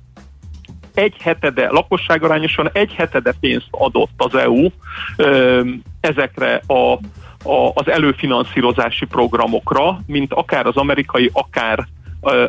egy 0.94 1.16
hetede, 1.20 1.70
lakosságarányosan 1.70 2.70
egy 2.74 2.94
hetede 2.94 3.34
pénzt 3.40 3.68
adott 3.72 4.12
az 4.18 4.36
EU 4.36 4.68
ezekre 6.00 6.62
a, 6.68 6.94
a, 7.50 7.72
az 7.74 7.90
előfinanszírozási 7.90 9.06
programokra, 9.06 10.00
mint 10.06 10.34
akár 10.34 10.66
az 10.66 10.76
amerikai, 10.76 11.30
akár 11.34 11.88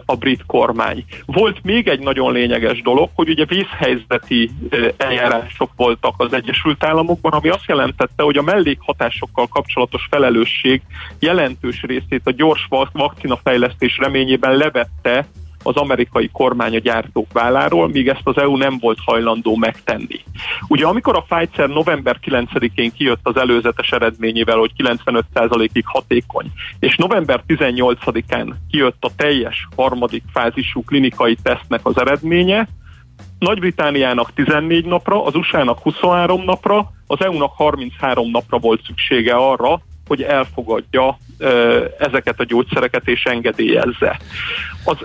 a 0.04 0.16
brit 0.16 0.42
kormány. 0.46 1.04
Volt 1.26 1.62
még 1.62 1.88
egy 1.88 2.00
nagyon 2.00 2.32
lényeges 2.32 2.82
dolog, 2.82 3.10
hogy 3.14 3.28
ugye 3.28 3.44
vészhelyzeti 3.44 4.50
eljárások 4.96 5.70
voltak 5.76 6.14
az 6.16 6.32
Egyesült 6.32 6.84
Államokban, 6.84 7.32
ami 7.32 7.48
azt 7.48 7.66
jelentette, 7.66 8.22
hogy 8.22 8.36
a 8.36 8.42
mellékhatásokkal 8.42 9.46
kapcsolatos 9.46 10.06
felelősség 10.10 10.82
jelentős 11.18 11.82
részét 11.82 12.22
a 12.24 12.30
gyors 12.30 12.68
vakcinafejlesztés 12.92 13.98
reményében 13.98 14.56
levette 14.56 15.26
az 15.62 15.76
amerikai 15.76 16.28
kormány 16.32 16.74
a 16.74 16.78
gyártók 16.78 17.32
válláról, 17.32 17.88
míg 17.88 18.08
ezt 18.08 18.20
az 18.24 18.38
EU 18.38 18.56
nem 18.56 18.78
volt 18.78 18.98
hajlandó 19.04 19.56
megtenni. 19.56 20.20
Ugye 20.68 20.86
amikor 20.86 21.16
a 21.16 21.24
Pfizer 21.28 21.68
november 21.68 22.18
9-én 22.24 22.92
kijött 22.92 23.20
az 23.22 23.36
előzetes 23.36 23.92
eredményével, 23.92 24.56
hogy 24.56 24.72
95%-ig 24.76 25.84
hatékony, 25.86 26.46
és 26.78 26.96
november 26.96 27.42
18-án 27.48 28.52
kijött 28.70 29.04
a 29.04 29.10
teljes 29.16 29.68
harmadik 29.76 30.22
fázisú 30.32 30.84
klinikai 30.84 31.36
tesztnek 31.42 31.80
az 31.82 31.98
eredménye, 31.98 32.68
nagy-Britániának 33.38 34.32
14 34.34 34.84
napra, 34.84 35.24
az 35.24 35.34
USA-nak 35.34 35.78
23 35.78 36.44
napra, 36.44 36.92
az 37.06 37.24
EU-nak 37.24 37.52
33 37.56 38.30
napra 38.30 38.58
volt 38.58 38.84
szüksége 38.84 39.34
arra, 39.34 39.80
hogy 40.06 40.22
elfogadja 40.22 41.18
ö, 41.38 41.84
ezeket 41.98 42.40
a 42.40 42.44
gyógyszereket 42.44 43.08
és 43.08 43.24
engedélyezze. 43.24 44.20
Az 44.84 44.96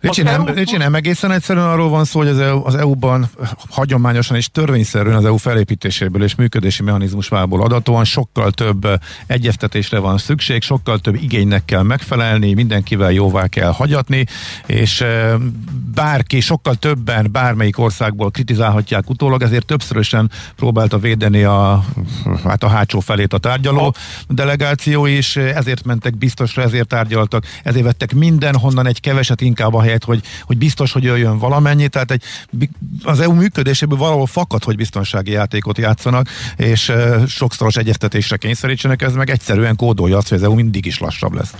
Ricsi 0.00 0.22
nem, 0.22 0.46
Ricsi, 0.46 0.76
nem 0.76 0.94
egészen 0.94 1.30
egyszerűen 1.30 1.66
arról 1.66 1.88
van 1.88 2.04
szó, 2.04 2.18
hogy 2.18 2.28
az, 2.28 2.38
EU, 2.38 2.66
az 2.66 2.74
EU-ban 2.74 3.28
hagyományosan 3.70 4.36
és 4.36 4.48
törvényszerűen 4.48 5.16
az 5.16 5.24
EU 5.24 5.36
felépítéséből 5.36 6.22
és 6.22 6.34
működési 6.34 6.82
mechanizmusvából 6.82 7.62
adatóan 7.62 8.04
sokkal 8.04 8.50
több 8.50 8.88
egyeztetésre 9.26 9.98
van 9.98 10.18
szükség, 10.18 10.62
sokkal 10.62 10.98
több 10.98 11.14
igénynek 11.14 11.64
kell 11.64 11.82
megfelelni, 11.82 12.54
mindenkivel 12.54 13.12
jóvá 13.12 13.46
kell 13.46 13.72
hagyatni, 13.72 14.24
és 14.66 15.04
bárki, 15.94 16.40
sokkal 16.40 16.74
többen 16.74 17.28
bármelyik 17.32 17.78
országból 17.78 18.30
kritizálhatják 18.30 19.10
utólag, 19.10 19.42
ezért 19.42 19.66
többszörösen 19.66 20.30
próbálta 20.56 20.98
védeni 20.98 21.42
a, 21.42 21.84
hát 22.44 22.62
a 22.62 22.68
hátsó 22.68 23.00
felét 23.00 23.32
a 23.32 23.38
tárgyaló 23.38 23.94
delegáció 24.28 25.06
is, 25.06 25.36
ezért 25.36 25.84
mentek 25.84 26.16
biztosra, 26.16 26.62
ezért 26.62 26.88
tárgyaltak, 26.88 27.44
ezért 27.62 27.84
vettek 27.84 28.14
mindenhonnan 28.14 28.86
egy 28.86 29.00
keveset 29.00 29.40
inkább 29.40 29.74
a 29.74 29.84
ahelyett, 29.86 30.04
hogy, 30.04 30.22
hogy 30.42 30.58
biztos, 30.58 30.92
hogy 30.92 31.02
jöjjön 31.02 31.38
valamennyi, 31.38 31.88
tehát 31.88 32.10
egy, 32.10 32.22
az 33.02 33.20
EU 33.20 33.32
működéséből 33.32 33.98
valahol 33.98 34.26
fakad, 34.26 34.64
hogy 34.64 34.76
biztonsági 34.76 35.30
játékot 35.30 35.78
játszanak, 35.78 36.28
és 36.56 36.92
sokszoros 37.26 37.76
egyeztetésre 37.76 38.36
kényszerítsenek, 38.36 39.02
ez 39.02 39.14
meg 39.14 39.30
egyszerűen 39.30 39.76
kódolja 39.76 40.16
azt, 40.16 40.28
hogy 40.28 40.38
az 40.38 40.44
EU 40.44 40.54
mindig 40.54 40.86
is 40.86 40.98
lassabb 40.98 41.34
lesz. 41.34 41.54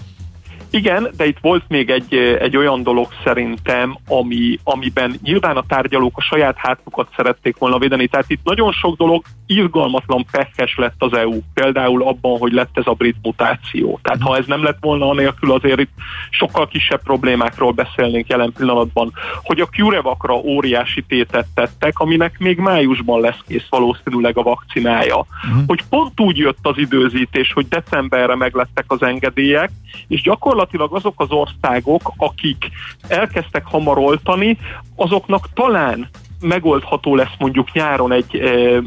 Igen, 0.70 1.09
de 1.16 1.26
itt 1.26 1.38
volt 1.40 1.64
még 1.68 1.90
egy, 1.90 2.14
egy 2.40 2.56
olyan 2.56 2.82
dolog 2.82 3.09
szerintem, 3.24 3.98
ami, 4.09 4.59
amiben 4.64 5.14
nyilván 5.22 5.56
a 5.56 5.64
tárgyalók 5.68 6.16
a 6.16 6.20
saját 6.20 6.56
hátukat 6.56 7.09
szerették 7.16 7.56
volna 7.59 7.78
védeni. 7.78 8.06
Tehát 8.06 8.30
itt 8.30 8.44
nagyon 8.44 8.72
sok 8.72 8.97
dolog 8.97 9.24
izgalmatlan 9.47 10.26
pekes 10.30 10.76
lett 10.76 10.94
az 10.98 11.12
EU. 11.12 11.38
Például 11.55 12.02
abban, 12.02 12.38
hogy 12.38 12.52
lett 12.52 12.78
ez 12.78 12.86
a 12.86 12.93
brit 12.93 13.16
mutáció. 13.22 13.98
Tehát 14.02 14.22
ha 14.22 14.36
ez 14.36 14.47
nem 14.47 14.62
lett 14.62 14.78
volna 14.80 15.09
anélkül, 15.09 15.52
azért 15.52 15.80
itt 15.80 15.93
sokkal 16.30 16.68
kisebb 16.68 17.02
problémákról 17.02 17.72
beszélnénk 17.72 18.28
jelen 18.28 18.52
pillanatban. 18.52 19.12
Hogy 19.43 19.60
a 19.60 19.66
CureVac-ra 19.66 20.34
óriási 20.34 21.02
tétet 21.02 21.47
tettek, 21.55 21.98
aminek 21.98 22.38
még 22.38 22.59
májusban 22.59 23.20
lesz 23.20 23.40
kész 23.47 23.66
valószínűleg 23.68 24.38
a 24.38 24.43
vakcinája. 24.43 25.16
Uh-huh. 25.16 25.62
Hogy 25.66 25.82
pont 25.88 26.20
úgy 26.20 26.36
jött 26.36 26.59
az 26.62 26.78
időzítés, 26.78 27.52
hogy 27.52 27.68
decemberre 27.68 28.36
meglettek 28.36 28.84
az 28.88 29.02
engedélyek, 29.02 29.70
és 30.09 30.22
gyakorlatilag 30.22 30.55
azok 30.92 31.20
az 31.20 31.30
országok, 31.30 32.12
akik 32.16 32.70
elkezdtek 33.08 33.66
hamar 33.66 33.98
oltani, 33.98 34.58
azoknak 34.96 35.48
talán 35.54 36.08
megoldható 36.40 37.14
lesz 37.14 37.34
mondjuk 37.38 37.72
nyáron 37.72 38.12
egy 38.12 38.36
e, 38.36 38.82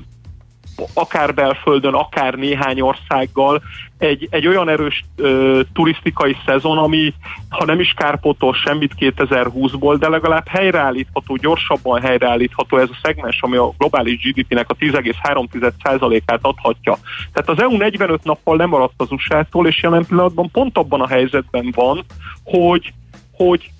akár 0.93 1.34
belföldön, 1.34 1.93
akár 1.93 2.34
néhány 2.34 2.81
országgal 2.81 3.61
egy, 3.97 4.27
egy 4.31 4.47
olyan 4.47 4.69
erős 4.69 5.06
ö, 5.15 5.61
turisztikai 5.73 6.35
szezon, 6.45 6.77
ami 6.77 7.14
ha 7.49 7.65
nem 7.65 7.80
is 7.80 7.93
kárpótol 7.93 8.53
semmit 8.53 8.93
2020-ból, 8.99 9.95
de 9.99 10.10
legalább 10.10 10.47
helyreállítható, 10.47 11.35
gyorsabban 11.35 12.01
helyreállítható 12.01 12.77
ez 12.77 12.89
a 12.91 12.99
szegmens, 13.01 13.41
ami 13.41 13.57
a 13.57 13.73
globális 13.77 14.22
GDP-nek 14.22 14.69
a 14.69 14.76
10,3%-át 14.76 16.39
adhatja. 16.41 16.97
Tehát 17.34 17.49
az 17.49 17.61
EU 17.61 17.77
45 17.77 18.23
nappal 18.23 18.57
lemaradt 18.57 18.93
az 18.97 19.11
USA-tól, 19.11 19.68
és 19.68 19.81
jelen 19.81 20.06
pillanatban 20.06 20.49
pont 20.51 20.77
abban 20.77 21.01
a 21.01 21.07
helyzetben 21.07 21.72
van, 21.76 22.06
hogy, 22.43 22.93
hogy 23.31 23.72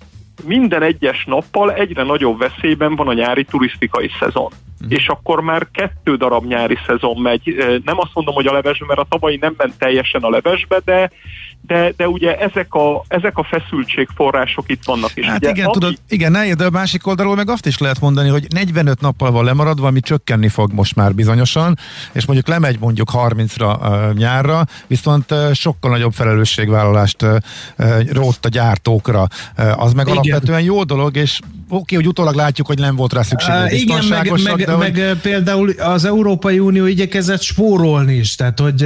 minden 0.44 0.82
egyes 0.82 1.24
nappal 1.24 1.72
egyre 1.72 2.02
nagyobb 2.02 2.38
veszélyben 2.38 2.96
van 2.96 3.08
a 3.08 3.12
nyári 3.12 3.44
turisztikai 3.44 4.10
szezon. 4.18 4.52
Uh-huh. 4.80 4.98
És 4.98 5.08
akkor 5.08 5.40
már 5.40 5.66
kettő 5.72 6.16
darab 6.16 6.44
nyári 6.44 6.78
szezon 6.86 7.20
megy. 7.20 7.54
Nem 7.84 7.98
azt 7.98 8.10
mondom, 8.14 8.34
hogy 8.34 8.46
a 8.46 8.52
levesbe, 8.52 8.86
mert 8.86 9.00
a 9.00 9.06
tavalyi 9.08 9.36
nem 9.40 9.54
ment 9.56 9.78
teljesen 9.78 10.22
a 10.22 10.30
levesbe, 10.30 10.80
de, 10.84 11.10
de, 11.66 11.92
de 11.96 12.08
ugye 12.08 12.38
ezek 12.38 12.74
a, 12.74 13.04
ezek 13.08 13.38
a 13.38 13.44
feszültségforrások 13.44 14.70
itt 14.70 14.84
vannak. 14.84 15.10
És 15.14 15.26
Hát 15.26 15.36
ugye, 15.36 15.50
igen, 15.50 15.72
tudod, 15.72 15.98
igen, 16.08 16.32
ne, 16.32 16.54
de 16.54 16.64
a 16.64 16.70
másik 16.70 17.06
oldalról 17.06 17.34
meg 17.34 17.50
azt 17.50 17.66
is 17.66 17.78
lehet 17.78 18.00
mondani, 18.00 18.28
hogy 18.28 18.46
45 18.54 19.00
nappal 19.00 19.30
van 19.30 19.44
lemaradva, 19.44 19.86
ami 19.86 20.00
csökkenni 20.00 20.48
fog 20.48 20.72
most 20.72 20.96
már 20.96 21.14
bizonyosan, 21.14 21.78
és 22.12 22.26
mondjuk 22.26 22.48
lemegy 22.48 22.78
mondjuk 22.78 23.10
30-ra 23.12 23.76
uh, 23.80 24.16
nyárra, 24.16 24.64
viszont 24.86 25.30
uh, 25.30 25.52
sokkal 25.52 25.90
nagyobb 25.90 26.12
felelősségvállalást 26.12 27.22
uh, 27.22 27.36
rótt 28.12 28.44
a 28.44 28.48
gyártókra. 28.48 29.26
Uh, 29.58 29.82
az 29.82 29.92
meg 29.92 30.06
Igen. 30.06 30.18
alapvetően 30.18 30.62
jó 30.62 30.84
dolog, 30.84 31.16
és 31.16 31.38
oké, 31.68 31.76
okay, 31.76 31.96
hogy 31.96 32.06
utólag 32.06 32.34
látjuk, 32.34 32.66
hogy 32.66 32.78
nem 32.78 32.96
volt 32.96 33.12
rá 33.12 33.22
szükség, 33.22 33.50
Á, 33.50 33.70
igen, 33.70 34.04
meg, 34.04 34.42
meg, 34.42 34.64
de 34.64 34.69
meg 34.76 34.94
hogy... 34.94 35.18
például 35.20 35.70
az 35.70 36.04
Európai 36.04 36.58
Unió 36.58 36.86
igyekezett 36.86 37.42
spórolni 37.42 38.14
is, 38.14 38.34
tehát 38.34 38.58
hogy 38.58 38.82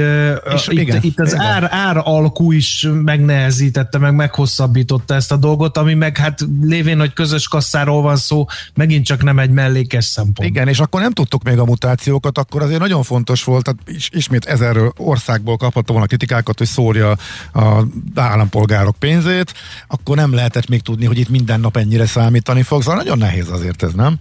És 0.53 0.67
itt, 0.67 0.79
igen, 0.79 0.99
itt 1.01 1.19
az 1.19 1.33
igen. 1.33 1.45
ár, 1.45 1.67
ár 1.71 2.01
alkú 2.03 2.51
is 2.51 2.87
megnehezítette, 3.03 3.97
meg 3.97 4.15
meghosszabbította 4.15 5.13
ezt 5.13 5.31
a 5.31 5.37
dolgot, 5.37 5.77
ami 5.77 5.93
meg 5.93 6.17
hát 6.17 6.39
lévén, 6.61 6.99
hogy 6.99 7.13
közös 7.13 7.47
kasszáról 7.47 8.01
van 8.01 8.15
szó, 8.15 8.45
megint 8.73 9.05
csak 9.05 9.23
nem 9.23 9.39
egy 9.39 9.49
mellékes 9.49 10.05
szempont. 10.05 10.49
Igen, 10.49 10.67
és 10.67 10.79
akkor 10.79 11.01
nem 11.01 11.11
tudtuk 11.11 11.43
még 11.43 11.57
a 11.57 11.65
mutációkat, 11.65 12.37
akkor 12.37 12.61
azért 12.61 12.79
nagyon 12.79 13.03
fontos 13.03 13.43
volt, 13.43 13.63
tehát 13.63 13.79
is, 13.85 14.09
ismét 14.13 14.45
ezer 14.45 14.77
országból 14.97 15.57
kaphatta 15.57 15.91
volna 15.91 16.07
kritikákat, 16.07 16.57
hogy 16.57 16.67
szórja 16.67 17.17
a 17.53 17.83
állampolgárok 18.15 18.95
pénzét, 18.99 19.53
akkor 19.87 20.15
nem 20.15 20.33
lehetett 20.33 20.67
még 20.67 20.81
tudni, 20.81 21.05
hogy 21.05 21.17
itt 21.17 21.29
minden 21.29 21.59
nap 21.59 21.77
ennyire 21.77 22.05
számítani 22.05 22.61
fog, 22.61 22.81
szóval 22.81 22.97
nagyon 22.97 23.17
nehéz 23.17 23.49
azért 23.49 23.83
ez, 23.83 23.93
nem? 23.93 24.17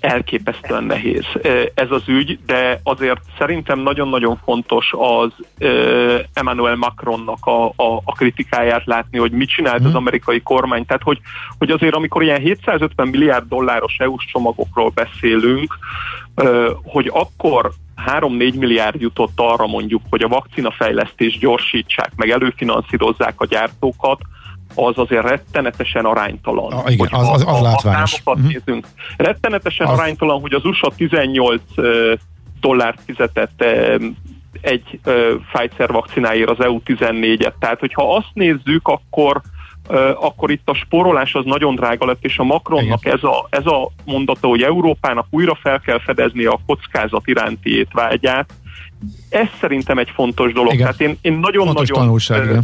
Elképesztően 0.00 0.84
nehéz 0.84 1.24
ez 1.74 1.90
az 1.90 2.02
ügy, 2.06 2.38
de 2.46 2.80
azért 2.82 3.20
szerintem 3.38 3.78
nagyon-nagyon 3.78 4.40
fontos 4.44 4.92
az 4.98 5.32
Emmanuel 6.32 6.76
Macronnak 6.76 7.46
a, 7.46 7.66
a, 7.66 8.00
a 8.04 8.12
kritikáját 8.12 8.86
látni, 8.86 9.18
hogy 9.18 9.30
mit 9.30 9.48
csinált 9.48 9.84
az 9.84 9.94
amerikai 9.94 10.40
kormány. 10.40 10.86
Tehát, 10.86 11.02
hogy, 11.02 11.20
hogy 11.58 11.70
azért 11.70 11.94
amikor 11.94 12.22
ilyen 12.22 12.40
750 12.40 13.08
milliárd 13.08 13.48
dolláros 13.48 13.96
EU-s 13.98 14.24
csomagokról 14.24 14.92
beszélünk, 14.94 15.78
hogy 16.82 17.10
akkor 17.12 17.72
3-4 18.06 18.58
milliárd 18.58 19.00
jutott 19.00 19.32
arra 19.36 19.66
mondjuk, 19.66 20.02
hogy 20.10 20.22
a 20.22 20.28
vakcinafejlesztést 20.28 21.38
gyorsítsák, 21.38 22.12
meg 22.16 22.30
előfinanszírozzák 22.30 23.40
a 23.40 23.46
gyártókat, 23.46 24.20
az 24.74 24.92
azért 24.98 25.22
rettenetesen 25.28 26.04
aránytalan. 26.04 26.72
Ah, 26.72 26.92
igen, 26.92 27.08
az- 27.10 27.28
az- 27.28 27.42
az 27.46 27.54
a, 27.54 27.58
a 27.58 27.62
látványos. 27.62 28.10
számokat 28.10 28.44
Mhm. 28.44 28.46
nézünk. 28.64 28.86
Rettenetesen 29.16 29.86
Az- 29.86 29.98
aránytalan, 29.98 30.40
hogy 30.40 30.52
az 30.52 30.64
USA 30.64 30.92
18 30.96 31.62
ö, 31.74 32.12
dollárt 32.60 33.00
fizetett 33.06 33.64
egy 34.60 35.00
Pfizer 35.52 35.90
vakcináért, 35.90 36.50
az 36.50 36.60
EU 36.64 36.80
14-et. 36.84 37.52
Tehát, 37.58 37.80
hogyha 37.80 38.14
azt 38.16 38.30
nézzük, 38.32 38.88
akkor 38.88 39.40
akkor 40.20 40.50
itt 40.50 40.68
a 40.68 40.74
sporolás 40.74 41.34
az 41.34 41.44
nagyon 41.44 41.74
drága 41.74 42.06
lett, 42.06 42.24
és 42.24 42.38
a 42.38 42.44
Macronnak 42.44 43.04
ez 43.04 43.22
a, 43.22 43.46
ez 43.50 43.66
a 43.66 43.90
mondata, 44.04 44.46
hogy 44.48 44.62
Európának 44.62 45.26
újra 45.30 45.54
fel 45.62 45.80
kell 45.80 45.98
fedezni 46.00 46.44
a 46.44 46.60
kockázat 46.66 47.22
iránti 47.26 47.76
étvágyát, 47.78 48.50
ez 49.30 49.46
szerintem 49.60 49.98
egy 49.98 50.10
fontos 50.14 50.52
dolog. 50.52 50.72
Igen. 50.72 50.84
Tehát 50.84 51.00
én, 51.00 51.18
én 51.22 51.32
nagyon-nagyon 51.32 51.98
tanulság, 51.98 52.40
ö, 52.40 52.50
igen. 52.50 52.62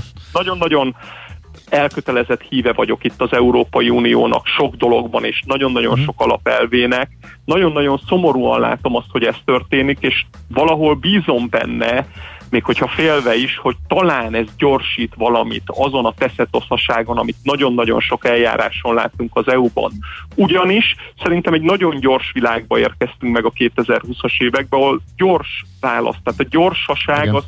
Elkötelezett 1.69 2.43
híve 2.43 2.73
vagyok 2.73 3.05
itt 3.05 3.21
az 3.21 3.33
Európai 3.33 3.91
Uniónak 3.91 4.47
sok 4.47 4.75
dologban, 4.75 5.25
és 5.25 5.43
nagyon-nagyon 5.47 5.93
Mhm. 5.97 6.05
sok 6.05 6.21
alapelvének. 6.21 7.11
Nagyon-nagyon 7.45 8.01
szomorúan 8.09 8.61
látom 8.61 8.97
azt, 8.97 9.11
hogy 9.11 9.25
ez 9.25 9.37
történik, 9.45 9.99
és 10.01 10.25
valahol 10.49 10.95
bízom 10.95 11.49
benne, 11.51 12.07
még 12.51 12.65
hogyha 12.65 12.89
félve 12.89 13.37
is, 13.37 13.57
hogy 13.59 13.77
talán 13.89 14.35
ez 14.35 14.47
gyorsít 14.59 15.13
valamit 15.17 15.63
azon 15.67 16.05
a 16.07 16.15
teszetoszaságon, 16.19 17.19
amit 17.19 17.37
nagyon-nagyon 17.43 18.01
sok 18.01 18.27
eljáráson 18.27 18.95
látunk 18.95 19.31
az 19.37 19.49
EU-ban. 19.49 19.93
Ugyanis 20.35 20.95
szerintem 21.23 21.53
egy 21.55 21.63
nagyon 21.63 22.01
gyors 22.01 22.31
világba 22.33 22.79
érkeztünk 22.79 23.33
meg 23.33 23.45
a 23.45 23.51
2020-as 23.51 24.39
években, 24.39 24.81
ahol 24.81 25.01
gyors 25.17 25.65
válasz, 25.81 26.17
tehát 26.25 26.41
a 26.41 26.47
gyorsaság 26.51 27.23
Igen. 27.23 27.35
az 27.35 27.45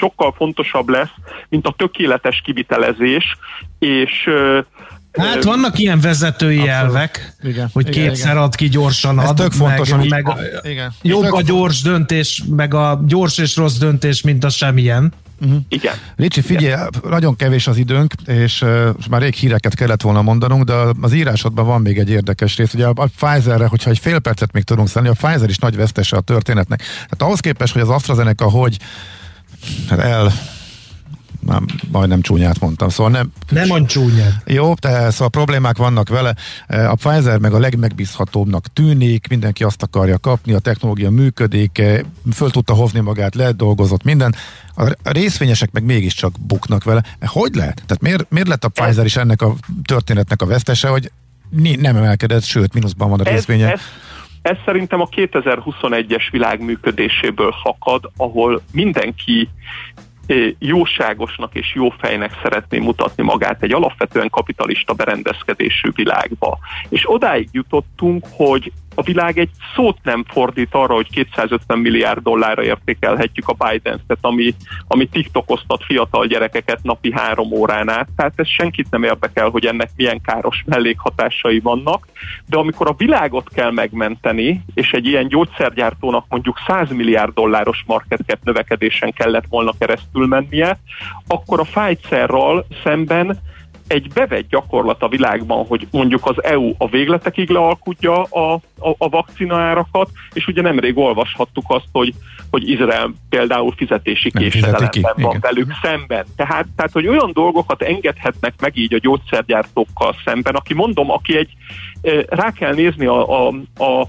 sokkal 0.00 0.34
fontosabb 0.36 0.88
lesz, 0.88 1.14
mint 1.48 1.66
a 1.66 1.74
tökéletes 1.76 2.40
kivitelezés, 2.44 3.36
és 3.78 4.28
Hát 5.12 5.44
vannak 5.44 5.78
ilyen 5.78 6.00
vezetői 6.00 6.68
elvek, 6.68 7.34
Igen, 7.42 7.70
hogy 7.72 7.88
igen, 7.88 8.06
kétszer 8.06 8.30
igen. 8.30 8.42
ad 8.42 8.54
ki, 8.54 8.68
gyorsan 8.68 9.20
Ez 9.20 9.28
ad, 9.28 9.36
tök 9.36 9.52
fontos, 9.52 9.90
meg, 9.90 10.08
meg 10.08 10.26
igen. 10.62 10.92
jobb 11.02 11.32
a 11.32 11.42
gyors 11.42 11.82
döntés, 11.82 12.42
meg 12.50 12.74
a 12.74 13.00
gyors 13.06 13.38
és 13.38 13.56
rossz 13.56 13.76
döntés, 13.76 14.22
mint 14.22 14.44
a 14.44 14.48
semmilyen. 14.48 15.12
Igen. 15.68 15.94
Ricsi, 16.16 16.40
figyelj, 16.40 16.82
nagyon 17.08 17.36
kevés 17.36 17.66
az 17.66 17.76
időnk, 17.76 18.14
és 18.26 18.62
uh, 18.62 18.88
már 19.10 19.20
rég 19.20 19.34
híreket 19.34 19.74
kellett 19.74 20.02
volna 20.02 20.22
mondanunk, 20.22 20.64
de 20.64 20.74
az 21.00 21.12
írásodban 21.12 21.66
van 21.66 21.80
még 21.80 21.98
egy 21.98 22.10
érdekes 22.10 22.56
rész. 22.56 22.74
Ugye 22.74 22.86
a, 22.86 22.92
a 22.94 23.06
Pfizerre, 23.16 23.66
hogyha 23.66 23.90
egy 23.90 23.98
fél 23.98 24.18
percet 24.18 24.52
még 24.52 24.62
tudunk 24.62 24.88
szenni, 24.88 25.08
a 25.08 25.12
Pfizer 25.12 25.48
is 25.48 25.58
nagy 25.58 25.76
vesztese 25.76 26.16
a 26.16 26.20
történetnek. 26.20 26.78
Tehát 26.78 27.22
ahhoz 27.22 27.40
képest, 27.40 27.72
hogy 27.72 27.82
az 27.82 27.88
AstraZeneca 27.88 28.50
hogy 28.50 28.76
hát 29.88 29.98
el 29.98 30.32
nem, 31.46 31.66
majdnem 31.90 32.20
csúnyát 32.20 32.60
mondtam, 32.60 32.88
szóval 32.88 33.12
nem... 33.12 33.32
Nem 33.50 33.66
mondj 33.66 33.86
csúnyát. 33.86 34.42
Jó, 34.46 34.74
de 34.74 35.10
szóval 35.10 35.28
problémák 35.28 35.76
vannak 35.76 36.08
vele. 36.08 36.34
A 36.66 36.94
Pfizer 36.94 37.38
meg 37.38 37.52
a 37.52 37.58
legmegbízhatóbbnak 37.58 38.66
tűnik, 38.72 39.28
mindenki 39.28 39.64
azt 39.64 39.82
akarja 39.82 40.18
kapni, 40.18 40.52
a 40.52 40.58
technológia 40.58 41.10
működik, 41.10 41.82
föl 42.32 42.50
tudta 42.50 42.74
hozni 42.74 43.00
magát, 43.00 43.34
lehet 43.34 43.56
dolgozott 43.56 44.02
minden. 44.02 44.34
A 44.74 44.92
részvényesek 45.02 45.70
meg 45.72 45.84
mégiscsak 45.84 46.32
buknak 46.40 46.84
vele. 46.84 47.04
Hogy 47.20 47.54
lehet? 47.54 47.82
Tehát 47.86 48.02
miért, 48.02 48.30
miért 48.30 48.48
lett 48.48 48.64
a 48.64 48.68
Pfizer 48.68 49.04
is 49.04 49.16
ennek 49.16 49.42
a 49.42 49.54
történetnek 49.84 50.42
a 50.42 50.46
vesztese, 50.46 50.88
hogy 50.88 51.10
nem 51.78 51.96
emelkedett, 51.96 52.44
sőt, 52.44 52.74
mínuszban 52.74 53.10
van 53.10 53.20
a 53.20 53.30
részvénye? 53.30 53.66
ez, 53.66 53.72
ez 53.72 53.80
szerintem 54.64 55.00
a 55.00 55.08
2021-es 55.08 56.28
világ 56.30 56.60
működéséből 56.60 57.54
fakad, 57.62 58.10
ahol 58.16 58.62
mindenki 58.72 59.48
eh, 60.26 60.50
jóságosnak 60.58 61.54
és 61.54 61.74
jófejnek 61.74 62.38
szeretné 62.42 62.78
mutatni 62.78 63.22
magát 63.22 63.62
egy 63.62 63.72
alapvetően 63.72 64.28
kapitalista 64.28 64.92
berendezkedésű 64.92 65.90
világba. 65.94 66.58
És 66.88 67.02
odáig 67.10 67.48
jutottunk, 67.52 68.26
hogy 68.30 68.72
a 68.94 69.02
világ 69.02 69.38
egy 69.38 69.50
szót 69.74 69.98
nem 70.02 70.24
fordít 70.28 70.74
arra, 70.74 70.94
hogy 70.94 71.10
250 71.10 71.78
milliárd 71.78 72.22
dollárra 72.22 72.62
értékelhetjük 72.62 73.48
a 73.48 73.66
Biden-t, 73.68 74.18
ami, 74.20 74.54
ami 74.86 75.06
TikTokoztat 75.06 75.84
fiatal 75.84 76.26
gyerekeket 76.26 76.82
napi 76.82 77.12
három 77.12 77.52
órán 77.52 77.88
át. 77.88 78.08
Tehát 78.16 78.32
ez 78.36 78.48
senkit 78.48 78.90
nem 78.90 79.02
érdekel, 79.02 79.48
hogy 79.48 79.66
ennek 79.66 79.90
milyen 79.96 80.20
káros 80.20 80.62
mellékhatásai 80.66 81.60
vannak. 81.60 82.06
De 82.46 82.56
amikor 82.56 82.88
a 82.88 82.94
világot 82.96 83.48
kell 83.54 83.70
megmenteni, 83.70 84.64
és 84.74 84.90
egy 84.92 85.06
ilyen 85.06 85.28
gyógyszergyártónak 85.28 86.24
mondjuk 86.28 86.58
100 86.66 86.90
milliárd 86.90 87.34
dolláros 87.34 87.84
market 87.86 88.38
növekedésen 88.44 89.12
kellett 89.12 89.46
volna 89.48 89.72
keresztül 89.78 90.26
mennie, 90.26 90.78
akkor 91.26 91.60
a 91.60 91.66
Pfizerral 91.72 92.66
szemben 92.82 93.38
egy 93.90 94.10
bevett 94.14 94.48
gyakorlat 94.48 95.02
a 95.02 95.08
világban, 95.08 95.66
hogy 95.66 95.86
mondjuk 95.90 96.26
az 96.26 96.44
EU 96.44 96.74
a 96.78 96.88
végletekig 96.88 97.48
lealkudja 97.48 98.22
a, 98.22 98.52
a, 98.78 98.94
a 98.98 99.08
vakcina 99.08 99.56
árakat, 99.56 100.10
és 100.32 100.46
ugye 100.46 100.62
nemrég 100.62 100.98
olvashattuk 100.98 101.64
azt, 101.66 101.88
hogy, 101.92 102.14
hogy 102.50 102.68
Izrael 102.68 103.14
például 103.28 103.72
fizetési 103.76 104.30
késedelemben 104.30 105.02
van 105.02 105.14
igen. 105.16 105.40
velük 105.40 105.72
szemben. 105.82 106.24
Tehát, 106.36 106.66
tehát, 106.76 106.92
hogy 106.92 107.06
olyan 107.06 107.30
dolgokat 107.32 107.82
engedhetnek 107.82 108.54
meg 108.60 108.76
így 108.76 108.94
a 108.94 108.98
gyógyszergyártókkal 108.98 110.16
szemben, 110.24 110.54
aki 110.54 110.74
mondom, 110.74 111.10
aki 111.10 111.36
egy, 111.36 111.50
eh, 112.02 112.22
rá 112.28 112.52
kell 112.52 112.74
nézni 112.74 113.06
a, 113.06 113.46
a, 113.46 113.54
a 113.84 114.08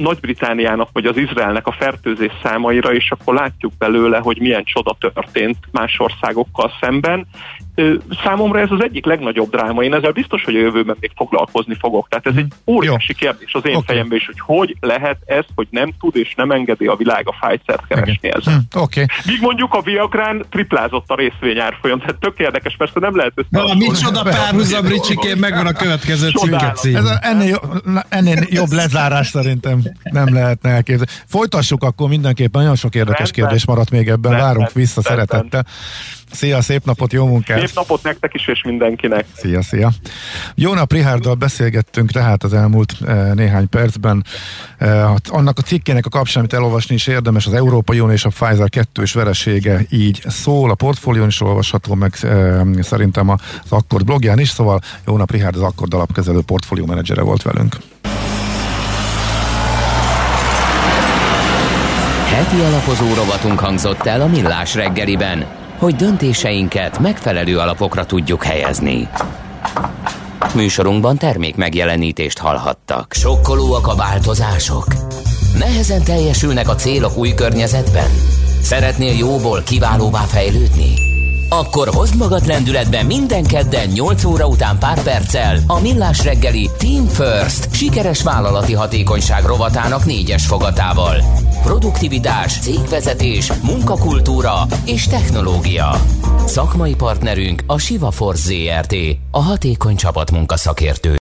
nagy-Britániának 0.00 0.88
vagy 0.92 1.06
az 1.06 1.16
Izraelnek 1.16 1.66
a 1.66 1.72
fertőzés 1.72 2.32
számaira, 2.42 2.94
és 2.94 3.10
akkor 3.10 3.34
látjuk 3.34 3.72
belőle, 3.78 4.18
hogy 4.18 4.40
milyen 4.40 4.64
csoda 4.64 4.96
történt 5.00 5.58
más 5.70 5.98
országokkal 5.98 6.72
szemben. 6.80 7.26
Számomra 8.24 8.60
ez 8.60 8.70
az 8.70 8.82
egyik 8.82 9.04
legnagyobb 9.04 9.50
dráma. 9.50 9.82
Én 9.82 9.94
ezzel 9.94 10.12
biztos, 10.12 10.44
hogy 10.44 10.54
a 10.54 10.58
jövőben 10.58 10.96
még 11.00 11.10
foglalkozni 11.16 11.76
fogok. 11.80 12.08
Tehát 12.08 12.26
ez 12.26 12.36
egy 12.36 12.52
óriási 12.66 13.14
kérdés 13.14 13.54
az 13.54 13.66
én 13.66 13.74
Oké. 13.74 13.84
fejemben 13.86 14.18
is, 14.18 14.26
hogy 14.26 14.40
hogy 14.40 14.76
lehet 14.80 15.16
ez, 15.26 15.44
hogy 15.54 15.66
nem 15.70 15.92
tud 16.00 16.16
és 16.16 16.34
nem 16.36 16.50
engedi 16.50 16.86
a 16.86 16.96
világ 16.96 17.28
a 17.28 17.34
Pfizer-t 17.40 17.86
keresni 17.88 18.32
ezen. 18.32 18.66
Hm, 18.70 18.78
Oké. 18.78 19.06
Míg 19.26 19.40
mondjuk 19.40 19.74
a 19.74 19.80
Viagrán 19.80 20.44
triplázott 20.50 21.04
a 21.06 21.14
részvényárfolyam, 21.14 21.98
tehát 21.98 22.16
tök 22.20 22.38
érdekes, 22.38 22.76
persze 22.76 23.00
nem 23.00 23.16
lehet 23.16 23.32
Na, 23.48 23.74
micsoda 23.74 24.22
párhuzam, 24.22 24.86
Ricsikén, 24.86 25.36
megvan 25.36 25.66
a 25.66 25.72
következő 25.72 26.28
cím. 26.28 26.54
Ez 26.94 27.04
a, 27.04 27.18
ennél, 27.20 27.48
jobb, 27.48 27.82
ennél 28.08 28.46
jobb 28.50 28.72
lezárás 28.72 29.26
szerintem 29.26 29.82
nem 30.02 30.34
lehetne 30.34 30.70
elképzelni. 30.70 31.12
Folytassuk 31.26 31.82
akkor 31.82 32.08
mindenképpen, 32.08 32.60
nagyon 32.60 32.76
sok 32.76 32.94
érdekes 32.94 33.18
Rendben. 33.18 33.44
kérdés 33.44 33.66
maradt 33.66 33.90
még 33.90 34.08
ebben, 34.08 34.30
Rendben. 34.30 34.40
várunk 34.40 34.72
vissza 34.72 35.00
Rendben. 35.04 35.26
szeretettel. 35.26 35.66
Szia, 36.32 36.60
szép 36.60 36.84
napot, 36.84 37.12
jó 37.12 37.26
munkát! 37.26 37.58
Szép 37.58 37.74
napot 37.74 38.02
nektek 38.02 38.34
is, 38.34 38.48
és 38.48 38.62
mindenkinek. 38.62 39.24
Szia, 39.36 39.62
szia! 39.62 39.90
Jónap 40.54 40.92
Rihárdal 40.92 41.34
beszélgettünk 41.34 42.10
tehát 42.10 42.44
az 42.44 42.54
elmúlt 42.54 42.94
eh, 43.06 43.32
néhány 43.34 43.68
percben. 43.68 44.24
Eh, 44.78 45.14
annak 45.28 45.58
a 45.58 45.62
cikkének 45.62 46.06
a 46.06 46.08
kapcsán, 46.08 46.38
amit 46.38 46.52
elolvasni 46.52 46.94
is 46.94 47.06
érdemes, 47.06 47.46
az 47.46 47.52
Európai 47.52 48.00
Unió 48.00 48.14
és 48.14 48.24
a 48.24 48.28
Pfizer 48.28 48.68
kettős 48.68 49.12
veresége 49.12 49.80
így 49.90 50.22
szól, 50.26 50.70
a 50.70 50.74
portfólión 50.74 51.28
is 51.28 51.40
olvasható 51.40 51.94
meg 51.94 52.14
eh, 52.22 52.60
szerintem 52.80 53.28
az 53.28 53.38
Akkord 53.68 54.04
blogján 54.04 54.38
is, 54.38 54.48
szóval 54.48 54.80
Jónap 55.06 55.30
Rihárd 55.30 55.56
az 55.56 55.62
Akkord 55.62 55.94
alapkezelő 55.94 56.40
portfólió 56.40 56.86
menedzsere 56.86 57.22
volt 57.22 57.42
velünk. 57.42 57.76
Heti 62.34 62.60
alapozó 62.60 63.14
rovatunk 63.14 63.58
hangzott 63.58 64.06
el 64.06 64.20
a 64.20 64.26
Millás 64.26 64.74
reggeliben, 64.74 65.46
hogy 65.80 65.94
döntéseinket 65.94 66.98
megfelelő 66.98 67.58
alapokra 67.58 68.06
tudjuk 68.06 68.44
helyezni. 68.44 69.08
Műsorunkban 70.54 71.16
termék 71.16 71.56
megjelenítést 71.56 72.38
hallhattak. 72.38 73.12
Sokkolóak 73.12 73.86
a 73.86 73.94
változások? 73.94 74.86
Nehezen 75.58 76.04
teljesülnek 76.04 76.68
a 76.68 76.74
célok 76.74 77.16
új 77.16 77.34
környezetben? 77.34 78.10
Szeretnél 78.62 79.16
jóból 79.16 79.62
kiválóvá 79.62 80.20
fejlődni? 80.20 81.09
Akkor 81.52 81.88
hozd 81.88 82.16
magad 82.16 82.46
lendületbe 82.46 83.02
minden 83.02 83.44
kedden 83.44 83.88
8 83.88 84.24
óra 84.24 84.46
után 84.46 84.78
pár 84.78 85.02
perccel 85.02 85.58
a 85.66 85.80
Millás 85.80 86.24
reggeli 86.24 86.70
Team 86.78 87.06
First 87.06 87.74
sikeres 87.74 88.22
vállalati 88.22 88.72
hatékonyság 88.72 89.44
rovatának 89.44 90.04
négyes 90.04 90.46
fogatával. 90.46 91.16
Produktivitás, 91.62 92.58
cégvezetés, 92.58 93.52
munkakultúra 93.62 94.66
és 94.84 95.06
technológia. 95.06 95.94
Szakmai 96.46 96.94
partnerünk 96.94 97.62
a 97.66 97.78
Siva 97.78 98.10
Force 98.10 98.42
ZRT, 98.42 98.94
a 99.30 99.42
hatékony 99.42 99.96
csapatmunka 99.96 100.56
szakértő. 100.56 101.18